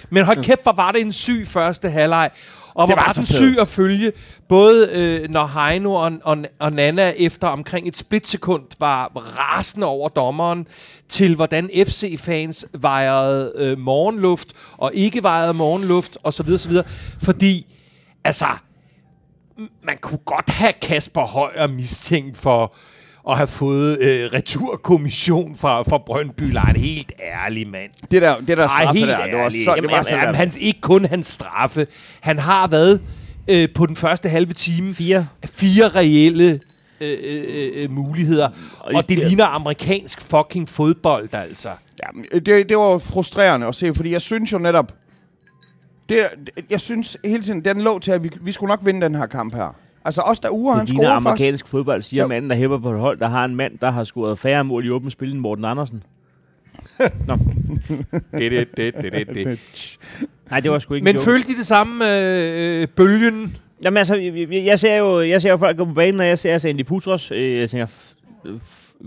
Men 0.09 0.25
hold 0.25 0.43
kæft, 0.43 0.63
hvor 0.63 0.73
var 0.75 0.91
det 0.91 1.01
en 1.01 1.11
syg 1.11 1.43
første 1.47 1.89
halvleg. 1.89 2.29
Og 2.73 2.87
Det 2.87 2.95
var 2.95 3.13
den 3.15 3.25
syg 3.25 3.55
at 3.59 3.67
følge, 3.67 4.11
både 4.47 4.89
øh, 4.91 5.29
når 5.29 5.47
Heino 5.47 5.93
og, 5.93 6.11
og, 6.23 6.37
og 6.59 6.71
Nana 6.71 7.13
efter 7.17 7.47
omkring 7.47 7.87
et 7.87 7.97
splitsekund 7.97 8.63
var 8.79 9.11
rasende 9.15 9.87
over 9.87 10.09
dommeren, 10.09 10.67
til 11.09 11.35
hvordan 11.35 11.69
FC-fans 11.87 12.65
vejrede 12.73 13.53
øh, 13.55 13.77
morgenluft, 13.77 14.47
og 14.77 14.91
ikke 14.93 15.23
vejrede 15.23 15.53
morgenluft, 15.53 16.17
osv. 16.23 16.49
osv. 16.53 16.73
Fordi, 17.21 17.65
altså, 18.23 18.47
man 19.83 19.97
kunne 20.01 20.19
godt 20.25 20.49
have 20.49 20.73
Kasper 20.81 21.25
Højer 21.25 21.67
mistænkt 21.67 22.37
for 22.37 22.75
at 23.29 23.37
have 23.37 23.47
fået 23.47 23.99
øh, 24.01 24.29
returkommission 24.33 25.55
fra, 25.55 25.81
fra 25.81 25.97
Brøndby. 25.97 26.43
Nej, 26.43 26.69
en 26.69 26.75
helt 26.75 27.11
ærlig 27.19 27.67
mand. 27.67 27.91
Det 28.11 28.21
der, 28.21 28.39
det 28.39 28.57
der 28.57 28.67
Ej, 28.67 28.81
straffe 28.81 28.99
helt 28.99 29.11
der, 29.11 29.25
det 29.25 29.33
var 29.37 29.49
så, 29.49 29.55
det 29.57 29.65
Jamen, 29.77 29.91
var 29.91 30.03
så 30.03 30.09
jamen, 30.15 30.25
latterligt. 30.25 30.53
han, 30.53 30.61
ikke 30.61 30.81
kun 30.81 31.05
hans 31.05 31.27
straffe. 31.27 31.87
Han 32.19 32.39
har 32.39 32.67
været 32.67 33.01
øh, 33.47 33.69
på 33.75 33.85
den 33.85 33.95
første 33.95 34.29
halve 34.29 34.53
time 34.53 34.93
Fire. 34.93 35.27
fire 35.45 35.87
reelle 35.87 36.59
øh, 37.01 37.17
øh, 37.23 37.71
øh, 37.75 37.91
muligheder. 37.91 38.49
Og 38.79 38.91
Og 38.95 39.09
det 39.09 39.17
ligner 39.17 39.45
amerikansk 39.45 40.21
fucking 40.21 40.69
fodbold, 40.69 41.33
altså. 41.33 41.69
Ja, 42.03 42.39
det, 42.39 42.69
det 42.69 42.77
var 42.77 42.97
frustrerende 42.97 43.67
at 43.67 43.75
se, 43.75 43.93
fordi 43.93 44.11
jeg 44.11 44.21
synes 44.21 44.53
jo 44.53 44.57
netop... 44.57 44.93
Det, 46.09 46.25
jeg 46.69 46.81
synes 46.81 47.17
hele 47.25 47.43
tiden, 47.43 47.65
den 47.65 47.81
lå 47.81 47.99
til, 47.99 48.11
at 48.11 48.23
vi, 48.23 48.29
vi 48.41 48.51
skulle 48.51 48.69
nok 48.69 48.79
vinde 48.83 49.01
den 49.01 49.15
her 49.15 49.25
kamp 49.25 49.55
her. 49.55 49.75
Altså 50.05 50.21
også 50.21 50.39
da 50.43 50.49
Ure, 50.49 50.77
han 50.77 50.87
scorer 50.87 51.01
først. 51.13 51.25
amerikansk 51.25 51.67
fodbold, 51.67 52.01
siger 52.01 52.23
Jo. 52.23 52.27
manden, 52.27 52.49
der 52.49 52.55
hæpper 52.55 52.77
på 52.79 52.91
et 52.93 52.99
hold, 52.99 53.19
der 53.19 53.27
har 53.29 53.45
en 53.45 53.55
mand, 53.55 53.77
der 53.81 53.91
har 53.91 54.03
scoret 54.03 54.39
færre 54.39 54.63
mål 54.63 54.85
i 54.85 54.89
åbent 54.89 55.11
spil 55.11 55.31
end 55.31 55.39
Morten 55.39 55.65
Andersen. 55.65 56.03
Nå, 57.27 57.37
Det, 58.31 58.51
det, 58.51 58.77
det, 58.77 58.93
det, 59.01 59.13
det, 59.13 59.27
det. 59.35 59.97
nej, 60.49 60.59
det 60.59 60.71
var 60.71 60.79
sgu 60.79 60.93
ikke 60.93 61.09
en 61.09 61.15
Men 61.15 61.23
følte 61.23 61.51
de 61.53 61.57
det 61.57 61.65
samme 61.65 62.05
øh, 62.19 62.81
øh, 62.81 62.87
bølgen? 62.87 63.55
Jamen 63.83 63.97
altså, 63.97 64.15
jeg, 64.15 64.35
jeg- 64.51 64.65
jeg 64.65 64.79
ser 64.79 64.95
jo, 64.95 65.21
jeg 65.21 65.41
ser 65.41 65.49
jo 65.49 65.57
folk 65.57 65.77
gå 65.77 65.85
på 65.85 65.93
banen, 65.93 66.15
når 66.15 66.23
jeg 66.23 66.37
ser 66.37 66.57
Sandy 66.57 66.85
Putros. 66.85 67.31
Øh, 67.31 67.59
jeg 67.59 67.69
tænker, 67.69 67.87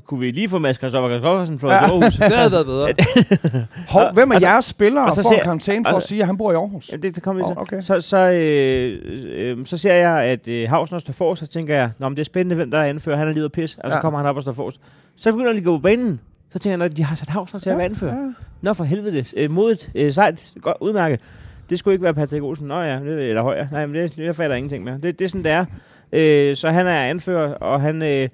kunne 0.05 0.21
vi 0.21 0.31
lige 0.31 0.49
få 0.49 0.59
Mads 0.59 0.77
Christoffer 0.77 1.09
Christoffersen 1.11 1.59
fra 1.59 1.69
Ja. 1.69 1.75
ja. 1.75 1.81
Aarhus? 1.83 2.17
Det 2.31 2.33
havde 2.33 2.53
været 2.53 2.67
bedre. 2.67 2.89
Hov, 3.89 4.13
hvem 4.15 4.31
af 4.31 4.35
Og 4.35 4.41
så- 4.41 4.47
jeres 4.49 4.65
spillere 4.65 5.05
og 5.07 5.13
så 5.13 5.23
får 5.23 5.43
karantæne 5.45 5.85
for 5.85 5.91
og- 5.91 5.97
at 5.97 6.03
sige, 6.03 6.21
at 6.21 6.27
han 6.27 6.37
bor 6.37 6.53
i 6.53 6.55
Aarhus? 6.55 6.89
Jamen, 6.93 7.03
det, 7.03 7.15
det 7.15 7.23
kommer 7.23 7.43
Åh, 7.45 7.51
til. 7.51 7.59
okay. 7.59 7.81
Så, 7.81 8.01
så, 8.01 8.19
øh, 8.19 9.01
øh, 9.37 9.67
så 9.67 9.79
ser 9.79 9.95
jeg, 9.95 10.23
at 10.25 10.49
øh, 10.49 10.69
Havsner 10.69 10.99
står 10.99 11.13
forrest, 11.13 11.41
så 11.41 11.47
tænker 11.47 11.75
jeg, 11.75 11.91
Nå, 11.99 12.09
men 12.09 12.17
det 12.17 12.21
er 12.23 12.25
spændende, 12.25 12.57
hvem 12.57 12.71
der 12.71 12.79
er 12.79 12.85
anfører. 12.85 13.17
Han 13.17 13.29
er 13.29 13.33
lige 13.33 13.45
at 13.45 13.53
pis, 13.53 13.79
og 13.85 13.91
så 13.91 13.97
Ja. 13.97 14.01
kommer 14.01 14.19
han 14.19 14.29
op 14.29 14.37
og 14.37 14.43
står 14.43 14.53
forrest. 14.53 14.81
Så 15.17 15.33
begynder 15.33 15.53
de 15.53 15.59
at 15.59 15.65
gå 15.65 15.77
på 15.77 15.83
banen. 15.83 16.21
Så 16.53 16.59
tænker 16.59 16.71
jeg, 16.73 16.79
når 16.79 16.89
de 16.89 17.05
har 17.05 17.17
sat 17.17 17.29
Havsner 17.29 17.61
til 17.61 17.71
at 17.71 17.77
være 17.77 17.87
anfører. 17.87 18.15
ja. 18.17 18.33
Nå, 18.63 18.73
for 18.73 18.85
helvede. 18.85 19.25
Øh, 19.37 19.51
modigt. 19.51 19.91
Øh, 19.95 20.13
sejt. 20.13 20.47
Godt 20.63 20.77
udmærket. 20.81 21.21
Det 21.71 21.79
skulle 21.79 21.95
ikke 21.95 22.05
være 22.05 22.15
Patrick 22.15 22.43
Olsen. 22.43 22.67
Nå 22.69 22.81
ja, 22.81 22.99
det, 23.01 23.29
eller 23.29 23.43
højere. 23.43 23.69
Nej, 23.73 23.87
men 23.87 23.95
det, 23.95 24.17
det 24.17 24.25
jeg 24.25 24.37
fatter 24.37 24.57
ingenting 24.57 24.85
mere. 24.85 24.99
Det, 25.03 25.19
det 25.19 25.25
er 25.25 25.29
sådan, 25.29 25.45
det 25.45 25.53
er. 25.53 25.65
Øh, 26.13 26.57
så 26.57 26.71
han 26.71 26.87
er 26.87 27.01
anfører, 27.01 27.55
og 27.55 27.81
han... 27.81 28.03
Øh, 28.03 28.23
øh, 28.23 28.29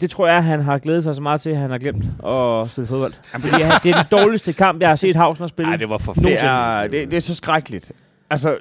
det 0.00 0.10
tror 0.10 0.28
jeg, 0.28 0.44
han 0.44 0.60
har 0.60 0.78
glædet 0.78 1.02
sig 1.02 1.14
så 1.14 1.22
meget 1.22 1.40
til, 1.40 1.50
at 1.50 1.56
han 1.56 1.70
har 1.70 1.78
glemt 1.78 2.04
at 2.26 2.70
spille 2.70 2.88
fodbold. 2.88 3.12
Fordi 3.24 3.62
han- 3.62 3.72
det 3.82 3.90
er 3.94 4.02
den 4.02 4.18
dårligste 4.18 4.52
kamp, 4.52 4.80
jeg 4.80 4.88
har 4.88 4.96
set 4.96 5.16
Havsner 5.16 5.46
spille. 5.46 5.68
Nej, 5.70 5.76
det 5.76 5.88
var 5.88 5.96
Det 5.96 6.04
forfærdeligt. 6.04 6.40
er, 6.42 6.82
det, 6.86 7.10
det 7.10 7.16
er 7.16 7.20
så 7.20 7.34
skrækkeligt. 7.34 7.92
Altså, 8.30 8.56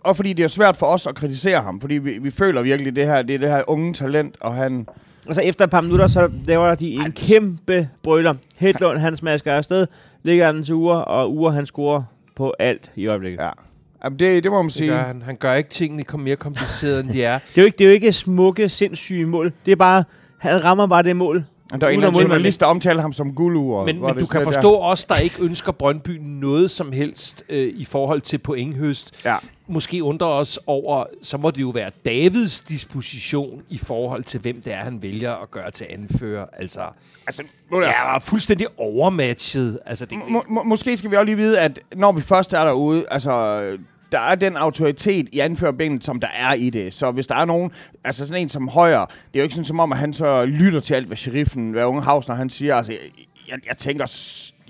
og 0.00 0.16
fordi 0.16 0.32
det 0.32 0.42
er 0.44 0.48
svært 0.48 0.76
for 0.76 0.86
os 0.86 1.06
at 1.06 1.14
kritisere 1.14 1.60
ham, 1.60 1.80
fordi 1.80 1.94
vi, 1.94 2.18
vi 2.18 2.30
føler 2.30 2.62
virkelig, 2.62 2.96
det 2.96 3.06
her 3.06 3.22
det 3.22 3.34
er 3.34 3.38
det 3.38 3.48
her 3.50 3.62
unge 3.66 3.92
talent, 3.94 4.36
og 4.40 4.54
han... 4.54 4.86
Altså 5.26 5.42
efter 5.42 5.64
et 5.64 5.70
par 5.70 5.80
minutter, 5.80 6.06
så 6.06 6.30
laver 6.44 6.74
de 6.74 6.88
en 6.90 7.12
kæmpe 7.12 7.88
brøler. 8.02 8.34
Hedlund, 8.56 8.98
han 8.98 9.16
smasker 9.16 9.52
afsted, 9.54 9.86
ligger 10.22 10.52
den 10.52 10.64
til 10.64 10.74
Ure, 10.74 11.04
og 11.04 11.36
Ure, 11.36 11.52
han 11.52 11.66
scorer 11.66 12.02
på 12.36 12.54
alt 12.58 12.90
i 12.96 13.06
øjeblikket. 13.06 13.40
Ja. 13.42 13.50
Jamen, 14.04 14.18
det, 14.18 14.42
det 14.42 14.50
må 14.52 14.62
man 14.62 14.68
Det 14.68 14.74
sige. 14.74 14.90
gør 14.90 15.02
han. 15.04 15.22
Han 15.22 15.36
gør 15.36 15.54
ikke 15.54 15.70
tingene 15.70 16.02
kom 16.02 16.20
mere 16.20 16.36
komplicerede, 16.36 17.00
end 17.00 17.08
de 17.10 17.24
er. 17.24 17.38
Det 17.38 17.58
er 17.58 17.62
jo 17.62 17.66
ikke, 17.66 17.78
det 17.78 17.84
er 17.84 17.88
jo 17.88 17.94
ikke 17.94 18.12
smukke, 18.12 18.68
sindssyge 18.68 19.26
mål. 19.26 19.52
Det 19.66 19.72
er 19.72 19.76
bare, 19.76 20.04
han 20.38 20.64
rammer 20.64 20.86
bare 20.86 21.02
det 21.02 21.16
mål. 21.16 21.44
Der 21.70 21.86
er 21.86 21.90
en 21.90 21.94
eller 21.94 22.08
anden 22.08 22.22
journalist, 22.22 22.60
der 22.60 22.66
omtaler 22.66 23.00
ham 23.00 23.12
som 23.12 23.34
guldur. 23.34 23.86
Men, 23.86 24.00
men 24.00 24.18
du 24.18 24.26
kan 24.26 24.44
forstå 24.44 24.78
os, 24.80 25.04
der 25.04 25.16
ikke 25.16 25.36
ønsker 25.42 25.72
Brøndby 25.72 26.18
noget 26.20 26.70
som 26.70 26.92
helst 26.92 27.44
øh, 27.48 27.72
i 27.76 27.84
forhold 27.84 28.20
til 28.20 28.38
pointhøst. 28.38 29.24
Ja. 29.24 29.36
Måske 29.66 30.04
undrer 30.04 30.26
os 30.26 30.58
over, 30.66 31.04
så 31.22 31.38
må 31.38 31.50
det 31.50 31.60
jo 31.60 31.68
være 31.68 31.90
Davids 32.04 32.60
disposition 32.60 33.62
i 33.68 33.78
forhold 33.78 34.24
til, 34.24 34.40
hvem 34.40 34.62
det 34.62 34.72
er, 34.72 34.76
han 34.76 35.02
vælger 35.02 35.34
at 35.34 35.50
gøre 35.50 35.70
til 35.70 35.86
anfører. 35.90 36.46
Altså, 36.52 36.80
Altså, 37.26 37.42
nu 37.70 37.76
er 37.76 37.82
jeg 37.82 37.94
var 38.04 38.18
fuldstændig 38.18 38.66
overmatchet. 38.76 39.78
Altså, 39.86 40.06
det, 40.06 40.18
må, 40.28 40.44
må, 40.48 40.62
måske 40.62 40.96
skal 40.96 41.10
vi 41.10 41.16
også 41.16 41.24
lige 41.24 41.36
vide, 41.36 41.60
at 41.60 41.80
når 41.96 42.12
vi 42.12 42.20
først 42.20 42.52
er 42.52 42.64
derude, 42.64 43.04
altså, 43.10 43.60
der 44.12 44.18
er 44.20 44.34
den 44.34 44.56
autoritet 44.56 45.28
i 45.32 45.38
anførerbenet, 45.38 46.04
som 46.04 46.20
der 46.20 46.28
er 46.38 46.52
i 46.54 46.70
det. 46.70 46.94
Så 46.94 47.10
hvis 47.10 47.26
der 47.26 47.34
er 47.34 47.44
nogen, 47.44 47.70
altså 48.04 48.26
sådan 48.26 48.42
en 48.42 48.48
som 48.48 48.68
Højer, 48.68 49.04
det 49.04 49.14
er 49.34 49.38
jo 49.38 49.42
ikke 49.42 49.54
sådan 49.54 49.64
som 49.64 49.80
om, 49.80 49.92
at 49.92 49.98
han 49.98 50.12
så 50.12 50.44
lytter 50.44 50.80
til 50.80 50.94
alt, 50.94 51.06
hvad 51.06 51.16
sheriffen, 51.16 51.70
hvad 51.70 51.84
unge 51.84 52.02
Havsner, 52.02 52.34
han 52.34 52.50
siger. 52.50 52.76
Altså, 52.76 52.92
jeg, 53.48 53.58
jeg, 53.68 53.76
tænker, 53.76 54.06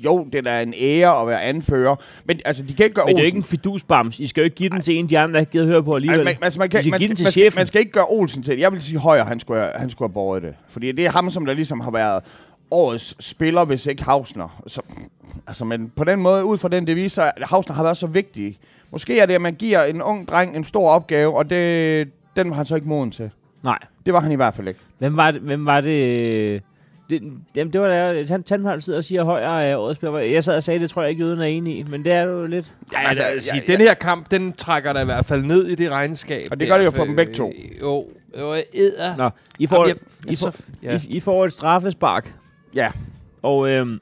jo, 0.04 0.24
det 0.32 0.38
er 0.38 0.42
da 0.42 0.62
en 0.62 0.74
ære 0.80 1.20
at 1.20 1.26
være 1.26 1.42
anfører, 1.42 1.96
men 2.24 2.40
altså, 2.44 2.62
de 2.62 2.74
kan 2.74 2.84
ikke 2.84 2.94
gøre 2.94 3.06
Men 3.06 3.16
det 3.16 3.20
er 3.20 3.22
jo 3.22 3.24
Olsen. 3.24 3.36
ikke 3.38 3.46
en 3.54 3.58
fidusbams. 3.58 4.20
I 4.20 4.26
skal 4.26 4.40
jo 4.40 4.44
ikke 4.44 4.56
give 4.56 4.68
den 4.68 4.80
til 4.80 4.96
en, 4.96 5.10
de 5.10 5.18
andre 5.18 5.40
ikke 5.40 5.52
gider 5.52 5.66
høre 5.66 5.82
på 5.82 5.94
alligevel. 5.96 6.20
Altså, 6.20 6.38
man, 6.40 6.44
altså, 6.44 6.58
man, 6.58 6.68
kan, 6.70 6.90
man, 6.90 7.00
skal, 7.00 7.08
man, 7.10 7.16
skal, 7.16 7.32
chefen. 7.32 7.58
man 7.58 7.66
skal 7.66 7.78
ikke 7.80 7.92
gøre 7.92 8.06
Olsen 8.08 8.42
til 8.42 8.58
Jeg 8.58 8.72
vil 8.72 8.82
sige, 8.82 8.98
Højer, 8.98 9.24
han 9.24 9.40
skulle, 9.40 9.60
have- 9.60 9.72
han 9.76 9.90
skulle 9.90 10.08
have 10.08 10.14
båret 10.14 10.42
det. 10.42 10.54
Fordi 10.68 10.92
det 10.92 11.06
er 11.06 11.10
ham, 11.10 11.30
som 11.30 11.46
der 11.46 11.54
ligesom 11.54 11.80
har 11.80 11.90
været 11.90 12.22
årets 12.70 13.24
spiller, 13.26 13.64
hvis 13.64 13.86
ikke 13.86 14.02
Hausner. 14.04 14.62
Så, 14.66 14.82
altså, 15.46 15.64
men 15.64 15.92
på 15.96 16.04
den 16.04 16.20
måde, 16.20 16.44
ud 16.44 16.58
fra 16.58 16.68
den 16.68 16.86
devise, 16.86 17.22
er- 17.22 17.30
Hausner 17.42 17.74
har 17.74 17.82
været 17.82 17.96
så 17.96 18.06
vigtig. 18.06 18.58
Måske 18.90 19.18
er 19.20 19.26
det, 19.26 19.34
at 19.34 19.40
man 19.40 19.54
giver 19.54 19.82
en 19.84 20.02
ung 20.02 20.28
dreng 20.28 20.56
en 20.56 20.64
stor 20.64 20.90
opgave, 20.90 21.36
og 21.36 21.50
det, 21.50 22.08
den 22.36 22.50
var 22.50 22.56
han 22.56 22.66
så 22.66 22.74
ikke 22.74 22.88
moden 22.88 23.10
til. 23.10 23.30
Nej. 23.62 23.78
Det 24.06 24.14
var 24.14 24.20
han 24.20 24.32
i 24.32 24.34
hvert 24.34 24.54
fald 24.54 24.68
ikke. 24.68 24.80
Hvem 24.98 25.16
var 25.16 25.30
det? 25.30 25.40
Hvem 25.40 25.66
var 25.66 25.80
det 25.80 26.06
øh, 26.08 26.60
det, 27.10 27.22
jamen, 27.56 27.72
det 27.72 27.80
var 27.80 27.88
der, 27.88 28.24
Tan- 28.24 28.42
Tandhold 28.42 28.80
sidder 28.80 28.96
og 28.96 29.04
siger, 29.04 29.24
højere 29.24 29.64
er 29.64 29.76
årets 29.76 29.98
spiller. 29.98 30.18
Jeg 30.18 30.44
sad 30.44 30.56
og 30.56 30.62
sagde, 30.62 30.80
det 30.80 30.90
tror 30.90 31.02
jeg 31.02 31.10
ikke, 31.10 31.24
jøden 31.24 31.40
er 31.40 31.44
enig 31.44 31.78
i, 31.78 31.82
men 31.82 32.04
det 32.04 32.12
er 32.12 32.22
jo 32.22 32.46
lidt. 32.46 32.74
Ja, 32.92 33.08
altså, 33.08 33.22
altså, 33.22 33.50
ja, 33.54 33.60
sige, 33.60 33.72
den 33.72 33.80
her 33.80 33.94
kamp, 33.94 34.30
den 34.30 34.52
trækker 34.52 34.92
der 34.92 35.00
i 35.00 35.04
hvert 35.04 35.24
fald 35.24 35.42
ned 35.44 35.66
i 35.66 35.74
det 35.74 35.90
regnskab. 35.90 36.48
Og 36.50 36.60
det 36.60 36.68
gør 36.68 36.78
det 36.78 36.84
jo 36.84 36.90
for 36.90 37.04
dem 37.04 37.16
begge 37.16 37.34
to. 37.34 37.48
øh, 37.48 37.80
Jo, 37.80 38.06
jo, 38.38 38.54
æder. 38.74 39.16
Nå, 39.16 39.30
I 39.58 39.66
får, 39.66 39.76
Jamen, 39.88 39.98
jeg- 40.24 40.32
I, 40.32 40.36
får, 40.36 40.46
altså, 40.46 40.62
ja. 40.82 41.00
I, 41.08 41.16
I 41.16 41.20
får 41.20 41.44
et 41.44 41.52
straffespark, 41.52 42.34
Ja. 42.74 42.88
og 43.42 43.68
øhm, 43.70 44.00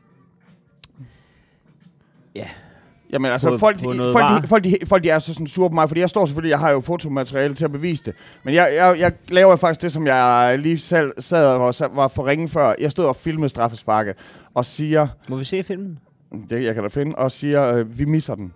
Jamen 3.12 3.32
altså, 3.32 3.50
På- 3.50 3.58
folk, 3.58 3.82
på 3.82 3.92
de, 3.92 3.98
folk, 4.12 4.42
de, 4.42 4.48
folk, 4.48 4.64
de, 4.64 4.76
folk 4.86 5.04
de 5.04 5.10
er 5.10 5.18
så 5.18 5.34
sådan 5.34 5.46
sure 5.46 5.70
på 5.70 5.74
mig, 5.74 5.88
fordi 5.88 6.00
jeg 6.00 6.08
står 6.08 6.26
selvfølgelig, 6.26 6.50
jeg 6.50 6.58
har 6.58 6.70
jo 6.70 6.80
fotomateriale 6.80 7.54
til 7.54 7.64
at 7.64 7.72
bevise 7.72 8.04
det. 8.04 8.14
Men 8.44 8.54
jeg, 8.54 8.72
jeg, 8.76 8.96
jeg 8.98 9.12
laver 9.28 9.56
faktisk 9.56 9.82
det, 9.82 9.92
som 9.92 10.06
jeg 10.06 10.58
lige 10.58 10.78
selv 10.78 11.12
sad 11.18 11.46
og 11.46 11.74
var, 11.96 12.08
for 12.08 12.26
ringe 12.26 12.48
før. 12.48 12.74
Jeg 12.80 12.90
stod 12.90 13.04
og 13.04 13.16
filmede 13.16 13.48
straffesparket 13.48 14.14
og 14.54 14.66
siger, 14.66 15.08
må 15.28 15.36
vi 15.36 15.44
se 15.44 15.62
filmen? 15.62 15.98
det 16.50 16.64
jeg 16.64 16.74
kan 16.74 16.82
da 16.82 16.88
finde, 16.88 17.14
og 17.14 17.32
siger, 17.32 17.74
øh, 17.74 17.98
vi 17.98 18.04
misser 18.04 18.34
den. 18.34 18.52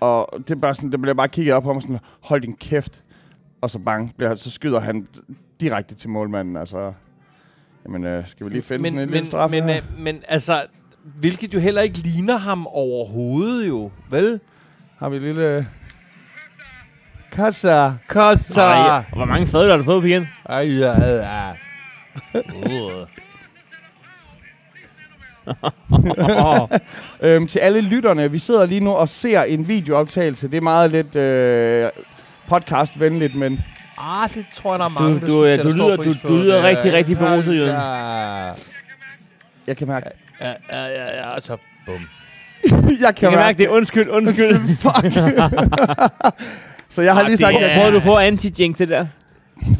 Og 0.00 0.28
det 0.38 0.50
er 0.50 0.54
bare 0.54 0.74
sådan, 0.74 0.92
det 0.92 1.00
bliver 1.00 1.14
bare 1.14 1.28
kigget 1.28 1.54
op 1.54 1.62
på 1.62 1.72
mig 1.72 1.82
sådan, 1.82 1.98
hold 2.20 2.40
din 2.40 2.56
kæft. 2.56 3.02
Og 3.60 3.70
så 3.70 3.78
bang, 3.78 4.14
bliver, 4.16 4.34
så 4.34 4.50
skyder 4.50 4.80
han 4.80 5.06
direkte 5.60 5.94
til 5.94 6.10
målmanden. 6.10 6.56
Altså, 6.56 6.92
jamen, 7.84 8.04
øh, 8.04 8.28
skal 8.28 8.46
vi 8.46 8.50
lige 8.50 8.62
finde 8.62 8.82
men, 8.82 8.90
sådan 8.90 8.98
en 9.02 9.06
men, 9.06 9.12
lille 9.14 9.26
straf 9.26 9.50
men, 9.50 9.64
her? 9.64 9.76
øh, 9.76 9.82
men 9.98 10.22
altså, 10.28 10.62
hvilket 11.14 11.54
jo 11.54 11.58
heller 11.58 11.82
ikke 11.82 11.98
ligner 11.98 12.36
ham 12.36 12.66
overhovedet 12.66 13.68
jo, 13.68 13.90
vel? 14.10 14.40
Har 14.98 15.08
vi 15.08 15.16
et 15.16 15.22
lille... 15.22 15.66
Kassa. 17.32 17.92
Kossa! 18.08 18.60
Ej, 18.60 19.02
hvor 19.12 19.24
mange 19.24 19.46
fadøl 19.46 19.70
har 19.70 19.76
du 19.76 19.82
fået 19.84 20.02
på 20.02 20.06
igen? 20.06 20.28
Ej, 20.48 20.78
ja, 20.78 21.04
ja. 21.04 21.52
Øhm, 27.22 27.46
til 27.46 27.58
alle 27.58 27.80
lytterne, 27.80 28.30
vi 28.32 28.38
sidder 28.38 28.66
lige 28.66 28.80
nu 28.80 28.90
og 28.90 29.08
ser 29.08 29.42
en 29.42 29.68
videooptagelse. 29.68 30.48
Det 30.48 30.56
er 30.56 30.60
meget 30.60 30.90
lidt 30.92 31.16
øh, 31.16 31.90
podcastvenligt, 32.48 33.34
men 33.34 33.64
Ah, 33.98 34.34
det 34.34 34.46
tror 34.54 34.72
jeg, 34.72 34.78
der 34.78 34.84
er 34.84 34.88
mange, 34.88 35.20
Du- 35.20 35.46
der 35.46 35.56
du, 35.56 35.70
synes, 35.70 35.76
jeg, 35.80 35.98
du 35.98 36.02
lyder- 36.04 36.14
du- 36.22 36.28
du 36.28 36.36
lyder 36.42 36.54
Det 36.54 36.64
er- 36.64 36.68
rigtig, 36.68 36.92
rigtig 36.92 37.18
beruset, 37.18 37.56
Jørgen. 37.58 37.70
Ja, 37.70 38.50
jeg 39.66 39.76
kan 39.76 39.88
mærke... 39.88 40.06
ja, 40.40 40.48
ja, 40.72 40.84
ja, 40.86 41.32
ja, 41.34 41.40
så 41.40 41.56
bum. 41.86 41.94
jeg 42.64 42.96
Jeg 43.00 43.14
kan 43.16 43.30
mærke 43.32 43.58
det. 43.58 43.68
Undskyld, 43.68 44.08
undskyld. 44.08 44.54
Fuck. 44.76 45.12
Så 46.88 47.02
jeg 47.02 47.14
har 47.14 47.20
Ah, 47.20 47.26
lige 47.26 47.36
sagt, 47.36 47.54
det 47.54 47.62
er- 47.62 47.66
jeg 47.68 47.76
Prøver 47.78 47.90
du 47.90 48.00
på 48.00 48.16
anti-jinx 48.16 48.76
det 48.78 48.88
der? 48.88 49.06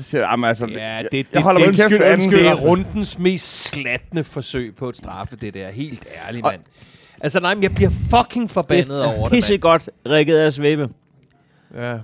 siger, 0.00 0.22
jamen, 0.30 0.48
altså, 0.48 0.66
Ja, 0.66 0.94
jeg, 0.94 1.02
det, 1.02 1.12
det, 1.12 1.26
jeg 1.34 1.42
holder 1.42 1.60
det, 1.60 1.68
min 1.68 1.76
kæft 1.76 1.84
undskyld, 1.92 2.12
undskyld. 2.12 2.38
det 2.44 2.48
er 2.50 2.54
rundens 2.54 3.18
mest 3.18 3.62
slatne 3.68 4.24
forsøg 4.24 4.74
på 4.76 4.88
et 4.88 4.96
straffe, 4.96 5.36
det 5.36 5.54
der. 5.54 5.68
Helt 5.68 6.06
ærligt, 6.26 6.44
mand. 6.44 6.60
Altså, 7.20 7.40
nej, 7.40 7.54
men 7.54 7.62
jeg 7.62 7.74
bliver 7.74 7.90
fucking 8.10 8.50
forbandet 8.50 9.04
over 9.04 9.22
det, 9.24 9.32
Pisse 9.32 9.52
mand. 9.52 9.60
godt 9.60 9.90
rækket 10.08 10.36
af 10.36 10.52
svæbe. 10.52 10.88
Ja. 11.76 11.96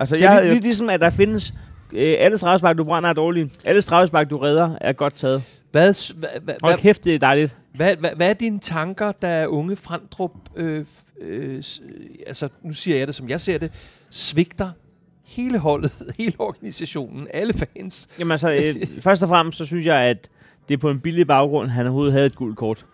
Altså, 0.00 0.14
Det 0.16 0.20
jeg 0.22 0.26
er 0.28 0.32
havde 0.32 0.48
lidt 0.48 0.56
jo, 0.56 0.62
ligesom, 0.62 0.90
at 0.90 1.00
der 1.00 1.10
findes... 1.10 1.54
Øh, 1.92 2.16
alle 2.20 2.38
straffespark, 2.38 2.76
du 2.78 2.84
brænder, 2.84 3.08
er 3.10 3.12
dårlige. 3.12 3.50
Alle 3.64 3.82
straffespark, 3.82 4.30
du 4.30 4.38
redder, 4.38 4.70
er 4.80 4.92
godt 4.92 5.14
taget. 5.16 5.42
Hvad, 5.70 6.14
hvad, 6.18 6.28
hvad, 6.42 6.54
Hold 6.62 6.78
kæft, 6.78 7.04
det 7.04 7.14
er 7.14 7.18
dejligt. 7.18 7.56
hvad, 7.74 7.96
hvad, 7.96 8.10
hvad 8.16 8.28
er 8.30 8.34
dine 8.34 8.58
tanker, 8.58 9.12
da 9.12 9.46
unge 9.46 9.76
Frandrup, 9.76 10.30
øh, 10.56 10.84
øh, 11.20 11.62
altså 12.26 12.48
nu 12.62 12.72
siger 12.72 12.98
jeg 12.98 13.06
det, 13.06 13.14
som 13.14 13.28
jeg 13.28 13.40
ser 13.40 13.58
det, 13.58 13.70
svigter 14.10 14.70
hele 15.24 15.58
holdet, 15.58 15.92
hele 16.18 16.32
organisationen, 16.38 17.26
alle 17.34 17.52
fans? 17.54 18.08
Jamen 18.18 18.30
altså, 18.30 18.50
øh, 18.52 18.74
først 19.06 19.22
og 19.22 19.28
fremmest, 19.28 19.58
så 19.58 19.64
synes 19.66 19.86
jeg, 19.86 19.96
at 19.96 20.28
det 20.68 20.74
er 20.74 20.78
på 20.78 20.90
en 20.90 21.00
billig 21.00 21.26
baggrund, 21.26 21.68
han 21.68 21.86
overhovedet 21.86 22.12
havde 22.12 22.26
et 22.26 22.34
gult 22.36 22.56
kort 22.56 22.86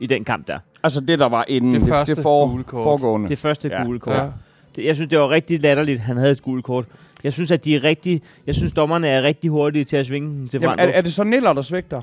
i 0.00 0.06
den 0.06 0.24
kamp 0.24 0.46
der. 0.46 0.58
Altså 0.82 1.00
det, 1.00 1.18
der 1.18 1.26
var 1.28 1.44
inden 1.48 1.72
Det 1.72 1.80
det, 1.80 1.88
første 1.88 2.10
det, 2.10 2.16
det 2.16 2.22
for, 2.22 2.46
gule 2.50 2.64
kort. 2.64 2.82
foregående. 2.82 3.28
Det 3.28 3.38
første 3.38 3.68
Ja. 3.68 3.84
gule 3.84 3.98
kort. 3.98 4.16
Ja. 4.16 4.28
Det, 4.76 4.84
jeg 4.84 4.94
synes, 4.94 5.10
det 5.10 5.18
var 5.18 5.30
rigtig 5.30 5.60
latterligt, 5.60 6.00
han 6.00 6.16
havde 6.16 6.32
et 6.32 6.42
gult 6.42 6.64
kort. 6.64 6.84
Jeg 7.24 7.32
synes, 7.32 7.50
at 7.50 7.64
de 7.64 7.74
er 7.74 7.84
rigtig, 7.84 8.22
jeg 8.46 8.54
synes, 8.54 8.72
dommerne 8.72 9.08
er 9.08 9.22
rigtig 9.22 9.50
hurtige 9.50 9.84
til 9.84 9.96
at 9.96 10.06
svinge 10.06 10.28
den 10.28 10.48
til 10.48 10.60
Jamen, 10.60 10.78
er, 10.78 10.84
er 10.84 11.00
det 11.00 11.12
så 11.12 11.24
Niller, 11.24 11.52
der 11.52 11.62
svigter? 11.62 12.02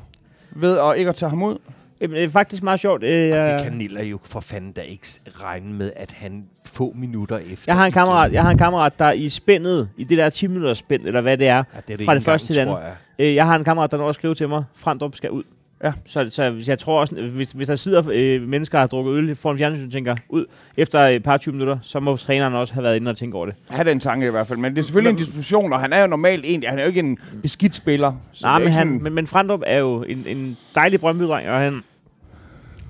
Ved 0.51 0.79
at 0.79 0.97
ikke 0.97 1.09
at 1.09 1.15
tage 1.15 1.29
ham 1.29 1.43
ud? 1.43 1.57
Jamen, 2.01 2.15
det 2.15 2.23
er 2.23 2.29
faktisk 2.29 2.63
meget 2.63 2.79
sjovt. 2.79 3.03
Øh, 3.03 3.09
Det 3.09 3.29
jeg, 3.29 3.59
kan 3.63 3.73
Niller 3.73 4.03
jo 4.03 4.19
for 4.23 4.39
fanden 4.39 4.71
da 4.71 4.81
ikke 4.81 5.07
regne 5.41 5.73
med, 5.73 5.91
at 5.95 6.11
han 6.11 6.45
få 6.65 6.93
minutter 6.95 7.37
efter... 7.37 7.63
jeg 7.67 7.75
har 7.75 7.85
en 7.85 7.91
kammerat, 7.91 8.31
jeg 8.33 8.43
har 8.43 8.51
en 8.51 8.57
kammerat, 8.57 8.99
der 8.99 9.11
i 9.11 9.29
spændet, 9.29 9.89
i 9.97 10.03
det 10.03 10.17
der 10.17 10.29
10 10.29 10.47
minutters 10.47 10.77
spænd, 10.77 11.05
eller 11.05 11.21
hvad 11.21 11.37
det 11.37 11.47
er, 11.47 11.55
Ja, 11.55 11.61
det 11.87 11.93
er 11.93 11.97
det 11.97 12.05
fra 12.05 12.13
det 12.15 12.23
første 12.23 12.47
til 12.47 12.55
det 12.55 12.61
andet. 12.61 12.73
jeg. 12.73 12.95
Øh, 13.19 13.35
jeg 13.35 13.45
har 13.45 13.55
en 13.55 13.63
kammerat, 13.63 13.91
der 13.91 13.97
når 13.97 14.09
at 14.09 14.15
skrive 14.15 14.35
til 14.35 14.49
mig, 14.49 14.63
Frandrup 14.75 15.15
skal 15.15 15.31
ud. 15.31 15.43
Ja. 15.83 15.93
Så, 16.05 16.27
så 16.29 16.63
jeg 16.67 16.79
tror 16.79 16.99
også, 16.99 17.15
hvis, 17.15 17.51
hvis 17.51 17.67
der 17.67 17.75
sidder 17.75 18.03
øh, 18.11 18.41
mennesker, 18.41 18.77
der 18.77 18.81
har 18.81 18.87
drukket 18.87 19.13
øl 19.13 19.35
foran 19.35 19.57
fjernsyn, 19.57 19.91
tænker 19.91 20.15
ud 20.29 20.45
efter 20.77 20.99
et 20.99 21.23
par 21.23 21.37
20 21.37 21.53
minutter, 21.53 21.77
så 21.81 21.99
må 21.99 22.17
træneren 22.17 22.53
også 22.53 22.73
have 22.73 22.83
været 22.83 22.95
inde 22.95 23.09
og 23.09 23.17
tænke 23.17 23.37
over 23.37 23.45
det. 23.45 23.55
Ha' 23.69 23.83
den 23.83 23.99
tanke 23.99 24.27
i 24.27 24.31
hvert 24.31 24.47
fald. 24.47 24.59
Men 24.59 24.75
det 24.75 24.79
er 24.79 24.83
selvfølgelig 24.83 25.11
en 25.11 25.25
diskussion, 25.25 25.73
og 25.73 25.79
han 25.79 25.93
er 25.93 26.01
jo 26.01 26.07
normalt 26.07 26.43
en, 26.47 26.63
han 26.63 26.79
er 26.79 26.83
jo 26.83 26.87
ikke 26.87 26.99
en 26.99 27.17
beskidt 27.41 27.75
spiller. 27.75 28.13
Nej, 28.43 28.59
men, 28.59 28.73
han, 28.73 28.87
men, 29.01 29.13
men 29.13 29.27
Frandrup 29.27 29.61
er 29.65 29.77
jo 29.77 30.03
en, 30.03 30.23
en 30.27 30.57
dejlig 30.75 30.99
brøndby 30.99 31.23
og 31.23 31.39
han 31.39 31.83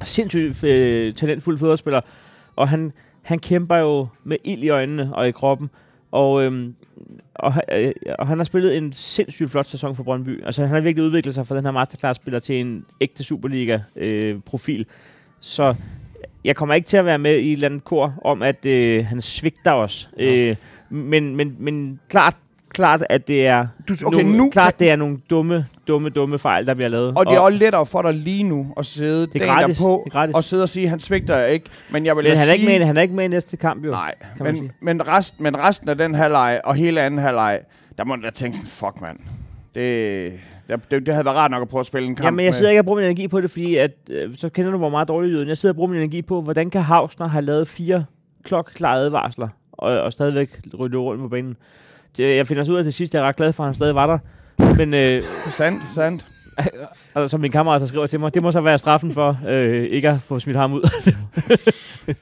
er 0.02 0.06
sindssygt 0.06 0.64
øh, 0.64 1.14
talentfuld 1.14 1.58
fodboldspiller. 1.58 2.02
Og 2.56 2.70
han, 2.70 2.92
han 3.22 3.40
kæmper 3.40 3.76
jo 3.76 4.08
med 4.24 4.38
ild 4.44 4.64
i 4.64 4.70
øjnene 4.70 5.10
og 5.14 5.28
i 5.28 5.32
kroppen. 5.32 5.70
Og, 6.12 6.44
øhm, 6.44 6.76
og, 7.36 7.54
øh, 7.72 7.92
og 8.20 8.28
han 8.28 8.38
har 8.38 8.44
spillet 8.44 8.78
en 8.78 8.94
sindssygt 8.94 9.52
flot 9.52 9.66
sæson 9.66 9.96
for 9.96 10.04
Brøndby. 10.04 10.44
Altså 10.46 10.62
han 10.66 10.76
har 10.76 10.82
virkelig 10.82 11.06
udviklet 11.06 11.34
sig 11.34 11.48
fra 11.48 11.58
den 11.58 11.66
her 11.66 11.72
masterclass-spiller 11.72 12.40
til 12.40 12.60
en 12.60 12.86
ægte 13.02 13.24
Superliga-profil. 13.24 14.86
Så 15.40 15.76
jeg 16.44 16.56
kommer 16.56 16.76
ikke 16.76 16.88
til 16.88 16.98
at 16.98 17.06
være 17.06 17.18
med 17.18 17.36
i 17.40 17.48
et 17.48 17.54
eller 17.54 17.70
andet 17.70 17.84
kor 17.84 18.14
om, 18.24 18.42
at 18.42 18.66
øh, 18.66 19.06
han 19.06 19.22
svigter 19.22 19.72
os. 19.72 20.10
Øh, 20.18 20.56
men, 20.90 21.36
men, 21.36 21.56
men 21.60 22.00
klart, 22.10 22.36
klart, 22.78 23.04
at 23.10 23.28
det 23.28 23.48
er 23.48 23.68
Du, 23.88 23.94
okay, 24.06 24.18
nogle, 24.24 24.38
nu, 24.38 24.50
klart, 24.50 24.80
det 24.80 24.90
er 24.92 24.96
nogle 24.96 25.18
dumme, 25.30 25.66
dumme, 25.88 26.10
dumme 26.10 26.40
fejl, 26.40 26.66
der 26.66 26.74
bliver 26.74 26.90
lavet. 26.90 27.14
og 27.18 27.26
det 27.26 27.34
er 27.36 27.40
også 27.40 27.58
lettere 27.58 27.86
for 27.86 28.02
dig 28.02 28.14
lige 28.14 28.44
nu 28.44 28.74
at 28.78 28.86
sidde 28.86 29.22
det 29.28 29.36
er 29.36 29.40
dagen 29.40 29.54
gratis. 29.54 29.78
derpå 29.78 30.02
Det 30.06 30.12
er 30.14 30.18
gratis. 30.20 30.36
og 30.36 30.44
sidde 30.44 30.64
og 30.64 30.70
sige, 30.70 30.88
han 30.90 31.00
svigter 31.00 31.38
jeg 31.38 31.52
ikke. 31.52 31.66
Men 31.90 32.06
jeg 32.06 32.16
vil 32.18 32.24
men 32.24 32.38
han 32.38 32.48
er, 32.48 32.52
sige... 32.52 32.56
ikke 32.62 32.80
med, 32.80 32.86
han 32.86 32.98
er 32.98 33.02
ikke 33.02 33.14
med 33.16 33.26
i 33.26 33.28
næste 33.28 33.58
kamp, 33.58 33.86
jo. 33.86 33.92
Nej, 33.92 34.14
kan 34.38 34.44
man 34.46 34.54
men, 34.54 34.64
sige. 34.64 34.72
men, 34.82 35.08
rest, 35.08 35.40
men 35.40 35.60
resten 35.60 35.90
af 35.90 35.98
den 35.98 36.16
halvleg 36.16 36.62
og 36.64 36.76
hele 36.76 37.02
anden 37.02 37.20
halvleg, 37.20 37.60
der 37.98 38.04
må 38.04 38.16
du 38.16 38.22
da 38.22 38.30
tænke 38.30 38.58
sådan, 38.58 38.70
fuck 38.70 39.02
mand. 39.02 39.20
Det, 39.76 40.34
det, 40.68 40.92
det, 40.92 41.06
det 41.06 41.14
havde 41.14 41.26
været 41.26 41.38
rart 41.38 41.52
nok 41.52 41.62
at 41.62 41.68
prøve 41.70 41.80
at 41.80 41.86
spille 41.86 42.08
en 42.08 42.16
kamp 42.16 42.26
Jamen, 42.26 42.46
jeg 42.46 42.54
sidder 42.54 42.72
ikke 42.72 42.82
og 42.82 42.86
bruger 42.86 43.00
min 43.00 43.06
energi 43.06 43.28
på 43.28 43.42
det, 43.42 43.52
fordi 43.52 43.76
at, 43.76 43.92
øh, 44.10 44.30
så 44.38 44.50
kender 44.50 44.72
du, 44.72 44.78
hvor 44.78 44.90
meget 44.90 45.08
dårlig 45.08 45.32
lyden. 45.32 45.48
Jeg 45.48 45.58
sidder 45.58 45.74
og 45.74 45.76
bruger 45.76 45.90
min 45.90 46.00
energi 46.00 46.22
på, 46.22 46.42
hvordan 46.42 46.70
kan 46.70 46.82
Hausner 46.82 47.28
have 47.28 47.42
lavet 47.46 47.68
fire 47.68 48.06
klokklare 48.44 48.98
advarsler, 48.98 49.48
og, 49.72 50.00
og 50.02 50.14
stadigvæk 50.14 50.60
rydde 50.80 50.98
rundt 50.98 51.22
på 51.22 51.28
banen. 51.28 51.58
Jeg 52.18 52.48
finder 52.48 52.64
så 52.64 52.72
ud 52.72 52.78
af 52.78 52.84
til 52.84 52.94
sidst, 52.94 53.14
jeg 53.14 53.20
er 53.22 53.28
ret 53.28 53.36
glad 53.36 53.54
for, 53.54 53.64
at 53.64 53.68
han 53.68 53.76
stadig 53.76 53.96
var 53.96 54.08
der. 54.08 54.18
Men 54.76 54.94
øh, 54.94 55.24
Sandt, 55.52 55.84
sandt. 55.96 56.26
og 57.14 57.30
som 57.30 57.40
min 57.40 57.52
kammerat 57.52 57.82
så 57.82 57.88
skriver 57.88 58.06
til 58.06 58.20
mig, 58.20 58.34
det 58.34 58.44
må 58.44 58.52
så 58.52 58.62
være 58.62 58.78
straffen 58.78 59.12
for 59.12 59.40
øh, 59.48 59.84
ikke 59.84 60.10
at 60.10 60.22
få 60.22 60.40
smidt 60.40 60.58
ham 60.58 60.74
ud. 60.74 60.90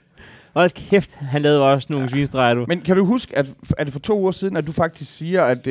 Hold 0.55 0.69
kæft, 0.89 1.15
han 1.15 1.41
lavede 1.41 1.61
også 1.61 1.87
nogle 1.89 2.09
svinestreger, 2.09 2.53
du. 2.53 2.65
Men 2.67 2.81
kan 2.81 2.95
du 2.95 3.05
huske, 3.05 3.37
at 3.37 3.47
er 3.77 3.83
det 3.83 3.93
for 3.93 3.99
to 3.99 4.19
uger 4.19 4.31
siden, 4.31 4.57
at 4.57 4.67
du 4.67 4.71
faktisk 4.71 5.17
siger, 5.17 5.43
at 5.43 5.57
det, 5.57 5.65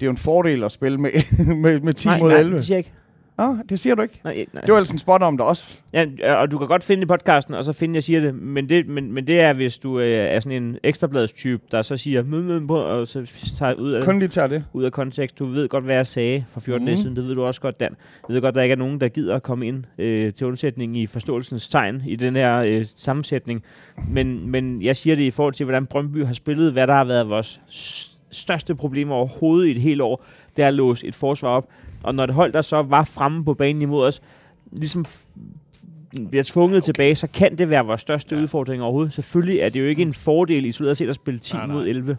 det 0.00 0.02
er 0.02 0.06
jo 0.06 0.10
en 0.10 0.16
fordel 0.16 0.64
at 0.64 0.72
spille 0.72 0.98
med, 0.98 1.10
med, 1.62 1.80
med 1.80 1.94
10 1.94 2.08
nej, 2.08 2.18
mod 2.18 2.30
nej, 2.30 2.38
11? 2.38 2.56
det 2.56 2.64
siger 2.64 2.76
jeg 2.76 2.78
ikke. 2.78 2.92
Nå, 3.38 3.56
det 3.68 3.80
siger 3.80 3.94
du 3.94 4.02
ikke. 4.02 4.20
Nej, 4.24 4.46
nej. 4.52 4.60
Det 4.60 4.70
var 4.72 4.76
ellers 4.78 4.90
en 4.90 4.98
spot 4.98 5.22
om 5.22 5.36
det 5.36 5.46
også. 5.46 5.82
Ja, 5.92 6.34
og 6.34 6.50
du 6.50 6.58
kan 6.58 6.66
godt 6.66 6.84
finde 6.84 7.02
i 7.02 7.06
podcasten, 7.06 7.54
og 7.54 7.64
så 7.64 7.72
finde, 7.72 7.94
jeg 7.94 8.02
siger 8.02 8.20
det. 8.20 8.34
Men 8.34 8.68
det, 8.68 8.88
men, 8.88 9.12
men 9.12 9.26
det 9.26 9.40
er, 9.40 9.52
hvis 9.52 9.78
du 9.78 10.00
øh, 10.00 10.34
er 10.34 10.40
sådan 10.40 10.62
en 10.62 10.78
ekstrabladstype, 10.82 11.62
der 11.72 11.82
så 11.82 11.96
siger, 11.96 12.22
"Mød, 12.22 12.42
mød 12.42 12.66
på", 12.66 12.76
og 12.76 13.08
så 13.08 13.26
tager 13.58 13.74
ud 13.74 13.92
af, 13.92 14.02
Kun 14.04 14.18
lige 14.18 14.28
tager 14.28 14.46
det. 14.48 14.64
ud 14.72 14.84
af 14.84 14.92
kontekst. 14.92 15.38
Du 15.38 15.46
ved 15.46 15.68
godt, 15.68 15.84
hvad 15.84 15.94
jeg 15.94 16.06
sagde 16.06 16.44
for 16.48 16.60
14 16.60 16.82
mm. 16.82 16.86
dage 16.86 16.96
Mhm. 16.96 17.02
siden. 17.02 17.16
Det 17.16 17.24
ved 17.28 17.34
du 17.34 17.44
også 17.44 17.60
godt, 17.60 17.80
Dan. 17.80 17.96
Jeg 18.28 18.34
ved 18.34 18.40
godt, 18.42 18.54
der 18.54 18.62
ikke 18.62 18.72
er 18.72 18.76
nogen, 18.76 19.00
der 19.00 19.08
gider 19.08 19.34
at 19.36 19.42
komme 19.42 19.66
ind 19.66 19.84
øh, 19.98 20.32
til 20.32 20.46
undsætning 20.46 20.96
i 20.96 21.06
forståelsens 21.06 21.68
tegn 21.68 22.02
i 22.06 22.16
den 22.16 22.36
her 22.36 22.56
øh, 22.58 22.84
sammensætning. 22.96 23.62
Men, 24.08 24.50
men 24.50 24.82
jeg 24.82 24.96
siger 24.96 25.16
det 25.16 25.22
i 25.22 25.30
forhold 25.30 25.54
til, 25.54 25.64
hvordan 25.64 25.86
Brøndby 25.86 26.24
har 26.24 26.34
spillet, 26.34 26.72
hvad 26.72 26.86
der 26.86 26.94
har 26.94 27.04
været 27.04 27.28
vores 27.28 27.60
største 28.30 28.74
problem 28.74 29.10
overhovedet 29.10 29.68
i 29.68 29.70
et 29.70 29.80
helt 29.80 30.00
år, 30.00 30.24
det 30.56 30.62
er 30.62 30.68
at 30.68 30.74
låse 30.74 31.06
et 31.06 31.14
forsvar 31.14 31.48
op. 31.48 31.68
Og 32.06 32.14
når 32.14 32.26
det 32.26 32.34
hold, 32.34 32.52
der 32.52 32.60
så 32.60 32.82
var 32.82 33.04
fremme 33.04 33.44
på 33.44 33.54
banen 33.54 33.82
imod 33.82 34.06
os, 34.06 34.22
ligesom 34.72 35.04
bliver 36.30 36.44
tvunget 36.46 36.76
okay. 36.76 36.84
tilbage, 36.84 37.14
så 37.14 37.26
kan 37.26 37.58
det 37.58 37.70
være 37.70 37.86
vores 37.86 38.00
største 38.00 38.36
ja. 38.36 38.42
udfordring 38.42 38.82
overhovedet. 38.82 39.12
Selvfølgelig 39.12 39.60
er 39.60 39.68
det 39.68 39.80
jo 39.80 39.86
ikke 39.86 40.02
en 40.02 40.14
fordel 40.14 40.64
isoleret 40.64 40.96
set 40.96 41.08
at 41.08 41.14
spille 41.14 41.40
10 41.40 41.56
Nej, 41.56 41.66
nej. 41.66 41.74
mod 41.74 41.86
11. 41.86 42.16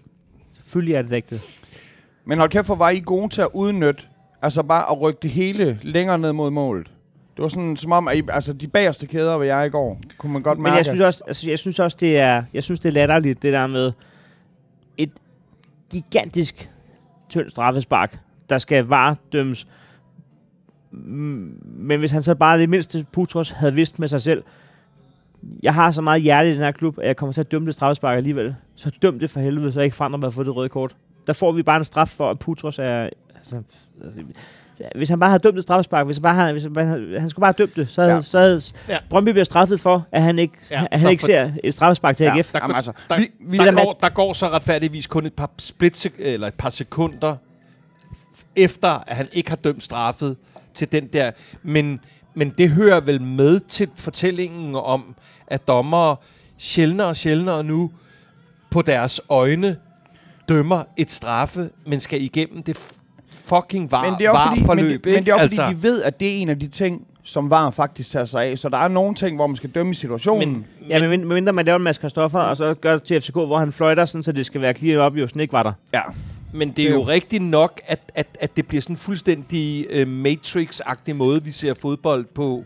Selvfølgelig 0.54 0.96
er 0.96 1.02
det 1.02 1.16
ikke 1.16 1.28
det. 1.30 1.42
Men 2.26 2.38
hold 2.38 2.50
kæft, 2.50 2.68
hvor 2.68 2.76
var 2.76 2.90
I 2.90 3.00
gode 3.00 3.30
til 3.30 3.42
at 3.42 3.50
udnytte, 3.54 4.04
altså 4.42 4.64
bare 4.64 4.92
at 4.92 5.02
rykke 5.02 5.20
det 5.22 5.30
hele 5.30 5.80
længere 5.82 6.20
ned 6.20 6.34
mod 6.34 6.52
målet. 6.52 6.88
Det 7.36 7.44
var 7.44 7.50
sådan, 7.50 7.78
som 7.78 7.92
om, 7.92 8.08
at 8.08 8.18
I, 8.18 8.22
altså 8.30 8.54
de 8.54 8.68
bagerste 8.68 9.08
kæder 9.08 9.34
var 9.36 9.44
jeg 9.44 9.66
i 9.66 9.70
går, 9.70 10.02
kunne 10.18 10.34
man 10.34 10.42
godt 10.42 10.60
mærke. 10.60 10.72
Men 10.72 10.78
jeg 10.78 10.86
synes 10.86 11.02
også, 11.02 11.24
altså, 11.28 11.50
jeg 11.50 11.60
synes 11.60 11.80
også 11.80 11.98
det 12.00 12.18
er, 12.18 12.44
jeg 12.54 12.64
synes 12.64 12.80
det 12.80 12.90
er 12.90 12.94
latterligt 12.94 13.44
det 13.44 13.54
der 13.54 13.68
med 13.68 13.92
et 14.98 15.12
gigantisk 15.92 16.72
tyndt 17.30 17.52
straffespark, 17.52 18.20
der 18.50 18.58
skal 18.58 18.86
varedømmes. 18.86 19.68
Men 21.66 22.00
hvis 22.00 22.12
han 22.12 22.22
så 22.22 22.36
bare 22.36 22.60
det 22.60 22.70
mindste 22.70 23.06
Putros 23.12 23.52
havde 23.52 23.74
vidst 23.74 24.00
med 24.00 24.08
sig 24.08 24.22
selv, 24.22 24.44
jeg 25.64 25.74
har 25.74 25.92
så 25.92 26.02
meget 26.02 26.22
hjerte 26.22 26.50
i 26.50 26.54
den 26.54 26.62
her 26.62 26.72
klub, 26.72 27.00
at 27.00 27.08
jeg 27.08 27.16
kommer 27.18 27.34
til 27.34 27.42
at 27.42 27.52
dømme 27.52 27.66
det 27.66 27.74
straffespark 27.74 28.18
alligevel. 28.18 28.56
Så 28.76 28.92
døm 29.02 29.20
det 29.20 29.30
for 29.30 29.40
helvede, 29.40 29.72
så 29.72 29.80
jeg 29.80 29.86
ikke 29.86 29.96
forandrer 29.96 30.18
mig 30.20 30.28
at 30.28 30.34
få 30.34 30.44
det 30.44 30.56
røde 30.56 30.70
kort. 30.70 30.96
Der 31.28 31.34
får 31.34 31.52
vi 31.52 31.64
bare 31.64 31.78
en 31.78 31.86
straf 31.86 32.08
for, 32.10 32.30
at 32.30 32.40
Putros 32.40 32.80
er... 32.80 33.10
Altså, 33.36 33.62
altså, 34.04 34.22
hvis 34.96 35.10
han 35.10 35.20
bare 35.20 35.30
havde 35.30 35.44
dømt 35.44 35.56
det 35.56 35.64
straffespark, 35.64 36.06
hvis 36.06 36.16
han 36.18 36.24
bare 36.24 36.36
havde, 36.36 36.52
hvis 36.52 36.64
han, 36.64 36.74
bare 36.74 36.86
han 37.20 37.30
skulle 37.30 37.44
bare 37.44 37.54
have 37.58 37.66
dømt 37.66 37.76
det, 37.76 37.90
så 37.90 38.02
havde, 38.02 38.14
Ja. 38.16 38.22
så 38.22 38.40
havde 38.40 38.62
Ja. 38.90 38.98
Brøndby 39.10 39.30
bliver 39.30 39.44
straffet 39.44 39.80
for, 39.80 40.06
at 40.12 40.22
han 40.22 40.40
ikke, 40.40 40.54
Ja, 40.72 40.86
at 40.92 41.00
han 41.00 41.12
ikke 41.12 41.22
for- 41.22 41.26
ser 41.26 41.52
et 41.64 41.74
straffespark 41.74 42.16
til 42.18 42.24
Ja. 42.24 42.36
AGF. 42.38 42.52
Der, 42.52 42.60
Jamen, 42.62 42.76
altså, 42.76 42.92
der, 43.10 43.18
vi- 43.18 43.32
vi- 43.40 43.58
der, 43.58 43.66
Jamen, 43.66 43.84
går, 43.86 43.98
der 44.02 44.10
går 44.10 44.34
så 44.34 44.48
retfærdigvis 44.50 45.08
kun 45.08 45.26
et 45.26 45.34
par 45.34 45.50
split 45.58 46.08
eller 46.20 46.48
et 46.48 46.54
par 46.54 46.70
sekunder 46.70 47.36
efter, 48.56 49.04
at 49.08 49.16
han 49.16 49.28
ikke 49.34 49.50
har 49.50 49.56
dømt 49.58 49.84
straffet 49.84 50.38
til 50.78 50.92
den 50.92 51.08
der. 51.08 51.32
Men, 51.64 52.00
men 52.34 52.50
det 52.58 52.70
hører 52.70 53.00
vel 53.00 53.22
med 53.22 53.60
til 53.60 53.90
fortællingen 53.96 54.76
om, 54.76 55.16
at 55.48 55.68
dommere 55.68 56.16
sjældnere 56.58 57.08
og 57.08 57.16
sjældnere 57.16 57.64
nu 57.64 57.92
på 58.72 58.82
deres 58.82 59.22
øjne 59.30 59.78
dømmer 60.50 60.84
et 60.98 61.12
straffe, 61.12 61.70
men 61.86 62.00
skal 62.00 62.22
igennem 62.22 62.64
det 62.64 62.78
fucking 63.32 63.92
var, 63.92 64.04
men 64.04 64.14
det 64.20 64.26
er 64.26 64.30
også 64.30 64.48
fordi, 64.48 64.60
men, 64.60 64.66
forløb. 64.66 65.04
det, 65.04 65.14
men 65.14 65.26
det 65.26 65.32
er 65.32 65.34
også 65.34 65.44
altså, 65.44 65.62
fordi, 65.62 65.76
de 65.76 65.84
ved, 65.84 66.04
at 66.04 66.20
det 66.20 66.28
er 66.28 66.42
en 66.42 66.50
af 66.50 66.60
de 66.60 66.68
ting, 66.68 67.08
som 67.24 67.50
VAR 67.50 67.70
faktisk 67.70 68.12
tager 68.12 68.26
sig 68.26 68.44
af. 68.44 68.58
Så 68.58 68.70
der 68.70 68.78
er 68.78 68.88
nogle 68.88 69.16
ting, 69.16 69.36
hvor 69.36 69.48
man 69.48 69.56
skal 69.56 69.70
dømme 69.70 69.92
i 69.92 69.94
situationen. 69.94 70.50
men, 70.50 70.66
Ja, 70.90 71.00
men, 71.00 71.10
men 71.10 71.28
mindre 71.28 71.54
man 71.54 71.66
laver 71.66 71.78
en 71.78 71.84
masse 71.84 72.02
Kristoffer, 72.02 72.40
og 72.40 72.58
så 72.58 72.74
gør 72.74 72.94
det 72.94 73.04
til 73.04 73.22
FCK, 73.22 73.34
hvor 73.34 73.58
han 73.58 73.72
fløjter, 73.72 74.06
sådan, 74.06 74.24
så 74.24 74.32
det 74.32 74.46
skal 74.46 74.62
være 74.62 74.74
clear 74.74 75.02
op, 75.02 75.18
jo 75.18 75.28
ikke 75.40 75.54
var 75.54 75.64
der. 75.64 75.74
ja. 75.94 76.02
Men 76.52 76.72
det 76.72 76.86
er 76.86 76.90
jo 76.90 76.96
jo- 76.96 77.08
rigtigt 77.08 77.44
nok, 77.44 77.82
at, 77.86 78.12
at, 78.16 78.28
at 78.40 78.58
det 78.58 78.68
bliver 78.68 78.82
sådan 78.82 78.94
en 78.94 78.98
fuldstændig 78.98 79.88
uh, 80.02 80.08
Matrix-agtig 80.08 81.14
måde, 81.16 81.44
vi 81.44 81.52
ser 81.52 81.74
fodbold 81.74 82.26
på, 82.26 82.64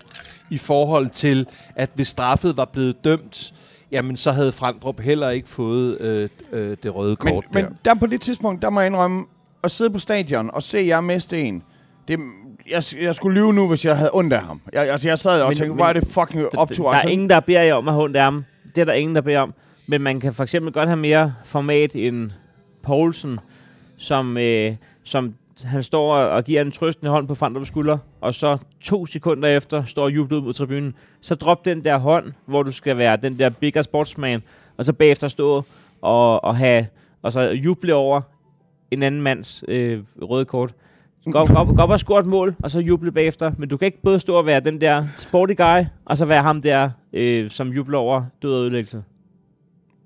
i 0.50 0.58
forhold 0.58 1.10
til, 1.10 1.46
at 1.76 1.90
hvis 1.94 2.08
straffet 2.08 2.58
var 2.58 2.66
blevet 2.66 3.04
dømt, 3.04 3.54
jamen 3.92 4.18
så 4.18 4.32
havde 4.32 4.52
Frandrup 4.52 5.00
heller 5.00 5.30
ikke 5.30 5.50
fået 5.50 6.02
øh, 6.02 6.30
øh, 6.52 6.78
det 6.84 6.96
røde 6.96 7.10
Men, 7.24 7.34
kort 7.34 7.46
men 7.54 7.64
der. 7.66 7.70
der 7.86 7.94
på 7.96 8.06
det 8.08 8.22
tidspunkt, 8.22 8.62
der 8.62 8.70
må 8.70 8.80
jeg 8.80 8.88
indrømme, 8.88 9.26
at 9.64 9.72
sidde 9.72 9.90
på 9.92 10.00
stadion 10.00 10.50
og 10.54 10.64
se 10.64 10.78
jer 10.88 11.02
miste 11.02 11.42
en, 11.42 11.64
det, 12.08 12.20
jeg, 12.70 12.84
jeg 13.02 13.16
skulle 13.16 13.40
lyve 13.40 13.54
nu, 13.54 13.68
hvis 13.68 13.86
jeg 13.86 13.98
havde 13.98 14.10
ondt 14.14 14.34
af 14.34 14.42
ham. 14.42 14.62
Jeg, 14.74 14.90
altså, 14.92 15.08
jeg 15.08 15.20
sad 15.20 15.42
og 15.42 15.48
Men- 15.50 15.58
tænkte, 15.58 15.70
men- 15.70 15.76
hvor 15.76 15.86
er 15.86 15.94
det 15.94 16.08
fucking 16.08 16.46
optur. 16.58 16.86
Der 16.88 16.94
Altså, 16.94 17.08
er 17.08 17.12
ingen, 17.12 17.30
der 17.30 17.40
beder 17.40 17.62
jer 17.62 17.74
om 17.74 17.88
at 17.88 17.94
have 17.94 18.04
ondt 18.04 18.16
af 18.16 18.24
ham. 18.24 18.46
Det 18.76 18.82
er 18.82 18.86
der 18.86 18.94
ingen, 18.94 19.16
der 19.16 19.22
beder 19.22 19.40
om. 19.40 19.54
Men 19.88 20.02
man 20.02 20.20
kan 20.20 20.34
for 20.34 20.44
eksempel 20.44 20.74
godt 20.74 20.90
have 20.90 20.98
mere 20.98 21.34
format 21.46 21.92
end 21.96 22.32
Poulsen, 22.84 23.40
som, 24.02 24.38
øh, 24.38 24.76
som 25.04 25.34
han 25.64 25.84
står 25.84 26.16
og 26.16 26.30
og 26.30 26.44
giver 26.44 26.62
en 26.62 26.72
trøstende 26.72 27.12
hånd 27.12 27.28
på 27.28 27.36
Frandrups 27.36 27.68
skulder, 27.68 27.98
og 28.22 28.34
så 28.34 28.58
to 28.82 29.06
sekunder 29.06 29.50
efter 29.50 29.84
står 29.86 30.04
og 30.04 30.16
jubler 30.16 30.38
ud 30.38 30.44
mod 30.44 30.54
tribunen. 30.54 30.96
Så 31.22 31.36
drop 31.36 31.66
den 31.66 31.86
der 31.86 31.98
hånd, 31.98 32.34
hvor 32.46 32.64
du 32.64 32.72
skal 32.72 32.98
være 32.98 33.18
den 33.18 33.40
der 33.40 33.50
bigger 33.50 33.82
sportsman, 33.82 34.44
og 34.78 34.86
så 34.86 34.94
bagefter 34.94 35.28
stå 35.28 35.64
og, 36.02 36.44
og 36.44 36.58
have 36.58 36.88
og 37.22 37.32
så 37.32 37.42
juble 37.42 37.96
over 37.96 38.22
en 38.92 39.04
anden 39.04 39.22
mands 39.22 39.64
øh, 39.68 40.00
røde 40.22 40.46
kort. 40.46 40.74
Gå, 41.26 41.46
gå, 41.46 41.66
gå 41.66 41.82
op 41.82 41.90
og 41.90 42.00
score 42.00 42.20
et 42.20 42.26
mål, 42.26 42.56
og 42.64 42.72
så 42.72 42.80
juble 42.80 43.12
bagefter. 43.12 43.52
Men 43.58 43.70
du 43.70 43.78
kan 43.78 43.86
ikke 43.86 44.02
både 44.02 44.20
stå 44.20 44.36
og 44.36 44.46
være 44.46 44.60
den 44.60 44.82
der 44.82 45.08
sporty 45.18 45.54
guy, 45.54 45.86
og 46.06 46.18
så 46.18 46.26
være 46.26 46.44
ham 46.44 46.62
der, 46.62 46.90
øh, 47.14 47.50
som 47.50 47.70
jubler 47.70 47.98
over 47.98 48.24
død 48.42 48.54
og 48.54 48.62
ødelæggelse. 48.62 49.04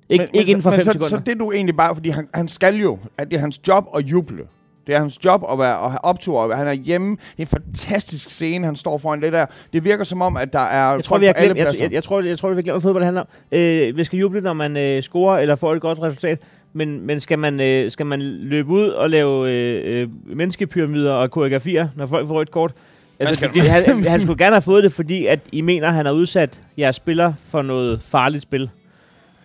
Ikke, 0.10 0.28
men, 0.34 0.40
ikke 0.40 0.50
inden 0.50 0.62
for 0.64 0.70
men 0.70 0.78
5 0.78 0.84
så, 0.84 0.92
sekunder. 0.92 1.10
Så 1.10 1.18
det 1.18 1.32
er 1.32 1.36
du 1.36 1.52
egentlig 1.52 1.78
bare, 1.78 1.96
fordi 1.96 2.10
han, 2.10 2.28
han 2.34 2.48
skal 2.48 2.76
jo, 2.76 2.98
at 3.18 3.32
det 3.32 3.38
er 3.38 3.42
hans 3.42 3.68
job 3.68 3.86
at 3.98 4.04
juble. 4.04 4.44
Det 4.88 4.96
er 4.96 5.00
hans 5.00 5.26
job 5.26 5.44
at, 5.52 5.60
være, 5.60 5.86
at 5.86 5.92
have 5.92 6.06
optur. 6.06 6.54
Han 6.56 6.68
er 6.68 6.74
hjemme 6.74 7.18
i 7.38 7.42
en 7.42 7.48
fantastisk 7.48 8.30
scene, 8.30 8.66
han 8.66 8.76
står 8.76 8.98
foran 8.98 9.22
det 9.22 9.34
der. 9.34 9.46
Det 9.74 9.84
virker 9.84 10.04
som 10.04 10.22
om, 10.22 10.38
at 10.38 10.54
der 10.54 10.60
er 10.60 10.94
jeg 10.94 11.04
tror, 11.04 11.18
vi 11.18 11.26
har 11.26 11.34
glemt, 11.34 11.58
jeg, 11.58 11.74
jeg, 11.80 11.92
jeg, 11.94 12.04
tror, 12.04 12.22
jeg 12.22 12.38
tror, 12.38 12.50
vi 12.50 12.56
har 12.56 12.62
glemt, 12.62 12.74
hvad 12.74 12.82
fodbold 12.82 13.04
handler 13.04 13.22
om. 13.22 13.28
Øh, 13.52 13.98
vi 13.98 14.04
skal 14.04 14.20
juble, 14.20 14.42
når 14.42 14.54
man 14.54 14.78
øh, 14.78 15.04
scorer 15.04 15.40
eller 15.40 15.56
får 15.56 15.74
et 15.74 15.82
godt 15.82 16.02
resultat. 16.02 16.40
Men, 16.74 17.02
men 17.08 17.20
skal, 17.20 17.40
man, 17.40 17.60
øh, 17.60 17.92
skal 17.92 18.06
man 18.06 18.22
løbe 18.22 18.70
ud 18.70 18.88
og 18.88 19.10
lave 19.10 19.52
øh, 19.52 20.02
øh, 20.02 20.10
menneskepyramider 20.26 21.12
og 21.12 21.32
koreografier, 21.32 21.88
når 21.96 22.06
folk 22.06 22.28
får 22.28 22.42
et 22.42 22.52
kort? 22.52 22.74
Altså, 23.20 23.36
skal- 23.36 23.48
det, 23.54 23.56
det, 23.64 23.70
han, 23.70 24.04
han 24.08 24.22
skulle 24.22 24.44
gerne 24.44 24.54
have 24.56 24.62
fået 24.62 24.84
det, 24.84 24.92
fordi 24.92 25.26
at 25.26 25.40
I 25.52 25.62
mener, 25.62 25.88
at 25.88 25.94
han 25.94 26.06
har 26.06 26.14
udsat 26.14 26.62
jeres 26.78 26.96
spiller 26.96 27.34
for 27.50 27.62
noget 27.62 28.02
farligt 28.02 28.44
spil. 28.44 28.70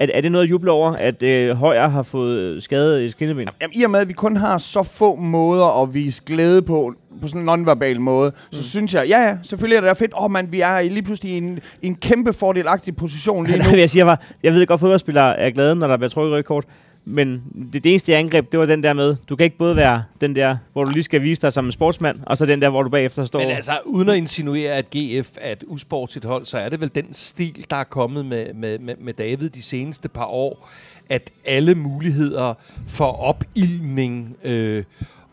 Er, 0.00 0.06
er 0.14 0.20
det 0.20 0.32
noget 0.32 0.44
at 0.44 0.50
juble 0.50 0.70
over, 0.70 0.92
at 0.92 1.22
øh, 1.22 1.56
Højer 1.56 1.88
har 1.88 2.02
fået 2.02 2.62
skadet 2.62 3.04
et 3.04 3.10
skinneben? 3.10 3.48
Jamen, 3.60 3.72
I 3.74 3.82
og 3.82 3.90
med, 3.90 4.00
at 4.00 4.08
vi 4.08 4.12
kun 4.12 4.36
har 4.36 4.58
så 4.58 4.82
få 4.82 5.16
måder 5.16 5.82
at 5.82 5.94
vise 5.94 6.22
glæde 6.26 6.62
på, 6.62 6.94
på 7.22 7.28
sådan 7.28 7.40
en 7.40 7.44
nonverbal 7.44 8.00
måde, 8.00 8.30
mm. 8.30 8.52
så 8.52 8.70
synes 8.70 8.94
jeg, 8.94 9.08
ja 9.08 9.22
ja, 9.22 9.38
selvfølgelig 9.42 9.76
er 9.76 9.80
det 9.80 9.88
da 9.88 9.92
fedt. 9.92 10.12
Åh 10.16 10.24
oh, 10.24 10.30
man, 10.30 10.52
vi 10.52 10.60
er 10.60 10.82
lige 10.82 11.02
pludselig 11.02 11.32
i 11.32 11.36
en, 11.36 11.60
i 11.82 11.86
en 11.86 11.94
kæmpe 11.94 12.32
fordelagtig 12.32 12.96
position 12.96 13.46
lige 13.46 13.58
nu. 13.70 13.76
Jeg 13.76 13.90
siger 13.90 14.04
bare, 14.04 14.16
jeg 14.42 14.54
ved 14.54 14.66
godt, 14.66 14.76
at 14.76 14.80
fodboldspillere 14.80 15.38
er 15.38 15.50
glade, 15.50 15.76
når 15.76 15.86
der 15.86 15.96
bliver 15.96 16.10
trukket 16.10 16.32
rødt 16.32 16.46
kort. 16.46 16.64
Men 17.10 17.42
det, 17.72 17.84
det 17.84 17.90
eneste 17.90 18.16
angreb, 18.16 18.52
det 18.52 18.60
var 18.60 18.66
den 18.66 18.82
der 18.82 18.92
med, 18.92 19.16
du 19.28 19.36
kan 19.36 19.44
ikke 19.44 19.58
både 19.58 19.76
være 19.76 20.02
den 20.20 20.36
der, 20.36 20.56
hvor 20.72 20.84
du 20.84 20.90
lige 20.90 21.02
skal 21.02 21.22
vise 21.22 21.42
dig 21.42 21.52
som 21.52 21.66
en 21.66 21.72
sportsmand, 21.72 22.18
og 22.26 22.36
så 22.36 22.46
den 22.46 22.62
der, 22.62 22.68
hvor 22.68 22.82
du 22.82 22.88
bagefter 22.88 23.24
står. 23.24 23.38
Men 23.38 23.50
altså, 23.50 23.72
uden 23.84 24.08
at 24.08 24.16
insinuere, 24.16 24.72
at 24.72 24.90
GF 24.90 25.28
er 25.40 25.52
et 25.52 25.64
usportsigt 25.66 26.24
hold, 26.24 26.44
så 26.44 26.58
er 26.58 26.68
det 26.68 26.80
vel 26.80 26.90
den 26.94 27.14
stil, 27.14 27.66
der 27.70 27.76
er 27.76 27.84
kommet 27.84 28.26
med, 28.26 28.54
med, 28.54 28.78
med, 28.78 28.94
med 28.98 29.14
David 29.14 29.50
de 29.50 29.62
seneste 29.62 30.08
par 30.08 30.24
år, 30.24 30.68
at 31.08 31.30
alle 31.44 31.74
muligheder 31.74 32.54
for 32.88 33.22
opildning 33.22 34.36
øh, 34.44 34.84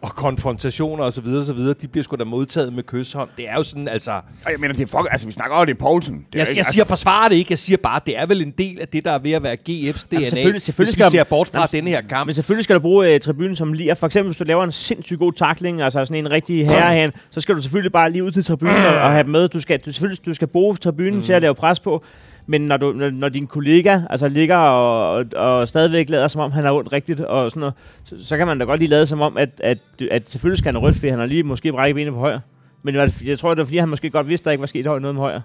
og 0.02 0.10
konfrontationer 0.16 1.04
osv., 1.04 1.28
osv., 1.28 1.58
de 1.82 1.88
bliver 1.88 2.04
sgu 2.04 2.16
da 2.16 2.24
modtaget 2.24 2.74
med 2.74 2.84
kysshånd. 2.84 3.30
Det 3.38 3.50
er 3.50 3.54
jo 3.56 3.64
sådan, 3.64 3.88
altså... 3.88 4.12
Og 4.46 4.52
jeg 4.52 4.60
mener, 4.60 4.74
det 4.74 4.84
er 4.84 4.88
fuck, 4.88 5.08
altså 5.12 5.28
vi 5.28 5.34
snakker 5.34 5.56
også, 5.56 5.66
det 5.66 5.72
er 5.72 5.80
Poulsen. 5.80 6.14
Det 6.16 6.22
er 6.36 6.40
Jeg, 6.40 6.50
ikke, 6.50 6.58
jeg 6.60 6.66
siger, 6.66 6.86
forsvarer 6.86 7.30
det 7.30 7.36
ikke. 7.36 7.52
Jeg 7.52 7.58
siger 7.58 7.78
bare, 7.78 8.00
det 8.06 8.18
er 8.20 8.26
vel 8.26 8.42
en 8.42 8.52
del 8.58 8.82
af 8.82 8.88
det, 8.88 9.06
der 9.06 9.12
er 9.12 9.20
ved 9.20 9.32
at 9.32 9.44
være 9.44 9.54
GF's 9.54 9.68
DNA. 9.70 9.92
selvfølgelig- 9.92 10.62
selvfølgelig 10.62 10.62
hvis 10.62 10.80
vi 10.80 10.86
skal- 10.94 11.12
ser 11.12 11.24
bort 11.24 11.48
fra 11.50 11.60
Jamen, 11.60 11.70
denne 11.72 11.90
her 11.90 12.02
kamp. 12.02 12.26
Men 12.26 12.36
selvfølgelig 12.36 12.64
skal 12.64 12.76
du 12.76 12.80
bruge 12.80 13.14
øh, 13.14 13.20
tribunen 13.20 13.56
som 13.56 13.74
lige. 13.74 13.96
For 13.96 14.06
eksempel, 14.08 14.28
hvis 14.30 14.38
du 14.38 14.44
laver 14.44 14.64
en 14.64 14.72
sindssygt 14.72 15.20
god 15.20 15.34
takling, 15.34 15.82
altså 15.82 16.06
sådan 16.06 16.26
en 16.26 16.32
rigtig 16.32 16.66
herrehand, 16.68 17.12
så 17.32 17.42
skal 17.42 17.56
du 17.56 17.62
selvfølgelig 17.62 17.92
bare 17.92 18.12
lige 18.12 18.24
ud 18.24 18.32
til 18.32 18.46
tribunen 18.46 18.76
og, 18.76 18.96
og 18.96 19.12
have 19.12 19.24
dem 19.24 19.32
med. 19.32 19.48
Du 19.48 19.60
skal, 19.60 19.80
du, 19.80 19.92
selvfølgelig, 19.92 20.26
du 20.26 20.34
skal 20.34 20.48
bruge 20.48 20.76
tribunen 20.76 21.16
mm. 21.16 21.22
til 21.24 21.34
at 21.34 21.42
lave 21.42 21.56
pres 21.56 21.80
på. 21.80 22.04
Men 22.50 22.62
når, 22.62 22.78
du, 22.78 22.92
når, 22.92 23.10
når 23.10 23.30
din 23.30 23.48
kollega 23.48 24.00
altså 24.10 24.28
ligger 24.28 24.58
og, 24.58 25.12
og, 25.16 25.26
og 25.36 25.68
stadigvæk 25.68 26.10
lader 26.10 26.28
som 26.28 26.42
om, 26.42 26.52
han 26.52 26.64
har 26.64 26.72
ondt 26.74 26.92
rigtigt, 26.94 27.20
og 27.20 27.52
sådan 27.52 27.60
noget, 27.60 27.74
så, 28.04 28.28
så 28.28 28.38
kan 28.38 28.48
man 28.48 28.60
da 28.60 28.66
godt 28.66 28.80
lige 28.80 28.90
lade 28.90 29.06
som 29.06 29.22
om, 29.22 29.38
at, 29.38 29.50
at, 29.64 29.78
at 30.12 30.30
selvfølgelig 30.32 30.58
skal 30.58 30.68
han 30.74 30.76
have 30.76 30.88
rødt, 30.88 30.96
for 30.96 31.10
han 31.10 31.20
har 31.20 31.26
lige 31.26 31.44
måske 31.44 31.72
brækket 31.72 31.96
benet 31.96 32.14
på 32.14 32.20
højre. 32.20 32.42
Men 32.84 32.96
jeg, 32.96 33.12
jeg 33.26 33.40
tror, 33.40 33.50
det 33.50 33.58
var 33.58 33.66
fordi, 33.66 33.78
han 33.78 33.90
måske 33.90 34.10
godt 34.10 34.30
vidste, 34.30 34.46
der 34.46 34.52
ikke 34.52 34.62
var 34.62 34.68
sket 34.68 34.86
noget 34.86 35.02
med 35.02 35.14
højre. 35.14 35.42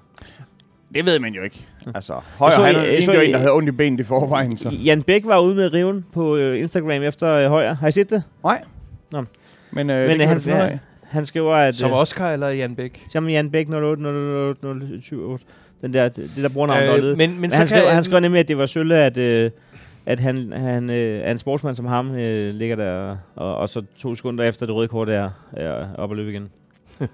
Det 0.94 1.06
ved 1.06 1.18
man 1.18 1.34
jo 1.34 1.42
ikke. 1.42 1.66
Altså, 1.94 2.20
højre, 2.38 2.52
så- 2.54 2.62
han 2.62 2.74
er 2.76 3.00
så- 3.02 3.12
jo 3.12 3.20
en, 3.20 3.32
der 3.32 3.38
havde 3.38 3.52
ondt 3.52 3.68
i 3.68 3.72
benet 3.72 4.00
i 4.00 4.02
forvejen. 4.02 4.56
Så. 4.56 4.68
Jan 4.68 5.02
Bæk 5.02 5.22
var 5.26 5.38
ude 5.38 5.54
med 5.56 5.72
riven 5.72 6.04
på 6.12 6.36
øh, 6.36 6.60
Instagram 6.60 6.90
efter 6.90 7.32
øh, 7.32 7.48
højre. 7.48 7.74
Har 7.74 7.88
I 7.88 7.92
set 7.92 8.10
det? 8.10 8.22
Nej. 8.44 8.62
Nå. 9.12 9.24
Men, 9.70 9.90
øh, 9.90 9.96
Men 10.08 10.08
det 10.08 10.12
øh, 10.12 10.18
kan 10.18 10.28
han, 10.52 10.60
han, 10.68 10.78
han 11.04 11.26
skriver, 11.26 11.54
at... 11.54 11.74
Som 11.74 11.90
øh, 11.90 11.96
Oscar 11.96 12.30
eller 12.32 12.48
Jan 12.48 12.74
Bæk. 12.74 13.02
Som 13.10 13.28
Jan 13.28 13.50
Bæk 13.50 13.68
08 13.68 13.84
08 13.84 14.66
08 14.66 14.84
78. 14.84 15.42
Den 15.82 15.92
der, 15.94 16.08
det 16.08 16.30
der 16.36 16.48
brugernavn, 16.48 16.80
der 16.82 16.94
Øh, 16.96 17.02
ledet. 17.02 17.16
men, 17.16 17.30
men, 17.30 17.40
Men 17.40 17.52
han, 17.52 17.66
skrev, 17.66 17.82
han 17.88 18.02
skrev 18.04 18.20
nemlig, 18.20 18.40
at 18.40 18.48
det 18.48 18.58
var 18.58 18.66
sølle, 18.66 18.96
at, 18.96 19.18
øh, 19.18 19.50
at 20.06 20.20
han, 20.20 20.52
han 20.52 20.90
øh, 20.90 21.20
er 21.20 21.30
en 21.30 21.38
sportsmand 21.38 21.76
som 21.76 21.86
ham, 21.86 22.14
øh, 22.14 22.54
ligger 22.54 22.76
der, 22.76 23.16
og, 23.36 23.56
og 23.56 23.68
så 23.68 23.82
to 23.98 24.14
sekunder 24.14 24.44
efter 24.44 24.66
det 24.66 24.74
røde 24.74 24.88
kort 24.88 25.08
er, 25.08 25.30
er 25.52 25.86
op 25.94 26.10
og 26.10 26.16
løbe 26.16 26.30
igen. 26.30 26.50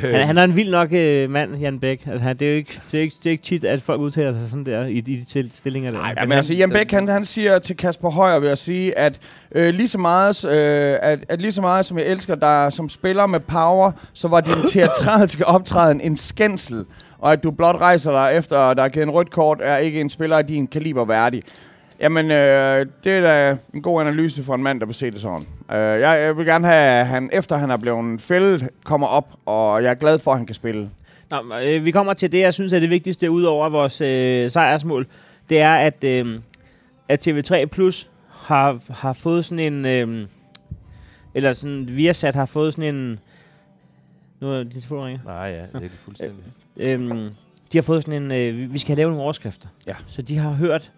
Han, 0.00 0.26
han 0.26 0.38
er 0.38 0.44
en 0.44 0.56
vild 0.56 0.70
nok 0.70 0.88
øh, 0.92 1.30
mand, 1.30 1.56
Jan 1.56 1.78
Bæk. 1.80 2.06
Altså, 2.06 2.24
han, 2.26 2.36
det, 2.36 2.46
er 2.46 2.50
jo 2.50 2.56
ikke, 2.56 2.80
det, 2.92 2.98
er 2.98 3.02
ikke, 3.02 3.16
det 3.18 3.26
er 3.26 3.30
ikke 3.30 3.44
tit, 3.44 3.64
at 3.64 3.82
folk 3.82 4.00
udtaler 4.00 4.32
sig 4.32 4.42
sådan 4.50 4.66
der 4.66 4.84
i, 4.84 4.92
i 4.92 5.00
de 5.00 5.24
til- 5.24 5.50
stillinger 5.54 5.90
der. 5.90 5.98
Nej, 5.98 6.14
Men 6.20 6.28
men 6.28 6.36
altså, 6.36 6.52
han- 6.52 6.58
Jan 6.58 6.70
Bæk, 6.70 6.90
han, 6.90 7.08
han 7.08 7.24
siger 7.24 7.58
til 7.58 7.76
Kasper 7.76 8.10
Højer, 8.10 8.38
vil 8.38 8.48
jeg 8.48 8.58
sige, 8.58 8.98
at 8.98 9.18
øh, 9.54 9.74
lige, 9.74 9.88
så 9.88 9.98
meget, 9.98 10.44
øh, 10.44 10.96
at, 11.02 11.18
at 11.28 11.40
lige 11.40 11.52
så 11.52 11.60
meget, 11.60 11.86
som 11.86 11.98
jeg 11.98 12.06
elsker 12.06 12.34
dig 12.34 12.72
som 12.72 12.88
spiller 12.88 13.26
med 13.26 13.40
power, 13.40 13.92
så 14.12 14.28
var 14.28 14.40
din 14.40 14.52
teatralske 14.72 15.46
optræden 15.46 16.00
en 16.00 16.16
skændsel. 16.16 16.84
Og 17.18 17.32
at 17.32 17.42
du 17.42 17.50
blot 17.50 17.76
rejser 17.76 18.10
dig 18.12 18.36
efter, 18.38 18.74
der 18.74 18.82
er 18.82 18.88
givet 18.88 19.04
en 19.06 19.10
rødt 19.10 19.30
kort, 19.30 19.58
er 19.62 19.76
ikke 19.76 20.00
en 20.00 20.10
spiller 20.10 20.36
af 20.38 20.46
din 20.46 20.66
kaliber 20.66 21.04
værdig. 21.04 21.42
Jamen, 22.00 22.30
øh, 22.30 22.86
det 23.04 23.12
er 23.12 23.20
da 23.20 23.56
en 23.74 23.82
god 23.82 24.00
analyse 24.00 24.44
for 24.44 24.54
en 24.54 24.62
mand, 24.62 24.80
der 24.80 24.86
vil 24.86 24.94
se 24.94 25.10
det 25.10 25.20
sådan. 25.20 25.46
Øh, 25.72 26.00
jeg, 26.00 26.20
jeg 26.26 26.36
vil 26.36 26.46
gerne 26.46 26.66
have, 26.66 27.00
at 27.00 27.06
han, 27.06 27.30
efter 27.32 27.56
han 27.56 27.70
er 27.70 27.76
blevet 27.76 28.20
fældet, 28.20 28.68
kommer 28.84 29.06
op, 29.06 29.34
og 29.46 29.82
jeg 29.82 29.90
er 29.90 29.94
glad 29.94 30.18
for, 30.18 30.30
at 30.32 30.38
han 30.38 30.46
kan 30.46 30.54
spille. 30.54 30.90
Nå, 31.30 31.54
øh, 31.62 31.84
vi 31.84 31.90
kommer 31.90 32.12
til 32.14 32.32
det, 32.32 32.38
jeg 32.40 32.54
synes 32.54 32.72
er 32.72 32.78
det 32.80 32.90
vigtigste, 32.90 33.30
ud 33.30 33.42
over 33.42 33.68
vores 33.68 34.00
øh, 34.00 34.50
sejrsmål. 34.50 35.06
Det 35.48 35.60
er, 35.60 35.74
at, 35.74 36.04
øh, 36.04 36.40
at 37.08 37.28
TV3 37.28 37.64
Plus 37.64 38.10
har, 38.28 38.78
har 38.90 39.12
fået 39.12 39.44
sådan 39.44 39.72
en... 39.72 39.84
Øh, 39.86 40.26
eller 41.34 41.52
sådan, 41.52 41.88
Viasat 41.90 42.34
har 42.34 42.46
fået 42.46 42.74
sådan 42.74 42.94
en... 42.94 43.18
Nu 44.40 44.48
er 44.52 44.62
din 44.62 44.72
telefon 44.72 45.06
ringer. 45.06 45.20
Nej, 45.24 45.34
ja, 45.36 45.62
det 45.62 45.74
er 45.74 45.78
det 45.78 45.90
fuldstændig. 46.04 46.36
Øhm, 46.76 47.28
de 47.72 47.78
har 47.78 47.82
fået 47.82 48.04
sådan 48.04 48.22
en, 48.22 48.32
øh, 48.32 48.56
vi- 48.56 48.66
vi 48.66 48.78
skal 48.78 48.96
lave 48.96 49.08
nogle 49.10 49.22
overskrifter. 49.24 49.68
Ja. 49.86 49.94
Så 50.06 50.22
de 50.22 50.38
har 50.38 50.50
hørt, 50.50 50.92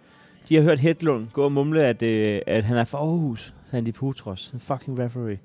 de 0.51 0.57
har 0.57 0.63
hørt 0.63 0.79
Hedlund 0.79 1.29
gå 1.33 1.45
og 1.45 1.53
mumle, 1.53 1.85
at, 1.85 2.03
øh, 2.03 2.41
at 2.47 2.65
han 2.65 2.77
er 2.77 2.85
fra 2.85 2.99
Aarhus, 2.99 3.55
Sandy 3.71 3.93
Putros, 3.93 4.51
en 4.55 4.61
fucking 4.61 4.99
referee. 4.99 5.39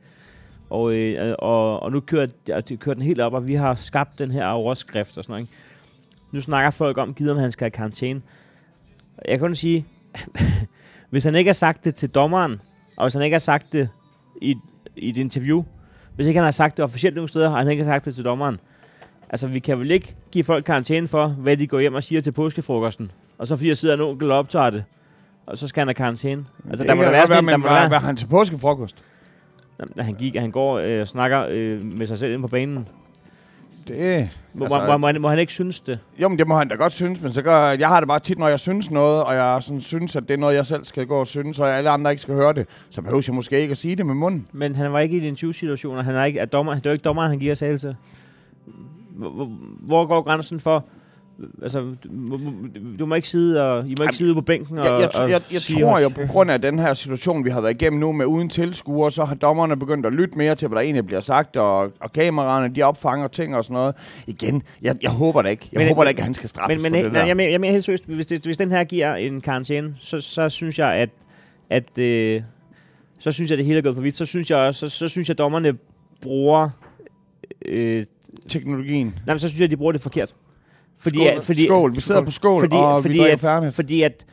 Og, 0.69 0.93
øh, 0.93 1.35
og, 1.39 1.83
og 1.83 1.91
nu 1.91 1.99
kører, 1.99 2.27
de, 2.47 2.61
de 2.61 2.77
kører 2.77 2.93
den 2.93 3.03
helt 3.03 3.21
op, 3.21 3.33
og 3.33 3.47
vi 3.47 3.55
har 3.55 3.75
skabt 3.75 4.19
den 4.19 4.31
her 4.31 4.47
overskrift 4.47 5.17
og 5.17 5.23
sådan 5.23 5.33
noget. 5.33 5.41
Ikke? 5.43 5.53
Nu 6.31 6.41
snakker 6.41 6.71
folk 6.71 6.97
om, 6.97 7.13
gider 7.13 7.31
om 7.31 7.37
han 7.37 7.51
skal 7.51 7.67
i 7.67 7.69
karantæne. 7.69 8.21
Jeg 9.25 9.39
kan 9.39 9.39
kun 9.39 9.55
sige, 9.55 9.85
hvis 11.09 11.23
han 11.23 11.35
ikke 11.35 11.47
har 11.47 11.53
sagt 11.53 11.83
det 11.85 11.95
til 11.95 12.09
dommeren, 12.09 12.61
og 12.97 13.05
hvis 13.05 13.13
han 13.13 13.23
ikke 13.23 13.33
har 13.33 13.39
sagt 13.39 13.73
det 13.73 13.89
i, 14.41 14.55
i 14.95 15.09
et 15.09 15.17
interview, 15.17 15.63
hvis 16.15 16.27
ikke 16.27 16.39
han 16.39 16.45
har 16.45 16.51
sagt 16.51 16.77
det 16.77 16.83
officielt 16.83 17.15
nogen 17.15 17.27
steder, 17.27 17.49
og 17.49 17.57
han 17.57 17.71
ikke 17.71 17.83
har 17.83 17.91
sagt 17.91 18.05
det 18.05 18.15
til 18.15 18.23
dommeren, 18.23 18.59
Altså, 19.29 19.47
vi 19.47 19.59
kan 19.59 19.79
vel 19.79 19.91
ikke 19.91 20.15
give 20.31 20.43
folk 20.43 20.65
karantæne 20.65 21.07
for, 21.07 21.27
hvad 21.27 21.57
de 21.57 21.67
går 21.67 21.79
hjem 21.79 21.93
og 21.93 22.03
siger 22.03 22.21
til 22.21 22.31
påskefrokosten. 22.31 23.11
Og 23.37 23.47
så 23.47 23.55
fordi 23.55 23.67
jeg 23.67 23.77
sidder 23.77 23.95
en 23.95 24.01
onkel 24.01 24.31
og 24.31 24.37
optager 24.37 24.69
det. 24.69 24.83
Og 25.45 25.57
så 25.57 25.67
skal 25.67 25.81
han 25.81 25.87
have 25.87 25.93
karantæne. 25.93 26.45
Altså, 26.69 26.83
der 26.83 26.93
må 26.93 27.03
der 27.03 27.11
være 27.11 27.27
sådan 27.27 27.43
en, 27.43 27.49
der 27.49 27.57
må 27.57 27.67
være, 27.67 27.99
han 27.99 28.15
til 28.15 28.27
påskefrokost. 28.27 29.03
Jamen, 29.79 30.05
han 30.05 30.13
gik, 30.13 30.35
han 30.35 30.51
går 30.51 30.79
øh, 30.79 31.01
og 31.01 31.07
snakker 31.07 31.45
øh, 31.49 31.85
med 31.85 32.07
sig 32.07 32.17
selv 32.17 32.33
ind 32.33 32.41
på 32.41 32.47
banen. 32.47 32.87
Det, 33.87 34.29
Må, 34.53 34.65
Altså- 34.65 34.85
må, 34.87 34.97
må, 34.97 35.07
han, 35.07 35.21
må 35.21 35.29
han 35.29 35.39
ikke 35.39 35.53
synes 35.53 35.79
det? 35.79 35.99
Jo, 36.21 36.29
men 36.29 36.39
det 36.39 36.47
må 36.47 36.57
han 36.57 36.67
da 36.67 36.75
godt 36.75 36.93
synes, 36.93 37.21
men 37.21 37.33
så 37.33 37.41
gør, 37.41 37.71
jeg 37.71 37.87
har 37.87 37.99
det 37.99 38.07
bare 38.07 38.19
tit, 38.19 38.37
når 38.39 38.47
jeg 38.47 38.59
synes 38.59 38.91
noget, 38.91 39.23
og 39.23 39.35
jeg 39.35 39.63
sådan 39.63 39.81
synes, 39.81 40.15
at 40.15 40.23
det 40.23 40.31
er 40.33 40.37
noget, 40.37 40.55
jeg 40.55 40.65
selv 40.65 40.85
skal 40.85 41.07
gå 41.07 41.19
og 41.19 41.27
synes, 41.27 41.59
og 41.59 41.77
alle 41.77 41.89
andre 41.89 42.11
ikke 42.11 42.21
skal 42.21 42.35
høre 42.35 42.53
det, 42.53 42.67
så 42.89 43.01
behøver 43.01 43.23
jeg 43.27 43.35
måske 43.35 43.59
ikke 43.61 43.71
at 43.71 43.77
sige 43.77 43.95
det 43.95 44.05
med 44.05 44.15
munden. 44.15 44.47
Men 44.51 44.75
han 44.75 44.93
var 44.93 44.99
ikke 44.99 45.15
i 45.15 45.19
en 45.19 45.23
interview-situation, 45.25 45.97
og 45.97 46.03
han 46.05 46.15
er 46.15 46.23
ikke, 46.23 46.39
er 46.39 46.45
dommer, 46.45 46.73
det 46.75 46.85
var 46.85 46.91
ikke 46.91 47.03
dommeren, 47.03 47.29
han 47.29 47.39
giver 47.39 47.55
sig 47.55 47.79
til. 47.79 47.95
Hvor, 49.15 49.29
hvor, 49.29 49.49
hvor 49.81 50.05
går 50.05 50.21
grænsen 50.21 50.59
for... 50.59 50.85
Altså, 51.63 51.79
du, 52.03 52.39
du 52.99 53.05
må 53.05 53.15
ikke 53.15 53.27
sidde 53.29 53.61
og, 53.71 53.87
I 53.87 53.95
må 53.99 54.03
ikke 54.03 54.15
sidde 54.15 54.33
på 54.33 54.41
bænken 54.41 54.77
og, 54.77 54.85
Jeg, 54.85 54.99
jeg, 54.99 55.09
og 55.21 55.29
jeg, 55.29 55.41
jeg 55.53 55.61
tror 55.61 55.99
jo, 55.99 56.09
på 56.09 56.21
grund 56.29 56.51
af 56.51 56.61
den 56.61 56.79
her 56.79 56.93
situation, 56.93 57.45
vi 57.45 57.49
har 57.49 57.61
været 57.61 57.81
igennem 57.81 57.99
nu 57.99 58.11
med 58.11 58.25
uden 58.25 58.49
tilskuere, 58.49 59.11
så 59.11 59.25
har 59.25 59.35
dommerne 59.35 59.77
begyndt 59.79 60.05
at 60.05 60.13
lytte 60.13 60.37
mere 60.37 60.55
til, 60.55 60.67
hvad 60.67 60.75
der 60.75 60.81
egentlig 60.81 61.05
bliver 61.05 61.19
sagt, 61.19 61.55
og, 61.57 61.79
og 61.99 62.13
kameraerne, 62.13 62.75
de 62.75 62.83
opfanger 62.83 63.27
ting 63.27 63.55
og 63.55 63.63
sådan 63.63 63.73
noget. 63.73 63.95
Igen, 64.27 64.63
jeg, 64.81 64.95
jeg 65.01 65.11
håber 65.11 65.41
da 65.41 65.49
ikke. 65.49 65.69
Jeg 65.73 65.79
Men- 65.79 65.87
håber 65.87 66.03
da 66.03 66.09
ikke, 66.09 66.19
at 66.19 66.25
han 66.25 66.33
skal 66.33 66.49
straffes 66.49 66.83
Men, 66.83 66.91
men 66.91 66.99
for 67.01 67.03
det 67.09 67.13
der. 67.15 67.25
jeg, 67.25 67.37
mener, 67.37 67.51
jeg 67.51 67.61
mener 67.61 67.71
helt 67.73 67.85
seriøst, 67.85 68.05
hvis, 68.07 68.25
det, 68.25 68.43
hvis 68.45 68.57
den 68.57 68.71
her 68.71 68.83
giver 68.83 69.15
en 69.15 69.41
karantæne, 69.41 69.95
så, 69.99 70.21
så 70.21 70.49
synes 70.49 70.79
jeg, 70.79 70.93
at, 70.93 71.09
at 71.69 71.97
øh, 71.97 72.41
så 73.19 73.31
synes 73.31 73.49
jeg, 73.51 73.57
det 73.57 73.65
hele 73.65 73.77
er 73.77 73.81
gået 73.83 73.95
for 73.95 74.01
vidt. 74.01 74.15
Så 74.17 74.25
synes 74.25 74.51
jeg, 74.51 74.57
også- 74.59 74.89
så, 74.89 74.97
så 74.97 75.07
synes 75.07 75.29
jeg, 75.29 75.33
at 75.33 75.37
dommerne 75.37 75.73
bruger... 76.21 76.69
Øh, 77.65 78.05
Teknologien. 78.49 79.07
nej, 79.25 79.33
men 79.33 79.39
så 79.39 79.47
synes 79.47 79.61
jeg, 79.61 79.71
de 79.71 79.77
bruger 79.77 79.91
det 79.91 80.01
forkert. 80.01 80.35
Fordi, 80.99 81.15
Skål. 81.17 81.27
at- 81.37 81.43
fordi, 81.43 81.65
skål. 81.65 81.95
Vi 81.95 82.01
sidder 82.01 82.21
på 82.21 82.31
skål, 82.31 82.61
fordi, 82.61 82.75
og 82.75 83.01
fordi, 83.01 83.13
vi 83.13 83.19
drikker 83.19 83.33
at, 83.33 83.39
færdigt. 83.39 83.75
fordi 83.75 84.01
at 84.01 84.25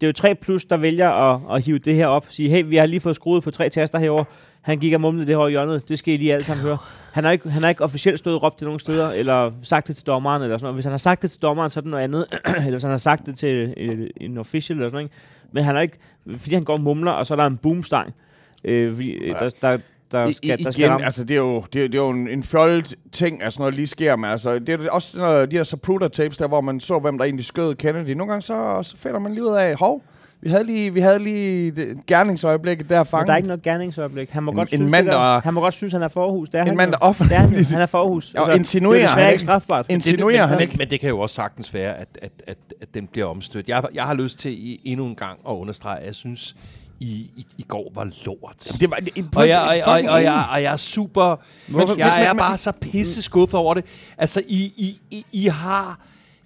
det 0.00 0.06
er 0.06 0.08
jo 0.08 0.12
3 0.12 0.34
plus, 0.34 0.64
der 0.64 0.76
vælger 0.76 1.10
at, 1.10 1.40
at 1.56 1.64
hive 1.64 1.78
det 1.78 1.94
her 1.94 2.06
op. 2.06 2.26
Sige, 2.28 2.48
hey, 2.50 2.64
vi 2.66 2.76
har 2.76 2.86
lige 2.86 3.00
fået 3.00 3.16
skruet 3.16 3.42
på 3.42 3.50
tre 3.50 3.68
taster 3.68 3.98
herover. 3.98 4.24
Han 4.62 4.78
gik 4.78 4.92
og 4.94 5.00
mumlede 5.00 5.26
det 5.26 5.36
her 5.36 5.46
i 5.46 5.50
hjørnet. 5.50 5.88
Det 5.88 5.98
skal 5.98 6.14
I 6.14 6.16
lige 6.16 6.32
alle 6.34 6.44
sammen 6.44 6.62
høre. 6.66 6.78
Han 7.12 7.24
har 7.24 7.30
ikke, 7.30 7.50
han 7.50 7.62
har 7.62 7.68
ikke 7.68 7.84
officielt 7.84 8.18
stået 8.18 8.36
og 8.36 8.42
råbt 8.42 8.58
til 8.58 8.64
nogen 8.64 8.80
steder, 8.80 9.10
eller 9.10 9.52
sagt 9.62 9.88
det 9.88 9.96
til 9.96 10.06
dommeren, 10.06 10.42
eller 10.42 10.56
sådan 10.56 10.64
noget. 10.64 10.76
Hvis 10.76 10.84
han 10.84 10.92
har 10.92 10.98
sagt 10.98 11.22
det 11.22 11.30
til 11.30 11.42
dommeren, 11.42 11.70
så 11.70 11.80
er 11.80 11.82
det 11.82 11.90
noget 11.90 12.04
andet. 12.04 12.26
eller 12.56 12.70
hvis 12.70 12.82
han 12.82 12.90
har 12.90 12.96
sagt 12.98 13.26
det 13.26 13.36
til 13.38 13.74
en 14.20 14.38
official, 14.38 14.76
eller 14.78 14.88
sådan 14.88 14.96
noget. 14.96 15.10
Men 15.52 15.64
han 15.64 15.74
har 15.74 15.82
ikke, 15.82 15.98
fordi 16.38 16.54
han 16.54 16.64
går 16.64 16.72
og 16.72 16.80
mumler, 16.80 17.12
og 17.12 17.26
så 17.26 17.34
er 17.34 17.36
der 17.36 17.46
en 17.46 17.56
boomstang. 17.56 18.14
Øh, 18.64 18.94
fordi, 18.94 19.26
ja. 19.26 19.32
der, 19.32 19.50
der, 19.62 19.78
der 20.12 20.32
skal, 20.32 20.60
i, 20.60 20.62
der 20.64 20.70
skal 20.70 20.82
igen, 20.82 20.92
ramme. 20.92 21.04
altså 21.06 21.24
det 21.24 21.34
er 21.34 21.38
jo, 21.38 21.64
det, 21.72 21.84
er, 21.84 21.88
det 21.88 21.94
er 21.98 22.02
jo 22.02 22.10
en, 22.10 22.28
en 22.28 22.42
fjollet 22.42 22.94
ting, 23.12 23.42
at 23.42 23.52
sådan 23.52 23.62
noget 23.62 23.74
lige 23.74 23.86
sker, 23.86 24.16
men 24.16 24.30
altså, 24.30 24.58
det 24.58 24.68
er 24.68 24.90
også 24.90 25.18
noget, 25.18 25.50
de 25.50 25.56
her 25.56 25.64
Zapruder 25.64 26.08
tapes 26.08 26.38
der, 26.38 26.48
hvor 26.48 26.60
man 26.60 26.80
så, 26.80 26.98
hvem 26.98 27.18
der 27.18 27.24
egentlig 27.24 27.44
skød 27.46 27.74
Kennedy. 27.74 28.10
Nogle 28.10 28.32
gange 28.32 28.42
så, 28.42 28.78
så 28.82 28.96
finder 28.96 29.18
man 29.18 29.32
lige 29.32 29.44
ud 29.44 29.54
af, 29.54 29.74
hov, 29.78 30.02
vi 30.40 30.50
havde 30.50 30.64
lige, 30.64 30.94
vi 30.94 31.00
havde 31.00 31.18
lige 31.18 31.70
det, 31.70 32.06
gerningsøjeblikket 32.06 32.88
der 32.90 32.98
Men 32.98 33.06
fanget. 33.06 33.26
der 33.26 33.32
er 33.32 33.36
ikke 33.36 33.46
noget 33.48 33.62
gerningsøjeblik. 33.62 34.30
Han 34.30 34.42
må, 34.42 34.50
En- 34.50 34.56
godt, 34.56 34.72
en 34.72 34.76
synes, 34.76 34.90
mand, 34.90 35.06
det 35.06 35.12
der, 35.14 35.40
han 35.40 35.54
må 35.54 35.60
godt 35.60 35.74
synes, 35.74 35.92
han 35.92 36.02
er 36.02 36.08
forhus. 36.08 36.48
Det 36.50 36.58
er 36.58 36.62
en 36.62 36.68
han 36.68 36.76
mand, 36.76 36.92
der 36.92 36.96
Det 36.98 37.02
er 37.04 37.34
han, 37.36 37.44
offentligt 37.44 37.68
han 37.68 37.80
er 37.80 37.86
forhus. 37.86 38.34
Og 38.34 38.56
insinuerer 38.56 39.00
det 39.00 39.04
er 39.04 39.08
han 39.24 39.32
ikke. 39.32 39.42
strafbart. 39.42 39.86
insinuerer 39.88 40.46
han 40.46 40.56
men, 40.56 40.62
ikke. 40.62 40.74
Men 40.78 40.90
det 40.90 41.00
kan 41.00 41.08
jo 41.08 41.18
også 41.20 41.34
sagtens 41.34 41.74
være, 41.74 41.96
at, 41.98 42.08
at, 42.22 42.30
at, 42.46 42.56
at 42.82 42.94
den 42.94 43.06
bliver 43.06 43.26
omstødt. 43.26 43.68
Jeg, 43.68 43.82
jeg 43.94 44.04
har 44.04 44.14
lyst 44.14 44.38
til 44.38 44.52
i, 44.52 44.80
endnu 44.84 45.06
en 45.06 45.14
gang 45.14 45.38
at 45.48 45.52
understrege, 45.52 45.98
at 46.00 46.06
jeg 46.06 46.14
synes, 46.14 46.56
i, 47.00 47.30
i, 47.36 47.46
i 47.58 47.62
går 47.62 47.92
var 47.94 48.04
lort. 48.26 48.68
Det 48.80 48.90
var, 48.90 48.96
det, 48.96 49.24
Og 49.36 49.48
jeg, 49.48 49.82
og, 49.86 49.92
og, 49.92 50.00
og, 50.12 50.22
jeg, 50.22 50.46
og 50.52 50.62
jeg 50.62 50.72
er 50.72 50.76
super... 50.76 51.36
Hvorfor- 51.68 51.96
jeg 51.98 52.06
men- 52.18 52.26
er 52.26 52.32
men- 52.32 52.38
bare 52.38 52.58
så 52.58 52.72
pisse 52.72 53.22
skuffet 53.22 53.60
over 53.60 53.74
det. 53.74 53.84
Altså, 54.18 54.42
I, 54.48 54.72
I, 54.76 55.00
I, 55.10 55.26
I 55.32 55.46
har... 55.46 56.00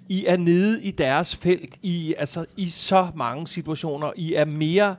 I 0.09 0.25
er 0.27 0.37
nede 0.37 0.83
i 0.83 0.91
deres 0.91 1.37
felt 1.37 1.75
i, 1.83 2.15
altså, 2.19 2.45
i 2.57 2.69
så 2.71 3.09
mange 3.17 3.47
situationer. 3.47 4.13
I 4.17 4.35
er 4.35 4.45
mere 4.45 4.97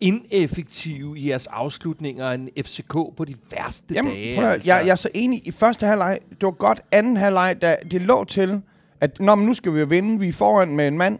ineffektive 0.00 1.18
i 1.18 1.28
jeres 1.28 1.46
afslutninger 1.46 2.30
end 2.30 2.48
FCK 2.64 2.92
på 2.92 3.24
de 3.28 3.34
værste 3.56 3.94
Jamen, 3.94 4.12
dage. 4.12 4.36
prøv, 4.36 4.44
altså. 4.46 4.70
jeg, 4.74 4.82
jeg 4.86 4.90
er 4.92 4.96
så 4.96 5.08
enig 5.14 5.46
i 5.48 5.50
første 5.50 5.86
halvleg. 5.86 6.18
Det 6.30 6.42
var 6.42 6.50
godt 6.50 6.80
anden 6.92 7.16
halvleg, 7.16 7.56
da 7.62 7.76
det 7.90 8.02
lå 8.02 8.24
til, 8.24 8.60
at 9.00 9.20
Nå, 9.20 9.34
men 9.34 9.46
nu 9.46 9.54
skal 9.54 9.74
vi 9.74 9.80
jo 9.80 9.86
vinde. 9.86 10.18
Vi 10.20 10.28
er 10.28 10.32
foran 10.32 10.76
med 10.76 10.88
en 10.88 10.98
mand. 10.98 11.18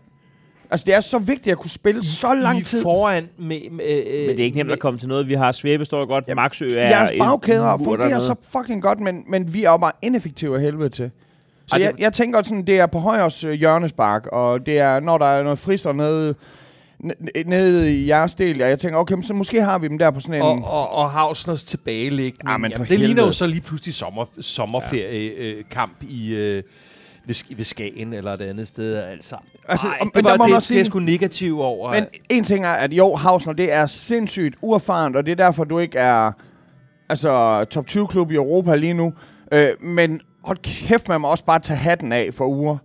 Altså, 0.75 0.85
det 0.85 0.95
er 0.95 1.01
så 1.01 1.19
vigtigt 1.19 1.53
at 1.53 1.59
kunne 1.59 1.71
spille 1.71 2.05
så 2.05 2.35
lang 2.35 2.67
tid. 2.67 2.83
foran 2.83 3.29
med... 3.39 3.61
med 3.71 3.85
øh, 4.07 4.27
Men 4.27 4.37
det 4.37 4.41
er 4.41 4.45
ikke 4.45 4.57
nemt 4.57 4.73
at 4.73 4.79
komme 4.79 4.99
til 4.99 5.09
noget. 5.09 5.29
Vi 5.29 5.35
har 5.35 5.53
Svæbe 5.53 5.85
står 5.85 6.07
godt. 6.07 6.25
Jamen, 6.29 6.43
Maxø 6.43 6.67
er 6.77 6.89
Jeres 6.89 7.11
bagkæder 7.19 7.79
fungerer 7.79 8.19
så 8.19 8.35
fucking 8.53 8.83
godt, 8.83 9.01
men, 9.01 9.25
men 9.29 9.55
vi 9.55 9.65
er 9.65 9.71
jo 9.71 9.77
bare 9.77 9.93
ineffektive 10.03 10.57
af 10.57 10.63
helvede 10.63 10.89
til. 10.89 11.11
Så 11.67 11.79
jeg, 11.79 11.95
jeg 11.99 12.13
tænker 12.13 12.43
sådan, 12.43 12.67
det 12.67 12.79
er 12.79 12.87
på 12.87 12.99
højres 12.99 13.45
øh, 13.45 13.53
hjørnespark, 13.53 14.27
og 14.27 14.67
det 14.67 14.79
er, 14.79 15.01
når 15.01 15.19
der 15.19 15.27
er 15.27 15.43
noget 15.43 15.59
friser 15.59 15.93
nede, 15.93 16.35
nede 17.47 17.95
i 17.95 18.09
jeres 18.09 18.35
del, 18.35 18.63
og 18.63 18.69
jeg 18.69 18.79
tænker, 18.79 18.99
okay, 18.99 19.15
men 19.15 19.23
så 19.23 19.35
måske 19.35 19.63
har 19.63 19.79
vi 19.79 19.89
dem 19.89 19.99
der 19.99 20.11
på 20.11 20.21
sådan 20.21 20.35
en... 20.35 20.43
og, 20.43 20.65
og, 20.65 20.91
og 20.91 21.11
Hausners 21.11 21.65
tilbagelægning. 21.65 22.49
Ah, 22.49 22.61
men 22.61 22.71
Jamen, 22.71 22.87
det 22.89 22.99
ligner 22.99 23.15
jo 23.15 23.17
helvede. 23.17 23.33
så 23.33 23.47
lige 23.47 23.61
pludselig 23.61 23.95
sommer, 23.95 24.25
sommerferiekamp 24.41 25.39
øh, 25.59 25.65
kamp 25.71 26.03
i... 26.03 26.35
Øh, 26.35 26.63
ved, 27.27 27.57
ved 27.57 27.65
Skagen 27.65 28.13
eller 28.13 28.33
et 28.33 28.41
andet 28.41 28.69
sted, 28.69 28.97
altså. 28.97 29.37
Altså, 29.69 29.87
om- 29.87 29.93
Ej, 29.93 29.99
men 30.05 30.11
det 30.15 30.25
var 30.25 30.31
må 30.37 30.37
man 30.45 30.49
det, 30.49 30.57
også 30.57 30.75
det 30.75 30.81
er 30.81 30.85
sige- 30.85 30.91
sgu 30.91 30.99
negativ 30.99 31.61
over. 31.61 31.93
Men 31.93 32.07
en 32.31 32.45
ting 32.45 32.65
er, 32.65 32.69
at 32.71 32.93
jo, 32.93 33.15
Hausner, 33.17 33.53
det 33.53 33.73
er 33.73 33.87
sindssygt 33.87 34.55
uerfarent, 34.63 35.17
og 35.17 35.27
det 35.27 35.33
er 35.33 35.37
derfor, 35.37 35.65
du 35.65 35.79
ikke 35.79 35.99
er 35.99 36.33
altså, 37.09 37.65
top 37.65 37.87
20-klub 37.91 38.31
i 38.31 38.35
Europa 38.35 38.75
lige 38.77 38.95
nu. 38.95 39.13
Øh, 39.53 39.69
men 39.81 40.21
hold 40.45 40.59
kæft, 40.63 41.09
man 41.09 41.21
må 41.21 41.29
også 41.29 41.45
bare 41.45 41.59
tage 41.59 41.77
hatten 41.77 42.13
af 42.13 42.29
for 42.35 42.47
uger. 42.47 42.77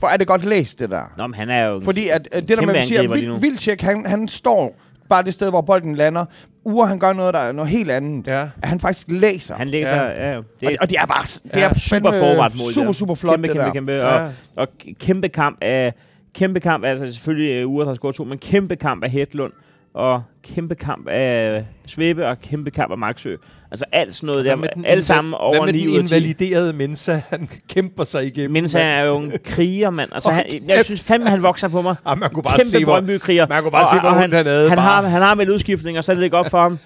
For 0.00 0.06
er 0.06 0.16
det 0.16 0.26
godt 0.26 0.44
læst, 0.44 0.78
det 0.78 0.90
der? 0.90 1.12
Nå, 1.16 1.26
men 1.26 1.34
han 1.34 1.50
er 1.50 1.66
jo... 1.66 1.80
Fordi 1.84 2.08
at, 2.08 2.28
at 2.32 2.40
det 2.40 2.48
der 2.48 2.56
kæmpe 2.56 2.66
med, 2.66 2.74
at 2.74 2.82
vi 2.82 2.86
siger, 2.86 3.38
Vilcek, 3.38 3.80
han, 3.82 4.06
han 4.06 4.28
står 4.28 4.76
bare 5.08 5.22
det 5.22 5.34
sted, 5.34 5.50
hvor 5.50 5.60
bolden 5.60 5.94
lander. 5.94 6.24
Uger, 6.64 6.86
han 6.86 6.98
gør 6.98 7.12
noget, 7.12 7.34
der 7.34 7.40
er 7.40 7.52
noget 7.52 7.70
helt 7.70 7.90
andet. 7.90 8.26
Ja. 8.26 8.40
At 8.62 8.68
han 8.68 8.80
faktisk 8.80 9.06
læser. 9.10 9.54
Han 9.54 9.68
læser... 9.68 9.94
Ja. 9.96 10.28
Ja. 10.28 10.30
Ja, 10.32 10.36
og, 10.38 10.44
det 10.60 10.78
og 10.80 10.90
det 10.90 10.96
er 10.98 11.06
bare 11.06 11.22
det 11.24 11.40
Ja, 11.60 11.68
er 11.68 11.74
super 11.74 12.10
fandme 12.10 12.18
forretmål. 12.18 12.72
Super, 12.72 12.92
super 12.92 13.14
flot, 13.14 13.32
kæmpe, 13.34 13.48
det 13.48 13.54
kæmpe, 13.56 13.66
der. 13.66 13.72
Kæmpe, 13.72 13.92
Ja. 13.92 14.24
og, 14.24 14.32
og 14.56 14.68
kæmpe 15.00 15.28
kamp 15.28 15.58
af... 15.60 15.94
Kæmpe 16.34 16.60
kamp, 16.60 16.84
altså 16.84 17.12
selvfølgelig 17.12 17.66
uh, 17.66 17.72
Ure, 17.72 17.84
der 17.84 17.90
har 17.90 17.94
scoret 17.94 18.14
to, 18.14 18.24
men 18.24 18.38
kæmpe 18.38 18.76
kamp 18.76 19.04
af 19.04 19.10
Hedlund, 19.10 19.52
og 19.94 20.22
kæmpe 20.54 20.74
kamp 20.74 21.08
af 21.08 21.64
Svebe, 21.86 22.26
og 22.28 22.40
kæmpe 22.40 22.70
kamp 22.70 22.92
af 22.92 22.98
Maxø. 22.98 23.34
Altså 23.70 23.84
alt 23.92 24.14
sådan 24.14 24.26
noget 24.26 24.44
der, 24.44 24.56
den 24.56 24.84
alle 24.84 25.02
sammen 25.02 25.34
over 25.34 25.56
Hvad 25.64 25.72
med 25.72 25.72
9 25.72 25.80
den 25.80 25.88
ud 25.88 25.94
af 25.94 26.00
10. 26.08 26.14
invaliderede 26.16 26.72
Mensa, 26.72 27.20
han 27.28 27.48
kæmper 27.68 28.04
sig 28.04 28.26
igennem? 28.26 28.50
Mensa 28.52 28.80
er 28.80 29.00
jo 29.04 29.16
en 29.18 29.32
kriger, 29.44 29.90
mand. 29.90 30.10
Altså, 30.12 30.30
han, 30.30 30.44
jeg 30.68 30.84
synes 30.84 31.00
fandme, 31.00 31.30
han 31.30 31.42
vokser 31.42 31.68
på 31.68 31.82
mig. 31.82 31.94
Ah, 32.06 32.18
man 32.18 32.30
kunne 32.30 32.42
bare 32.42 32.56
Kæmpe 32.58 32.70
se, 32.70 32.84
hvor, 32.84 32.92
Brøndby-kriger. 32.92 33.46
man 33.46 33.62
kunne 33.62 33.70
bare 33.72 33.86
se, 33.96 34.00
hvor 34.00 34.08
og 34.08 34.16
ondt 34.22 34.34
han 34.34 34.46
havde. 34.46 34.68
Han 34.68 34.76
bare. 34.76 34.86
har, 35.02 35.02
han 35.08 35.22
har 35.22 35.34
med 35.34 35.50
udskiftning, 35.50 35.98
og 35.98 36.04
så 36.04 36.12
er 36.12 36.16
det 36.16 36.24
ikke 36.24 36.36
op 36.36 36.50
for 36.50 36.60
ham. 36.62 36.78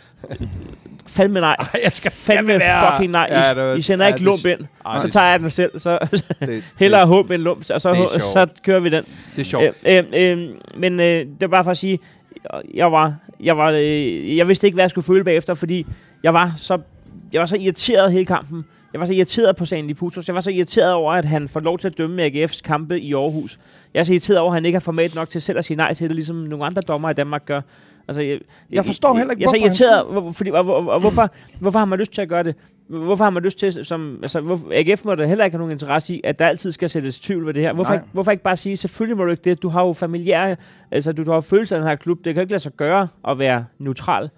Fandme 1.07 1.41
nej. 1.41 1.57
Ej, 1.59 1.81
jeg 1.85 1.93
skal 1.93 2.11
Fandme 2.11 2.53
være- 2.59 2.93
fucking 2.93 3.13
nej. 3.13 3.27
I, 3.27 3.33
Ja, 3.33 3.49
det 3.55 3.57
var- 3.57 3.75
I 3.75 3.83
sender 3.83 4.07
ja, 4.07 4.13
ikke 4.13 4.25
lump 4.25 4.47
ind. 4.47 4.59
Ej, 4.87 5.01
så 5.01 5.09
tager 5.11 5.27
jeg 5.27 5.41
den 5.41 5.51
selv. 5.51 5.79
Så 5.79 5.99
det, 6.41 6.65
hellere 6.79 7.01
det, 7.01 7.09
håb 7.09 7.31
end 7.31 7.43
lump, 7.43 7.71
og 7.71 7.81
så, 7.81 7.89
er 7.89 8.19
så, 8.19 8.47
kører 8.65 8.81
vi 8.81 8.89
den. 8.89 9.05
det 9.37 9.41
er 9.41 9.45
sjovt. 9.45 9.65
Øh, 9.87 10.05
øh, 10.15 10.39
øh, 10.39 10.49
men 10.77 11.01
øh, 11.01 11.07
det 11.21 11.27
var 11.41 11.47
bare 11.49 11.65
for 11.65 11.71
at 11.71 11.77
sige, 11.77 11.99
jeg 12.75 12.93
var, 12.93 13.15
jeg 13.41 13.57
var, 13.57 13.71
øh, 13.71 14.37
jeg 14.37 14.49
vidste 14.49 14.67
ikke, 14.67 14.75
hvad 14.75 14.83
jeg 14.83 14.91
skulle 14.91 15.05
føle 15.05 15.25
bagefter, 15.25 15.55
fordi 15.55 15.87
jeg 16.23 16.35
var 16.35 16.53
så, 16.57 16.79
jeg 17.33 17.41
var 17.41 17.47
så 17.47 17.57
irriteret 17.57 18.13
hele 18.13 18.25
kampen. 18.25 18.65
Jeg 18.93 19.01
var 19.01 19.07
så 19.07 19.13
irriteret 19.13 19.57
på 19.57 19.65
Sandy 19.65 19.95
Putos. 19.95 20.29
Jeg 20.29 20.35
var 20.35 20.41
så 20.41 20.51
irriteret 20.51 20.93
over, 20.93 21.13
at 21.13 21.25
han 21.25 21.49
får 21.49 21.61
lov 21.61 21.79
til 21.79 21.89
at 21.89 21.99
dømme 21.99 22.27
AGF's 22.27 22.61
kampe 22.65 23.01
i 23.01 23.15
Aarhus. 23.15 23.59
Jeg 23.95 24.01
er 24.01 24.05
så 24.05 24.13
irriteret 24.13 24.39
over, 24.39 24.51
at 24.51 24.57
han 24.57 24.65
ikke 24.65 24.77
har 24.77 24.81
format 24.81 25.15
nok 25.15 25.31
til 25.31 25.43
selv 25.43 25.59
at 25.59 25.65
sige 25.65 25.77
nej 25.77 25.95
til 25.95 26.09
det, 26.09 26.17
ligesom 26.17 26.37
nogle 26.37 26.65
andre 26.65 26.83
dommer 26.83 27.11
i 27.11 27.15
Danmark 27.15 27.47
gør. 27.47 27.61
Altså, 28.09 28.23
jeg, 28.23 28.41
Jeg 28.71 28.85
forstår 28.85 29.17
heller 29.17 29.31
ikke, 29.33 29.43
jeg 29.43 29.47
er 29.47 29.51
så 29.51 29.57
hvorfor 29.59 29.89
han 29.89 29.97
irriteret, 30.01 30.23
hvor, 30.23 30.33
fordi, 30.33 30.51
og, 30.51 30.67
og, 30.67 30.87
og, 30.89 31.01
hvorfor, 31.01 31.31
hvorfor 31.61 31.79
har 31.79 31.87
man 31.87 31.99
lyst 31.99 32.13
til 32.13 32.23
at 32.23 32.29
gøre 32.29 32.43
det? 32.43 32.55
Hvorfor 32.89 33.25
har 33.25 33.31
man 33.31 33.43
lyst 33.43 33.59
til, 33.59 33.85
som, 33.85 34.19
altså, 34.23 34.41
hvor, 34.41 34.61
AGF 34.73 35.05
må 35.05 35.15
da 35.15 35.27
heller 35.27 35.45
ikke 35.45 35.55
have 35.55 35.59
nogen 35.59 35.73
interesse 35.73 36.15
i, 36.15 36.21
at 36.25 36.39
der 36.39 36.47
altid 36.47 36.71
skal 36.71 36.91
sættes 36.91 37.21
tvivl 37.21 37.47
ved 37.47 37.55
det 37.55 37.63
her. 37.63 37.73
Hvorfor, 37.73 37.91
Nej. 37.91 38.01
ikke, 38.01 38.09
hvorfor 38.13 38.31
ikke 38.31 38.43
bare 38.43 38.57
sige, 38.57 38.77
selvfølgelig 38.77 39.17
må 39.17 39.25
du 39.25 39.31
ikke 39.31 39.43
det, 39.51 39.63
du 39.63 39.69
har 39.69 39.85
jo 39.85 39.93
familiære, 39.93 40.57
altså 40.91 41.13
du, 41.13 41.23
du 41.23 41.33
har 41.33 41.41
følelser 41.41 41.77
af 41.77 41.81
den 41.81 41.89
her 41.89 41.97
klub, 41.97 42.19
det 42.19 42.25
kan 42.25 42.35
jo 42.35 42.41
ikke 42.41 42.53
lade 42.53 42.63
sig 42.63 42.73
gøre 42.73 43.09
at 43.29 43.39
være 43.39 43.65
neutral. 43.79 44.31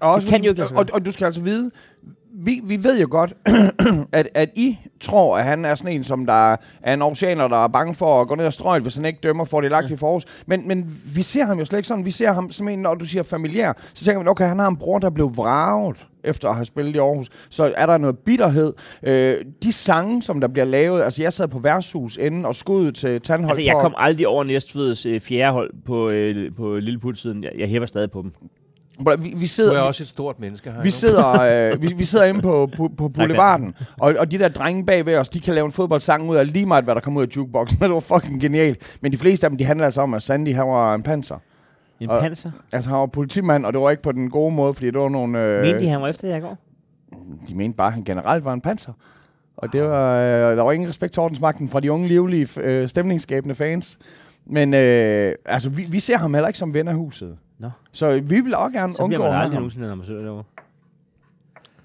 Og, 0.00 0.20
Det 0.20 0.28
kan 0.28 0.44
jo 0.44 0.50
ikke 0.50 0.58
lade 0.60 0.68
sig 0.68 0.78
og, 0.78 0.86
og 0.92 1.06
du 1.06 1.10
skal 1.10 1.24
altså 1.24 1.40
vide, 1.40 1.70
vi, 2.34 2.60
vi 2.64 2.84
ved 2.84 3.00
jo 3.00 3.08
godt, 3.10 3.34
at, 4.12 4.28
at 4.34 4.50
I 4.56 4.78
tror, 5.00 5.38
at 5.38 5.44
han 5.44 5.64
er 5.64 5.74
sådan 5.74 5.92
en, 5.92 6.04
som 6.04 6.26
der 6.26 6.56
er 6.82 6.94
en 6.94 7.02
oceaner, 7.02 7.48
der 7.48 7.64
er 7.64 7.68
bange 7.68 7.94
for 7.94 8.20
at 8.20 8.28
gå 8.28 8.34
ned 8.34 8.46
og 8.46 8.52
strøget, 8.52 8.82
hvis 8.82 8.94
han 8.94 9.04
ikke 9.04 9.18
dømmer 9.22 9.44
for 9.44 9.60
det 9.60 9.70
lagt 9.70 9.90
i 9.90 9.96
forårs. 9.96 10.24
Men, 10.46 10.68
men 10.68 11.00
vi 11.14 11.22
ser 11.22 11.44
ham 11.44 11.58
jo 11.58 11.64
slet 11.64 11.78
ikke 11.78 11.88
sådan. 11.88 12.04
Vi 12.04 12.10
ser 12.10 12.32
ham 12.32 12.50
som 12.50 12.68
en, 12.68 12.78
når 12.78 12.94
du 12.94 13.04
siger 13.04 13.22
familiær, 13.22 13.72
så 13.94 14.04
tænker 14.04 14.18
man, 14.18 14.28
okay, 14.28 14.44
han 14.48 14.58
har 14.58 14.68
en 14.68 14.76
bror, 14.76 14.98
der 14.98 15.10
blev 15.10 15.36
vraget 15.36 16.06
efter 16.24 16.48
at 16.48 16.54
have 16.54 16.64
spillet 16.64 16.94
i 16.94 16.98
Aarhus. 16.98 17.30
Så 17.50 17.72
er 17.76 17.86
der 17.86 17.98
noget 17.98 18.18
bitterhed. 18.18 18.72
Øh, 19.02 19.36
de 19.62 19.72
sange, 19.72 20.22
som 20.22 20.40
der 20.40 20.48
bliver 20.48 20.64
lavet, 20.64 21.02
altså 21.02 21.22
jeg 21.22 21.32
sad 21.32 21.48
på 21.48 21.58
værtshus 21.58 22.16
inden 22.16 22.44
og 22.44 22.54
skuddet 22.54 22.94
til 22.94 23.20
Tandhold 23.20 23.50
Altså 23.50 23.62
jeg 23.62 23.76
kom 23.80 23.94
aldrig 23.96 24.28
over 24.28 24.44
Næstveds 24.44 25.06
øh, 25.06 25.20
fjerde 25.20 25.52
hold 25.52 25.70
på, 25.86 26.08
øh, 26.08 26.54
på 26.54 26.76
Lilleputsiden. 26.76 27.44
Jeg, 27.44 27.52
jeg 27.58 27.68
hæver 27.68 27.86
stadig 27.86 28.10
på 28.10 28.22
dem. 28.22 28.32
Vi, 29.18 29.28
vi 29.36 29.40
Du 29.42 29.46
sidder, 29.48 29.76
er 29.76 29.80
også 29.80 30.02
et 30.02 30.08
stort 30.08 30.40
menneske 30.40 30.72
her. 30.72 30.82
Vi 30.82 30.90
sidder, 30.90 31.42
øh, 31.72 31.82
vi, 31.82 31.94
vi 31.96 32.04
sidder 32.04 32.24
inde 32.24 32.42
på, 32.42 32.68
på, 32.76 32.90
på 32.96 33.08
boulevarden, 33.08 33.74
og, 33.98 34.14
og 34.18 34.30
de 34.30 34.38
der 34.38 34.48
drenge 34.48 34.86
bag 34.86 35.06
ved 35.06 35.16
os, 35.16 35.28
de 35.28 35.40
kan 35.40 35.54
lave 35.54 35.64
en 35.66 35.72
fodboldsang 35.72 36.30
ud 36.30 36.36
af 36.36 36.52
lige 36.52 36.66
meget, 36.66 36.84
hvad 36.84 36.94
der 36.94 37.00
kommer 37.00 37.20
ud 37.20 37.26
af 37.26 37.36
jukeboxen. 37.36 37.78
det 37.82 37.90
var 37.90 38.00
fucking 38.00 38.40
genialt. 38.40 38.96
Men 39.00 39.12
de 39.12 39.18
fleste 39.18 39.46
af 39.46 39.50
dem, 39.50 39.58
de 39.58 39.64
handler 39.64 39.84
altså 39.86 40.00
om, 40.00 40.14
at 40.14 40.22
Sandy, 40.22 40.54
han 40.54 40.66
var 40.66 40.94
en 40.94 41.02
panser. 41.02 41.36
En 42.00 42.10
Og- 42.10 42.20
panser. 42.20 42.50
Altså, 42.72 42.90
han 42.90 42.98
var 42.98 43.06
politimand, 43.06 43.66
og 43.66 43.72
det 43.72 43.80
var 43.80 43.90
ikke 43.90 44.02
på 44.02 44.12
den 44.12 44.30
gode 44.30 44.54
måde, 44.54 44.74
fordi 44.74 44.86
det 44.86 44.98
var 45.00 45.08
nogle... 45.08 45.38
Øh, 45.38 45.62
Mente 45.62 45.80
de, 45.80 45.88
han 45.88 46.02
var 46.02 46.08
efter 46.08 46.28
jer 46.28 46.36
i 46.36 46.40
går? 46.40 46.58
de 47.48 47.54
mente 47.54 47.76
bare, 47.76 47.86
at 47.86 47.92
han 47.92 48.04
generelt 48.04 48.44
var 48.44 48.52
en 48.52 48.60
panser. 48.60 48.92
Og 49.56 49.72
det 49.72 49.82
var, 49.82 50.16
øh, 50.16 50.56
der 50.56 50.62
var 50.62 50.72
ingen 50.72 50.88
respekt 50.88 51.12
til 51.12 51.22
ordensmagten 51.22 51.68
fra 51.68 51.80
de 51.80 51.92
unge, 51.92 52.08
livlige, 52.08 52.48
øh, 52.56 52.88
stemningsskabende 52.88 53.54
fans. 53.54 53.98
Men 54.46 54.74
øh, 54.74 55.34
altså, 55.46 55.70
vi, 55.70 55.86
vi 55.88 56.00
ser 56.00 56.18
ham 56.18 56.34
heller 56.34 56.48
ikke 56.48 56.58
som 56.58 56.74
ven 56.74 56.88
af 56.88 56.94
huset. 56.94 57.36
Nå. 57.62 57.70
Så 57.92 58.20
vi 58.20 58.40
vil 58.40 58.54
også 58.54 58.72
gerne 58.78 58.94
Så 58.94 59.06
bliver 59.06 59.20
undgå 59.20 59.22
man 59.30 59.32
ham. 59.32 59.42
aldrig 59.42 59.54
nogensinde, 59.58 59.88
når 59.88 59.94
man 59.94 60.06
sidder 60.06 60.22
derovre. 60.22 60.44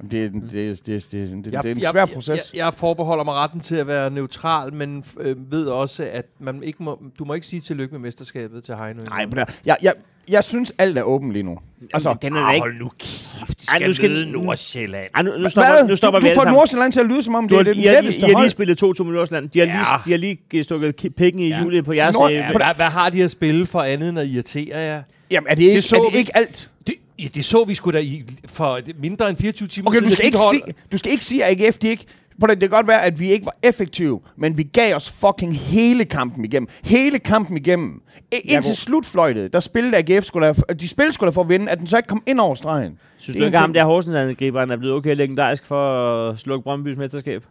Det, 0.01 0.11
det, 0.11 0.33
det, 0.33 0.51
det, 0.53 0.85
det, 0.85 1.11
det, 1.11 1.45
det, 1.45 1.51
Jeg- 1.53 1.63
det 1.63 1.69
er 1.71 1.75
en 1.75 1.81
jeg- 1.81 1.91
svær 1.91 2.01
jeg- 2.01 2.09
proces. 2.13 2.51
Jeg, 2.53 2.65
jeg 2.65 2.73
forbeholder 2.73 3.23
mig 3.23 3.33
retten 3.33 3.59
til 3.59 3.75
at 3.75 3.87
være 3.87 4.09
neutral, 4.09 4.73
men 4.73 5.03
øh, 5.19 5.51
ved 5.51 5.65
også, 5.67 6.09
at 6.11 6.25
man 6.39 6.63
ikke 6.63 6.83
må, 6.83 7.01
du 7.19 7.25
må 7.25 7.33
ikke 7.33 7.47
sige 7.47 7.59
tillykke 7.59 7.91
med 7.93 7.99
mesterskabet 7.99 8.63
til 8.63 8.75
Heino. 8.75 9.01
Nej, 9.03 9.25
men 9.25 9.35
der, 9.37 9.45
jeg, 9.65 9.77
jeg, 9.81 9.93
jeg 10.29 10.43
synes, 10.43 10.73
alt 10.77 10.97
er 10.97 11.01
åbent 11.03 11.31
lige 11.33 11.43
nu. 11.43 11.59
Altså, 11.93 12.15
den 12.21 12.35
er 12.35 12.41
da 12.45 12.51
ikke... 12.51 12.67
nu 12.79 12.91
kæft, 12.99 13.61
de 13.61 13.65
Ej, 13.71 13.77
skal, 13.77 13.87
nu 13.87 13.93
skal- 13.93 14.09
møde 14.11 14.31
Nordsjælland. 14.31 15.09
Ej, 15.15 15.21
nu, 15.21 15.31
nu 15.37 15.49
stopper, 15.49 15.71
hvad? 15.79 15.89
nu 15.89 15.95
stopper 15.95 16.19
du, 16.19 16.25
vi 16.25 16.29
du 16.29 16.35
får 16.35 16.41
sammen. 16.41 16.55
Nordsjælland 16.57 16.91
til 16.93 16.99
at 16.99 17.05
lyde, 17.05 17.23
som 17.23 17.35
om 17.35 17.47
Du 17.47 17.53
det 17.53 17.59
er 17.59 17.63
det 17.63 17.75
I, 17.75 17.83
har, 17.83 17.91
lige- 17.91 18.01
letteste 18.01 18.19
I 18.19 18.21
har 18.21 18.27
lige 18.27 18.37
hold. 18.37 18.49
spillet 18.49 18.83
2-2 18.83 19.03
med 19.03 19.13
Nordsjælland. 19.13 19.49
De 19.49 19.59
har, 19.59 19.65
Ja. 19.67 19.73
lige, 19.73 19.85
de 20.05 20.11
har 20.11 20.17
lige 20.17 20.39
øh, 20.53 20.63
stukket 20.63 20.95
pikken 21.17 21.41
i 21.41 21.47
Ja. 21.49 21.59
hjulet 21.61 21.85
på 21.85 21.93
jeres... 21.93 22.15
Nord- 22.15 22.31
øh, 22.31 22.35
Ja, 22.37 22.51
hvad, 22.51 22.75
hvad 22.75 22.85
har 22.85 23.09
de 23.09 23.23
at 23.23 23.31
spille 23.31 23.65
for 23.65 23.81
andet 23.81 24.09
end 24.09 24.19
at 24.19 24.27
irritere 24.27 24.77
jer? 24.77 25.01
Jamen, 25.31 25.47
er 25.49 25.55
det 25.55 25.63
ikke, 25.63 25.75
Det 25.75 25.83
så 25.83 25.95
er 25.95 26.01
det 26.03 26.13
vi. 26.13 26.17
ikke 26.17 26.37
alt? 26.37 26.69
Det, 26.87 26.95
ja, 27.19 27.27
det 27.35 27.45
så 27.45 27.63
vi 27.63 27.75
sgu 27.75 27.91
da 27.91 27.99
i, 27.99 28.23
for 28.45 28.79
mindre 28.99 29.29
end 29.29 29.37
24 29.37 29.67
timer 29.67 29.87
Okay, 29.87 29.97
siden. 29.97 30.09
du 30.09 30.11
skal, 30.15 30.23
at 30.23 30.25
ikke 30.27 30.37
sige, 30.51 30.73
du 30.91 30.97
skal 30.97 31.11
ikke 31.11 31.25
sige, 31.25 31.45
at 31.45 31.61
AGF 31.61 31.77
de 31.77 31.87
ikke... 31.87 32.05
Prøv 32.39 32.49
at, 32.51 32.61
det 32.61 32.69
kan 32.69 32.77
godt 32.77 32.87
være, 32.87 33.01
at 33.01 33.19
vi 33.19 33.31
ikke 33.31 33.45
var 33.45 33.55
effektive, 33.63 34.19
men 34.35 34.57
vi 34.57 34.63
gav 34.63 34.95
os 34.95 35.09
fucking 35.09 35.57
hele 35.59 36.05
kampen 36.05 36.45
igennem. 36.45 36.67
Hele 36.83 37.19
kampen 37.19 37.57
igennem. 37.57 38.01
I, 38.31 38.35
indtil 38.43 38.75
slutfløjtet, 38.75 39.53
der 39.53 39.59
spillede 39.59 39.97
AGF, 39.97 40.25
skulle 40.25 40.47
der, 40.47 40.53
de 40.53 40.87
spillede 40.87 41.13
skulle 41.13 41.27
der 41.27 41.31
for 41.33 41.41
at 41.41 41.49
vinde, 41.49 41.71
at 41.71 41.79
den 41.79 41.87
så 41.87 41.97
ikke 41.97 42.07
kom 42.07 42.23
ind 42.27 42.39
over 42.39 42.55
stregen. 42.55 42.99
Synes 43.17 43.33
Det 43.35 43.39
du 43.39 43.43
er 43.43 43.45
ikke, 43.47 43.57
ham 43.57 43.69
ting. 43.69 43.75
der 43.75 43.85
Horsens-angriberen 43.85 44.71
er 44.71 44.75
blevet 44.77 44.95
okay 44.95 45.15
legendarisk 45.15 45.65
for 45.65 46.29
at 46.29 46.39
slukke 46.39 46.63
Brøndbys 46.63 46.97
mesterskab? 46.97 47.43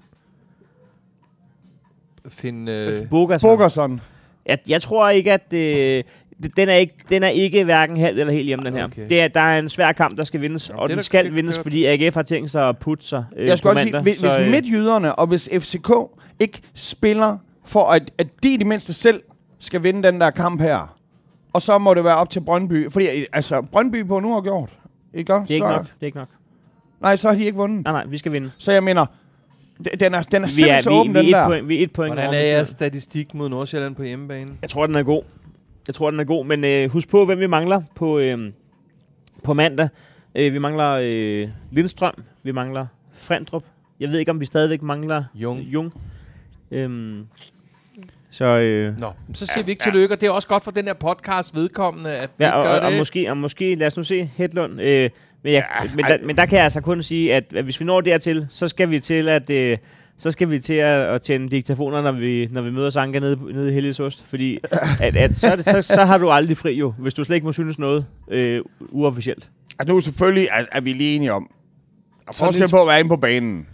Finde, 2.29 2.73
øh, 2.73 3.09
Bogas. 3.09 3.41
Bogerson. 3.43 4.01
Jeg, 4.47 4.59
jeg 4.69 4.83
tror 4.83 5.09
ikke, 5.11 5.33
at... 5.33 5.47
Øh, 5.53 5.59
det- 5.61 6.05
den 6.57 6.69
er 6.69 6.75
ikke, 6.75 6.95
den 7.09 7.23
er 7.23 7.29
ikke 7.29 7.65
hverken 7.65 7.97
halv 7.97 8.19
eller 8.19 8.33
helt 8.33 8.47
hjemme, 8.47 8.65
den 8.65 8.75
her. 8.75 8.85
Okay. 8.85 9.09
Det 9.09 9.21
er, 9.21 9.29
der 9.29 9.41
er 9.41 9.59
en 9.59 9.69
svær 9.69 9.93
kamp, 9.93 10.17
der 10.19 10.25
skal 10.25 10.41
vindes, 10.41 10.71
Nå, 10.71 10.77
og 10.79 10.89
det 10.89 10.91
den 10.91 10.99
da- 10.99 11.03
skal 11.03 11.25
det- 11.25 11.35
vindes, 11.35 11.55
det 11.55 11.61
er- 11.61 11.63
fordi 11.63 11.85
AGF 11.85 12.15
har 12.15 12.23
tænkt 12.23 12.51
sig 12.51 12.69
at 12.69 12.79
putte 12.79 13.07
sig 13.07 13.25
øh, 13.37 13.47
Jeg 13.49 13.59
skal 13.59 13.69
godt 13.69 13.81
sige, 13.81 14.01
hvis, 14.01 14.17
så, 14.17 14.27
hvis 14.27 14.47
øh, 14.47 14.51
midtjyderne 14.51 15.15
og 15.15 15.27
hvis 15.27 15.49
FCK 15.59 15.91
ikke 16.41 16.61
spiller 16.75 17.39
for, 17.65 17.91
at, 17.91 18.11
at 18.19 18.27
de 18.43 18.55
i 18.55 18.57
det 18.57 18.67
mindste 18.67 18.93
selv 18.93 19.23
skal 19.59 19.83
vinde 19.83 20.03
den 20.03 20.21
der 20.21 20.31
kamp 20.31 20.61
her, 20.61 20.97
og 21.53 21.63
så 21.63 21.79
må 21.79 21.95
det 21.95 22.05
være 22.05 22.17
op 22.17 22.31
til 22.31 22.41
Brøndby. 22.41 22.91
Fordi 22.91 23.07
altså, 23.33 23.63
Brøndby 23.63 24.07
på 24.07 24.21
nu 24.21 24.33
har 24.35 24.41
gjort. 24.41 24.71
Ikke? 25.15 25.33
Det 25.33 25.39
er 25.39 25.43
ikke 25.55 25.59
så, 25.65 25.69
nok. 25.69 25.83
Det 25.85 25.93
er 26.03 26.07
ikke 26.07 26.19
nok. 26.19 26.29
Nej, 27.01 27.17
så 27.17 27.29
har 27.29 27.35
de 27.37 27.45
ikke 27.45 27.57
vundet. 27.57 27.85
Nej, 27.85 27.93
nej, 27.93 28.05
vi 28.07 28.19
skal 28.19 28.33
vinde. 28.33 28.51
Så 28.59 28.73
jeg 28.73 28.83
mener, 28.85 29.07
den 30.01 30.15
er, 30.15 30.23
den 30.23 30.43
er 30.43 30.47
Vi 30.47 30.53
simpelthen 30.53 30.71
er, 30.71 30.91
vi, 30.91 30.97
åben, 31.01 31.15
vi, 31.15 31.19
den 31.19 31.25
er 31.27 31.29
et 31.29 31.35
der. 31.43 31.47
point, 31.47 31.69
vi 31.69 31.79
er 31.79 31.83
et 31.83 31.93
point. 31.93 32.15
Hvordan 32.15 32.35
er 32.35 32.39
jeres 32.41 32.69
statistik 32.69 33.35
mod 33.35 33.49
Nordsjælland 33.49 33.95
på 33.95 34.03
hjemmebane? 34.03 34.51
Jeg 34.63 34.71
tror, 34.71 34.87
den 34.87 34.95
er 34.95 35.03
god. 35.03 35.23
Jeg 35.87 35.95
tror, 35.95 36.11
den 36.11 36.21
er 36.21 36.25
god, 36.25 36.47
men 36.47 36.65
øh, 36.65 36.91
husk 36.91 37.09
på, 37.09 37.25
hvem 37.25 37.41
vi 37.41 37.47
mangler 37.47 37.83
på, 37.95 38.19
øh, 38.19 38.53
på 39.45 39.55
mandag. 39.55 39.89
Øh, 40.35 40.53
vi 40.53 40.59
mangler 40.59 40.99
øh, 41.03 41.49
Lindstrøm, 41.71 42.15
vi 42.43 42.53
mangler 42.53 42.87
Frendrup. 43.13 43.65
Jeg 44.01 44.11
ved 44.11 44.19
ikke, 44.19 44.31
om 44.31 44.41
vi 44.41 44.47
stadigvæk 44.47 44.83
mangler 44.83 45.25
Jung. 45.35 45.61
Jung. 45.61 45.93
Øhm, 46.71 47.27
så 48.31 48.45
øh, 48.45 48.99
Nå, 48.99 49.13
så 49.35 49.47
siger 49.47 49.65
vi 49.65 49.71
ikke 49.71 49.83
tillykke, 49.83 50.15
og 50.15 50.21
det 50.21 50.27
er 50.27 50.31
også 50.31 50.49
godt 50.49 50.65
for 50.65 50.71
den 50.71 50.85
her 50.85 50.95
podcast 50.95 51.55
vedkommende, 51.55 52.11
at 52.11 52.31
vi 52.39 52.45
ja, 52.45 52.51
og, 52.51 52.65
gør 52.65 52.71
og, 52.71 52.77
det. 52.77 52.85
og, 52.85 52.93
måske, 52.93 53.31
og 53.31 53.37
måske, 53.37 53.75
lad 53.75 53.87
os 53.87 53.97
nu 53.97 54.03
se, 54.03 54.31
Hedlund. 54.37 54.81
Øh, 54.81 55.11
men, 55.43 55.53
jeg, 55.53 55.67
men, 55.95 56.05
der, 56.05 56.19
men 56.23 56.37
der 56.37 56.47
kan 56.47 56.57
jeg 56.57 56.65
altså 56.65 56.81
kun 56.81 57.03
sige, 57.03 57.35
at, 57.35 57.45
at 57.55 57.65
hvis 57.65 57.81
vi 57.81 57.85
når 57.85 58.01
dertil, 58.01 58.47
så 58.51 58.69
skal 58.69 58.91
vi 58.91 59.01
til 59.01 59.29
at... 59.29 59.51
Øh, 59.51 59.79
så 60.19 60.31
skal 60.31 60.51
vi 60.51 60.59
til 60.59 60.75
at, 60.75 61.01
at 61.15 61.23
tænde 61.23 61.49
diktafoner, 61.49 62.03
når 62.03 62.13
vi, 62.13 62.49
når 62.53 62.63
vi 62.63 62.71
møder 62.71 62.91
Sanka 62.91 63.19
nede, 63.19 63.53
nede 63.53 63.69
i 63.71 63.73
Helliges 63.73 64.01
Ost. 64.01 64.25
Fordi 64.29 64.59
at, 65.01 65.17
at 65.17 65.35
så, 65.35 65.57
det- 65.57 65.65
så, 65.65 65.83
så 65.83 66.05
har 66.05 66.19
du 66.19 66.31
aldrig 66.31 66.57
fri 66.57 66.73
jo, 66.79 66.95
hvis 66.99 67.15
du 67.15 67.25
slet 67.25 67.35
ikke 67.37 67.47
må 67.47 67.53
synes 67.53 67.79
noget 67.79 68.07
øh, 68.31 68.63
uofficielt. 68.81 69.51
Altså, 69.79 69.93
nu 69.95 70.01
selvfølgelig 70.01 70.49
er, 70.53 70.65
er 70.73 70.81
vi 70.81 70.93
lige 70.93 71.17
enige 71.17 71.33
om. 71.33 71.51
Der 72.25 72.29
er 72.29 72.33
Så 72.33 72.39
forskel 72.39 72.71
på 72.71 72.81
at 72.83 72.89
være 72.89 72.99
inde 73.01 73.09
på 73.09 73.17
banen. 73.17 73.67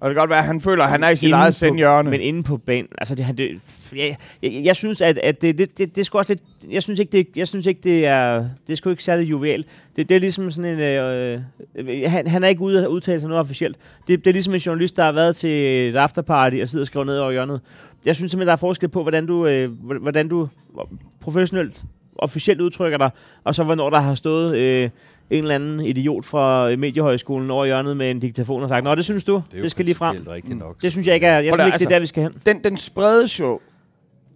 Og 0.00 0.08
det 0.10 0.14
kan 0.16 0.20
godt 0.22 0.30
være, 0.30 0.38
at 0.38 0.44
han 0.44 0.60
føler, 0.60 0.84
at 0.84 0.90
han 0.90 1.02
er 1.04 1.08
i 1.08 1.16
sit 1.16 1.28
eget 1.32 1.54
sendhjørne. 1.54 2.10
Men 2.10 2.20
inde 2.20 2.42
på 2.42 2.56
banen, 2.56 2.88
altså 2.98 3.14
det, 3.14 3.24
han- 3.24 3.36
det, 3.38 3.50
jeg, 3.96 4.16
jeg, 4.42 4.52
jeg 4.64 4.76
synes, 4.76 5.00
at, 5.00 5.18
at 5.18 5.42
det, 5.42 5.58
det, 5.58 5.78
det, 5.78 5.96
det 5.96 6.08
er 6.08 6.18
også 6.18 6.32
lidt, 6.32 6.42
jeg 6.72 6.82
synes 6.82 7.00
ikke, 7.00 7.12
det, 7.12 7.26
jeg 7.36 7.48
synes 7.48 7.66
ikke, 7.66 7.80
det 7.84 8.06
er, 8.06 8.36
det 8.66 8.72
er 8.72 8.76
sgu 8.76 8.90
ikke 8.90 9.04
særlig 9.04 9.30
jovial. 9.30 9.64
Det, 9.96 10.08
det 10.08 10.14
er 10.14 10.18
ligesom 10.20 10.50
sådan 10.50 10.70
en, 10.72 10.80
øh, 10.80 11.40
øh, 11.76 12.10
han, 12.10 12.26
han 12.26 12.44
er 12.44 12.48
ikke 12.48 12.60
ude 12.60 12.82
at 12.82 12.86
udtale 12.86 13.20
sig 13.20 13.28
noget 13.28 13.40
officielt. 13.40 13.76
Det, 14.08 14.18
det 14.24 14.30
er 14.30 14.32
ligesom 14.32 14.54
en 14.54 14.60
journalist, 14.60 14.96
der 14.96 15.04
har 15.04 15.12
været 15.12 15.36
til 15.36 15.50
et 15.90 15.96
afterparty 15.96 16.56
og 16.62 16.68
sidder 16.68 16.82
og 16.82 16.86
skriver 16.86 17.04
ned 17.06 17.18
over 17.18 17.32
hjørnet. 17.32 17.60
Jeg 18.04 18.16
synes 18.16 18.30
simpelthen, 18.30 18.46
der 18.46 18.52
er 18.52 18.56
forskel 18.56 18.88
på, 18.88 19.02
hvordan 19.02 19.26
du, 19.26 19.46
øh, 19.46 19.70
hvordan 20.00 20.28
du 20.28 20.48
professionelt, 21.20 21.82
officielt 22.18 22.60
udtrykker 22.60 22.98
dig, 22.98 23.10
og 23.44 23.54
så 23.54 23.64
hvornår 23.64 23.90
der 23.90 24.00
har 24.00 24.14
stået 24.14 24.56
øh, 24.56 24.90
en 25.30 25.38
eller 25.38 25.54
anden 25.54 25.80
idiot 25.80 26.24
fra 26.24 26.70
øh, 26.70 26.78
Mediehøjskolen 26.78 27.50
over 27.50 27.64
hjørnet 27.66 27.96
med 27.96 28.10
en 28.10 28.20
diktafon 28.20 28.62
og 28.62 28.68
sagt, 28.68 28.84
Nå, 28.84 28.94
det 28.94 29.04
synes 29.04 29.24
du, 29.24 29.42
det, 29.52 29.62
det 29.62 29.70
skal 29.70 29.84
lige 29.84 29.94
frem. 29.94 30.16
rigtigt 30.28 30.58
nok. 30.58 30.82
Det 30.82 30.92
synes 30.92 31.06
jeg 31.06 31.14
ikke 31.14 31.26
er, 31.26 31.40
jeg 31.40 31.54
synes 31.54 31.54
ikke, 31.54 31.62
det 31.62 31.68
er 31.68 31.72
altså- 31.72 31.88
der, 31.88 31.98
vi 31.98 32.06
skal 32.06 32.22
hen. 32.22 32.32
den, 32.46 32.64
den 32.64 32.76
spredes 32.76 33.40
jo 33.40 33.60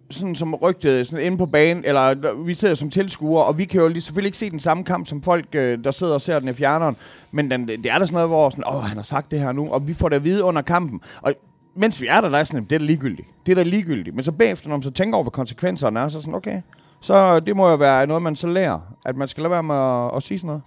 sådan 0.09 0.35
som 0.35 0.55
rygtet 0.55 1.07
sådan 1.07 1.25
inde 1.25 1.37
på 1.37 1.45
banen, 1.45 1.83
eller 1.85 2.33
vi 2.45 2.53
sidder 2.53 2.73
som 2.75 2.89
tilskuere, 2.89 3.45
og 3.45 3.57
vi 3.57 3.65
kan 3.65 3.81
jo 3.81 3.87
lige, 3.87 4.01
selvfølgelig 4.01 4.27
ikke 4.27 4.37
se 4.37 4.49
den 4.49 4.59
samme 4.59 4.83
kamp 4.83 5.07
som 5.07 5.21
folk, 5.21 5.45
øh, 5.53 5.83
der 5.83 5.91
sidder 5.91 6.13
og 6.13 6.21
ser 6.21 6.39
den 6.39 6.47
i 6.49 6.53
fjerneren, 6.53 6.95
men 7.31 7.51
den, 7.51 7.67
det 7.67 7.85
er 7.85 7.97
der 7.99 8.05
sådan 8.05 8.13
noget, 8.13 8.29
hvor 8.29 8.49
sådan, 8.49 8.63
åh, 8.67 8.83
han 8.83 8.97
har 8.97 9.03
sagt 9.03 9.31
det 9.31 9.39
her 9.39 9.51
nu, 9.51 9.69
og 9.69 9.87
vi 9.87 9.93
får 9.93 10.09
det 10.09 10.15
at 10.15 10.23
vide 10.23 10.43
under 10.43 10.61
kampen. 10.61 11.01
Og 11.21 11.33
mens 11.75 12.01
vi 12.01 12.07
er 12.09 12.21
der, 12.21 12.29
der 12.29 12.37
er 12.37 12.43
sådan, 12.43 12.63
det 12.63 12.75
er 12.75 12.79
da 12.79 12.85
ligegyldigt. 12.85 13.27
Det 13.45 13.51
er 13.51 13.55
da 13.55 13.63
ligegyldigt. 13.63 14.15
Men 14.15 14.23
så 14.23 14.31
bagefter, 14.31 14.69
når 14.69 14.75
man 14.77 14.83
så 14.83 14.91
tænker 14.91 15.15
over, 15.15 15.23
hvad 15.23 15.31
konsekvenserne 15.31 15.99
er, 15.99 16.09
så 16.09 16.17
er 16.17 16.21
sådan, 16.21 16.35
okay, 16.35 16.61
så 17.01 17.39
det 17.39 17.55
må 17.55 17.69
jo 17.69 17.75
være 17.75 18.07
noget, 18.07 18.23
man 18.23 18.35
så 18.35 18.47
lærer, 18.47 18.79
at 19.05 19.15
man 19.15 19.27
skal 19.27 19.41
lade 19.41 19.51
være 19.51 19.63
med 19.63 19.75
at, 19.75 20.15
at 20.15 20.23
sige 20.23 20.39
sådan 20.39 20.47
noget. 20.47 20.63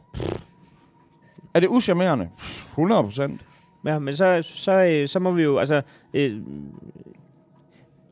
Er 1.55 1.61
det 1.61 1.69
uschammerende? 1.69 2.29
100 2.71 3.03
procent. 3.03 3.41
Ja, 3.85 3.99
men 3.99 4.17
så, 4.17 4.43
så, 4.43 4.73
øh, 4.73 5.09
så 5.09 5.19
må 5.19 5.31
vi 5.31 5.43
jo, 5.43 5.59
altså, 5.59 5.83
øh, 6.15 6.41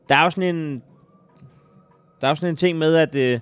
der 0.09 0.15
er 0.15 0.23
jo 0.23 0.29
sådan 0.29 0.55
en, 0.55 0.83
der 2.21 2.27
er 2.27 2.31
jo 2.31 2.35
sådan 2.35 2.49
en 2.49 2.55
ting 2.55 2.77
med, 2.77 2.95
at, 2.95 3.15
øh, 3.15 3.39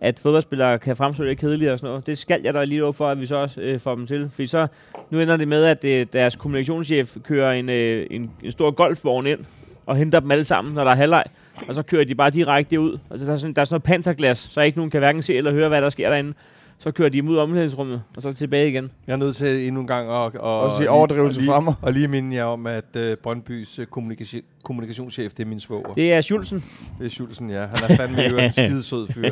at 0.00 0.18
fodboldspillere 0.18 0.78
kan 0.78 0.96
fremstå 0.96 1.24
lidt 1.24 1.38
kedelige 1.38 1.72
og 1.72 1.78
sådan 1.78 1.90
noget. 1.90 2.06
Det 2.06 2.18
skal 2.18 2.40
jeg 2.44 2.54
da 2.54 2.64
lige 2.64 2.80
love 2.80 2.92
for, 2.94 3.08
at 3.08 3.20
vi 3.20 3.26
så 3.26 3.36
også 3.36 3.60
øh, 3.60 3.80
får 3.80 3.94
dem 3.94 4.06
til. 4.06 4.30
Fordi 4.30 4.46
så, 4.46 4.66
nu 5.10 5.20
ender 5.20 5.36
det 5.36 5.48
med, 5.48 5.64
at 5.64 5.84
øh, 5.84 6.06
deres 6.12 6.36
kommunikationschef 6.36 7.16
kører 7.22 7.52
en, 7.52 7.68
øh, 7.68 8.06
en, 8.10 8.30
en 8.42 8.50
stor 8.50 8.70
golfvogn 8.70 9.26
ind 9.26 9.40
og 9.86 9.96
henter 9.96 10.20
dem 10.20 10.30
alle 10.30 10.44
sammen, 10.44 10.74
når 10.74 10.84
der 10.84 10.90
er 10.90 10.96
halvleg. 10.96 11.24
Og 11.68 11.74
så 11.74 11.82
kører 11.82 12.04
de 12.04 12.14
bare 12.14 12.30
direkte 12.30 12.80
ud. 12.80 12.98
Altså, 13.10 13.26
der, 13.26 13.32
er 13.32 13.36
sådan, 13.36 13.54
der 13.54 13.60
er 13.60 13.64
sådan 13.64 13.74
noget 13.74 13.82
panterglas, 13.82 14.36
så 14.38 14.60
ikke 14.60 14.78
nogen 14.78 14.90
kan 14.90 15.00
hverken 15.00 15.22
se 15.22 15.34
eller 15.36 15.52
høre, 15.52 15.68
hvad 15.68 15.82
der 15.82 15.88
sker 15.88 16.08
derinde. 16.10 16.32
Så 16.78 16.90
kører 16.90 17.08
de 17.08 17.18
af 17.18 17.42
omklædningsrummet, 17.42 18.02
og 18.16 18.22
så 18.22 18.32
tilbage 18.32 18.68
igen. 18.68 18.90
Jeg 19.06 19.12
er 19.12 19.16
nødt 19.16 19.36
til 19.36 19.66
endnu 19.66 19.80
en 19.80 19.86
gang 19.86 20.10
at... 20.10 20.26
at 20.34 20.40
Og 20.40 20.76
sige 20.76 20.90
overdrivelse 20.90 21.38
og 21.38 21.40
lige- 21.42 21.50
fra 21.50 21.60
mig. 21.60 21.74
Og 21.82 21.92
lige 21.92 22.08
minde 22.08 22.36
jer 22.36 22.44
om, 22.44 22.66
at 22.66 22.84
uh, 22.96 23.02
Brøndbys 23.22 23.78
uh, 23.78 23.84
kommunikation, 23.84 24.42
kommunikationschef, 24.64 25.32
det 25.34 25.42
er 25.42 25.46
min 25.46 25.60
svoger. 25.60 25.94
Det, 25.94 26.12
er 26.12 26.20
Schulzen. 26.20 26.64
det 26.98 27.06
er 27.06 27.10
Schulzen, 27.10 27.50
ja. 27.50 27.60
Han 27.66 27.90
er 27.90 27.96
fandme 27.96 28.22
jo 28.22 28.36
en 28.38 28.52
skidesød 28.62 29.08
fyr. 29.08 29.30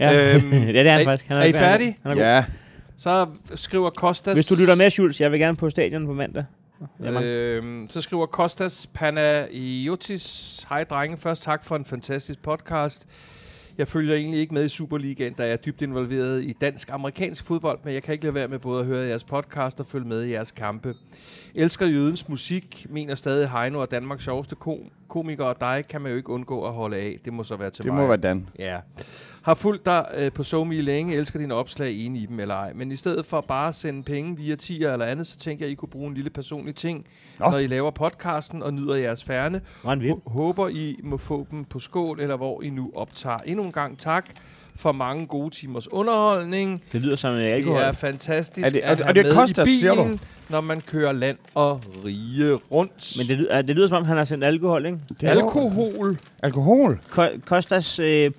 Ja, 0.00 0.34
Øhm, 0.34 0.52
ja 0.52 0.58
det 0.58 0.86
er 0.86 0.90
han 0.90 1.00
er- 1.00 1.04
faktisk. 1.04 1.28
Han 1.28 1.36
er 1.36 1.44
I 1.44 1.52
færdige? 1.52 1.96
Han 2.02 2.10
er 2.12 2.14
god. 2.16 2.22
Ja. 2.24 2.44
Så 2.98 3.26
skriver 3.54 3.90
Kostas... 3.90 4.34
Hvis 4.34 4.46
du 4.46 4.54
lytter 4.60 4.74
med, 4.74 4.90
Schulz, 4.90 5.20
jeg 5.20 5.32
vil 5.32 5.40
gerne 5.40 5.56
på 5.56 5.70
stadion 5.70 6.06
på 6.06 6.12
mandag. 6.12 6.44
Jamen. 7.04 7.22
Øhm, 7.24 7.86
så 7.90 8.00
skriver 8.00 8.26
Kostas 8.26 8.90
Panayotis. 8.94 10.66
Hej 10.68 10.84
drenge, 10.84 11.16
først 11.16 11.42
tak 11.42 11.64
for 11.64 11.76
en 11.76 11.84
fantastisk 11.84 12.42
podcast. 12.42 13.06
Jeg 13.78 13.88
følger 13.88 14.14
egentlig 14.14 14.40
ikke 14.40 14.54
med 14.54 14.64
i 14.64 14.68
Superligaen, 14.68 15.32
da 15.32 15.42
jeg 15.42 15.52
er 15.52 15.56
dybt 15.56 15.82
involveret 15.82 16.42
i 16.44 16.52
dansk-amerikansk 16.52 17.44
fodbold, 17.44 17.78
men 17.84 17.94
jeg 17.94 18.02
kan 18.02 18.12
ikke 18.12 18.24
lade 18.24 18.34
være 18.34 18.48
med 18.48 18.58
både 18.58 18.80
at 18.80 18.86
høre 18.86 19.06
jeres 19.06 19.24
podcast 19.24 19.80
og 19.80 19.86
følge 19.86 20.08
med 20.08 20.22
i 20.24 20.30
jeres 20.30 20.50
kampe. 20.50 20.94
Elsker 21.54 21.86
jødens 21.86 22.28
musik, 22.28 22.86
mener 22.90 23.14
stadig 23.14 23.50
Heino 23.50 23.80
og 23.80 23.90
Danmarks 23.90 24.24
sjoveste 24.24 24.54
kom- 24.56 24.90
komiker, 25.08 25.44
og 25.44 25.56
dig 25.60 25.84
kan 25.88 26.00
man 26.00 26.10
jo 26.10 26.16
ikke 26.16 26.30
undgå 26.30 26.66
at 26.66 26.72
holde 26.72 26.96
af. 26.96 27.18
Det 27.24 27.32
må 27.32 27.44
så 27.44 27.56
være 27.56 27.70
til 27.70 27.84
Det 27.84 27.92
mig. 27.92 28.02
må 28.02 28.08
være 28.08 28.16
Dan. 28.16 28.48
Ja. 28.58 28.80
Har 29.42 29.54
fulgt 29.54 29.86
dig 29.86 30.06
øh, 30.16 30.32
på 30.32 30.42
SoMe 30.42 30.80
længe, 30.80 31.16
elsker 31.16 31.38
dine 31.38 31.54
opslag, 31.54 31.92
enig 32.06 32.22
i 32.22 32.26
dem 32.26 32.40
eller 32.40 32.54
ej. 32.54 32.72
Men 32.74 32.92
i 32.92 32.96
stedet 32.96 33.26
for 33.26 33.40
bare 33.40 33.68
at 33.68 33.74
sende 33.74 34.02
penge 34.02 34.36
via 34.36 34.54
tier 34.56 34.92
eller 34.92 35.06
andet, 35.06 35.26
så 35.26 35.38
tænker 35.38 35.64
jeg, 35.64 35.68
at 35.68 35.72
I 35.72 35.74
kunne 35.74 35.88
bruge 35.88 36.08
en 36.08 36.14
lille 36.14 36.30
personlig 36.30 36.74
ting, 36.74 37.06
Nå. 37.38 37.50
når 37.50 37.58
I 37.58 37.66
laver 37.66 37.90
podcasten 37.90 38.62
og 38.62 38.74
nyder 38.74 38.94
jeres 38.94 39.24
færne. 39.24 39.60
Håber, 40.26 40.68
I 40.68 40.96
må 41.02 41.16
få 41.16 41.46
dem 41.50 41.64
på 41.64 41.80
skål, 41.80 42.20
eller 42.20 42.36
hvor 42.36 42.62
I 42.62 42.70
nu 42.70 42.90
optager. 42.94 43.38
Endnu 43.46 43.64
en 43.64 43.72
gang 43.72 43.98
tak 43.98 44.26
for 44.76 44.92
mange 44.92 45.26
gode 45.26 45.54
timers 45.54 45.92
underholdning. 45.92 46.82
Det 46.92 47.02
lyder 47.02 47.16
som 47.16 47.32
en 47.34 47.38
Det 47.40 47.48
alkohol. 47.48 47.80
er 47.80 47.92
fantastisk 47.92 48.66
Er 48.66 48.70
det- 48.70 48.78
at 48.78 48.90
og- 48.90 48.98
og 48.98 49.04
have 49.06 49.14
det 49.14 49.24
med 49.26 49.34
koster, 49.34 49.62
i 49.62 49.66
du? 49.66 49.94
bilen, 50.02 50.20
når 50.50 50.60
man 50.60 50.80
kører 50.80 51.12
land 51.12 51.36
og 51.54 51.80
rige 52.04 52.54
rundt. 52.54 53.14
Men 53.18 53.26
det, 53.28 53.36
lyder, 53.38 53.62
det 53.62 53.76
lyder 53.76 53.86
som 53.86 53.96
om, 53.96 54.04
han 54.04 54.16
har 54.16 54.24
sendt 54.24 54.44
alkohol, 54.44 54.86
ikke? 54.86 54.98
Det 55.20 55.28
er 55.28 55.30
Alkohol. 55.30 56.18
Alkohol? 56.42 57.00
Ko- 57.10 57.38
Kostas, 57.46 57.98
øh, 57.98 58.30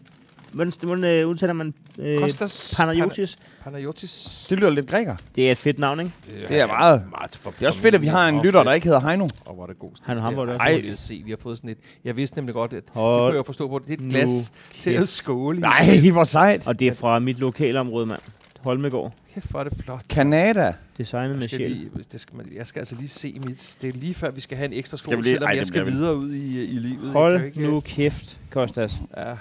hvordan, 0.53 0.73
hvordan 0.83 1.03
øh, 1.03 1.27
udtaler 1.29 1.53
man 1.53 1.73
øh, 1.99 2.19
Kostas 2.19 2.73
Panayotis? 2.77 3.37
Panayotis. 3.63 4.45
Det 4.49 4.59
lyder 4.59 4.69
lidt 4.69 4.87
græker. 4.87 5.15
Det 5.35 5.47
er 5.47 5.51
et 5.51 5.57
fedt 5.57 5.79
navn, 5.79 5.99
ikke? 5.99 6.11
Det 6.47 6.61
er 6.61 6.67
meget. 6.67 7.03
meget 7.11 7.35
for 7.41 7.51
Det 7.51 7.61
er 7.61 7.67
også 7.67 7.79
fedt, 7.79 7.95
at 7.95 8.01
vi 8.01 8.07
har 8.07 8.29
en 8.29 8.41
lytter, 8.41 8.63
der 8.63 8.73
ikke 8.73 8.85
hedder 8.87 8.99
Heino. 8.99 9.27
Og 9.45 9.53
hvor 9.55 9.63
er 9.63 9.67
det 9.67 9.79
god 9.79 9.91
stil. 9.95 10.07
Han 10.07 10.17
er 10.17 10.21
Hamburg, 10.21 10.47
Ja. 10.47 10.53
Ej, 10.57 10.81
jeg 10.87 10.97
se, 10.97 11.21
vi 11.25 11.29
har 11.31 11.37
fået 11.41 11.57
sådan 11.57 11.69
et... 11.69 11.77
Jeg 12.03 12.15
vidste 12.15 12.37
nemlig 12.37 12.53
godt, 12.53 12.73
at 12.73 12.83
det 12.83 12.89
Hold 12.93 13.31
kunne 13.31 13.37
jeg 13.37 13.45
forstå 13.45 13.67
på, 13.67 13.79
det 13.79 13.89
er 13.89 13.93
et 13.93 14.01
nu 14.01 14.09
glas 14.09 14.51
til 14.79 14.89
at 14.89 14.97
kæft. 14.99 15.09
skåle 15.09 15.57
i. 15.57 15.61
Nej, 15.61 16.09
hvor 16.11 16.23
sejt. 16.23 16.67
Og 16.67 16.79
det 16.79 16.87
er 16.87 16.93
fra 16.93 17.19
mit 17.19 17.39
lokalområde, 17.39 18.05
mand. 18.05 18.19
Holmegård. 18.59 19.13
Kæft, 19.33 19.51
hvor 19.51 19.59
er 19.59 19.63
det 19.63 19.77
flot. 19.83 20.05
Canada. 20.09 20.73
Designet 20.97 21.37
med 21.37 21.47
sjæl. 21.47 21.71
lige, 21.71 21.89
det 22.11 22.21
skal, 22.21 22.35
man, 22.37 22.45
jeg 22.55 22.67
skal 22.67 22.79
altså 22.79 22.95
lige 22.95 23.07
se 23.07 23.39
mit... 23.45 23.75
Det 23.81 23.89
er 23.95 23.99
lige 23.99 24.13
før, 24.13 24.31
vi 24.31 24.41
skal 24.41 24.57
have 24.57 24.65
en 24.67 24.73
ekstra 24.73 24.97
lige- 25.15 25.23
selvom 25.23 25.43
Ej, 25.43 25.49
jeg 25.49 25.59
det 25.59 25.67
skal 25.67 25.85
videre 25.85 26.15
ud 26.15 26.33
i, 26.33 26.63
i 26.63 26.73
livet. 26.79 27.11
Hold 27.11 27.55
nu 27.55 27.79
kæft, 27.79 28.39
Kostas. 28.49 28.93
Ja, 29.17 29.33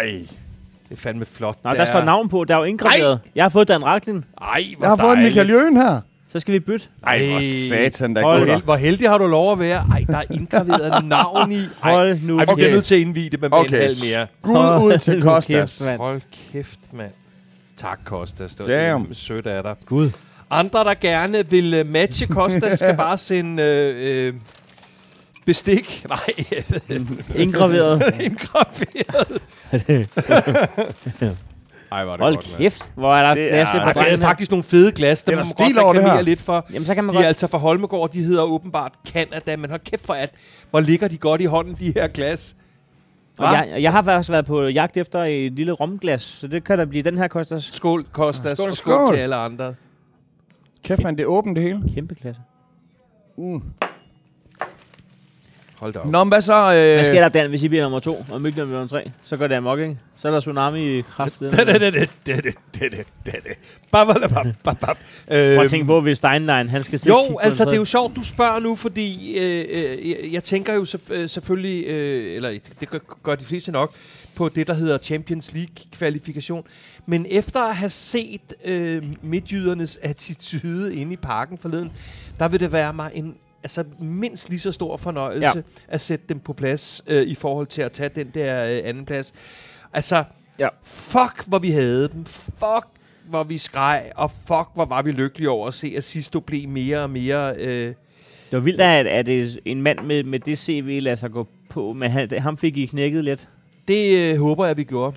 Ej. 0.00 0.26
det 0.88 0.96
er 0.96 1.00
fandme 1.00 1.24
flot. 1.24 1.58
Nå, 1.64 1.70
der 1.72 1.84
står 1.84 2.04
navn 2.04 2.28
på. 2.28 2.44
Der 2.44 2.54
er 2.54 2.58
jo 2.58 2.64
indgraveret. 2.64 3.20
Jeg 3.34 3.44
har 3.44 3.48
fået 3.48 3.68
Dan 3.68 3.84
Raklin. 3.84 4.24
Ej, 4.40 4.64
hvor 4.78 4.86
Jeg 4.86 4.90
har 4.90 4.96
fået 4.96 5.16
dejligt. 5.16 5.24
Michael 5.36 5.50
Jøen 5.50 5.76
her. 5.76 6.00
Så 6.28 6.40
skal 6.40 6.54
vi 6.54 6.60
bytte. 6.60 6.86
Ej, 7.06 7.26
hvor 7.30 7.68
satan, 7.68 8.16
der 8.16 8.22
Hold 8.22 8.38
Hvor, 8.38 8.46
gutter. 8.46 8.64
hvor 8.64 8.76
heldig 8.76 9.08
har 9.10 9.18
du 9.18 9.26
lov 9.26 9.52
at 9.52 9.58
være? 9.58 9.84
Ej, 9.92 10.04
der 10.06 10.16
er 10.18 10.24
indgraveret 10.30 11.04
navn 11.08 11.52
i. 11.52 11.58
Ej, 11.58 11.66
Hold 11.94 12.18
nu 12.22 12.38
ej, 12.38 12.44
vi 12.44 12.54
bliver 12.54 12.70
nødt 12.70 12.84
til 12.84 12.94
at 12.94 13.00
indvige 13.00 13.30
det 13.30 13.40
med 13.40 13.48
okay. 13.52 13.68
en 13.68 13.74
Okay. 13.74 13.82
halv 13.82 13.96
mere. 14.16 14.26
Gud 14.42 14.84
ud 14.92 14.98
til 14.98 15.22
Kostas. 15.22 15.78
kæft, 15.78 15.86
mand. 15.86 15.98
Hold 15.98 16.20
kæft, 16.52 16.78
mand. 16.92 17.10
Tak, 17.76 17.98
Kostas. 18.04 18.54
Det 18.54 18.66
Damn. 18.66 19.08
var 19.08 19.14
sødt 19.14 19.46
af 19.46 19.62
dig. 19.62 19.74
Gud. 19.86 20.10
Andre, 20.50 20.84
der 20.84 20.94
gerne 20.94 21.50
vil 21.50 21.80
uh, 21.80 21.86
matche 21.86 22.26
Kostas, 22.36 22.78
skal 22.78 22.96
bare 22.96 23.18
sende 23.18 23.62
øh, 23.62 24.26
øh, 24.28 24.34
bestik. 25.46 26.04
Nej, 26.08 26.20
Indgraveret. 27.34 28.14
indgraveret. 28.20 29.42
Ej, 31.92 32.04
var 32.04 32.12
det 32.12 32.20
Hold 32.20 32.34
godt, 32.34 32.54
kæft. 32.58 32.92
Hvor 32.94 33.16
er 33.16 33.22
der 33.28 33.34
Det 33.34 33.48
glas 33.50 33.68
er- 33.68 33.72
på 33.72 33.78
Ej, 33.78 33.86
det 33.92 33.94
drengen 34.02 34.22
er 34.22 34.26
faktisk 34.26 34.50
nogle 34.50 34.64
fede 34.64 34.92
glas. 34.92 35.22
Det 35.22 35.32
er 35.32 35.36
Der 35.36 35.42
der 35.42 35.44
må 35.44 35.64
man 35.64 35.66
stil 35.68 35.74
godt 35.82 35.96
reklamere 35.96 36.22
lidt 36.22 36.40
for. 36.40 36.66
Jamen, 36.72 36.86
så 36.86 36.94
kan 36.94 37.04
man 37.04 37.12
De 37.14 37.18
er 37.18 37.22
godt... 37.22 37.26
altså 37.26 37.46
fra 37.46 37.58
Holmegård, 37.58 38.10
de 38.10 38.22
hedder 38.22 38.42
åbenbart 38.42 38.92
Canada, 39.06 39.56
men 39.56 39.70
hold 39.70 39.80
kæft 39.84 40.06
for 40.06 40.12
at, 40.14 40.30
hvor 40.70 40.80
ligger 40.80 41.08
de 41.08 41.18
godt 41.18 41.40
i 41.40 41.44
hånden, 41.44 41.76
de 41.80 41.92
her 41.96 42.08
glas. 42.08 42.56
Og 43.38 43.52
jeg, 43.52 43.76
jeg 43.82 43.92
har 43.92 44.02
faktisk 44.02 44.30
været 44.30 44.46
på 44.46 44.62
jagt 44.62 44.96
efter 44.96 45.22
et 45.24 45.52
lille 45.52 45.72
romglas, 45.72 46.22
så 46.22 46.46
det 46.46 46.64
kan 46.64 46.78
da 46.78 46.84
blive 46.84 47.02
den 47.02 47.18
her 47.18 47.28
Kostas. 47.28 47.64
Skål, 47.72 48.04
Kostas. 48.12 48.58
Skål, 48.58 48.76
skål, 48.76 48.94
skål. 48.94 49.14
til 49.14 49.20
alle 49.22 49.36
andre. 49.36 49.74
Kæft, 50.84 51.02
man, 51.02 51.16
det 51.16 51.22
er 51.22 51.26
åbent 51.26 51.56
det 51.56 51.62
hele. 51.64 51.82
Kæmpe 51.94 52.14
klasse. 52.14 52.40
Mm. 53.38 53.62
Hold 55.78 55.92
da 55.92 55.98
op. 55.98 56.10
Nå, 56.10 56.24
men 56.24 56.28
hvad 56.28 56.40
så? 56.40 56.54
Øh, 56.74 56.94
Hvad 56.94 57.04
sker 57.04 57.20
der, 57.20 57.28
Dan, 57.28 57.48
hvis 57.50 57.62
I 57.64 57.68
bliver 57.68 57.82
nummer 57.82 58.00
to, 58.00 58.24
og 58.30 58.42
Myg 58.42 58.52
bliver 58.52 58.66
nummer 58.66 58.86
tre? 58.86 59.10
Så 59.24 59.36
går 59.36 59.46
det 59.46 59.54
amok, 59.54 59.78
ikke? 59.78 59.98
Så 60.16 60.28
er 60.28 60.32
der 60.32 60.40
tsunami 60.40 60.98
i 60.98 61.02
kraft. 61.02 61.40
Det, 61.40 61.52
det, 61.52 61.66
det, 61.80 61.80
det, 61.80 62.10
det, 62.26 62.44
det, 62.44 62.54
det, 62.74 62.92
det, 62.92 63.34
det, 63.44 63.52
bap, 63.92 64.06
bap, 64.06 64.46
bap, 64.64 64.78
bap. 64.80 64.80
Prøv 64.80 65.36
at 65.36 65.58
Øhm, 65.60 65.68
tænke 65.68 65.86
på, 65.86 66.00
hvis 66.00 66.18
Steinlein, 66.18 66.68
han 66.68 66.84
skal 66.84 66.98
kigge 66.98 67.18
Jo, 67.30 67.38
altså 67.38 67.64
det 67.64 67.72
er 67.72 67.76
jo 67.76 67.84
sjovt, 67.84 68.16
du 68.16 68.22
spørger 68.24 68.58
nu, 68.58 68.76
fordi 68.76 69.38
øh, 69.38 69.64
øh, 69.70 70.10
jeg, 70.10 70.16
jeg 70.32 70.44
tænker 70.44 70.74
jo 70.74 70.86
øh, 71.10 71.28
selvfølgelig, 71.28 71.86
øh, 71.86 72.36
eller 72.36 72.50
det 72.80 72.90
gør, 72.90 72.98
gør 73.22 73.34
de 73.34 73.44
fleste 73.44 73.72
nok, 73.72 73.94
på 74.36 74.48
det, 74.48 74.66
der 74.66 74.74
hedder 74.74 74.98
Champions 74.98 75.52
League-kvalifikation. 75.52 76.64
Men 77.06 77.26
efter 77.30 77.60
at 77.60 77.76
have 77.76 77.90
set 77.90 78.54
øh, 78.64 79.02
midtjydernes 79.22 79.98
attitude 80.02 80.94
inde 80.96 81.12
i 81.12 81.16
parken 81.16 81.58
forleden, 81.58 81.92
der 82.38 82.48
vil 82.48 82.60
det 82.60 82.72
være 82.72 82.92
mig 82.92 83.10
en 83.14 83.34
altså 83.66 83.84
mindst 84.00 84.48
lige 84.48 84.60
så 84.60 84.72
stor 84.72 84.96
fornøjelse 84.96 85.46
ja. 85.56 85.62
at 85.88 86.00
sætte 86.00 86.24
dem 86.28 86.38
på 86.40 86.52
plads 86.52 87.02
øh, 87.06 87.22
i 87.22 87.34
forhold 87.34 87.66
til 87.66 87.82
at 87.82 87.92
tage 87.92 88.08
den 88.14 88.30
der 88.34 88.64
øh, 88.64 88.80
anden 88.88 89.04
plads. 89.04 89.32
Altså, 89.92 90.24
Ja. 90.58 90.68
fuck, 90.84 91.44
hvor 91.46 91.58
vi 91.58 91.70
havde 91.70 92.08
dem. 92.08 92.24
Fuck, 92.24 92.86
hvor 93.28 93.44
vi 93.44 93.58
skreg. 93.58 94.10
Og 94.16 94.30
fuck, 94.30 94.68
hvor 94.74 94.84
var 94.84 95.02
vi 95.02 95.10
lykkelige 95.10 95.50
over 95.50 95.68
at 95.68 95.74
se, 95.74 95.94
at 95.96 96.04
Sisto 96.04 96.40
blev 96.40 96.68
mere 96.68 97.02
og 97.02 97.10
mere... 97.10 97.54
Øh, 97.58 97.66
Det 97.86 97.94
var 98.52 98.58
vildt, 98.60 98.80
at, 98.80 99.06
at 99.06 99.26
det 99.26 99.58
en 99.64 99.82
mand 99.82 99.98
med, 100.00 100.24
med 100.24 100.40
det 100.40 100.58
CV 100.58 100.98
lader 101.02 101.16
sig 101.16 101.30
gå 101.30 101.46
på, 101.68 101.92
men 101.92 102.10
han, 102.10 102.30
ham 102.38 102.56
fik 102.56 102.76
I 102.76 102.86
knækket 102.86 103.24
lidt. 103.24 103.48
det 103.88 104.32
øh, 104.32 104.38
håber 104.40 104.66
jeg, 104.66 104.76
vi 104.76 104.84
gjorde. 104.84 105.16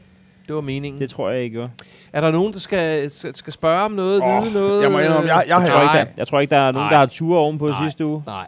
Det 0.50 0.56
var 0.56 0.62
meningen. 0.62 1.02
Det 1.02 1.10
tror 1.10 1.30
jeg, 1.30 1.45
I 1.45 1.50
gjorde. 1.50 1.70
Er 2.14 2.22
der 2.22 2.32
nogen, 2.32 2.54
der 2.54 2.60
skal, 2.60 3.12
skal, 3.36 3.54
spørge 3.54 3.82
om 3.82 3.91
noget, 3.91 4.22
Åh, 4.24 4.43
vide 4.43 4.54
noget? 4.54 4.82
jeg 4.84 4.91
må 4.91 5.00
indrømme, 5.00 5.36
jeg- 5.36 5.43
jeg 5.47 5.56
har- 5.56 5.62
Jeg 5.62 5.70
tror, 5.72 5.82
ikke, 5.82 5.93
der, 5.93 6.06
jeg 6.18 6.28
tror 6.28 6.39
ikke, 6.39 6.52
der 6.52 6.58
er 6.58 6.72
nogen, 6.72 6.86
Nej. 6.86 6.89
der 6.93 6.97
har 6.97 7.06
ture 7.06 7.39
ovenpå 7.39 7.68
Nej. 7.70 7.86
sidste 7.88 8.06
uge. 8.06 8.24
Nej. 8.26 8.47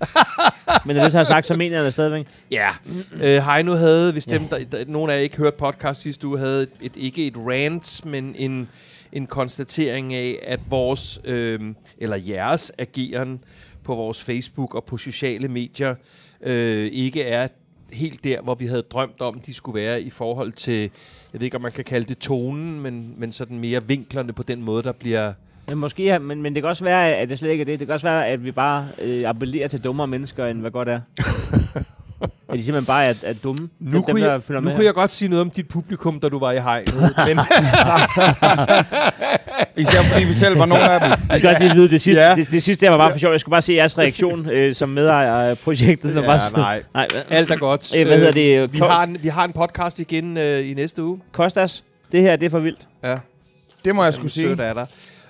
Men 0.86 0.96
når 0.96 1.02
det 1.02 1.12
så 1.12 1.18
har 1.18 1.24
sagt, 1.24 1.46
så 1.46 1.56
mener 1.56 1.76
jeg 1.76 1.84
det 1.84 1.92
stadigvæk. 1.92 2.26
Ja. 2.50 2.68
Øh, 3.20 3.42
Heino 3.42 3.74
havde, 3.74 4.12
hvis 4.12 4.26
Ja. 4.28 4.32
dem, 4.34 4.48
der, 4.48 4.58
der, 4.72 4.84
nogen 4.86 5.10
af 5.10 5.14
jer 5.14 5.20
ikke 5.20 5.36
hørte 5.36 5.56
podcast 5.56 6.00
sidste 6.02 6.26
uge, 6.26 6.38
havde 6.38 6.62
et, 6.62 6.68
et, 6.80 6.92
ikke 6.96 7.26
et 7.26 7.34
rant, 7.36 8.04
men 8.06 8.34
en, 8.38 8.68
en 9.12 9.26
konstatering 9.26 10.14
af, 10.14 10.38
at 10.42 10.60
vores, 10.70 11.20
øh, 11.24 11.60
eller 11.98 12.16
jeres 12.16 12.72
ageren 12.78 13.40
på 13.84 13.94
vores 13.94 14.22
Facebook 14.22 14.74
og 14.74 14.84
på 14.84 14.96
sociale 14.98 15.48
medier, 15.48 15.94
øh, 16.42 16.86
ikke 16.92 17.22
er 17.22 17.48
helt 17.92 18.24
der, 18.24 18.40
hvor 18.40 18.54
vi 18.54 18.66
havde 18.66 18.82
drømt 18.82 19.20
om, 19.20 19.40
de 19.40 19.54
skulle 19.54 19.80
være 19.80 20.02
i 20.02 20.10
forhold 20.10 20.52
til, 20.52 20.90
jeg 21.32 21.40
ved 21.40 21.44
ikke, 21.44 21.56
om 21.56 21.62
man 21.62 21.72
kan 21.72 21.84
kalde 21.84 22.06
det 22.06 22.18
tonen, 22.18 22.80
men, 22.80 23.14
men 23.16 23.32
sådan 23.32 23.58
mere 23.58 23.86
vinklerne 23.86 24.32
på 24.32 24.42
den 24.42 24.62
måde, 24.62 24.82
der 24.82 24.92
bliver... 24.92 25.32
Men, 25.68 25.78
måske, 25.78 26.04
ja, 26.04 26.18
men, 26.18 26.42
men 26.42 26.54
det 26.54 26.62
kan 26.62 26.68
også 26.68 26.84
være, 26.84 27.14
at 27.16 27.28
det 27.28 27.38
slet 27.38 27.50
ikke 27.50 27.60
er 27.60 27.64
det. 27.64 27.80
Det 27.80 27.86
kan 27.88 27.94
også 27.94 28.06
være, 28.06 28.26
at 28.26 28.44
vi 28.44 28.52
bare 28.52 28.88
øh, 28.98 29.28
appellerer 29.28 29.68
til 29.68 29.84
dummere 29.84 30.06
mennesker, 30.06 30.46
end 30.46 30.60
hvad 30.60 30.70
godt 30.70 30.88
er. 30.88 31.00
at 32.22 32.58
de 32.58 32.62
simpelthen 32.62 32.84
bare 32.86 33.04
er, 33.04 33.14
er 33.22 33.32
dumme. 33.42 33.68
Nu, 33.80 33.92
dem, 33.92 34.02
kunne, 34.02 34.20
der 34.20 34.32
jeg, 34.32 34.42
følger 34.42 34.60
nu 34.60 34.64
med 34.64 34.74
kunne 34.74 34.84
jeg 34.84 34.94
godt 34.94 35.10
sige 35.10 35.28
noget 35.28 35.40
om 35.40 35.50
dit 35.50 35.68
publikum, 35.68 36.20
da 36.20 36.28
du 36.28 36.38
var 36.38 36.52
i 36.52 36.58
hegnet. 36.58 36.94
men, 37.28 37.38
Især 39.76 40.02
fordi 40.02 40.24
vi 40.24 40.32
selv 40.32 40.58
var 40.58 40.66
nogle 40.66 40.90
af 40.90 41.00
dem. 41.00 41.10
Jeg 41.30 41.38
skal 41.38 41.50
også 41.50 41.62
lige 41.64 41.74
vide, 41.74 41.88
det 41.90 42.00
sidste, 42.00 42.22
Ja. 42.22 42.34
det, 42.34 42.50
det 42.50 42.62
sidste 42.62 42.86
der 42.86 42.90
var 42.90 42.98
bare 42.98 43.10
for 43.12 43.18
sjovt. 43.18 43.32
Jeg 43.32 43.40
skulle 43.40 43.52
bare 43.52 43.62
se 43.62 43.72
jeres 43.74 43.98
reaktion 44.02 44.48
øh, 44.50 44.74
som 44.74 44.88
medejer 44.88 45.32
af 45.34 45.58
projektet. 45.58 46.14
Ja, 46.14 46.20
var 46.26 46.38
sådan, 46.38 46.60
nej. 46.60 46.82
nej. 46.94 47.06
alt 47.30 47.50
er 47.50 47.56
godt. 47.56 47.96
Øh, 47.96 48.06
hvad 48.06 48.16
hedder 48.18 48.32
det? 48.32 48.72
Vi 48.72 48.78
Ko- 48.78 48.86
har, 48.86 49.02
en, 49.02 49.16
vi 49.22 49.28
har 49.28 49.44
en 49.44 49.52
podcast 49.52 49.98
igen 49.98 50.36
øh, 50.38 50.70
i 50.70 50.74
næste 50.74 51.02
uge. 51.02 51.20
Kostas, 51.32 51.84
det 52.12 52.22
her, 52.22 52.36
det 52.36 52.46
er 52.46 52.50
for 52.50 52.58
vildt. 52.58 52.80
Ja, 53.04 53.16
Det 53.84 53.94
må 53.94 54.04
jeg 54.04 54.14
skulle 54.14 54.30
sige. 54.32 54.48
sødt 54.48 54.60
er 54.60 54.72
der. 54.74 54.86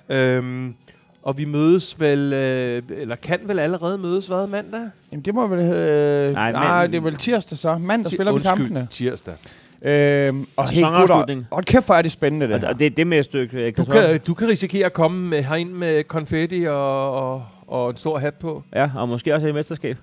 Øhm, 0.09 0.75
og 1.23 1.37
vi 1.37 1.45
mødes 1.45 1.99
vel, 1.99 2.33
øh, 2.33 2.81
eller 2.89 3.15
kan 3.15 3.39
vel 3.45 3.59
allerede 3.59 3.97
mødes, 3.97 4.27
hvad, 4.27 4.47
mandag? 4.47 4.81
Jamen, 5.11 5.25
det 5.25 5.33
må 5.33 5.47
vel 5.47 5.59
hedde... 5.59 6.33
Nej, 6.33 6.51
Nej, 6.51 6.63
nej 6.63 6.81
men- 6.81 6.91
det 6.91 6.97
er 6.97 7.01
vel 7.01 7.15
tirsdag 7.15 7.57
så. 7.57 7.77
Mandag 7.77 8.11
spiller 8.11 8.31
vi 8.31 8.35
Undskyld, 8.35 8.57
kampene. 8.57 8.87
tirsdag. 8.91 9.33
Øhm, 9.81 10.45
og 10.57 10.69
hey, 10.69 10.75
Sæsonafslutning. 10.75 11.39
gutter, 11.39 11.55
hold 11.55 11.65
kæft, 11.65 11.85
hvor 11.85 11.95
er 11.95 12.01
det 12.01 12.11
spændende, 12.11 12.47
det 12.47 12.63
Og, 12.63 12.69
og 12.69 12.79
det 12.79 12.85
er 12.85 12.89
det 12.89 13.07
med 13.07 13.19
et 13.19 13.25
stykke 13.25 13.57
øh, 13.67 13.73
Du 13.77 13.85
kan, 13.85 14.19
du 14.27 14.33
kan 14.33 14.47
risikere 14.47 14.85
at 14.85 14.93
komme 14.93 15.27
med, 15.29 15.43
herind 15.43 15.69
med 15.71 16.03
konfetti 16.03 16.63
og, 16.67 17.11
og, 17.33 17.45
og 17.67 17.89
en 17.89 17.97
stor 17.97 18.17
hat 18.19 18.33
på. 18.33 18.63
Ja, 18.75 18.89
og 18.95 19.09
måske 19.09 19.33
også 19.35 19.47
et 19.47 19.53
mesterskab. 19.53 19.97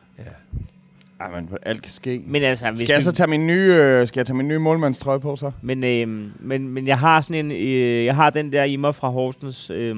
Ej, 1.21 1.31
men 1.31 1.49
alt 1.63 1.83
kan 1.83 1.93
ske. 1.93 2.23
Men 2.27 2.43
altså, 2.43 2.71
hvis 2.71 2.81
Skal 2.81 2.95
jeg 2.95 3.03
så 3.03 3.13
tage 3.13 3.27
min 3.27 3.47
nye, 3.47 3.75
øh, 3.75 4.09
skal 4.09 4.21
jeg 4.21 4.27
tage 4.27 4.37
min 4.37 4.49
nye 4.49 4.59
målmandstrøje 4.59 5.21
på 5.21 5.37
så? 5.37 5.51
Men, 5.63 5.85
øh, 5.85 6.09
men, 6.41 6.69
men 6.69 6.87
jeg 6.87 6.99
har 6.99 7.21
sådan 7.21 7.45
en, 7.47 7.53
øh, 7.53 8.05
jeg 8.05 8.15
har 8.15 8.31
den 8.31 8.53
der 8.53 8.65
i 8.65 8.77
mig 8.77 8.95
fra 8.95 9.09
Horsens. 9.09 9.71
Øh, 9.71 9.97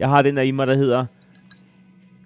jeg 0.00 0.08
har 0.08 0.22
den 0.22 0.36
der 0.36 0.42
i 0.42 0.50
mig, 0.50 0.66
der 0.66 0.74
hedder 0.74 1.06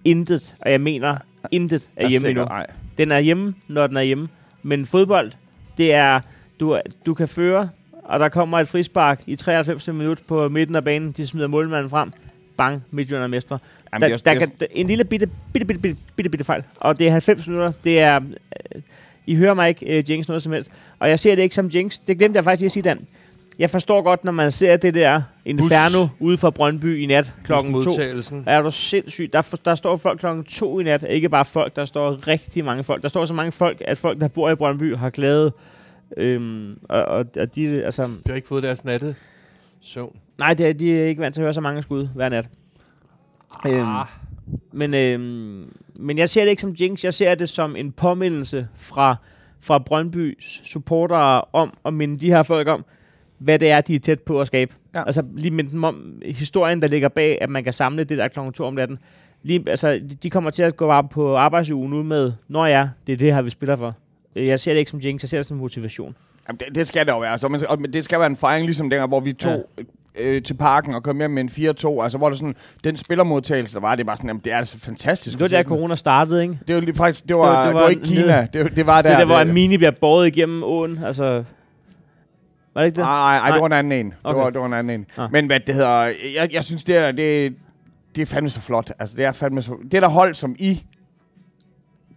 Intet, 0.05 0.55
og 0.61 0.71
jeg 0.73 0.81
mener, 0.81 1.17
intet 1.51 1.89
er 1.97 2.09
hjemme 2.09 2.29
endnu. 2.29 2.45
Nej. 2.45 2.67
Den 2.99 3.13
er 3.13 3.19
hjemme, 3.19 3.55
når 3.69 3.87
den 3.87 3.97
er 3.97 4.03
hjemme. 4.03 4.29
Men 4.63 4.87
fodbold, 4.87 5.33
det 5.79 5.93
er, 5.95 6.21
du, 6.61 6.79
du 7.07 7.15
kan 7.15 7.29
føre, 7.29 7.69
og 8.05 8.21
der 8.21 8.29
kommer 8.29 8.59
et 8.59 8.69
frispark 8.69 9.21
i 9.27 9.37
93 9.37 9.89
minut 9.89 10.19
på 10.29 10.49
midten 10.49 10.77
af 10.77 10.85
banen. 10.85 11.13
De 11.13 11.27
smider 11.27 11.47
målmanden 11.47 11.91
frem. 11.91 12.13
Bang, 12.57 12.83
Midtjylland 12.91 13.23
er 13.25 13.29
mestre. 13.29 13.59
Jamen, 13.93 14.01
Der, 14.03 14.09
er 14.09 14.13
også- 14.13 14.23
der 14.25 14.31
er 14.31 14.39
kan, 14.39 14.51
en 14.71 14.87
lille 14.87 15.05
bitte, 15.05 15.27
bitte, 15.53 15.67
bitte, 15.67 15.81
bitte, 15.83 16.01
bitte, 16.17 16.31
bitte 16.31 16.45
fejl. 16.45 16.63
Og 16.77 16.99
det 16.99 17.07
er 17.07 17.11
90 17.11 17.47
minutter. 17.47 17.73
Det 17.85 18.01
er... 18.01 18.21
Øh, 18.75 18.83
I 19.27 19.35
hører 19.37 19.55
mig 19.55 19.69
ikke, 19.69 19.99
øh, 19.99 20.11
Jinx, 20.11 20.29
noget 20.29 20.43
som 20.43 20.53
helst. 20.53 20.71
Og 20.99 21.09
jeg 21.09 21.19
ser 21.19 21.35
det 21.35 21.43
ikke 21.43 21.55
som 21.55 21.67
Jinx. 21.67 21.99
Det 22.09 22.19
glemte 22.19 22.37
jeg 22.37 22.45
faktisk 22.45 22.61
lige 22.61 22.67
at 22.69 22.73
sige, 22.73 22.83
Dan. 22.83 23.07
Jeg 23.59 23.71
forstår 23.71 24.03
godt, 24.03 24.25
når 24.25 24.33
man 24.33 24.51
ser 24.51 24.77
det 24.77 24.95
der 24.95 25.23
Inferno 25.45 26.07
ude 26.21 26.37
fra 26.37 26.51
Brøndby 26.51 26.99
i 27.03 27.07
nat 27.07 27.33
klokken 27.45 27.73
to. 27.73 27.79
modtagelsen. 27.79 28.45
Er 28.47 28.63
du 28.63 28.71
sindssygt? 28.71 29.33
Der, 29.33 29.43
for, 29.43 29.57
der 29.57 29.75
står 29.75 29.97
folk 29.97 30.19
klokken 30.19 30.45
to 30.45 30.81
i 30.81 30.83
nat. 30.83 31.05
Ikke 31.11 31.29
bare 31.29 31.45
folk, 31.45 31.77
der 31.77 31.85
står 31.85 32.29
rigtig 32.29 32.65
mange 32.65 32.85
folk. 32.85 33.03
Der 33.03 33.09
står 33.09 33.25
så 33.25 33.35
mange 33.35 33.53
folk, 33.53 33.83
at 33.85 33.99
folk, 33.99 34.21
der 34.21 34.29
bor 34.29 34.51
i 34.51 34.55
Brøndby, 34.55 34.97
har 34.97 35.11
glædet. 35.11 35.53
Øhm, 36.17 36.79
og, 36.89 37.05
og, 37.05 37.25
og 37.41 37.55
de, 37.55 37.85
altså, 37.85 38.03
De 38.05 38.11
har 38.27 38.35
ikke 38.35 38.49
fået 38.49 38.63
deres 38.63 38.85
natte 38.85 39.15
søvn. 39.81 40.17
nej, 40.39 40.55
det 40.55 40.69
er, 40.69 40.73
de 40.73 40.99
er 41.01 41.07
ikke 41.07 41.21
vant 41.23 41.35
til 41.35 41.41
at 41.41 41.45
høre 41.45 41.55
så 41.55 41.61
mange 41.61 41.83
skud 41.83 42.09
hver 42.15 42.29
nat. 42.29 42.49
Øhm, 43.67 43.87
Ah. 43.89 44.07
men, 44.73 44.95
øhm, 44.95 45.73
men 45.95 46.19
jeg 46.19 46.29
ser 46.29 46.43
det 46.43 46.51
ikke 46.51 46.63
som 46.63 46.71
jinx. 46.81 47.05
Jeg 47.05 47.15
ser 47.15 47.35
det 47.35 47.49
som 47.49 47.77
en 47.77 47.93
påmindelse 47.93 48.69
fra, 48.77 49.17
fra 49.61 49.79
Brøndbys 49.79 50.61
supportere 50.65 51.43
om 51.53 51.73
at 51.87 51.95
minde 51.95 52.19
de 52.19 52.31
her 52.31 52.43
folk 52.43 52.69
om, 52.69 52.85
hvad 53.45 53.59
det 53.59 53.71
er, 53.71 53.81
de 53.81 53.95
er 53.95 54.01
tæt 54.01 54.21
på 54.21 54.41
at 54.41 54.47
skabe. 54.47 54.75
Ja. 54.95 55.03
Altså 55.07 55.23
lige 55.37 55.63
dem 55.63 55.85
om 55.85 56.23
historien, 56.25 56.83
der 56.83 56.89
ligger 56.89 57.09
bag, 57.09 57.39
at 57.41 57.51
man 57.51 57.65
kan 57.65 57.73
samle 57.73 58.05
det 58.05 58.19
der 58.19 58.29
klokken 58.29 58.53
to 58.53 58.65
om 58.65 58.75
natten. 58.75 58.99
Lige, 59.43 59.65
altså, 59.67 60.01
de- 60.23 60.31
kommer 60.31 60.51
til 60.51 60.63
at 60.63 60.77
gå 60.77 60.87
bare 60.87 61.05
på 61.05 61.37
arbejdsugen 61.37 61.93
ud 61.93 62.03
med, 62.03 62.33
når 62.49 62.67
ja, 62.67 62.89
det 63.07 63.13
er 63.13 63.17
det 63.17 63.35
her, 63.35 63.43
vi 63.43 63.51
spiller 63.51 63.77
for. 63.77 63.95
Jeg 64.37 64.61
ser 64.61 64.73
det 64.73 64.79
ikke 64.79 64.91
som 64.91 65.01
jinx, 65.01 65.23
jeg 65.23 65.29
ser 65.29 65.37
det 65.39 65.47
som 65.47 65.57
motivation. 65.57 66.17
Jamen, 66.49 66.59
det, 66.59 66.75
det 66.75 66.87
skal 66.87 67.07
det 67.07 67.13
jo 67.13 67.21
være. 67.21 67.39
Så, 67.39 67.49
man, 67.49 67.67
og, 67.69 67.81
men 67.81 67.93
det 67.93 68.05
skal 68.05 68.19
være 68.19 68.27
en 68.27 68.37
fejring, 68.37 68.65
ligesom 68.67 68.91
dengang, 68.91 69.09
hvor 69.09 69.21
vi 69.21 69.33
tog 69.33 69.67
ja. 70.19 70.23
øh, 70.25 70.43
til 70.43 70.55
parken 70.55 70.95
og 70.95 71.03
kom 71.03 71.19
hjem 71.19 71.31
med 71.31 71.43
en 71.43 71.49
4-2. 71.49 72.03
Altså, 72.03 72.19
hvor 72.19 72.29
det 72.29 72.39
sådan, 72.39 72.55
den 72.85 72.97
spillermodtagelse, 72.97 73.75
der 73.75 73.81
var, 73.81 73.95
det 73.95 74.07
var 74.07 74.15
sådan, 74.15 74.29
jamen, 74.29 74.43
det 74.45 74.53
er 74.53 74.57
altså 74.57 74.79
fantastisk. 74.79 75.39
Det 75.39 75.43
var 75.43 75.49
der, 75.49 75.63
corona 75.63 75.95
startede, 75.95 76.43
ikke? 76.43 76.59
Det 76.67 76.75
var 76.75 76.81
lige 76.81 76.95
faktisk, 76.95 77.29
det 77.29 77.37
var, 77.37 77.43
det 77.43 77.57
var, 77.59 77.67
det 77.67 77.75
var, 77.75 77.81
var 77.81 77.89
ikke 77.89 78.03
Kina. 78.03 78.47
Det, 78.53 78.77
det 78.77 78.87
var 78.87 79.03
der. 79.03 79.11
det 79.11 79.19
der, 79.19 79.25
hvor 79.25 79.39
en 79.39 79.53
mini 79.53 79.77
bliver 79.77 79.93
båret 80.01 80.27
igennem 80.27 80.63
åen, 80.63 81.01
altså... 81.05 81.45
Var 82.75 82.81
det 82.81 82.87
ikke 82.87 82.97
det? 82.97 83.05
Nej, 83.05 83.39
nej, 83.39 83.39
nej, 83.39 83.51
det 83.51 83.61
var 83.61 83.67
en 83.67 83.73
anden 83.73 83.93
en. 83.93 84.07
Det, 84.07 84.17
Okay. 84.25 84.41
var, 84.41 84.51
det 84.51 84.61
var 84.61 84.67
en 84.67 84.73
anden 84.73 85.01
en. 85.01 85.07
Ah. 85.17 85.33
Men 85.33 85.47
hvad 85.47 85.61
det 85.61 85.75
hedder, 85.75 86.13
jeg, 86.35 86.49
jeg 86.53 86.65
synes, 86.65 86.85
det 86.85 86.97
er, 86.97 87.13
det, 87.13 87.55
det 88.15 88.23
er 88.23 88.27
fandme 88.27 88.51
så 88.51 88.61
flot. 88.61 88.93
Altså, 88.99 89.17
det 89.17 89.25
er 89.25 89.33
fandme 89.33 89.63
så, 89.63 89.77
det 89.91 90.03
der 90.03 90.09
hold, 90.09 90.35
som 90.35 90.57
I 90.59 90.85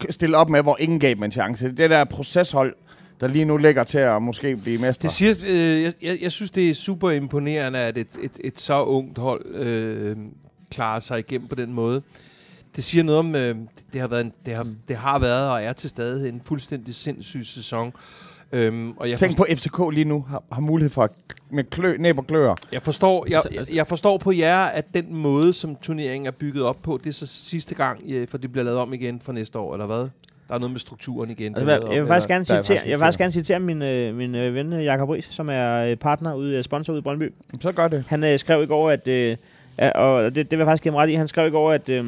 stille 0.10 0.38
op 0.38 0.50
med, 0.50 0.62
hvor 0.62 0.78
ingen 0.80 1.00
gav 1.00 1.10
dem 1.10 1.24
en 1.24 1.32
chance. 1.32 1.72
Det 1.72 1.90
der 1.90 2.04
proceshold, 2.04 2.76
der 3.20 3.28
lige 3.28 3.46
nu 3.46 3.58
ligger 3.58 3.84
til 3.84 3.98
at 3.98 4.22
måske 4.22 4.58
blive 4.58 4.78
mestre. 4.78 5.02
Det 5.08 5.12
siger, 5.12 5.34
øh, 5.48 5.82
jeg, 5.84 5.94
jeg, 6.02 6.18
jeg 6.22 6.32
synes, 6.32 6.52
det 6.52 6.70
er 6.70 6.74
super 6.76 7.12
imponerende, 7.12 7.80
at 7.80 7.98
et, 7.98 8.08
et, 8.22 8.32
et 8.44 8.60
så 8.60 8.84
ungt 8.84 9.18
hold 9.18 9.46
øh, 9.56 10.18
klarer 10.72 11.00
sig 11.00 11.20
igennem 11.20 11.48
på 11.48 11.56
den 11.56 11.74
måde. 11.74 12.02
Det 12.76 12.84
siger 12.84 13.04
noget 13.04 13.20
om, 13.20 13.36
øh, 13.36 13.56
det, 13.94 14.02
har 14.02 14.08
været 14.08 14.26
en, 14.26 14.34
det, 14.46 14.56
har, 14.56 14.68
det 14.88 14.96
har 14.96 15.20
været 15.20 15.52
og 15.52 15.64
er 15.64 15.74
til 15.74 15.90
stadig 15.90 16.30
en 16.30 16.42
fuldstændig 16.46 16.96
sindssyg 16.96 17.46
sæson. 17.46 17.94
Øhm, 18.52 18.92
og 18.98 19.10
jeg, 19.10 19.18
Tænk 19.18 19.38
på, 19.38 19.44
at 19.44 19.58
FCK 19.58 19.80
lige 19.92 20.06
nu 20.06 20.26
har, 20.30 20.44
har 20.52 20.62
mulighed 20.62 20.90
for 20.90 21.04
at 21.04 21.12
med 21.50 21.64
klø, 21.64 21.98
næb 22.00 22.18
og 22.18 22.28
klør. 22.28 22.56
Jeg 22.72 22.82
forstår, 22.82 23.26
jeg, 23.30 23.36
Altså, 23.36 23.50
jeg, 23.52 23.60
altså- 23.60 23.74
jeg 23.74 23.88
forstår 23.88 24.18
på 24.18 24.32
jer, 24.32 24.58
at 24.60 24.86
den 24.94 25.06
måde, 25.16 25.54
som 25.54 25.76
turneringen 25.76 26.28
er 26.28 26.32
bygget 26.32 26.64
op 26.64 26.78
på, 26.84 27.00
det 27.04 27.10
er 27.10 27.14
så 27.14 27.28
sidste 27.28 27.76
gang, 27.76 28.02
øh, 28.08 28.28
for 28.28 28.38
det 28.38 28.52
bliver 28.52 28.66
lavet 28.66 28.80
om 28.80 28.94
igen 28.94 29.20
for 29.20 29.32
næste 29.32 29.60
år, 29.60 29.74
eller 29.74 29.86
hvad? 29.86 29.98
Der 30.48 30.54
er 30.56 30.60
noget 30.60 30.72
med 30.72 30.80
strukturen 30.80 31.30
igen. 31.30 31.56
Altså, 31.56 31.72
jeg, 31.72 31.82
jeg 31.94 32.02
vil 32.02 32.08
faktisk 32.08 32.28
gerne 32.28 32.42
er 32.42 32.44
citere, 32.44 32.58
faktisk 32.58 32.86
jeg 32.86 32.92
vil 32.92 32.98
faktisk 33.00 33.20
gerne 33.20 33.32
citere 33.32 33.60
min, 33.60 33.82
øh, 33.82 34.16
min 34.16 34.36
øh, 34.36 34.56
ven 34.56 34.74
øh, 34.74 34.84
Jakob 34.86 35.10
Ries, 35.10 35.26
som 35.26 35.50
er 35.50 35.76
øh, 35.76 35.96
partner 35.96 36.34
ude, 36.34 36.56
øh, 36.56 36.64
sponsor 36.64 36.94
ude 36.94 37.00
i 37.00 37.02
Brøndby. 37.02 37.34
Så 37.62 37.72
gør 37.72 37.88
det. 37.88 38.04
Han 38.08 38.24
øh, 38.24 38.40
skrev 38.40 38.64
i 38.64 38.66
går, 38.66 38.90
at, 38.90 39.08
øh, 39.08 39.38
og 39.96 40.24
det, 40.24 40.36
det 40.36 40.52
vil 40.52 40.58
jeg 40.58 40.66
faktisk 40.66 40.84
give 40.84 40.92
ham 40.92 40.98
ret 40.98 41.10
i, 41.10 41.14
han 41.14 41.28
skrev 41.28 41.48
i 41.48 41.52
går, 41.52 41.72
at 41.72 41.90
øh, 41.90 42.06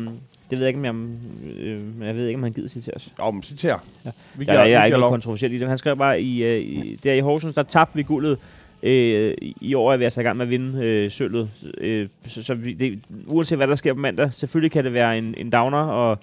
Det 0.50 0.58
ved 0.58 0.66
jeg 0.66 0.68
ikke, 0.68 0.90
om 0.90 1.10
jeg, 1.46 1.56
øh, 1.66 2.08
jeg 2.08 2.16
ved 2.16 2.28
ikke, 2.28 2.38
om 2.38 2.44
han 2.44 2.52
gider 2.52 2.68
til 2.68 2.94
os. 2.96 3.10
Åh, 3.24 3.34
men 3.34 3.44
citer. 3.44 3.78
Ja. 4.06 4.12
Vi 4.38 4.46
Jeg, 4.48 4.56
jeg, 4.56 4.72
jeg 4.72 4.82
er 4.82 4.86
ikke 4.86 4.98
noget 4.98 5.12
kontroversielt 5.12 5.54
i 5.54 5.60
det. 5.60 5.68
Han 5.68 5.78
skrev 5.78 5.98
bare, 5.98 6.22
i, 6.22 6.44
øh, 6.44 6.62
i, 6.62 7.00
der 7.04 7.14
i 7.14 7.20
Horsens, 7.20 7.56
der 7.56 7.64
tabte 7.64 7.96
vi 7.96 8.04
guldet. 8.04 8.38
Øh, 8.84 9.34
I 9.62 9.74
år 9.74 9.94
er 9.94 9.98
vi 9.98 10.04
altså 10.04 10.22
i 10.22 10.24
gang 10.24 10.38
med 10.38 10.46
at 10.46 10.50
vinde 10.50 10.86
øh, 10.86 11.12
sølvet. 11.12 11.50
Øh, 11.78 12.08
så, 12.28 12.44
så 12.44 12.54
vi, 12.54 12.74
det, 12.74 13.00
uanset 13.28 13.58
hvad 13.58 13.68
der 13.68 13.76
sker 13.76 13.94
på 13.94 14.00
mandag, 14.00 14.34
selvfølgelig 14.34 14.72
kan 14.72 14.84
det 14.84 14.94
være 14.94 15.18
en, 15.18 15.36
en 15.38 15.50
downer, 15.50 15.78
og, 15.78 16.20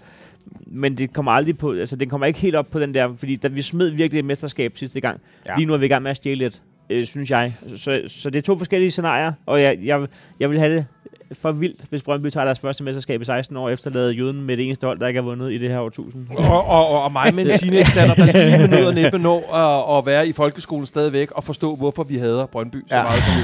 men 0.66 0.98
det 0.98 1.12
kommer 1.12 1.32
aldrig 1.32 1.58
på, 1.58 1.72
altså 1.72 1.96
det 1.96 2.10
kommer 2.10 2.26
ikke 2.26 2.38
helt 2.38 2.54
op 2.54 2.70
på 2.70 2.80
den 2.80 2.94
der, 2.94 3.14
fordi 3.16 3.36
da 3.36 3.48
vi 3.48 3.62
smed 3.62 3.88
virkelig 3.88 4.18
et 4.18 4.24
mesterskab 4.24 4.78
sidste 4.78 5.00
gang. 5.00 5.20
Ja. 5.46 5.52
Ja. 5.52 5.58
Lige 5.58 5.66
nu 5.66 5.74
er 5.74 5.78
vi 5.78 5.86
i 5.86 5.88
gang 5.88 6.02
med 6.02 6.10
at 6.10 6.16
stjæle 6.16 6.38
lidt, 6.38 6.62
øh, 6.90 7.04
synes 7.04 7.30
jeg. 7.30 7.54
Så, 7.76 8.02
så 8.06 8.30
det 8.30 8.38
er 8.38 8.42
to 8.42 8.58
forskellige 8.58 8.90
scenarier, 8.90 9.32
og 9.46 9.62
jeg, 9.62 9.78
jeg, 9.82 10.06
jeg 10.40 10.50
vil 10.50 10.58
have 10.58 10.74
det 10.74 10.86
for 11.32 11.52
vildt, 11.52 11.80
hvis 11.90 12.02
Brøndby 12.02 12.30
tager 12.30 12.44
deres 12.44 12.58
første 12.58 12.84
mesterskab 12.84 13.22
i 13.22 13.24
16 13.24 13.56
år, 13.56 13.68
efterladet 13.70 14.18
jøden 14.18 14.42
med 14.42 14.56
det 14.56 14.64
eneste 14.66 14.86
hold, 14.86 14.98
der 14.98 15.06
ikke 15.06 15.20
har 15.20 15.24
vundet 15.24 15.52
i 15.52 15.58
det 15.58 15.70
her 15.70 15.78
årtusind. 15.80 16.26
Og, 16.30 16.44
og, 16.68 16.90
og, 16.90 17.02
og 17.04 17.12
mig 17.12 17.34
med 17.34 17.46
en 17.46 17.58
teenage-datter, 17.58 18.14
der 18.14 18.24
lige 18.48 18.58
med 18.58 18.68
nød 18.68 18.86
og 18.86 18.94
næppe 18.94 19.18
nå 19.18 19.38
at, 19.38 19.98
at 19.98 20.06
være 20.06 20.28
i 20.28 20.32
folkeskolen 20.32 20.86
stadigvæk 20.86 21.30
og 21.32 21.44
forstå, 21.44 21.76
hvorfor 21.76 22.02
vi 22.04 22.16
hader 22.16 22.46
Brøndby 22.46 22.76
så 22.88 22.96
Ja. 22.96 23.02
meget, 23.02 23.22
som 23.22 23.34
vi 23.36 23.42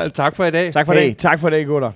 gør. 0.00 0.08
tak 0.22 0.36
for 0.36 0.44
i 0.44 0.50
dag. 0.50 0.72
Tak 0.72 0.86
for 0.86 0.92
hey, 0.92 1.08
det. 1.08 1.16
tak 1.18 1.40
for 1.40 1.50
det, 1.50 1.66
gutter. 1.66 1.90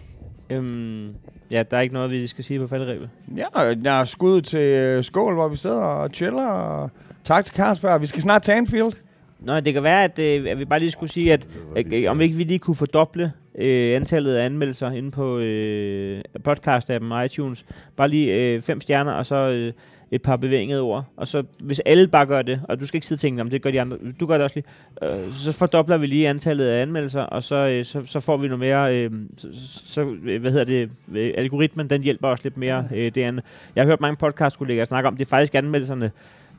Øhm, 0.51 1.09
ja, 1.51 1.62
der 1.70 1.77
er 1.77 1.81
ikke 1.81 1.95
noget, 1.95 2.11
vi 2.11 2.27
skal 2.27 2.45
sige 2.45 2.61
på 2.61 2.66
falderæbet. 2.66 3.09
Ja, 3.37 3.45
jeg 3.85 4.01
er 4.01 4.05
skud 4.05 4.41
til 4.41 4.59
øh, 4.61 5.05
Skål, 5.05 5.35
hvor 5.35 5.49
vi 5.49 5.57
sidder 5.57 5.77
og 5.77 6.11
chiller. 6.14 6.47
Og 6.47 6.91
tak 7.25 7.45
til 7.45 7.55
Carlsberg. 7.55 8.01
Vi 8.01 8.07
skal 8.07 8.23
snart 8.23 8.43
til 8.43 8.53
Anfield. 8.53 8.93
Nå, 9.45 9.61
det 9.61 9.74
kan 9.74 9.82
være, 9.82 10.05
at, 10.05 10.18
øh, 10.18 10.51
at 10.51 10.59
vi 10.59 10.64
bare 10.64 10.80
lige 10.80 10.90
skulle 10.90 11.12
sige, 11.12 11.32
at 11.32 11.49
øh, 11.93 12.11
om 12.11 12.20
ikke 12.20 12.36
vi 12.36 12.45
lige 12.45 12.59
kunne 12.59 12.76
fordoble 12.76 13.32
øh, 13.59 13.97
antallet 13.97 14.34
af 14.34 14.45
anmeldelser 14.45 14.90
inde 14.90 15.11
på 15.11 15.38
øh, 15.38 16.20
podcast-appen 16.49 17.24
iTunes. 17.24 17.64
Bare 17.97 18.09
lige 18.09 18.34
øh, 18.34 18.62
fem 18.62 18.80
stjerner, 18.80 19.12
og 19.12 19.26
så 19.26 19.36
øh, 19.36 19.72
et 20.12 20.22
par 20.22 20.36
bevægede 20.36 20.80
ord. 20.80 21.05
Og 21.16 21.28
så, 21.28 21.43
hvis 21.61 21.80
alle 21.80 22.09
bare 22.09 22.26
gør 22.26 22.43
det, 22.43 22.61
og 22.68 22.80
du 22.80 22.86
skal 22.86 22.97
ikke 22.97 23.07
sidde 23.07 23.16
og 23.16 23.20
tænke, 23.20 23.43
om 23.43 23.51
det 23.51 23.62
gør 23.62 23.70
de 23.70 23.80
andre, 23.80 23.97
du 24.20 24.26
gør 24.26 24.34
det 24.34 24.45
også 24.45 24.57
lige, 24.57 24.66
øh, 25.26 25.32
så 25.32 25.53
fordobler 25.53 25.97
vi 25.97 26.07
lige 26.07 26.28
antallet 26.28 26.66
af 26.66 26.82
anmeldelser, 26.82 27.22
og 27.22 27.43
så, 27.43 27.57
øh, 27.57 27.84
så, 27.84 28.03
så 28.07 28.20
får 28.20 28.36
vi 28.36 28.49
noget 28.49 28.59
mere, 28.59 28.97
øh, 28.97 29.11
så, 29.36 29.49
så, 29.84 30.16
øh, 30.24 30.40
hvad 30.40 30.51
hedder 30.51 30.64
det, 30.64 30.90
øh, 31.14 31.34
algoritmen, 31.36 31.90
den 31.90 32.03
hjælper 32.03 32.28
os 32.28 32.45
lidt 32.45 32.57
mere 32.57 32.88
øh, 32.95 33.14
det 33.14 33.22
andet. 33.22 33.45
Jeg 33.76 33.82
har 33.82 33.88
hørt 33.88 34.01
mange 34.01 34.16
podcast-kollegaer 34.16 34.84
snakke 34.84 35.09
om, 35.09 35.16
det 35.16 35.24
er 35.24 35.28
faktisk 35.28 35.55
anmeldelserne, 35.55 36.11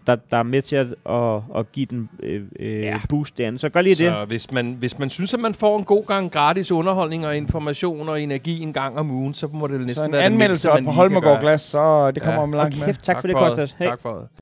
der, 0.07 0.15
der 0.31 0.37
er 0.37 0.43
med 0.43 0.61
til 0.61 0.75
at, 0.75 0.87
at, 1.09 1.41
at 1.55 1.71
give 1.71 1.85
den 1.85 2.09
øh, 2.23 2.41
øh, 2.59 2.79
Ja. 2.81 2.99
boost 3.09 3.37
derinde. 3.37 3.59
Så 3.59 3.69
gør 3.69 3.81
lige 3.81 3.95
det. 3.95 4.11
Så 4.13 4.25
hvis 4.27 4.51
man, 4.51 4.75
hvis 4.79 4.99
man 4.99 5.09
synes, 5.09 5.33
at 5.33 5.39
man 5.39 5.53
får 5.53 5.77
en 5.77 5.83
god 5.83 6.05
gang 6.05 6.31
gratis 6.31 6.71
underholdning 6.71 7.25
og 7.27 7.37
information 7.37 8.09
og 8.09 8.21
energi 8.21 8.61
en 8.63 8.73
gang 8.73 8.97
om 8.99 9.11
ugen, 9.11 9.33
så 9.33 9.47
må 9.53 9.67
det 9.67 9.79
næsten 9.79 9.95
Så 9.95 10.05
en 10.05 10.11
være 10.11 10.21
det 10.21 10.25
anmeldelse 10.25 10.71
op 10.71 10.75
man 11.11 11.21
på 11.21 11.29
gøre. 11.29 11.39
Glas, 11.41 11.61
så 11.61 12.11
det 12.11 12.23
kommer 12.23 12.39
Ja. 12.41 12.43
om 12.43 12.51
langt 12.51 12.73
Og 12.73 12.79
med. 12.79 12.85
kæft, 12.85 13.03
tak, 13.03 13.15
tak 13.15 13.21
for 13.21 13.27
det, 13.27 13.33
for 13.35 13.47
Kostas. 13.49 13.71
Hey. 13.79 13.85
Tak 13.85 13.99
for 14.01 14.13
det. 14.13 14.27